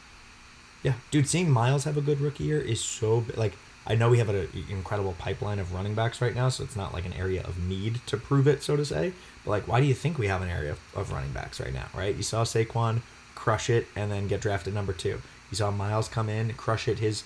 Yeah, 0.84 0.93
dude, 1.11 1.27
seeing 1.27 1.49
Miles 1.51 1.84
have 1.84 1.97
a 1.97 2.01
good 2.01 2.21
rookie 2.21 2.45
year 2.45 2.59
is 2.61 2.82
so 2.84 3.25
like 3.36 3.53
I 3.88 3.95
know 3.95 4.09
we 4.09 4.19
have 4.19 4.30
an 4.30 4.47
incredible 4.69 5.15
pipeline 5.17 5.57
of 5.59 5.73
running 5.73 5.95
backs 5.95 6.21
right 6.21 6.36
now, 6.36 6.47
so 6.49 6.63
it's 6.63 6.75
not 6.75 6.93
like 6.93 7.05
an 7.05 7.13
area 7.13 7.41
of 7.43 7.57
need 7.57 7.99
to 8.07 8.17
prove 8.17 8.47
it, 8.47 8.61
so 8.61 8.75
to 8.77 8.86
say. 8.86 9.13
Like, 9.50 9.68
why 9.68 9.82
do 9.82 9.88
you 9.88 9.93
think 9.93 10.18
we 10.18 10.28
have 10.28 10.41
an 10.41 10.50
area 10.50 10.76
of, 10.95 11.12
running 11.12 11.32
backs 11.32 11.60
right 11.60 11.74
now? 11.74 11.88
Right? 11.95 12.16
You 12.16 12.24
saw 12.24 12.43
Saquon 12.43 13.02
crush 13.36 13.70
it 13.70 13.88
and 13.95 14.12
then 14.12 14.28
get 14.28 14.41
drafted 14.41 14.74
number 14.74 14.93
two. 14.93 15.22
You 15.52 15.56
saw 15.56 15.72
Miles 15.72 16.08
come 16.08 16.30
in, 16.30 16.54
crush 16.54 16.88
it 16.88 17.00
his 17.00 17.24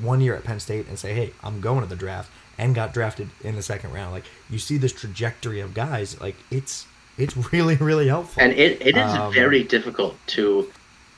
one 0.00 0.20
year 0.20 0.34
at 0.36 0.44
Penn 0.44 0.60
State, 0.60 0.86
and 0.88 0.98
say, 0.98 1.14
"Hey, 1.14 1.32
I'm 1.42 1.60
going 1.60 1.80
to 1.80 1.86
the 1.88 1.96
draft," 1.96 2.30
and 2.58 2.74
got 2.74 2.92
drafted 2.92 3.30
in 3.42 3.56
the 3.56 3.62
second 3.62 3.92
round. 3.92 4.12
Like 4.12 4.24
you 4.50 4.58
see 4.58 4.76
this 4.76 4.92
trajectory 4.92 5.60
of 5.60 5.74
guys, 5.74 6.20
like 6.20 6.36
it's 6.50 6.86
it's 7.16 7.36
really 7.52 7.76
really 7.76 8.08
helpful. 8.08 8.42
And 8.42 8.52
it, 8.52 8.80
it 8.86 8.96
is 8.96 9.12
Um, 9.12 9.32
very 9.32 9.62
difficult 9.64 10.16
to 10.28 10.70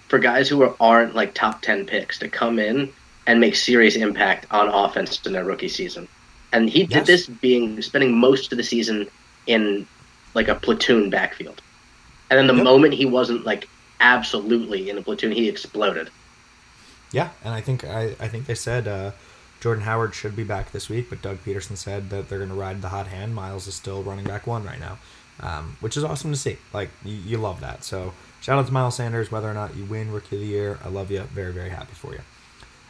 for 0.08 0.18
guys 0.20 0.48
who 0.48 0.62
are, 0.62 0.74
aren't 0.78 1.14
like 1.16 1.34
top 1.34 1.62
ten 1.62 1.84
picks 1.84 2.18
to 2.20 2.28
come 2.28 2.58
in 2.60 2.90
and 3.26 3.40
make 3.40 3.56
serious 3.56 3.96
impact 3.96 4.46
on 4.52 4.68
offense 4.68 5.20
in 5.26 5.32
their 5.32 5.44
rookie 5.44 5.68
season. 5.68 6.06
And 6.52 6.70
he 6.70 6.82
did 6.84 6.98
Yes. 6.98 7.06
this 7.08 7.26
being 7.26 7.82
spending 7.82 8.16
most 8.16 8.52
of 8.52 8.58
the 8.58 8.62
season 8.64 9.08
in 9.48 9.84
like 10.36 10.48
a 10.48 10.54
platoon 10.54 11.10
backfield. 11.10 11.60
And 12.30 12.38
then 12.38 12.46
the 12.46 12.54
Yep. 12.54 12.64
moment 12.64 12.94
he 12.94 13.06
wasn't 13.06 13.44
like 13.44 13.68
absolutely 14.00 14.90
in 14.90 14.98
a 14.98 15.02
platoon, 15.02 15.32
he 15.32 15.48
exploded. 15.48 16.10
Yeah, 17.12 17.30
and 17.44 17.54
I 17.54 17.60
think 17.60 17.84
I, 17.84 18.14
I 18.20 18.28
think 18.28 18.46
they 18.46 18.54
said 18.54 18.86
uh, 18.86 19.12
Jordan 19.60 19.84
Howard 19.84 20.14
should 20.14 20.36
be 20.36 20.44
back 20.44 20.72
this 20.72 20.88
week, 20.88 21.08
but 21.08 21.22
Doug 21.22 21.38
Pederson 21.44 21.76
said 21.76 22.10
that 22.10 22.28
they're 22.28 22.38
going 22.38 22.50
to 22.50 22.56
ride 22.56 22.82
the 22.82 22.90
hot 22.90 23.06
hand. 23.08 23.34
Miles 23.34 23.66
is 23.66 23.74
still 23.74 24.02
running 24.02 24.26
back 24.26 24.46
one 24.46 24.64
right 24.64 24.80
now, 24.80 24.98
um, 25.40 25.76
which 25.80 25.96
is 25.96 26.04
awesome 26.04 26.30
to 26.32 26.36
see. 26.38 26.58
Like 26.72 26.90
you, 27.04 27.14
you 27.14 27.38
love 27.38 27.60
that. 27.60 27.84
So 27.84 28.12
shout 28.40 28.58
out 28.58 28.66
to 28.66 28.72
Miles 28.72 28.96
Sanders. 28.96 29.30
Whether 29.32 29.50
or 29.50 29.54
not 29.54 29.76
you 29.76 29.84
win 29.84 30.12
Rookie 30.12 30.36
of 30.36 30.42
the 30.42 30.48
Year, 30.48 30.78
I 30.84 30.88
love 30.88 31.10
you. 31.10 31.22
Very 31.22 31.52
very 31.52 31.70
happy 31.70 31.94
for 31.94 32.12
you. 32.12 32.20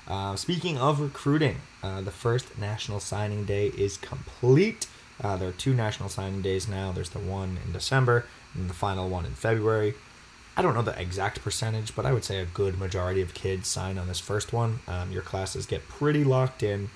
Uh, 0.09 0.37
speaking 0.37 0.79
of 0.79 1.01
recruiting, 1.01 1.57
uh, 1.83 2.01
the 2.01 2.13
first 2.13 2.59
national 2.59 3.01
signing 3.01 3.45
day 3.45 3.69
is 3.77 3.97
complete. 3.97 4.87
Uh, 5.23 5.37
there 5.37 5.49
are 5.49 5.53
two 5.53 5.75
national 5.75 6.09
signing 6.09 6.43
days 6.43 6.69
now. 6.69 6.93
There's 6.93 7.11
the 7.11 7.19
one 7.19 7.59
in 7.65 7.73
December 7.73 8.27
and 8.55 8.69
the 8.69 8.75
final 8.75 9.09
one 9.09 9.25
in 9.25 9.33
February. 9.33 9.95
I 10.57 10.63
don't 10.63 10.75
know 10.75 10.83
the 10.83 10.99
exact 11.01 11.43
percentage, 11.43 11.95
but 11.95 12.07
I 12.07 12.13
would 12.13 12.25
say 12.25 12.39
a 12.39 12.47
good 12.47 12.79
majority 12.79 13.21
of 13.21 13.35
kids 13.35 13.69
sign 13.69 13.99
on 13.99 14.09
this 14.09 14.21
first 14.21 14.53
one. 14.53 14.81
Um, 14.89 15.13
your 15.13 15.23
classes 15.23 15.67
get 15.67 15.87
pretty 15.89 16.25
locked 16.25 16.63
in. 16.63 16.91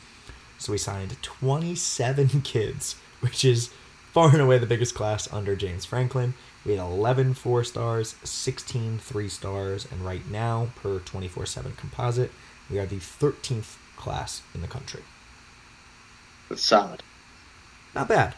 So 0.59 0.73
we 0.73 0.79
signed 0.79 1.21
27 1.23 2.41
kids, 2.45 2.97
which 3.21 3.45
is 3.45 3.71
far 4.13 4.31
and 4.31 4.41
away 4.41 4.59
the 4.59 4.67
biggest 4.67 4.95
class 4.95 5.31
under 5.33 5.55
James 5.57 5.85
Franklin. 5.85 6.35
We 6.65 6.73
had 6.73 6.81
11 6.81 7.35
four 7.35 7.65
stars, 7.65 8.17
16 8.25 8.99
three 8.99 9.29
stars, 9.29 9.87
and 9.91 10.05
right 10.05 10.29
now, 10.31 10.69
per 10.77 10.99
24 10.99 11.47
7 11.47 11.73
composite, 11.77 12.31
we 12.71 12.79
are 12.79 12.87
the 12.87 12.97
13th 12.97 13.77
class 13.97 14.43
in 14.55 14.61
the 14.61 14.69
country. 14.69 15.03
It's 16.51 16.65
solid. 16.65 17.03
Not 17.95 18.09
bad. 18.09 18.35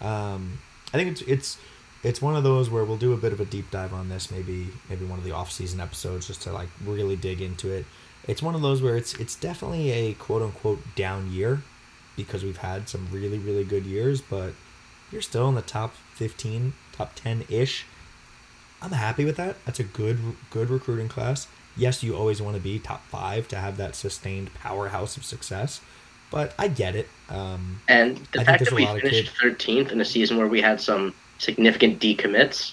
Um, 0.00 0.58
I 0.92 0.98
think 0.98 1.12
it's 1.12 1.22
it's 1.22 1.58
it's 2.02 2.20
one 2.20 2.36
of 2.36 2.42
those 2.42 2.68
where 2.68 2.84
we'll 2.84 2.96
do 2.96 3.12
a 3.12 3.16
bit 3.16 3.32
of 3.32 3.40
a 3.40 3.44
deep 3.44 3.70
dive 3.70 3.92
on 3.92 4.08
this, 4.08 4.30
maybe 4.30 4.68
maybe 4.88 5.04
one 5.04 5.18
of 5.18 5.24
the 5.24 5.32
off 5.32 5.50
season 5.50 5.80
episodes, 5.80 6.26
just 6.26 6.42
to 6.42 6.52
like 6.52 6.68
really 6.84 7.16
dig 7.16 7.40
into 7.40 7.70
it. 7.70 7.86
It's 8.28 8.42
one 8.42 8.54
of 8.54 8.62
those 8.62 8.82
where 8.82 8.96
it's 8.96 9.14
it's 9.14 9.36
definitely 9.36 9.90
a 9.90 10.14
quote 10.14 10.42
unquote 10.42 10.80
down 10.94 11.32
year 11.32 11.62
because 12.16 12.44
we've 12.44 12.58
had 12.58 12.88
some 12.88 13.08
really 13.10 13.38
really 13.38 13.64
good 13.64 13.86
years, 13.86 14.20
but 14.20 14.52
you're 15.10 15.22
still 15.22 15.48
in 15.48 15.54
the 15.54 15.62
top 15.62 15.94
fifteen, 16.14 16.74
top 16.92 17.14
ten 17.14 17.44
ish. 17.48 17.86
I'm 18.80 18.90
happy 18.90 19.24
with 19.24 19.36
that. 19.36 19.56
That's 19.64 19.80
a 19.80 19.84
good 19.84 20.18
good 20.50 20.70
recruiting 20.70 21.08
class. 21.08 21.46
Yes, 21.76 22.02
you 22.02 22.14
always 22.14 22.42
want 22.42 22.56
to 22.56 22.62
be 22.62 22.78
top 22.78 23.06
five 23.06 23.48
to 23.48 23.56
have 23.56 23.76
that 23.78 23.94
sustained 23.94 24.52
powerhouse 24.54 25.16
of 25.16 25.24
success, 25.24 25.80
but 26.32 26.54
I 26.58 26.66
get 26.68 26.96
it. 26.96 27.08
Um, 27.28 27.80
And 27.88 28.16
the 28.32 28.40
I 28.40 28.44
fact 28.44 28.64
that 28.64 28.72
we 28.72 28.86
finished 28.86 29.32
13th 29.40 29.92
in 29.92 30.00
a 30.00 30.04
season 30.04 30.38
where 30.38 30.48
we 30.48 30.60
had 30.60 30.80
some 30.80 31.14
significant 31.38 32.00
decommits 32.00 32.72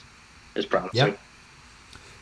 is 0.55 0.66
promising. 0.66 1.10
Yep. 1.10 1.20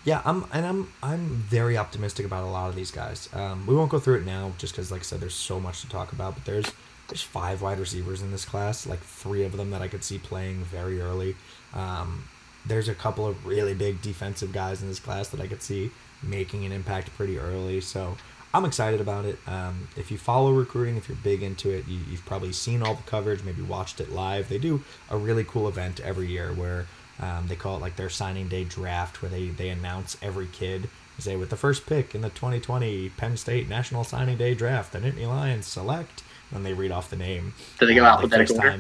Yeah, 0.03 0.21
I'm 0.25 0.45
and 0.53 0.65
I'm 0.65 0.93
I'm 1.03 1.27
very 1.27 1.77
optimistic 1.77 2.25
about 2.25 2.43
a 2.43 2.47
lot 2.47 2.69
of 2.69 2.75
these 2.75 2.91
guys. 2.91 3.29
Um, 3.33 3.67
we 3.67 3.75
won't 3.75 3.91
go 3.91 3.99
through 3.99 4.19
it 4.19 4.25
now, 4.25 4.53
just 4.57 4.73
because, 4.73 4.89
like 4.89 5.01
I 5.01 5.03
said, 5.03 5.19
there's 5.19 5.33
so 5.35 5.59
much 5.59 5.81
to 5.81 5.89
talk 5.89 6.13
about. 6.13 6.35
But 6.35 6.45
there's 6.45 6.71
there's 7.09 7.21
five 7.21 7.61
wide 7.61 7.79
receivers 7.79 8.21
in 8.21 8.31
this 8.31 8.45
class, 8.45 8.88
like 8.88 8.99
three 8.99 9.43
of 9.43 9.57
them 9.57 9.69
that 9.71 9.81
I 9.81 9.89
could 9.89 10.03
see 10.03 10.17
playing 10.17 10.63
very 10.63 11.01
early. 11.01 11.35
Um, 11.73 12.23
there's 12.65 12.88
a 12.88 12.95
couple 12.95 13.25
of 13.25 13.45
really 13.45 13.73
big 13.73 14.01
defensive 14.01 14.51
guys 14.53 14.81
in 14.81 14.88
this 14.88 14.99
class 14.99 15.29
that 15.29 15.41
I 15.41 15.47
could 15.47 15.61
see 15.61 15.91
making 16.23 16.65
an 16.65 16.71
impact 16.71 17.13
pretty 17.15 17.38
early. 17.38 17.81
So 17.81 18.17
I'm 18.53 18.65
excited 18.65 19.01
about 19.01 19.25
it. 19.25 19.37
Um, 19.45 19.89
if 19.97 20.09
you 20.09 20.17
follow 20.17 20.51
recruiting, 20.51 20.97
if 20.97 21.07
you're 21.09 21.17
big 21.23 21.43
into 21.43 21.69
it, 21.69 21.87
you, 21.87 21.99
you've 22.09 22.25
probably 22.25 22.53
seen 22.53 22.81
all 22.81 22.95
the 22.95 23.03
coverage, 23.03 23.43
maybe 23.43 23.61
watched 23.61 23.99
it 23.99 24.11
live. 24.11 24.49
They 24.49 24.57
do 24.57 24.83
a 25.09 25.17
really 25.17 25.43
cool 25.43 25.67
event 25.67 25.99
every 25.99 26.27
year 26.27 26.51
where 26.53 26.87
um, 27.19 27.47
they 27.47 27.55
call 27.55 27.75
it 27.75 27.81
like 27.81 27.95
their 27.97 28.09
signing 28.09 28.47
day 28.47 28.63
draft, 28.63 29.21
where 29.21 29.29
they, 29.29 29.47
they 29.47 29.69
announce 29.69 30.17
every 30.21 30.47
kid. 30.47 30.83
They 31.17 31.21
say, 31.23 31.35
with 31.35 31.49
the 31.49 31.55
first 31.57 31.85
pick 31.85 32.15
in 32.15 32.21
the 32.21 32.29
2020 32.29 33.09
Penn 33.09 33.37
State 33.37 33.67
National 33.67 34.03
Signing 34.03 34.37
Day 34.37 34.53
draft, 34.53 34.93
the 34.93 34.99
Nittany 34.99 35.27
Lions 35.27 35.65
select. 35.67 36.23
And 36.53 36.65
they 36.65 36.73
read 36.73 36.91
off 36.91 37.09
the 37.09 37.17
name. 37.17 37.53
Do 37.79 37.85
they 37.85 37.95
go 37.95 38.05
Uh, 38.05 38.09
alphabetical 38.09 38.55
order? 38.57 38.79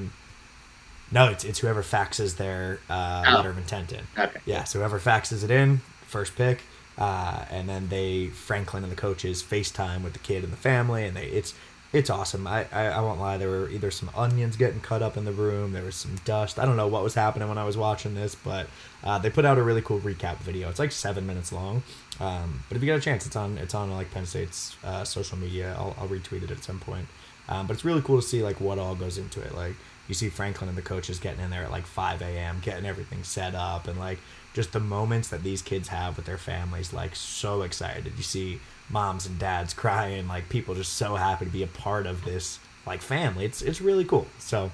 No, 1.11 1.29
it's, 1.29 1.43
it's 1.43 1.59
whoever 1.59 1.83
faxes 1.83 2.37
their 2.37 2.79
uh, 2.89 3.23
Oh. 3.27 3.33
letter 3.35 3.49
of 3.49 3.57
intent 3.57 3.91
in. 3.91 4.01
Okay. 4.17 4.39
Yeah, 4.45 4.63
so 4.63 4.79
whoever 4.79 4.99
faxes 4.99 5.43
it 5.43 5.51
in, 5.51 5.81
first 6.05 6.35
pick, 6.35 6.61
uh, 6.97 7.45
and 7.49 7.69
then 7.69 7.89
they 7.89 8.27
Franklin 8.27 8.83
and 8.83 8.91
the 8.91 8.97
coaches 8.97 9.43
FaceTime 9.43 10.03
with 10.03 10.13
the 10.13 10.19
kid 10.19 10.43
and 10.43 10.51
the 10.51 10.57
family, 10.57 11.05
and 11.05 11.15
they 11.15 11.25
it's 11.25 11.53
it's 11.93 12.09
awesome. 12.09 12.45
I, 12.47 12.65
I 12.71 12.87
I 12.87 12.99
won't 13.01 13.19
lie, 13.19 13.37
there 13.37 13.49
were 13.49 13.69
either 13.69 13.91
some 13.91 14.09
onions 14.15 14.57
getting 14.57 14.81
cut 14.81 15.01
up 15.01 15.15
in 15.17 15.25
the 15.25 15.31
room, 15.31 15.73
there 15.73 15.83
was 15.83 15.95
some 15.95 16.15
dust. 16.25 16.59
I 16.59 16.65
don't 16.65 16.77
know 16.77 16.87
what 16.87 17.03
was 17.03 17.13
happening 17.13 17.47
when 17.47 17.57
I 17.57 17.63
was 17.63 17.77
watching 17.77 18.15
this, 18.15 18.35
but 18.35 18.67
uh, 19.03 19.19
they 19.19 19.29
put 19.29 19.45
out 19.45 19.57
a 19.57 19.63
really 19.63 19.81
cool 19.81 19.99
recap 19.99 20.37
video. 20.37 20.69
It's 20.69 20.79
like 20.79 20.91
seven 20.91 21.25
minutes 21.25 21.51
long, 21.51 21.83
um, 22.19 22.63
but 22.67 22.77
if 22.77 22.83
you 22.83 22.87
get 22.87 22.97
a 22.97 23.01
chance, 23.01 23.25
it's 23.25 23.35
on 23.35 23.57
it's 23.57 23.75
on 23.75 23.91
like 23.91 24.11
Penn 24.11 24.25
State's 24.25 24.75
uh, 24.83 25.03
social 25.03 25.37
media. 25.37 25.75
I'll, 25.77 25.95
I'll 25.99 26.07
retweet 26.07 26.43
it 26.43 26.51
at 26.51 26.63
some 26.63 26.79
point. 26.79 27.07
Um, 27.49 27.67
but 27.67 27.75
it's 27.75 27.85
really 27.85 28.01
cool 28.01 28.21
to 28.21 28.27
see 28.27 28.43
like 28.43 28.59
what 28.59 28.77
all 28.77 28.95
goes 28.95 29.17
into 29.17 29.41
it. 29.41 29.55
Like 29.55 29.75
you 30.07 30.13
see 30.13 30.29
Franklin 30.29 30.69
and 30.69 30.77
the 30.77 30.81
coaches 30.81 31.19
getting 31.19 31.41
in 31.41 31.49
there 31.49 31.63
at 31.63 31.71
like 31.71 31.85
5 31.85 32.21
a.m., 32.21 32.59
getting 32.61 32.85
everything 32.85 33.23
set 33.23 33.55
up, 33.55 33.87
and 33.87 33.99
like 33.99 34.19
just 34.57 34.73
the 34.73 34.79
moments 34.79 35.27
that 35.29 35.43
these 35.43 35.61
kids 35.61 35.89
have 35.89 36.17
with 36.17 36.25
their 36.25 36.39
families, 36.39 36.91
like 36.91 37.15
so 37.15 37.61
excited. 37.61 38.11
You 38.17 38.23
see 38.23 38.59
moms 38.89 39.27
and 39.27 39.37
dads 39.37 39.71
crying, 39.71 40.27
like 40.27 40.49
people 40.49 40.73
just 40.73 40.93
so 40.93 41.15
happy 41.15 41.45
to 41.45 41.51
be 41.51 41.61
a 41.61 41.67
part 41.67 42.07
of 42.07 42.25
this 42.25 42.57
like 42.83 43.01
family. 43.01 43.45
It's 43.45 43.61
it's 43.61 43.79
really 43.81 44.03
cool. 44.03 44.25
So 44.39 44.71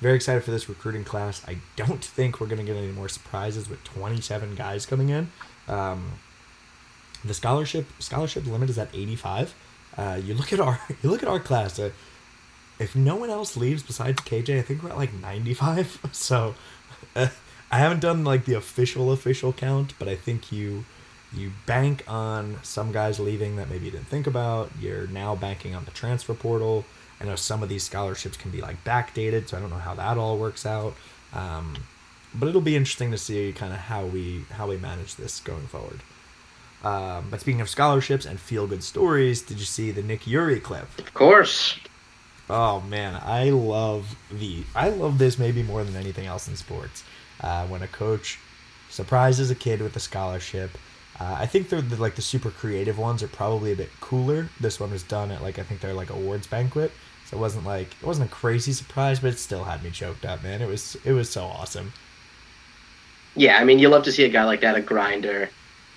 very 0.00 0.14
excited 0.14 0.44
for 0.44 0.52
this 0.52 0.68
recruiting 0.68 1.02
class. 1.02 1.42
I 1.48 1.56
don't 1.74 2.02
think 2.02 2.40
we're 2.40 2.46
gonna 2.46 2.62
get 2.62 2.76
any 2.76 2.92
more 2.92 3.08
surprises 3.08 3.68
with 3.68 3.82
27 3.82 4.54
guys 4.54 4.86
coming 4.86 5.08
in. 5.08 5.32
Um, 5.66 6.12
the 7.24 7.34
scholarship 7.34 7.86
scholarship 7.98 8.46
limit 8.46 8.70
is 8.70 8.78
at 8.78 8.88
85. 8.94 9.52
Uh, 9.96 10.20
you 10.22 10.34
look 10.34 10.52
at 10.52 10.60
our 10.60 10.80
you 11.02 11.10
look 11.10 11.24
at 11.24 11.28
our 11.28 11.40
class. 11.40 11.76
Uh, 11.80 11.90
if 12.78 12.94
no 12.94 13.16
one 13.16 13.30
else 13.30 13.56
leaves 13.56 13.82
besides 13.82 14.22
KJ, 14.22 14.60
I 14.60 14.62
think 14.62 14.84
we're 14.84 14.90
at 14.90 14.96
like 14.96 15.12
95. 15.12 15.98
So 16.12 16.54
uh, 17.16 17.26
I 17.70 17.78
haven't 17.78 18.00
done 18.00 18.24
like 18.24 18.44
the 18.44 18.54
official 18.54 19.12
official 19.12 19.52
count, 19.52 19.94
but 19.98 20.08
I 20.08 20.16
think 20.16 20.50
you 20.52 20.84
you 21.32 21.52
bank 21.66 22.02
on 22.08 22.58
some 22.62 22.90
guys 22.90 23.20
leaving 23.20 23.56
that 23.56 23.68
maybe 23.68 23.86
you 23.86 23.90
didn't 23.90 24.06
think 24.06 24.26
about. 24.26 24.70
You're 24.80 25.06
now 25.08 25.34
banking 25.34 25.74
on 25.74 25.84
the 25.84 25.90
transfer 25.90 26.32
portal. 26.32 26.86
I 27.20 27.24
know 27.24 27.36
some 27.36 27.62
of 27.62 27.68
these 27.68 27.82
scholarships 27.82 28.36
can 28.36 28.50
be 28.50 28.60
like 28.60 28.82
backdated, 28.84 29.48
so 29.48 29.56
I 29.56 29.60
don't 29.60 29.70
know 29.70 29.76
how 29.76 29.94
that 29.94 30.16
all 30.16 30.38
works 30.38 30.64
out. 30.64 30.94
Um, 31.34 31.84
but 32.34 32.48
it'll 32.48 32.60
be 32.60 32.76
interesting 32.76 33.10
to 33.10 33.18
see 33.18 33.52
kind 33.52 33.72
of 33.72 33.78
how 33.78 34.06
we 34.06 34.44
how 34.52 34.68
we 34.68 34.76
manage 34.76 35.16
this 35.16 35.40
going 35.40 35.66
forward. 35.66 36.00
Um, 36.82 37.26
but 37.30 37.40
speaking 37.40 37.60
of 37.60 37.68
scholarships 37.68 38.24
and 38.24 38.38
feel 38.38 38.66
good 38.66 38.84
stories, 38.84 39.42
did 39.42 39.58
you 39.58 39.64
see 39.64 39.90
the 39.90 40.02
Nick 40.02 40.22
Eury 40.22 40.62
clip? 40.62 40.86
Of 40.98 41.12
course. 41.12 41.76
Oh 42.48 42.80
man, 42.80 43.20
I 43.22 43.50
love 43.50 44.16
the 44.30 44.64
I 44.74 44.88
love 44.88 45.18
this 45.18 45.38
maybe 45.38 45.62
more 45.62 45.84
than 45.84 45.96
anything 45.96 46.26
else 46.26 46.48
in 46.48 46.56
sports. 46.56 47.04
Uh, 47.40 47.66
when 47.66 47.82
a 47.82 47.88
coach 47.88 48.38
surprises 48.90 49.50
a 49.50 49.54
kid 49.54 49.80
with 49.80 49.94
a 49.96 50.00
scholarship, 50.00 50.76
uh, 51.20 51.36
I 51.38 51.46
think 51.46 51.68
they're 51.68 51.80
the, 51.80 51.96
like 51.96 52.14
the 52.14 52.22
super 52.22 52.50
creative 52.50 52.98
ones 52.98 53.22
are 53.22 53.28
probably 53.28 53.72
a 53.72 53.76
bit 53.76 53.90
cooler. 54.00 54.48
This 54.60 54.78
one 54.78 54.90
was 54.90 55.02
done 55.02 55.30
at 55.30 55.42
like 55.42 55.58
I 55.58 55.62
think 55.62 55.80
they're 55.80 55.94
like 55.94 56.10
awards 56.10 56.46
banquet, 56.46 56.92
so 57.26 57.36
it 57.36 57.40
wasn't 57.40 57.66
like 57.66 57.88
it 58.00 58.06
wasn't 58.06 58.30
a 58.30 58.34
crazy 58.34 58.72
surprise, 58.72 59.20
but 59.20 59.32
it 59.32 59.38
still 59.38 59.64
had 59.64 59.82
me 59.82 59.90
choked 59.90 60.24
up, 60.24 60.42
man. 60.42 60.62
It 60.62 60.68
was 60.68 60.96
it 61.04 61.12
was 61.12 61.28
so 61.28 61.44
awesome. 61.44 61.92
Yeah, 63.34 63.58
I 63.58 63.64
mean, 63.64 63.78
you 63.78 63.88
love 63.88 64.04
to 64.04 64.12
see 64.12 64.24
a 64.24 64.28
guy 64.28 64.44
like 64.44 64.60
that, 64.62 64.76
a 64.76 64.80
grinder, 64.80 65.50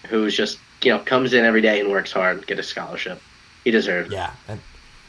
who's 0.08 0.36
just 0.36 0.60
you 0.84 0.92
know 0.92 1.00
comes 1.00 1.34
in 1.34 1.46
every 1.46 1.62
day 1.62 1.80
and 1.80 1.90
works 1.92 2.12
hard, 2.12 2.46
get 2.48 2.60
a 2.60 2.64
scholarship. 2.64 3.22
He 3.64 3.72
deserves. 3.72 4.12
it. 4.12 4.16
Yeah, 4.16 4.34
and 4.48 4.60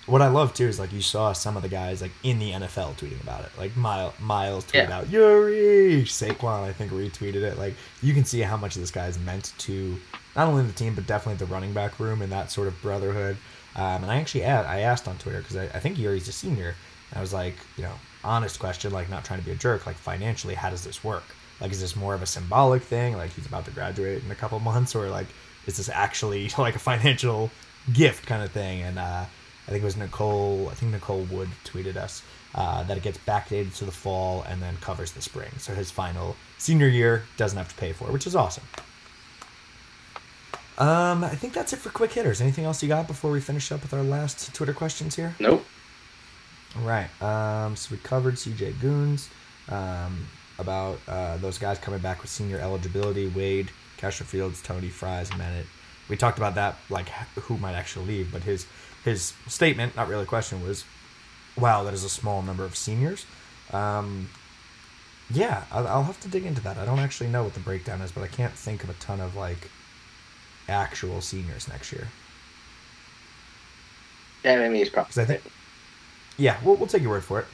what 0.07 0.21
I 0.21 0.29
love 0.29 0.53
too 0.55 0.67
is 0.67 0.79
like 0.81 0.93
you 0.93 1.01
saw 1.03 1.33
some 1.33 1.57
of 1.57 1.63
the 1.63 1.69
guys 1.69 2.03
like 2.03 2.11
in 2.23 2.39
the 2.39 2.51
NFL 2.53 2.95
tweeting 2.97 3.21
about 3.23 3.45
it. 3.45 3.51
Like 3.57 3.77
Miles, 3.77 4.15
Miles 4.21 4.65
tweeted 4.65 4.89
Yeah. 4.89 4.99
out 4.99 5.05
Eury, 5.07 6.03
Saquon 6.03 6.65
I 6.65 6.73
think 6.73 6.91
retweeted 6.93 7.43
it. 7.43 7.59
Like 7.59 7.75
you 8.03 8.13
can 8.15 8.25
see 8.25 8.41
how 8.41 8.57
much 8.57 8.75
this 8.75 8.91
guy's 8.91 9.19
meant 9.21 9.53
to 9.59 9.97
not 10.35 10.49
only 10.49 10.65
the 10.65 10.73
team 10.73 10.95
but 10.95 11.07
definitely 11.07 11.45
the 11.45 11.53
running 11.53 11.73
back 11.73 12.01
room 12.01 12.21
and 12.23 12.33
that 12.33 12.51
sort 12.51 12.69
of 12.69 12.81
brotherhood. 12.83 13.37
Um, 13.77 14.03
and 14.03 14.11
I 14.11 14.17
actually 14.17 14.45
asked, 14.45 14.69
I 14.69 14.81
asked 14.81 15.09
on 15.09 15.17
Twitter 15.19 15.39
because 15.39 15.57
I, 15.57 15.65
I 15.65 15.79
think 15.81 15.99
Eury's 15.99 16.29
a 16.29 16.33
senior. 16.33 16.75
And 17.11 17.19
I 17.19 17.21
was 17.21 17.33
like, 17.33 17.55
you 17.77 17.85
know, 17.85 17.95
honest 18.25 18.59
question, 18.59 18.93
like 18.93 19.09
not 19.09 19.25
trying 19.25 19.39
to 19.41 19.47
be 19.47 19.53
a 19.53 19.57
jerk. 19.57 19.87
Like 19.87 19.97
financially, 19.97 20.55
how 20.55 20.69
does 20.71 20.85
this 20.85 21.03
work? 21.05 21.25
Like, 21.61 21.71
is 21.71 21.81
this 21.81 21.95
more 21.95 22.15
of 22.15 22.23
a 22.23 22.27
symbolic 22.27 22.83
thing? 22.83 23.17
Like 23.17 23.31
he's 23.33 23.47
about 23.47 23.65
to 23.67 23.71
graduate 23.71 24.25
in 24.25 24.31
a 24.31 24.35
couple 24.35 24.59
months, 24.71 24.95
or 24.95 25.09
like 25.09 25.29
is 25.67 25.77
this 25.77 25.89
actually 25.89 26.51
like 26.59 26.75
a 26.75 26.81
financial 26.81 27.51
gift 27.93 28.27
kind 28.27 28.43
of 28.43 28.51
thing? 28.51 28.83
And 28.83 28.99
uh, 28.99 29.25
I 29.67 29.71
think 29.71 29.83
it 29.83 29.85
was 29.85 29.97
Nicole. 29.97 30.69
I 30.71 30.75
think 30.75 30.93
Nicole 30.93 31.23
Wood 31.31 31.49
tweeted 31.65 31.97
us 31.97 32.23
uh, 32.55 32.83
that 32.85 32.97
it 32.97 33.03
gets 33.03 33.19
backdated 33.19 33.77
to 33.77 33.85
the 33.85 33.93
fall 33.93 34.43
and 34.49 34.61
then 34.61 34.77
covers 34.79 35.13
the 35.13 35.23
spring. 35.23 35.51
So 35.59 35.75
his 35.75 35.91
final 35.91 36.37
senior 36.59 36.89
year 36.89 37.25
doesn't 37.37 37.57
have 37.57 37.69
to 37.69 37.75
pay 37.77 37.93
for, 37.93 38.09
it, 38.09 38.13
which 38.13 38.27
is 38.27 38.35
awesome. 38.35 38.65
Um, 40.79 41.23
I 41.23 41.35
think 41.35 41.53
that's 41.53 41.73
it 41.73 41.77
for 41.77 41.91
quick 41.91 42.13
hitters. 42.13 42.41
Anything 42.41 42.65
else 42.65 42.83
you 42.83 42.89
got 42.89 43.07
before 43.07 43.31
we 43.31 43.41
finish 43.41 43.71
up 43.71 43.83
with 43.83 43.95
our 43.95 44.03
last 44.03 44.53
Twitter 44.55 44.73
questions 44.73 45.15
here? 45.15 45.35
Nope. 45.39 45.65
All 46.77 46.83
right. 46.83 47.09
Um, 47.23 47.77
so 47.77 47.95
we 47.95 47.99
covered 47.99 48.35
CJ 48.35 48.81
Goons 48.81 49.29
um, 49.69 50.27
about 50.59 50.99
uh, 51.07 51.37
those 51.37 51.59
guys 51.59 51.79
coming 51.79 52.01
back 52.01 52.23
with 52.23 52.31
senior 52.31 52.59
eligibility. 52.59 53.29
Wade, 53.29 53.71
Castro-Fields, 53.99 54.63
Tony 54.63 54.89
Fries, 54.89 55.31
Bennett. 55.31 55.67
We 56.09 56.17
talked 56.17 56.39
about 56.39 56.55
that, 56.57 56.77
like 56.91 57.09
who 57.11 57.59
might 57.59 57.75
actually 57.75 58.07
leave. 58.07 58.33
But 58.33 58.43
his 58.43 58.67
his 59.05 59.35
statement, 59.49 59.97
not 59.97 60.09
really 60.09 60.23
a 60.23 60.27
question, 60.27 60.63
was, 60.67 60.85
"Wow, 61.57 61.85
that 61.85 61.95
is 61.95 62.05
a 62.05 62.09
small 62.09 62.43
number 62.43 62.65
of 62.65 62.77
seniors." 62.77 63.27
Um, 63.73 64.29
yeah, 65.31 65.65
I'll, 65.73 65.87
I'll 65.87 66.03
have 66.05 66.21
to 66.21 66.29
dig 66.29 66.45
into 66.45 66.61
that. 66.63 66.77
I 66.79 66.85
don't 66.85 66.99
actually 66.99 67.31
know 67.31 67.43
what 67.43 67.55
the 67.55 67.61
breakdown 67.61 68.01
is, 68.01 68.13
but 68.13 68.23
I 68.23 68.29
can't 68.29 68.53
think 68.53 68.85
of 68.85 68.91
a 68.91 68.95
ton 68.95 69.21
of 69.21 69.35
like 69.35 69.71
actual 70.69 71.21
seniors 71.21 71.69
next 71.69 71.93
year. 71.93 72.09
Yeah, 74.45 74.55
I 74.55 74.69
mean, 74.69 74.75
he's 74.75 74.89
probably. 74.89 75.23
I 75.23 75.27
think, 75.27 75.43
yeah, 76.37 76.59
we'll, 76.65 76.77
we'll 76.77 76.89
take 76.89 77.03
your 77.03 77.11
word 77.11 77.25
for 77.25 77.41
it. 77.41 77.47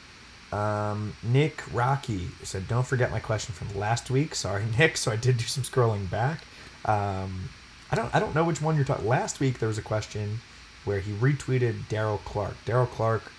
Um, 0.52 1.14
Nick 1.22 1.62
Rocky 1.72 2.28
said, 2.42 2.68
"Don't 2.68 2.86
forget 2.86 3.10
my 3.10 3.20
question 3.20 3.54
from 3.54 3.78
last 3.78 4.10
week." 4.10 4.34
Sorry, 4.34 4.64
Nick. 4.78 4.96
So 4.96 5.10
I 5.12 5.16
did 5.16 5.36
do 5.36 5.44
some 5.44 5.62
scrolling 5.62 6.10
back. 6.10 6.42
Um, 6.84 7.50
I 7.90 7.96
don't, 7.96 8.14
I 8.14 8.20
don't 8.20 8.34
know 8.34 8.44
which 8.44 8.62
one 8.62 8.76
you're 8.76 8.84
talking. 8.84 9.06
Last 9.06 9.40
week 9.40 9.58
there 9.58 9.68
was 9.68 9.78
a 9.78 9.82
question 9.82 10.40
where 10.88 11.00
he 11.00 11.12
retweeted 11.12 11.74
Daryll 11.90 12.24
Clark. 12.24 12.54
Daryll 12.64 12.88
Clark 12.88 13.30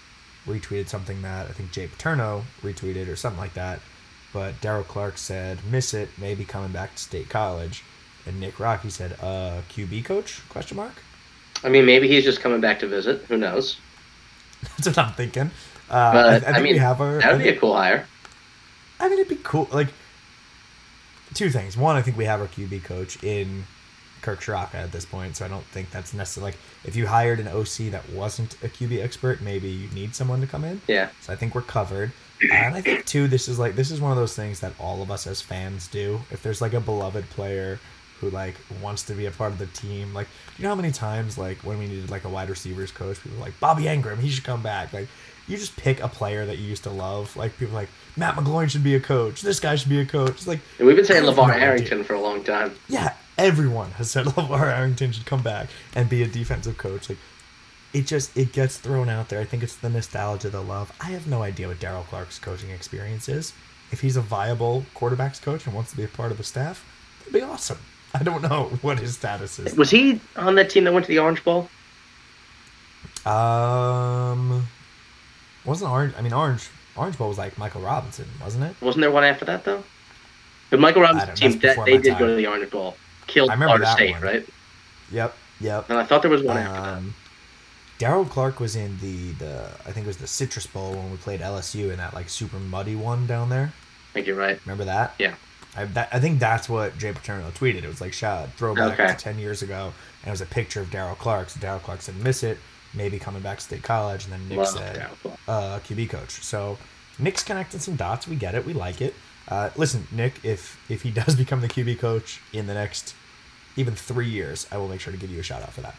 retweeted 0.46 0.88
something 0.88 1.24
that 1.24 1.48
I 1.48 1.52
think 1.52 1.72
Jay 1.72 1.88
Paterno 1.88 2.44
retweeted 2.62 3.12
or 3.12 3.16
something 3.16 3.40
like 3.40 3.56
that. 3.56 3.80
But 4.32 4.62
Daryll 4.62 4.86
Clark 4.86 5.18
said, 5.18 5.58
"Miss 5.70 5.96
it, 5.96 6.10
maybe 6.20 6.46
coming 6.46 6.72
back 6.72 6.96
to 6.96 7.02
State 7.02 7.28
College," 7.28 7.84
and 8.28 8.40
Nick 8.40 8.60
Rocky 8.60 8.92
said, 8.92 9.14
"Uh, 9.20 9.62
QB 9.68 10.06
coach?" 10.06 10.48
Question 10.48 10.78
mark. 10.78 10.94
I 11.64 11.70
mean, 11.70 11.88
maybe 11.88 12.08
he's 12.08 12.24
just 12.24 12.40
coming 12.40 12.62
back 12.62 12.80
to 12.82 12.88
visit. 12.88 13.26
Who 13.28 13.38
knows? 13.38 13.78
That's 14.78 14.86
what 14.86 15.00
I'm 15.00 15.14
thinking. 15.14 15.50
Uh, 15.90 15.94
I, 15.94 16.36
I 16.36 16.40
think 16.40 16.56
I, 16.56 16.62
mean, 16.62 16.74
we 16.74 16.80
have 16.80 17.02
our. 17.02 17.20
that 17.20 17.32
would 17.32 17.42
be 17.42 17.50
a 17.50 17.58
cool 17.60 17.76
hire. 17.76 18.06
I 19.00 19.10
mean, 19.10 19.18
it'd 19.18 19.30
be 19.30 19.42
cool. 19.44 19.68
Like, 19.72 19.88
two 21.34 21.50
things. 21.50 21.76
One, 21.76 21.96
I 21.96 22.04
think 22.04 22.16
we 22.16 22.26
have 22.26 22.42
our 22.42 22.48
QB 22.48 22.84
coach 22.84 23.24
in 23.24 23.64
Kirk 24.22 24.42
Ciarrocca 24.42 24.76
at 24.76 24.92
this 24.92 25.06
point, 25.06 25.36
so 25.38 25.46
I 25.46 25.48
don't 25.48 25.66
think 25.66 25.92
that's 25.92 26.14
necessary. 26.14 26.46
like 26.52 26.58
if 26.84 26.96
you 26.96 27.08
hired 27.08 27.40
an 27.40 27.48
OC 27.48 27.92
that 27.92 28.10
wasn't 28.12 28.54
a 28.64 28.68
QB 28.70 29.02
expert, 29.04 29.42
maybe 29.42 29.70
you 29.70 29.90
need 29.90 30.16
someone 30.16 30.42
to 30.42 30.48
come 30.48 30.64
in. 30.64 30.82
Yeah. 30.88 31.10
So 31.22 31.34
I 31.34 31.36
think 31.36 31.56
we're 31.56 31.62
covered. 31.62 32.12
And 32.52 32.74
I 32.74 32.82
think 32.82 33.06
too, 33.06 33.28
this 33.28 33.48
is 33.50 33.60
like 33.60 33.76
this 33.76 33.92
is 33.92 34.00
one 34.00 34.12
of 34.12 34.18
those 34.18 34.36
things 34.36 34.62
that 34.62 34.74
all 34.80 35.02
of 35.02 35.12
us 35.12 35.28
as 35.28 35.42
fans 35.42 35.88
do. 35.88 36.22
If 36.32 36.42
there's 36.42 36.62
like 36.62 36.74
a 36.74 36.80
beloved 36.80 37.30
player 37.32 37.80
who 38.20 38.30
like 38.30 38.56
wants 38.82 39.04
to 39.04 39.14
be 39.14 39.26
a 39.28 39.32
part 39.32 39.52
of 39.54 39.58
the 39.60 39.66
team. 39.68 40.14
Like, 40.14 40.28
you 40.58 40.64
know 40.64 40.70
how 40.70 40.76
many 40.76 40.92
times 40.92 41.38
like 41.38 41.58
when 41.60 41.80
we 41.80 41.88
needed 41.88 42.10
like 42.12 42.26
a 42.26 42.30
wide 42.30 42.50
receivers 42.50 42.92
coach, 42.92 43.22
people 43.22 43.38
were 43.38 43.44
like 43.46 43.58
Bobby 43.62 43.84
Engram, 43.84 44.20
he 44.20 44.30
should 44.30 44.44
come 44.44 44.62
back. 44.62 44.92
Like, 44.92 45.08
you 45.48 45.56
just 45.58 45.76
pick 45.78 46.02
a 46.02 46.08
player 46.10 46.46
that 46.46 46.58
you 46.58 46.66
used 46.68 46.84
to 46.84 46.90
love. 46.90 47.36
Like 47.38 47.58
people 47.58 47.74
are 47.76 47.80
like 47.82 47.90
Matt 48.18 48.36
McGloin 48.36 48.70
should 48.70 48.84
be 48.84 48.96
a 48.96 49.00
coach. 49.00 49.42
This 49.42 49.60
guy 49.60 49.76
should 49.76 49.90
be 49.90 50.00
a 50.02 50.06
coach. 50.06 50.32
It's 50.32 50.48
like 50.48 50.60
And 50.80 50.88
we've 50.88 50.96
been 50.98 51.06
saying 51.06 51.24
LeVar. 51.24 51.56
Arrington 51.56 52.04
for 52.04 52.14
a 52.14 52.22
long 52.22 52.44
time. 52.44 52.74
yeah, 52.90 53.14
everyone 53.40 53.92
has 53.92 54.12
said 54.12 54.26
LeVar 54.28 54.72
Arrington 54.72 55.12
should 55.12 55.26
come 55.26 55.42
back 55.42 55.70
and 55.96 56.10
be 56.10 56.22
a 56.22 56.28
defensive 56.28 56.78
coach. 56.78 57.10
Like, 57.10 57.18
it 57.94 58.06
just 58.06 58.38
it 58.38 58.52
gets 58.52 58.78
thrown 58.78 59.10
out 59.10 59.30
there. 59.30 59.40
I 59.40 59.46
think 59.46 59.64
it's 59.64 59.76
the 59.76 59.90
nostalgia, 59.90 60.50
the 60.50 60.62
love. 60.62 60.92
I 61.00 61.12
have 61.12 61.26
no 61.26 61.42
idea 61.42 61.68
what 61.68 61.80
Daryll 61.80 62.06
Clark's 62.06 62.38
coaching 62.38 62.70
experience 62.70 63.28
is. 63.28 63.54
If 63.92 64.02
he's 64.02 64.16
a 64.16 64.22
viable 64.22 64.86
quarterbacks 64.96 65.42
coach 65.42 65.66
and 65.66 65.74
wants 65.74 65.92
to 65.92 65.98
be 65.98 66.04
a 66.04 66.08
part 66.08 66.32
of 66.32 66.38
the 66.38 66.44
staff, 66.44 66.86
that'd 67.20 67.34
be 67.34 67.42
awesome. 67.42 67.80
I 68.14 68.22
don't 68.22 68.44
know 68.44 68.66
what 68.82 69.00
his 69.00 69.16
status 69.16 69.58
is. 69.58 69.76
Was 69.76 69.90
he 69.90 70.22
on 70.36 70.56
that 70.56 70.70
team 70.70 70.84
that 70.84 70.94
went 70.94 71.06
to 71.06 71.10
the 71.12 71.20
Orange 71.20 71.44
Bowl? 71.44 71.70
Um, 73.26 74.68
wasn't 75.66 75.92
Orange? 75.92 76.14
I 76.18 76.22
mean, 76.22 76.34
Orange 76.34 76.70
Orange 76.96 77.18
Bowl 77.18 77.30
was 77.30 77.38
like 77.38 77.58
Michael 77.58 77.82
Robinson, 77.82 78.28
wasn't 78.42 78.66
it? 78.66 78.76
Wasn't 78.82 79.02
there 79.02 79.12
one 79.12 79.24
after 79.24 79.46
that 79.46 79.64
though? 79.64 79.84
But 80.70 80.80
Michael 80.80 81.02
Robinson's 81.02 81.40
team 81.40 81.60
that 81.60 81.84
they 81.86 81.98
did 81.98 82.18
go 82.20 82.28
to 82.28 82.36
the 82.36 82.46
Orange 82.46 82.70
Bowl, 82.70 82.96
killed 83.30 83.50
I 83.50 83.54
remember 83.54 83.78
Florida 83.78 83.86
that 83.86 83.96
State, 83.98 84.12
one. 84.12 84.22
right? 84.22 84.46
Yep, 85.12 85.36
yep. 85.62 85.90
And 85.90 85.98
I 85.98 86.04
thought 86.04 86.22
there 86.22 86.32
was 86.32 86.44
one 86.44 86.58
after 86.58 86.82
that. 86.82 86.98
Um, 86.98 87.16
Daryll 88.00 88.30
Clark 88.30 88.60
was 88.60 88.76
in 88.76 88.98
the 89.00 89.32
the 89.34 89.70
I 89.86 89.92
think 89.92 90.06
it 90.06 90.08
was 90.08 90.18
the 90.18 90.28
Citrus 90.28 90.66
Bowl 90.68 90.92
when 90.94 91.12
we 91.12 91.18
played 91.18 91.42
LSU 91.42 91.92
in 91.92 91.98
that 91.98 92.14
like 92.14 92.30
super 92.30 92.58
muddy 92.60 92.96
one 92.96 93.28
down 93.28 93.50
there. 93.50 93.74
I 94.12 94.14
think 94.14 94.28
you're 94.28 94.36
right. 94.38 94.60
Remember 94.66 94.86
that? 94.86 95.16
Yeah. 95.20 95.36
I 95.76 95.86
that, 95.86 96.10
I 96.12 96.20
think 96.20 96.40
that's 96.40 96.68
what 96.70 96.98
Jay 96.98 97.12
Paterno 97.12 97.52
tweeted. 97.52 97.84
It 97.84 97.88
was 97.88 98.02
like 98.02 98.14
shot 98.14 98.50
throwback 98.58 98.94
Okay. 99.00 99.08
to 99.08 99.14
ten 99.16 99.38
years 99.38 99.62
ago, 99.62 99.94
and 100.24 100.28
it 100.28 100.32
was 100.32 100.42
a 100.42 100.46
picture 100.46 100.82
of 100.82 100.88
Daryll 100.90 101.18
Clark. 101.18 101.50
So 101.50 101.60
Daryll 101.60 101.82
Clark 101.82 102.02
said 102.02 102.16
miss 102.16 102.42
it, 102.42 102.58
maybe 102.94 103.20
coming 103.20 103.42
back 103.42 103.58
to 103.58 103.64
State 103.66 103.84
College, 103.84 104.24
and 104.26 104.34
then 104.34 104.48
Nick 104.50 104.58
Love 104.60 104.68
said 104.70 105.08
uh, 105.48 105.80
QB 105.80 106.10
coach. 106.10 106.32
So 106.32 106.78
Nick's 107.20 107.44
connecting 107.44 107.80
some 107.82 107.96
dots. 107.98 108.28
We 108.28 108.36
get 108.38 108.56
it. 108.56 108.66
We 108.66 108.74
like 108.74 109.02
it. 109.02 109.14
Uh, 109.50 109.72
listen, 109.76 110.08
Nick, 110.12 110.44
if 110.44 110.80
if 110.90 111.02
he 111.02 111.12
does 111.22 111.36
become 111.36 111.62
the 111.62 111.68
QB 111.68 112.00
coach 112.00 112.42
in 112.54 112.68
the 112.68 112.74
next 112.74 113.16
even 113.76 113.96
three 113.96 114.30
years, 114.30 114.68
I 114.72 114.78
will 114.78 114.88
make 114.88 115.02
sure 115.02 115.14
to 115.14 115.20
give 115.20 115.32
you 115.32 115.40
a 115.40 115.44
shout 115.44 115.64
out 115.64 115.74
for 115.74 115.82
that. 115.82 115.96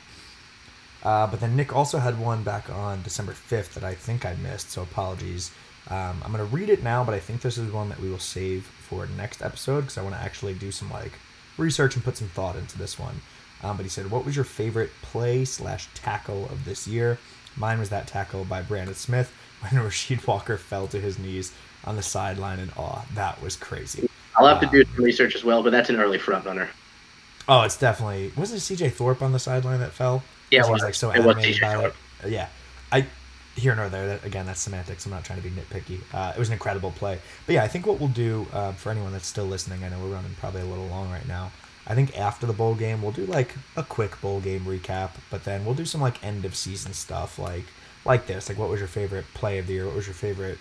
Uh, 1.03 1.27
but 1.27 1.41
then 1.41 1.57
Nick 1.57 1.75
also 1.75 1.99
had 1.99 2.19
one 2.19 2.43
back 2.43 2.69
on 2.69 3.03
December 3.03 3.33
5th 3.33 3.73
that 3.73 3.85
I 3.85 3.95
think 3.95 4.27
I 4.27 4.35
missed, 4.35 4.71
so 4.71 4.83
apologies. 4.83 5.51
Um, 5.89 6.21
I'm 6.23 6.33
going 6.33 6.47
to 6.47 6.55
read 6.55 6.69
it 6.69 6.83
now, 6.83 7.05
but 7.05 7.15
I 7.15 7.21
think 7.21 7.41
this 7.41 7.57
is 7.57 7.73
one 7.73 7.89
that 7.89 7.99
we 7.99 8.11
will 8.11 8.19
save 8.19 8.65
for 8.65 9.07
next 9.07 9.41
episode 9.41 9.83
because 9.83 9.97
I 9.97 10.03
want 10.03 10.15
to 10.15 10.21
actually 10.21 10.55
do 10.55 10.71
some 10.71 10.91
like 10.91 11.13
research 11.57 11.95
and 11.97 12.05
put 12.05 12.19
some 12.19 12.29
thought 12.29 12.57
into 12.57 12.77
this 12.77 12.99
one. 12.99 13.23
Um, 13.63 13.77
but 13.77 13.85
he 13.85 13.91
said, 13.91 14.11
"What 14.11 14.25
was 14.25 14.37
your 14.37 14.45
favorite 14.45 14.91
play 15.03 15.45
slash 15.45 15.89
tackle 15.95 16.45
of 16.47 16.65
this 16.65 16.87
year?" 16.87 17.19
Mine 17.57 17.79
was 17.79 17.89
that 17.89 18.07
tackle 18.07 18.45
by 18.45 18.63
Brandon 18.63 18.95
Smith 18.95 19.33
when 19.61 19.83
Rasheed 19.83 20.27
Walker 20.27 20.57
fell 20.57 20.87
to 20.89 21.01
his 21.01 21.19
knees 21.19 21.53
on 21.85 21.97
the 21.97 22.03
sideline 22.03 22.59
in 22.61 22.71
awe. 22.77 23.05
That 23.11 23.41
was 23.43 23.57
crazy. 23.57 24.09
I'll 24.37 24.47
have 24.49 24.61
to 24.61 24.67
do 24.67 24.83
Um, 24.83 24.95
some 24.95 25.05
research 25.05 25.35
as 25.37 25.45
well, 25.45 25.63
but 25.63 25.71
that's 25.71 25.91
an 25.91 25.97
early 25.97 26.19
front 26.19 26.45
runner. 26.47 26.71
Oh, 27.49 27.63
it's 27.63 27.77
definitely 27.77 28.33
wasn't 28.37 28.59
it 28.59 28.61
C.J. 28.63 28.91
Thorpe 28.91 29.23
on 29.23 29.33
the 29.33 29.39
sideline 29.39 29.81
that 29.81 29.93
fell? 29.93 30.29
Yeah, 30.51 30.63
'Cause 30.63 30.67
he 30.67 30.73
was 30.73 30.83
like 30.85 30.95
so 30.95 31.11
animated 31.11 31.61
by 31.61 31.77
Thorpe. 31.77 31.89
it. 31.89 31.97
Uh, 32.25 32.29
Yeah, 32.29 32.49
I 32.93 33.09
here 33.57 33.75
nor 33.75 33.89
there. 33.89 34.07
That, 34.07 34.25
again, 34.25 34.47
that's 34.47 34.61
semantics. 34.61 35.05
I'm 35.07 35.13
not 35.13 35.25
trying 35.25 35.43
to 35.43 35.49
be 35.49 35.51
nitpicky. 35.55 36.05
Uh, 36.13 36.33
it 36.35 36.39
was 36.39 36.49
an 36.49 36.55
incredible 36.55 36.93
play. 36.93 37.21
But 37.47 37.55
yeah, 37.55 37.65
I 37.65 37.69
think 37.69 37.87
what 37.87 37.99
we'll 37.99 38.09
do 38.09 38.49
uh, 38.53 38.73
for 38.73 38.91
anyone 38.91 39.13
that's 39.13 39.27
still 39.27 39.47
listening, 39.47 39.85
I 39.85 39.89
know 39.89 39.99
we're 40.01 40.15
running 40.15 40.35
probably 40.37 40.63
a 40.63 40.67
little 40.67 40.87
long 40.87 41.11
right 41.11 41.27
now. 41.27 41.53
I 41.87 41.95
think 41.95 42.17
after 42.17 42.47
the 42.47 42.53
bowl 42.53 42.75
game, 42.75 43.03
we'll 43.03 43.13
do 43.13 43.27
like 43.27 43.57
a 43.77 43.83
quick 43.83 44.21
bowl 44.21 44.41
game 44.41 44.65
recap, 44.65 45.13
but 45.31 45.45
then 45.45 45.65
we'll 45.65 45.75
do 45.75 45.85
some 45.87 46.01
like 46.01 46.23
end 46.25 46.45
of 46.45 46.55
season 46.57 46.93
stuff, 46.95 47.39
like 47.39 47.67
like 48.05 48.27
this. 48.27 48.49
Like, 48.49 48.59
what 48.59 48.71
was 48.71 48.81
your 48.81 48.89
favorite 48.89 49.27
play 49.35 49.59
of 49.59 49.67
the 49.67 49.75
year? 49.75 49.87
What 49.87 49.97
was 49.97 50.07
your 50.07 50.15
favorite 50.15 50.59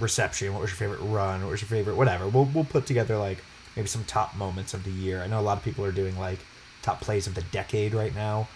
reception? 0.00 0.52
What 0.52 0.62
was 0.62 0.70
your 0.70 0.76
favorite 0.76 1.00
run? 1.00 1.42
What 1.42 1.50
was 1.50 1.60
your 1.60 1.68
favorite 1.68 1.96
whatever? 1.96 2.28
We'll 2.28 2.46
we'll 2.46 2.64
put 2.64 2.86
together 2.86 3.16
like 3.16 3.38
maybe 3.76 3.88
some 3.88 4.04
top 4.04 4.36
moments 4.36 4.74
of 4.74 4.84
the 4.84 4.90
year. 4.90 5.22
I 5.22 5.26
know 5.26 5.40
a 5.40 5.42
lot 5.42 5.58
of 5.58 5.64
people 5.64 5.84
are 5.84 5.92
doing 5.92 6.18
like 6.18 6.38
top 6.82 7.00
plays 7.00 7.26
of 7.26 7.34
the 7.34 7.42
decade 7.42 7.94
right 7.94 8.14
now. 8.14 8.48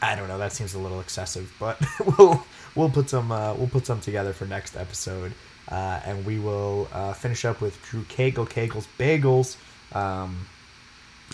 I 0.00 0.16
don't 0.16 0.26
know. 0.26 0.38
That 0.38 0.52
seems 0.52 0.74
a 0.74 0.78
little 0.78 1.00
excessive, 1.00 1.54
but 1.60 1.80
we'll 2.18 2.44
we'll 2.74 2.90
put 2.90 3.08
some 3.08 3.30
uh, 3.30 3.54
we'll 3.54 3.68
put 3.68 3.86
some 3.86 4.00
together 4.00 4.32
for 4.32 4.46
next 4.46 4.76
episode, 4.76 5.32
uh, 5.70 6.00
and 6.04 6.26
we 6.26 6.40
will 6.40 6.88
uh, 6.92 7.12
finish 7.12 7.44
up 7.44 7.60
with 7.60 7.80
Drew 7.82 8.02
Cagle 8.02 8.48
Cagle's 8.48 8.88
Bagels. 8.98 9.56
Um, 9.94 10.46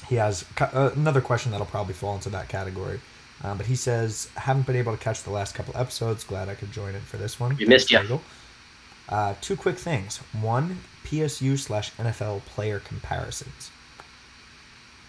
he 0.09 0.17
has 0.17 0.45
cu- 0.55 0.65
uh, 0.65 0.93
another 0.95 1.23
question 1.23 1.51
that'll 1.51 1.67
probably 1.67 1.95
fall 1.95 2.15
into 2.15 2.29
that 2.29 2.51
category, 2.51 3.01
um, 3.43 3.57
but 3.57 3.67
he 3.67 3.75
says 3.75 4.29
haven't 4.37 4.67
been 4.67 4.77
able 4.77 4.93
to 4.93 5.03
catch 5.03 5.23
the 5.23 5.31
last 5.31 5.55
couple 5.55 5.75
episodes. 5.75 6.23
Glad 6.23 6.51
I 6.51 6.55
could 6.55 6.71
join 6.71 6.95
in 6.95 7.01
for 7.01 7.17
this 7.17 7.41
one. 7.41 7.57
We 7.57 7.65
missed. 7.65 7.89
Cagle. 7.89 8.21
Uh, 9.09 9.35
two 9.41 9.57
quick 9.57 9.79
things. 9.79 10.19
One, 10.39 10.81
PSU 11.05 11.59
slash 11.59 11.93
NFL 11.95 12.45
player 12.45 12.79
comparisons. 12.81 13.71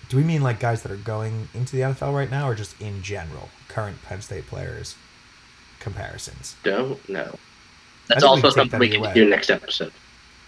Do 0.08 0.18
we 0.18 0.24
mean 0.24 0.42
like 0.42 0.60
guys 0.60 0.82
that 0.84 0.92
are 0.92 0.96
going 0.98 1.50
into 1.54 1.76
the 1.76 1.82
NFL 1.84 2.14
right 2.16 2.32
now, 2.32 2.50
or 2.50 2.56
just 2.56 2.80
in 2.82 3.02
general, 3.04 3.50
current 3.68 4.02
Penn 4.04 4.22
State 4.22 4.48
players 4.48 4.96
comparisons? 5.80 6.56
Don't 6.64 7.08
know. 7.10 7.36
That's 8.08 8.22
think 8.24 8.36
we 8.38 8.42
also 8.44 8.50
something 8.50 8.72
that 8.72 8.80
we 8.80 8.90
can 8.90 9.02
way. 9.02 9.14
do 9.14 9.30
next 9.30 9.50
episode. 9.52 9.92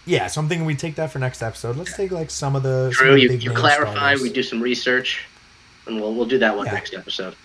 Yeah, 0.04 0.26
so 0.26 0.40
I'm 0.40 0.48
thinking 0.48 0.66
we 0.66 0.74
take 0.74 0.96
that 0.96 1.12
for 1.12 1.20
next 1.20 1.42
episode. 1.42 1.76
Let's 1.76 1.96
take 1.96 2.10
like 2.10 2.28
some 2.30 2.56
of 2.56 2.64
the 2.64 2.92
some 2.92 3.04
Drew, 3.06 3.10
of 3.10 3.14
the 3.16 3.22
you, 3.22 3.28
big 3.28 3.42
you 3.44 3.50
clarify. 3.52 3.92
starters. 3.94 4.22
We 4.22 4.32
do 4.32 4.42
some 4.42 4.60
research, 4.60 5.26
and 5.86 6.00
we'll 6.00 6.12
we'll 6.14 6.26
do 6.26 6.38
that 6.38 6.56
one 6.56 6.66
Yeah. 6.66 6.72
next 6.72 6.94
episode. 6.94 7.36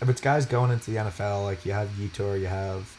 if 0.00 0.08
it's 0.08 0.20
guys 0.20 0.46
going 0.46 0.70
into 0.70 0.90
the 0.92 0.98
NFL, 0.98 1.42
like 1.44 1.64
you 1.66 1.72
have 1.72 1.88
Yetur, 1.98 2.38
you 2.38 2.46
have 2.46 2.93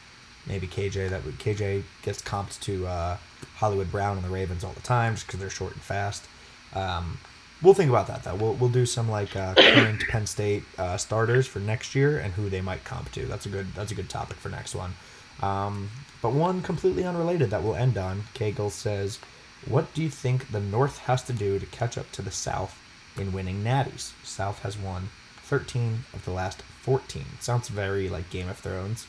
maybe 0.47 0.67
KJ. 0.67 1.09
That 1.09 1.25
would 1.25 1.39
KJ 1.39 1.83
gets 2.03 2.21
comped 2.21 2.59
to 2.61 2.87
uh, 2.87 3.17
Hollywood 3.55 3.91
Brown 3.91 4.17
and 4.17 4.25
the 4.25 4.29
Ravens 4.29 4.63
all 4.63 4.73
the 4.73 4.81
time 4.81 5.15
just 5.15 5.27
because 5.27 5.39
they're 5.39 5.49
short 5.49 5.73
and 5.73 5.81
fast. 5.81 6.25
Um, 6.73 7.19
we'll 7.61 7.73
think 7.73 7.89
about 7.89 8.07
that 8.07 8.23
though. 8.23 8.35
We'll 8.35 8.53
we'll 8.53 8.69
do 8.69 8.85
some 8.85 9.09
like 9.09 9.35
uh, 9.35 9.55
current 9.55 10.03
Penn 10.09 10.25
State 10.25 10.63
uh, 10.77 10.97
starters 10.97 11.47
for 11.47 11.59
next 11.59 11.95
year 11.95 12.19
and 12.19 12.33
who 12.33 12.49
they 12.49 12.61
might 12.61 12.83
comp 12.83 13.11
to. 13.13 13.25
That's 13.25 13.45
a 13.45 13.49
good 13.49 13.73
that's 13.73 13.91
a 13.91 13.95
good 13.95 14.09
topic 14.09 14.37
for 14.37 14.49
next 14.49 14.75
one. 14.75 14.93
Um, 15.41 15.89
but 16.21 16.33
one 16.33 16.61
completely 16.61 17.03
unrelated 17.03 17.49
that 17.49 17.63
we'll 17.63 17.75
end 17.75 17.97
on. 17.97 18.23
Cagle 18.33 18.71
says, 18.71 19.19
"What 19.67 19.93
do 19.93 20.01
you 20.01 20.09
think 20.09 20.51
the 20.51 20.59
North 20.59 20.99
has 20.99 21.23
to 21.23 21.33
do 21.33 21.59
to 21.59 21.65
catch 21.65 21.97
up 21.97 22.11
to 22.13 22.21
the 22.21 22.31
South 22.31 22.79
in 23.17 23.33
winning 23.33 23.63
natties? 23.63 24.13
South 24.23 24.59
has 24.59 24.77
won 24.77 25.09
13 25.43 26.05
of 26.13 26.25
the 26.25 26.31
last 26.31 26.61
14. 26.81 27.23
Sounds 27.39 27.67
very 27.69 28.09
like 28.09 28.29
Game 28.29 28.49
of 28.49 28.57
Thrones. 28.57 29.05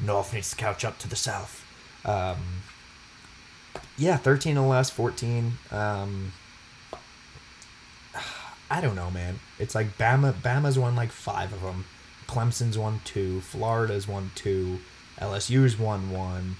North 0.00 0.32
needs 0.32 0.50
to 0.50 0.56
catch 0.56 0.84
up 0.84 0.98
to 0.98 1.08
the 1.08 1.16
South. 1.16 1.64
Um, 2.04 2.62
yeah, 3.96 4.16
13 4.16 4.56
of 4.56 4.64
the 4.64 4.68
last 4.68 4.92
14. 4.92 5.52
Um, 5.70 6.32
I 8.70 8.80
don't 8.80 8.96
know, 8.96 9.10
man. 9.10 9.40
It's 9.58 9.74
like 9.74 9.98
Bama. 9.98 10.32
Bama's 10.32 10.78
won 10.78 10.94
like 10.94 11.10
five 11.10 11.52
of 11.52 11.62
them. 11.62 11.86
Clemson's 12.26 12.76
won 12.78 13.00
two. 13.04 13.40
Florida's 13.40 14.06
won 14.06 14.30
two. 14.34 14.80
LSU's 15.18 15.78
won 15.78 16.10
one. 16.10 16.56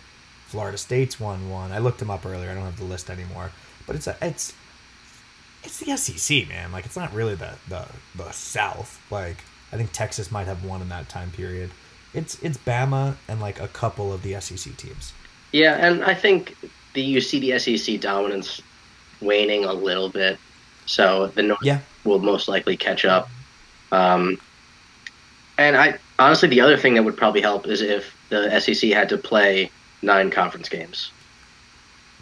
Florida 0.47 0.79
State's 0.79 1.21
won 1.21 1.51
one. 1.51 1.73
I 1.73 1.79
looked 1.79 1.99
them 1.99 2.11
up 2.11 2.25
earlier. 2.25 2.51
I 2.51 2.55
don't 2.55 2.65
have 2.65 2.79
the 2.79 2.85
list 2.85 3.11
anymore. 3.11 3.53
But 3.87 3.97
it's 3.97 4.07
a 4.07 4.17
it's 4.23 4.55
it's 5.63 5.79
the 5.79 5.97
SEC, 5.97 6.49
man. 6.49 6.73
Like 6.73 6.87
it's 6.87 6.97
not 6.97 7.13
really 7.13 7.35
the 7.35 7.53
the 7.69 7.87
the 8.17 8.31
South. 8.33 9.01
Like 9.11 9.37
I 9.73 9.77
think 9.77 9.93
Texas 9.93 10.33
might 10.33 10.47
have 10.47 10.65
won 10.65 10.81
in 10.81 10.89
that 10.89 11.09
time 11.09 11.31
period. 11.31 11.71
It's 12.15 12.39
it's 12.43 12.59
Bama 12.59 13.17
and 13.29 13.41
like 13.41 13.61
a 13.61 13.69
couple 13.69 14.13
of 14.13 14.23
the 14.23 14.41
SEC 14.41 14.77
teams. 14.77 15.13
Yeah, 15.53 15.75
and 15.77 16.05
I 16.05 16.15
think 16.15 16.57
the 16.95 17.03
you 17.03 17.21
see 17.21 17.39
the 17.39 17.59
SEC 17.59 18.01
dominance 18.01 18.61
waning 19.21 19.65
a 19.65 19.73
little 19.73 20.09
bit, 20.09 20.39
so 20.87 21.27
the 21.29 21.43
North 21.43 21.61
Yeah. 21.63 21.81
will 22.05 22.19
most 22.19 22.49
likely 22.49 22.77
catch 22.77 23.05
up. 23.05 23.29
Um, 23.93 24.39
and 25.59 25.77
I 25.77 25.99
honestly, 26.19 26.49
the 26.49 26.61
other 26.61 26.77
thing 26.77 26.95
that 26.95 27.03
would 27.03 27.17
probably 27.17 27.41
help 27.41 27.67
is 27.67 27.81
if 27.83 28.15
the 28.31 28.59
SEC 28.61 28.91
had 28.91 29.09
to 29.11 29.19
play 29.19 29.71
nine 30.03 30.31
conference 30.31 30.69
games. 30.69 31.11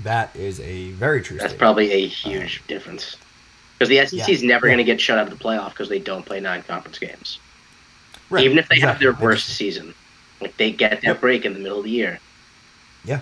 That 0.03 0.35
is 0.37 0.61
a 0.61 0.91
very 0.93 1.23
true 1.23 1.37
That's 1.39 1.51
statement. 1.53 1.59
probably 1.59 1.93
a 1.93 2.07
huge 2.07 2.63
difference 2.67 3.17
because 3.79 3.89
the 3.89 3.99
SEC 4.07 4.29
is 4.33 4.43
Yeah, 4.43 4.49
never 4.49 4.67
yeah. 4.67 4.71
going 4.75 4.79
to 4.79 4.85
get 4.85 5.01
shut 5.01 5.19
out 5.19 5.31
of 5.31 5.37
the 5.39 5.43
playoff 5.43 5.71
because 5.71 5.89
they 5.89 5.99
don't 5.99 6.25
play 6.25 6.41
nine 6.41 6.63
conference 6.63 6.99
games, 6.99 7.39
Right, 8.31 8.44
even 8.44 8.59
if 8.59 8.69
they 8.69 8.81
have 8.81 8.98
their 8.98 9.12
worst 9.12 9.48
season. 9.48 9.94
Like 10.40 10.57
they 10.57 10.70
get 10.73 10.90
that 11.03 11.03
Yep. 11.05 11.20
break 11.20 11.44
in 11.44 11.55
the 11.55 11.59
middle 11.59 11.78
of 11.78 11.85
the 11.85 11.90
year. 11.90 12.19
Yeah, 13.05 13.20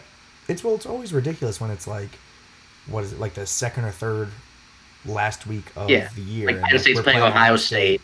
it's 0.48 0.64
well, 0.64 0.74
it's 0.74 0.86
always 0.86 1.12
ridiculous 1.12 1.60
when 1.60 1.70
it's 1.70 1.86
like, 1.86 2.10
what 2.86 3.04
is 3.04 3.12
it 3.12 3.20
like 3.20 3.34
the 3.34 3.46
second 3.46 3.84
or 3.84 3.90
third 3.92 4.30
last 5.06 5.46
week 5.46 5.64
of 5.76 5.88
Yeah, 5.90 6.08
the 6.14 6.22
year? 6.22 6.46
Like 6.48 6.56
and, 6.56 6.64
Penn 6.64 6.78
State's 6.78 6.96
we're 6.98 7.02
playing 7.04 7.22
Ohio 7.22 7.56
State, 7.56 8.00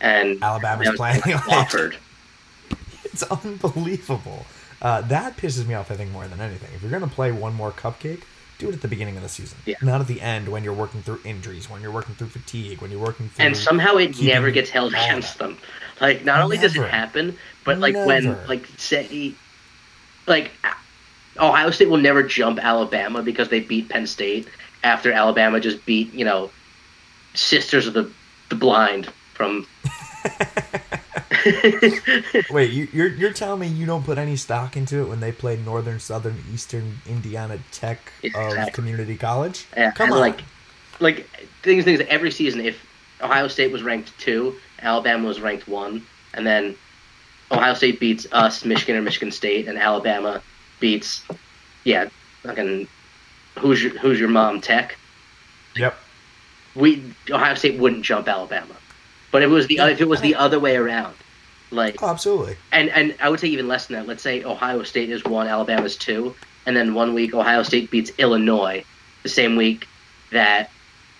and 0.00 0.42
Alabama's 0.42 0.88
Alabama's 0.88 0.96
playing 0.96 1.38
Wofford. 1.38 1.96
It's 3.04 3.22
unbelievable. 3.22 4.44
Uh, 4.82 5.00
that 5.02 5.36
pisses 5.36 5.66
me 5.66 5.74
off. 5.74 5.90
I 5.90 5.94
think 5.96 6.10
more 6.10 6.26
than 6.26 6.40
anything. 6.40 6.68
If 6.74 6.82
you're 6.82 6.90
gonna 6.90 7.06
play 7.06 7.30
one 7.32 7.54
more 7.54 7.70
cupcake, 7.70 8.22
do 8.58 8.68
it 8.68 8.74
at 8.74 8.82
the 8.82 8.88
beginning 8.88 9.16
of 9.16 9.22
the 9.22 9.28
season. 9.28 9.58
Yeah. 9.66 9.76
Not 9.82 10.00
at 10.00 10.08
the 10.08 10.20
end 10.20 10.48
when 10.48 10.64
you're 10.64 10.72
working 10.74 11.02
through 11.02 11.20
injuries, 11.24 11.70
when 11.70 11.80
you're 11.80 11.92
working 11.92 12.14
through 12.16 12.28
fatigue, 12.28 12.80
when 12.80 12.90
you're 12.90 13.00
working 13.00 13.28
through. 13.28 13.44
and 13.46 13.56
somehow 13.56 13.96
it 13.96 14.20
never 14.20 14.50
gets 14.50 14.70
held 14.70 14.92
against 14.94 15.38
them. 15.38 15.58
Like 16.00 16.24
not 16.24 16.40
only 16.42 16.58
does 16.58 16.76
it 16.76 16.88
happen, 16.88 17.38
but 17.64 17.78
like 17.78 17.94
when 17.94 18.36
like 18.46 18.66
say 18.76 19.34
like 20.26 20.50
Ohio 21.38 21.70
State 21.70 21.88
will 21.88 21.98
never 21.98 22.22
jump 22.22 22.58
Alabama 22.62 23.22
because 23.22 23.48
they 23.48 23.60
beat 23.60 23.88
Penn 23.88 24.06
State 24.06 24.48
after 24.82 25.12
Alabama 25.12 25.60
just 25.60 25.84
beat 25.86 26.12
you 26.12 26.24
know 26.24 26.50
Sisters 27.34 27.86
of 27.86 27.94
the 27.94 28.10
the 28.48 28.54
Blind 28.54 29.06
from. 29.34 29.66
Wait, 32.50 32.70
you, 32.72 32.88
you're 32.92 33.08
you're 33.08 33.32
telling 33.32 33.60
me 33.60 33.66
you 33.66 33.86
don't 33.86 34.04
put 34.04 34.18
any 34.18 34.36
stock 34.36 34.76
into 34.76 35.00
it 35.00 35.08
when 35.08 35.20
they 35.20 35.32
play 35.32 35.56
Northern, 35.56 36.00
Southern, 36.00 36.42
Eastern 36.52 36.98
Indiana 37.06 37.58
Tech 37.70 37.98
uh, 38.22 38.38
of 38.38 38.46
exactly. 38.48 38.72
community 38.72 39.16
college? 39.16 39.66
Yeah, 39.76 39.90
Come 39.92 40.12
on. 40.12 40.20
like 40.20 40.40
like 41.00 41.26
things 41.62 41.84
things 41.84 42.00
every 42.08 42.30
season 42.30 42.60
if 42.60 42.84
Ohio 43.20 43.48
State 43.48 43.72
was 43.72 43.82
ranked 43.82 44.16
two, 44.18 44.56
Alabama 44.84 45.26
was 45.26 45.40
ranked 45.40 45.66
one, 45.66 46.04
and 46.34 46.46
then 46.46 46.76
Ohio 47.50 47.74
State 47.74 47.98
beats 48.00 48.26
us, 48.32 48.64
Michigan 48.64 48.96
or 48.96 49.02
Michigan 49.02 49.30
State, 49.32 49.66
and 49.66 49.78
Alabama 49.78 50.42
beats 50.80 51.22
yeah, 51.84 52.08
fucking 52.42 52.86
who's 53.58 53.82
your 53.82 53.96
who's 53.98 54.18
your 54.20 54.28
mom 54.28 54.60
Tech. 54.60 54.96
Yep. 55.76 55.96
We 56.74 57.02
Ohio 57.30 57.54
State 57.54 57.78
wouldn't 57.78 58.04
jump 58.04 58.28
Alabama, 58.28 58.74
but 59.30 59.42
if 59.42 59.50
it 59.50 59.52
was 59.52 59.66
the 59.66 59.78
if 59.78 60.00
it 60.00 60.08
was 60.08 60.20
the 60.20 60.34
other 60.34 60.58
way 60.60 60.76
around, 60.76 61.14
like 61.70 62.02
Oh, 62.02 62.08
absolutely. 62.08 62.56
and 62.72 62.88
and 62.90 63.14
I 63.20 63.28
would 63.28 63.40
say 63.40 63.48
even 63.48 63.68
less 63.68 63.86
than 63.86 63.96
that. 63.98 64.06
Let's 64.06 64.22
say 64.22 64.42
Ohio 64.44 64.82
State 64.82 65.10
is 65.10 65.24
one, 65.24 65.46
Alabama's 65.46 65.96
two, 65.96 66.34
and 66.66 66.76
then 66.76 66.94
one 66.94 67.14
week 67.14 67.34
Ohio 67.34 67.62
State 67.62 67.90
beats 67.90 68.10
Illinois, 68.18 68.84
the 69.22 69.28
same 69.28 69.56
week 69.56 69.86
that 70.32 70.70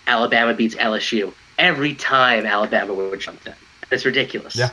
Alabama 0.07 0.55
beats 0.55 0.75
LSU. 0.75 1.33
Every 1.59 1.95
time 1.95 2.47
Alabama 2.47 2.95
would 2.95 3.21
jump 3.21 3.43
them. 3.43 3.57
It's 3.91 4.05
ridiculous. 4.05 4.57
Yeah. 4.57 4.71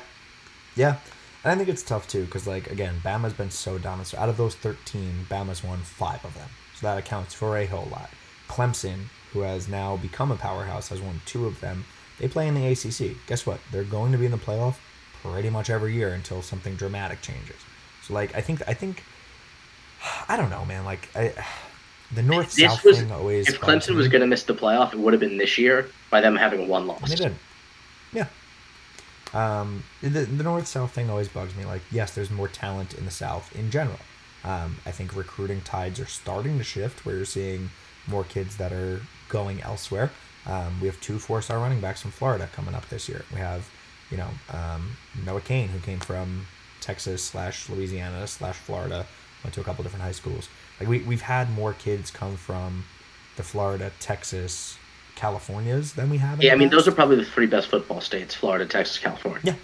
Yeah. 0.76 0.98
And 1.44 1.52
I 1.52 1.56
think 1.56 1.70
it's 1.70 1.84
tough 1.84 2.08
too 2.08 2.26
because, 2.26 2.48
like, 2.48 2.70
again, 2.70 2.96
Bama's 3.04 3.34
been 3.34 3.52
so 3.52 3.78
dominant. 3.78 4.08
So 4.08 4.18
out 4.18 4.30
of 4.30 4.38
those 4.38 4.56
13, 4.56 5.26
Bama's 5.30 5.64
won 5.64 5.80
five 5.80 6.24
of 6.24 6.34
them. 6.36 6.50
So 6.76 6.88
that 6.88 6.98
accounts 6.98 7.34
for 7.34 7.58
a 7.58 7.66
whole 7.66 7.88
lot. 7.92 8.10
Clemson, 8.48 9.06
who 9.32 9.42
has 9.42 9.68
now 9.68 9.98
become 9.98 10.32
a 10.32 10.36
powerhouse, 10.36 10.90
has 10.90 11.02
won 11.02 11.22
two 11.26 11.46
of 11.46 11.60
them. 11.62 11.86
They 12.20 12.28
play 12.28 12.48
in 12.48 12.54
the 12.54 12.68
ACC. 12.68 13.18
Guess 13.28 13.46
what? 13.46 13.60
They're 13.72 13.84
going 13.84 14.12
to 14.12 14.18
be 14.18 14.26
in 14.26 14.32
the 14.32 14.38
playoff 14.38 14.76
pretty 15.24 15.50
much 15.50 15.70
every 15.70 15.94
year 15.94 16.14
until 16.14 16.42
something 16.42 16.76
dramatic 16.76 17.22
changes. 17.22 17.58
So, 18.04 18.14
like, 18.14 18.36
I 18.36 18.42
think, 18.42 18.62
I 18.68 18.74
think, 18.74 19.04
I 20.30 20.38
don't 20.38 20.50
know, 20.50 20.66
man. 20.66 20.86
Like, 20.86 21.10
I, 21.16 21.34
the 22.14 22.24
North 22.24 22.52
South 22.52 22.84
was- 22.84 23.00
thing 23.00 23.12
always. 23.12 23.48
If 23.48 23.60
Clemson 23.60 23.96
was 23.96 24.08
going 24.08 24.22
to 24.22 24.28
miss 24.28 24.44
the 24.44 24.54
playoff, 24.54 24.94
it 24.94 25.00
would 25.00 25.14
have 25.14 25.20
been 25.20 25.38
this 25.38 25.58
year 25.58 25.90
by 26.10 26.22
them 26.22 26.36
having 26.36 26.68
one 26.68 26.88
loss. 26.88 27.10
They 27.10 27.16
did. 27.16 27.36
Yeah. 28.14 28.28
Um, 29.34 29.84
the 30.02 30.10
the 30.10 30.44
North 30.44 30.68
South 30.68 30.92
thing 30.92 31.10
always 31.10 31.30
bugs 31.30 31.56
me. 31.56 31.66
Like, 31.66 31.82
yes, 31.92 32.14
there's 32.14 32.30
more 32.30 32.48
talent 32.48 32.94
in 32.94 33.06
the 33.06 33.12
South 33.12 33.56
in 33.56 33.72
general. 33.72 34.00
Um, 34.44 34.78
I 34.86 34.92
think 34.92 35.16
recruiting 35.16 35.62
tides 35.62 36.00
are 36.00 36.06
starting 36.06 36.58
to 36.58 36.64
shift, 36.64 37.06
where 37.06 37.16
you're 37.16 37.26
seeing 37.26 37.70
more 38.08 38.24
kids 38.24 38.58
that 38.58 38.74
are 38.74 39.02
going 39.30 39.62
elsewhere. 39.62 40.12
Um, 40.48 40.82
we 40.82 40.88
have 40.88 41.00
two 41.00 41.20
four-star 41.20 41.60
running 41.60 41.80
backs 41.80 42.02
from 42.02 42.12
Florida 42.12 42.50
coming 42.52 42.74
up 42.74 42.90
this 42.90 43.08
year. 43.08 43.24
We 43.32 43.40
have, 43.40 43.70
you 44.10 44.18
know, 44.18 44.30
um, 44.52 44.98
Noah 45.24 45.42
Cain, 45.42 45.68
who 45.68 45.80
came 45.80 46.00
from 46.00 46.48
Texas 46.82 47.24
slash 47.24 47.70
Louisiana 47.70 48.26
slash 48.26 48.56
Florida, 48.56 49.06
went 49.44 49.54
to 49.54 49.62
a 49.62 49.64
couple 49.64 49.84
different 49.84 50.04
high 50.04 50.12
schools. 50.12 50.50
Like 50.82 50.90
we 50.90 51.00
we've 51.00 51.22
had 51.22 51.52
more 51.52 51.74
kids 51.74 52.10
come 52.10 52.38
from 52.38 52.86
the 53.38 53.44
Florida, 53.44 53.92
Texas, 54.00 54.80
Californias 55.16 55.94
than 55.94 56.10
we 56.10 56.18
have. 56.18 56.42
Yeah, 56.42 56.54
I 56.54 56.56
mean 56.56 56.72
those 56.72 56.88
are 56.88 56.92
probably 56.92 57.18
the 57.18 57.26
three 57.26 57.46
best 57.46 57.68
football 57.68 58.02
states: 58.02 58.34
Florida, 58.34 58.66
Texas, 58.66 58.98
California. 58.98 59.42
Yeah. 59.44 59.56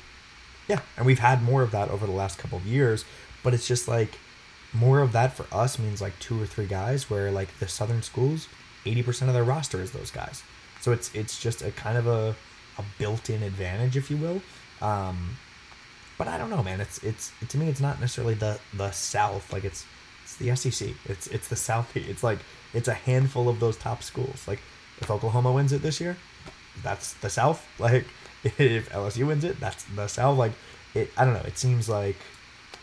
Yeah. 0.67 0.81
And 0.95 1.07
we've 1.07 1.17
had 1.17 1.41
more 1.41 1.63
of 1.63 1.71
that 1.71 1.89
over 1.89 2.05
the 2.05 2.11
last 2.11 2.37
couple 2.37 2.59
of 2.59 2.67
years, 2.67 3.03
but 3.41 3.55
it's 3.55 3.67
just 3.67 3.87
like 3.87 4.19
more 4.73 4.99
of 4.99 5.11
that 5.13 5.35
for 5.35 5.47
us 5.51 5.79
means 5.79 6.01
like 6.01 6.19
two 6.19 6.39
or 6.39 6.45
three 6.45 6.67
guys 6.67 7.09
where 7.09 7.31
like 7.31 7.57
the 7.57 7.67
southern 7.67 8.03
schools, 8.03 8.47
80% 8.85 9.27
of 9.27 9.33
their 9.33 9.43
roster 9.43 9.81
is 9.81 9.91
those 9.91 10.11
guys. 10.11 10.43
So 10.81 10.91
it's 10.91 11.13
it's 11.15 11.39
just 11.39 11.63
a 11.63 11.71
kind 11.71 11.97
of 11.97 12.05
a, 12.05 12.35
a 12.77 12.83
built-in 12.99 13.41
advantage 13.41 13.97
if 13.97 14.11
you 14.11 14.17
will. 14.17 14.41
Um 14.81 15.37
but 16.19 16.27
I 16.27 16.37
don't 16.37 16.51
know, 16.51 16.61
man. 16.61 16.79
It's 16.79 16.99
it's 17.03 17.31
to 17.47 17.57
me 17.57 17.69
it's 17.69 17.81
not 17.81 17.99
necessarily 17.99 18.35
the 18.35 18.59
the 18.75 18.91
south 18.91 19.51
like 19.51 19.63
it's 19.63 19.83
the 20.37 20.55
SEC. 20.55 20.89
It's 21.05 21.27
it's 21.27 21.47
the 21.47 21.55
South. 21.55 21.95
It's 21.95 22.23
like 22.23 22.39
it's 22.73 22.87
a 22.87 22.93
handful 22.93 23.49
of 23.49 23.59
those 23.59 23.77
top 23.77 24.03
schools. 24.03 24.47
Like 24.47 24.59
if 25.01 25.09
Oklahoma 25.11 25.51
wins 25.51 25.71
it 25.73 25.81
this 25.81 25.99
year, 26.01 26.17
that's 26.83 27.13
the 27.13 27.29
South. 27.29 27.65
Like 27.79 28.05
if 28.43 28.89
LSU 28.89 29.27
wins 29.27 29.43
it, 29.43 29.59
that's 29.59 29.83
the 29.83 30.07
South. 30.07 30.37
Like 30.37 30.53
it, 30.93 31.11
I 31.17 31.25
don't 31.25 31.33
know. 31.33 31.41
It 31.45 31.57
seems 31.57 31.89
like 31.89 32.17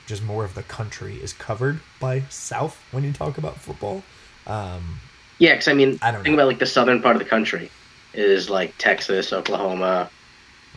just 0.07 0.23
more 0.23 0.45
of 0.45 0.55
the 0.55 0.63
country 0.65 1.15
is 1.17 1.33
covered 1.33 1.81
by 2.01 2.21
South 2.29 2.83
when 2.93 3.05
you 3.05 3.13
talk 3.13 3.39
about 3.39 3.57
football. 3.57 4.03
Um, 4.47 5.01
Yeah, 5.39 5.53
because 5.55 5.69
I 5.69 5.73
mean, 5.75 5.99
I 6.03 6.11
don't 6.11 6.23
think 6.23 6.37
know. 6.37 6.43
about 6.43 6.49
like 6.49 6.59
the 6.59 6.67
southern 6.67 7.01
part 7.03 7.17
of 7.17 7.23
the 7.23 7.29
country 7.29 7.71
is 8.13 8.51
like 8.51 8.75
Texas, 8.79 9.33
Oklahoma. 9.33 10.11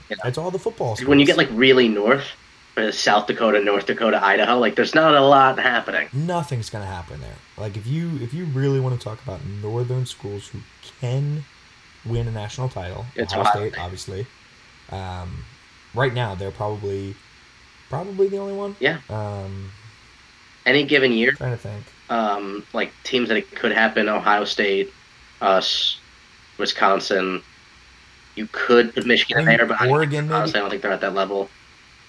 it's 0.10 0.38
all 0.38 0.52
the 0.52 0.60
football. 0.60 0.96
When 1.06 1.20
you 1.20 1.26
get 1.26 1.38
like 1.38 1.50
really 1.52 1.88
north, 1.90 2.28
South 2.92 3.28
Dakota, 3.28 3.60
North 3.64 3.86
Dakota, 3.88 4.24
Idaho, 4.24 4.60
like 4.60 4.76
there's 4.76 4.94
not 4.96 5.14
a 5.16 5.22
lot 5.22 5.58
happening. 5.60 6.08
nothing's 6.14 6.70
gonna 6.70 6.86
happen 6.86 7.20
there. 7.22 7.36
Like 7.58 7.76
if 7.78 7.88
you 7.88 8.18
if 8.22 8.34
you 8.34 8.46
really 8.46 8.80
want 8.80 9.00
to 9.00 9.04
talk 9.04 9.22
about 9.24 9.40
northern 9.62 10.06
schools 10.06 10.48
who 10.48 10.60
can 11.02 11.44
win 12.06 12.28
a 12.28 12.32
national 12.32 12.70
title, 12.70 13.06
It's 13.16 13.34
Ohio 13.34 13.52
State, 13.70 13.80
obviously. 13.80 14.28
Um, 14.92 15.44
right 15.94 16.14
now, 16.14 16.36
they're 16.36 16.52
probably 16.52 17.16
probably 17.90 18.28
the 18.30 18.38
only 18.38 18.54
one. 18.54 18.76
Yeah. 18.80 19.00
Um, 19.10 19.72
Any 20.66 20.84
given 20.86 21.12
year, 21.12 21.32
trying 21.34 21.52
to 21.52 21.58
think. 21.58 21.84
um, 22.10 22.66
like 22.74 22.92
teams 23.04 23.28
that 23.30 23.38
it 23.38 23.50
could 23.56 23.72
happen: 23.72 24.08
Ohio 24.08 24.46
State, 24.46 24.94
us, 25.42 26.00
Wisconsin. 26.58 27.42
You 28.36 28.48
could 28.52 28.94
put 28.94 29.06
Michigan 29.08 29.46
there, 29.46 29.66
but 29.66 29.82
I- 29.82 29.90
Oregon, 29.90 30.26
maybe? 30.28 30.36
honestly, 30.36 30.60
I 30.60 30.62
don't 30.62 30.70
think 30.70 30.84
they're 30.84 30.92
at 30.92 31.02
that 31.02 31.16
level. 31.16 31.50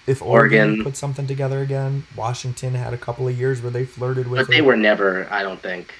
If 0.09 0.21
Oregon, 0.21 0.59
Oregon- 0.69 0.83
put 0.83 0.97
something 0.97 1.27
together 1.27 1.61
again, 1.61 2.05
Washington 2.15 2.73
had 2.73 2.93
a 2.93 2.97
couple 2.97 3.27
of 3.27 3.37
years 3.37 3.61
where 3.61 3.71
they 3.71 3.85
flirted 3.85 4.27
with 4.27 4.39
But 4.41 4.47
they 4.47 4.57
it. 4.57 4.65
were 4.65 4.75
never, 4.77 5.27
I 5.31 5.43
don't 5.43 5.61
think, 5.61 5.93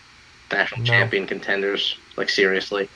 national 0.52 0.82
No. 0.82 0.86
champion 0.86 1.28
contenders. 1.28 1.96
Like 2.18 2.30
seriously, 2.30 2.90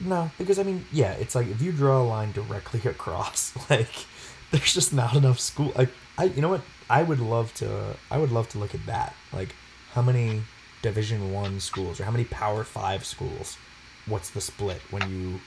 No, 0.00 0.30
because 0.38 0.58
I 0.58 0.62
mean, 0.64 0.84
yeah, 0.92 1.12
it's 1.12 1.34
like 1.34 1.48
if 1.48 1.62
you 1.62 1.72
draw 1.72 2.02
a 2.02 2.04
line 2.04 2.32
directly 2.32 2.80
across, 2.90 3.52
like 3.70 3.88
there's 4.50 4.74
just 4.74 4.92
not 4.92 5.14
enough 5.14 5.38
school. 5.40 5.72
Like 5.76 5.90
I, 6.18 6.24
you 6.24 6.42
know 6.42 6.48
what? 6.50 6.62
I 6.90 7.02
would 7.02 7.20
love 7.20 7.54
to. 7.54 7.96
I 8.10 8.18
would 8.18 8.32
love 8.32 8.48
to 8.50 8.58
look 8.58 8.74
at 8.74 8.84
that. 8.86 9.14
Like 9.32 9.54
how 9.92 10.02
many 10.02 10.42
Division 10.82 11.32
One 11.32 11.60
schools 11.60 12.00
or 12.00 12.04
how 12.04 12.10
many 12.10 12.24
Power 12.24 12.64
Five 12.64 13.04
schools? 13.04 13.56
What's 14.06 14.30
the 14.30 14.40
split 14.40 14.80
when 14.90 15.08
you 15.10 15.40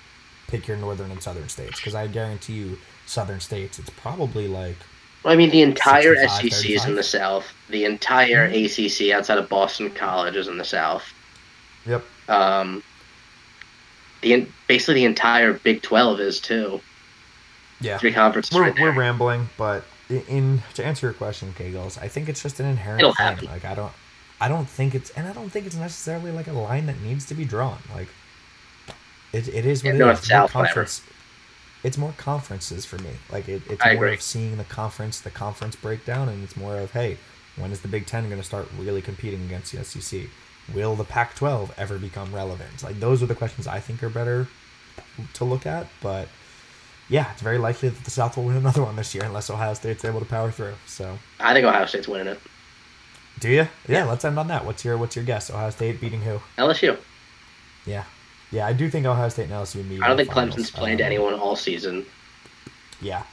pick 0.48 0.68
your 0.68 0.78
northern 0.78 1.12
and 1.12 1.22
southern 1.22 1.50
states? 1.50 1.78
Because 1.80 1.96
I 1.96 2.08
guarantee 2.08 2.54
you, 2.54 2.78
southern 3.12 3.40
states, 3.40 3.78
it's 3.80 3.90
probably 3.92 4.48
like 4.48 4.78
I 5.24 5.36
mean, 5.36 5.52
the 5.52 5.62
entire 5.62 6.16
65, 6.16 6.52
SEC 6.54 6.70
is 6.72 6.86
in 6.86 6.96
the 6.96 7.04
South. 7.04 7.54
The 7.70 7.86
entire 7.86 8.50
Mhm. 8.50 8.66
ACC 8.66 9.12
outside 9.14 9.38
of 9.38 9.48
Boston 9.50 9.92
College 9.92 10.36
is 10.36 10.48
in 10.48 10.58
the 10.58 10.66
South. 10.66 11.04
yep, 11.86 12.04
Um, 12.28 12.82
the 14.22 14.48
basically 14.68 14.96
the 14.96 15.06
entire 15.06 15.54
Big 15.54 15.82
Twelve 15.84 16.20
is 16.20 16.40
too. 16.40 16.82
yeah. 17.82 17.98
Three 18.00 18.14
conferences 18.14 18.56
We're, 18.56 18.64
right 18.64 18.80
we're 18.80 18.94
rambling, 18.94 19.50
but 19.58 19.84
in, 20.10 20.22
in 20.28 20.64
to 20.76 20.84
answer 20.86 21.06
your 21.08 21.14
question, 21.14 21.54
Kegels, 21.58 22.02
I 22.02 22.08
think 22.08 22.28
it's 22.30 22.42
just 22.42 22.60
an 22.60 22.66
inherent 22.66 23.02
It'll 23.02 23.14
thing. 23.14 23.26
happen. 23.26 23.46
Like 23.48 23.66
I 23.66 23.76
don't, 23.76 23.92
I 24.40 24.48
don't 24.48 24.68
think 24.70 24.96
it's, 24.96 25.10
and 25.12 25.28
I 25.28 25.34
don't 25.34 25.50
think 25.50 25.66
it's 25.68 25.76
necessarily 25.76 26.32
like 26.32 26.48
a 26.48 26.54
line 26.54 26.86
that 26.88 27.00
needs 27.02 27.26
to 27.28 27.36
be 27.36 27.46
drawn. 27.46 27.78
Like 27.94 28.08
it, 29.34 29.48
it 29.48 29.66
is 29.66 29.84
what 29.84 29.96
Yeah, 29.96 30.10
it 30.10 30.14
is. 30.14 30.28
South, 30.28 30.52
conference. 30.52 31.02
It's 31.84 31.98
more 31.98 32.14
conferences 32.18 32.86
for 32.86 32.98
me. 33.00 33.12
Like 33.32 33.48
it, 33.50 33.64
it's 33.70 33.82
I 33.84 33.94
more 33.96 34.06
agree. 34.06 34.14
of 34.16 34.22
seeing 34.22 34.58
the 34.58 34.64
conference, 34.66 35.20
the 35.22 35.32
conference 35.32 35.76
breakdown, 35.76 36.30
and 36.30 36.44
it's 36.44 36.56
more 36.56 36.78
of 36.78 36.92
hey, 36.92 37.18
when 37.58 37.72
is 37.72 37.82
the 37.82 37.88
Big 37.88 38.06
Ten 38.06 38.26
going 38.30 38.40
to 38.42 38.46
start 38.48 38.68
really 38.78 39.02
competing 39.02 39.44
against 39.46 39.72
the 39.74 39.84
SEC? 39.84 40.22
Will 40.74 40.96
the 40.96 41.04
Pac-12 41.04 41.72
ever 41.78 41.98
become 41.98 42.34
relevant? 42.34 42.84
Like 42.84 43.00
those 43.00 43.22
are 43.24 43.26
the 43.26 43.36
questions 43.36 43.68
I 43.68 43.80
think 43.80 44.04
are 44.04 44.10
better 44.10 44.48
to 45.34 45.44
look 45.44 45.66
at, 45.66 45.88
but 46.02 46.28
yeah, 47.10 47.32
it's 47.34 47.42
very 47.42 47.58
likely 47.58 47.90
that 47.90 48.04
the 48.06 48.12
South 48.12 48.38
will 48.38 48.46
win 48.46 48.56
another 48.58 48.84
one 48.84 48.96
this 48.96 49.14
year 49.16 49.24
unless 49.26 49.50
Ohio 49.50 49.74
State's 49.74 50.06
able 50.06 50.20
to 50.20 50.26
power 50.26 50.52
through. 50.52 50.76
So, 50.86 51.18
I 51.40 51.54
think 51.54 51.66
Ohio 51.66 51.86
State's 51.86 52.08
winning 52.08 52.28
it. 52.28 52.40
do 53.40 53.50
you? 53.50 53.68
Yeah, 53.88 54.06
let's 54.06 54.24
end 54.24 54.38
on 54.40 54.48
that. 54.48 54.66
What's 54.66 54.86
your 54.86 54.98
What's 54.98 55.16
your 55.16 55.26
guess? 55.26 55.50
Ohio 55.50 55.72
State 55.72 56.00
beating 56.00 56.22
who? 56.22 56.40
LSU. 56.58 56.98
Yeah, 57.86 58.04
yeah, 58.52 58.66
I 58.68 58.74
do 58.74 58.90
think 58.90 59.06
Ohio 59.06 59.30
State 59.30 59.44
and 59.46 59.54
LSU 59.54 59.88
meet. 59.88 60.02
I 60.04 60.08
don't 60.08 60.18
think 60.18 60.32
finals. 60.34 60.56
Clemson's 60.56 60.72
played 60.72 61.02
Um, 61.02 61.06
anyone 61.06 61.34
all 61.36 61.56
season. 61.56 62.06
Yeah, 63.02 63.24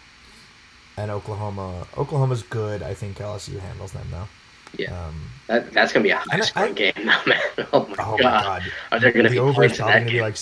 and 0.97 1.11
Oklahoma. 1.11 1.87
Oklahoma's 1.97 2.43
good. 2.43 2.83
I 2.83 2.95
think 2.95 3.19
LSU 3.19 3.59
handles 3.61 3.93
them 3.93 4.07
though. 4.11 4.29
Yeah. 4.77 5.07
Um, 5.07 5.31
That, 5.47 5.73
that's 5.73 5.93
gonna 5.93 6.03
be 6.05 6.11
a 6.11 6.17
high 6.19 6.41
scoring 6.41 6.75
game, 6.75 6.93
now, 7.05 7.21
man. 7.27 7.41
Oh 7.73 7.87
my 7.87 7.97
oh 7.99 8.17
god. 8.17 8.21
my 8.23 8.31
god, 8.43 8.63
Are 8.93 9.01
there 9.01 9.13
gonna 9.13 9.29
the 9.29 9.35
be 9.35 9.39
over 9.39 9.53
points 9.55 9.79
in 9.79 9.87
that 9.87 9.93
gonna 10.01 10.05
be 10.07 10.13
game? 10.13 10.23
like 10.23 10.37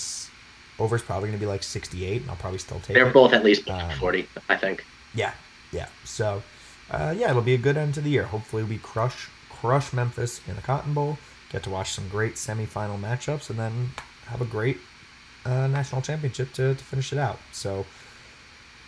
over's 0.78 1.03
probably 1.03 1.28
gonna 1.28 1.39
be 1.39 1.47
like 1.47 1.62
68, 1.62 2.23
and 2.23 2.31
I'll 2.31 2.36
probably 2.36 2.59
still 2.59 2.81
take 2.81 2.94
They're 2.94 3.09
it. 3.09 3.15
both 3.15 3.32
at 3.32 3.44
least 3.44 3.69
Um, 3.70 3.90
forty, 3.98 4.28
I 4.48 4.57
think. 4.57 4.85
Yeah, 5.15 5.32
yeah. 5.73 5.89
So, 6.05 6.43
uh, 6.90 7.15
yeah, 7.16 7.31
it'll 7.31 7.43
be 7.43 7.55
a 7.55 7.59
good 7.59 7.77
end 7.77 7.94
to 7.94 8.01
the 8.01 8.11
year. 8.11 8.24
Hopefully, 8.24 8.62
we 8.65 8.78
crush 8.78 9.28
crush 9.48 9.93
Memphis 9.93 10.40
in 10.47 10.57
the 10.57 10.62
Cotton 10.62 10.93
Bowl. 10.93 11.19
Get 11.51 11.62
to 11.65 11.70
watch 11.70 11.93
some 11.93 12.09
great 12.09 12.35
semifinal 12.35 13.01
matchups, 13.01 13.48
and 13.48 13.59
then 13.59 13.93
have 14.27 14.40
a 14.40 14.44
great 14.44 14.78
uh, 15.44 15.66
national 15.66 16.03
championship 16.03 16.53
to, 16.55 16.74
to 16.74 16.85
finish 16.85 17.12
it 17.12 17.19
out. 17.19 17.39
So. 17.53 17.85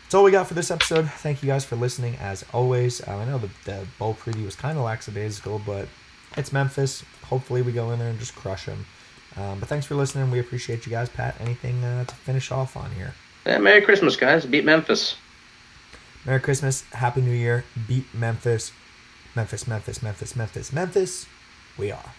That's 0.05 0.15
all 0.15 0.24
we 0.24 0.31
got 0.31 0.47
for 0.47 0.55
this 0.55 0.70
episode. 0.70 1.10
Thank 1.10 1.43
you 1.43 1.48
guys 1.48 1.66
for 1.66 1.77
listening. 1.77 2.16
As 2.16 2.43
always, 2.55 3.06
uh, 3.06 3.16
I 3.16 3.27
know 3.27 3.36
the, 3.36 3.51
the 3.66 3.86
bowl 3.98 4.15
preview 4.15 4.47
was 4.47 4.56
kind 4.56 4.78
of 4.78 4.85
lackadaisical, 4.85 5.60
but 5.66 5.86
it's 6.35 6.51
Memphis. 6.51 7.05
Hopefully, 7.24 7.60
we 7.60 7.73
go 7.73 7.90
in 7.90 7.98
there 7.98 8.09
and 8.09 8.19
just 8.19 8.35
crush 8.35 8.65
them. 8.65 8.86
Um, 9.36 9.60
but 9.60 9.69
thanks 9.69 9.85
for 9.85 9.97
listening. 9.97 10.31
We 10.31 10.39
appreciate 10.39 10.86
you 10.86 10.90
guys. 10.90 11.10
Pat, 11.10 11.36
anything 11.40 11.85
uh, 11.85 12.05
to 12.06 12.15
finish 12.15 12.51
off 12.51 12.74
on 12.74 12.90
here? 12.93 13.12
Yeah, 13.44 13.59
Merry 13.59 13.82
Christmas, 13.82 14.16
guys. 14.16 14.47
Beat 14.47 14.65
Memphis. 14.65 15.16
Merry 16.24 16.40
Christmas, 16.40 16.82
Happy 16.93 17.20
New 17.20 17.32
Year, 17.32 17.65
beat 17.86 18.05
Memphis, 18.12 18.73
Memphis, 19.35 19.66
Memphis, 19.66 20.02
Memphis, 20.02 20.36
Memphis, 20.36 20.73
Memphis. 20.73 21.27
We 21.77 21.90
are. 21.90 22.12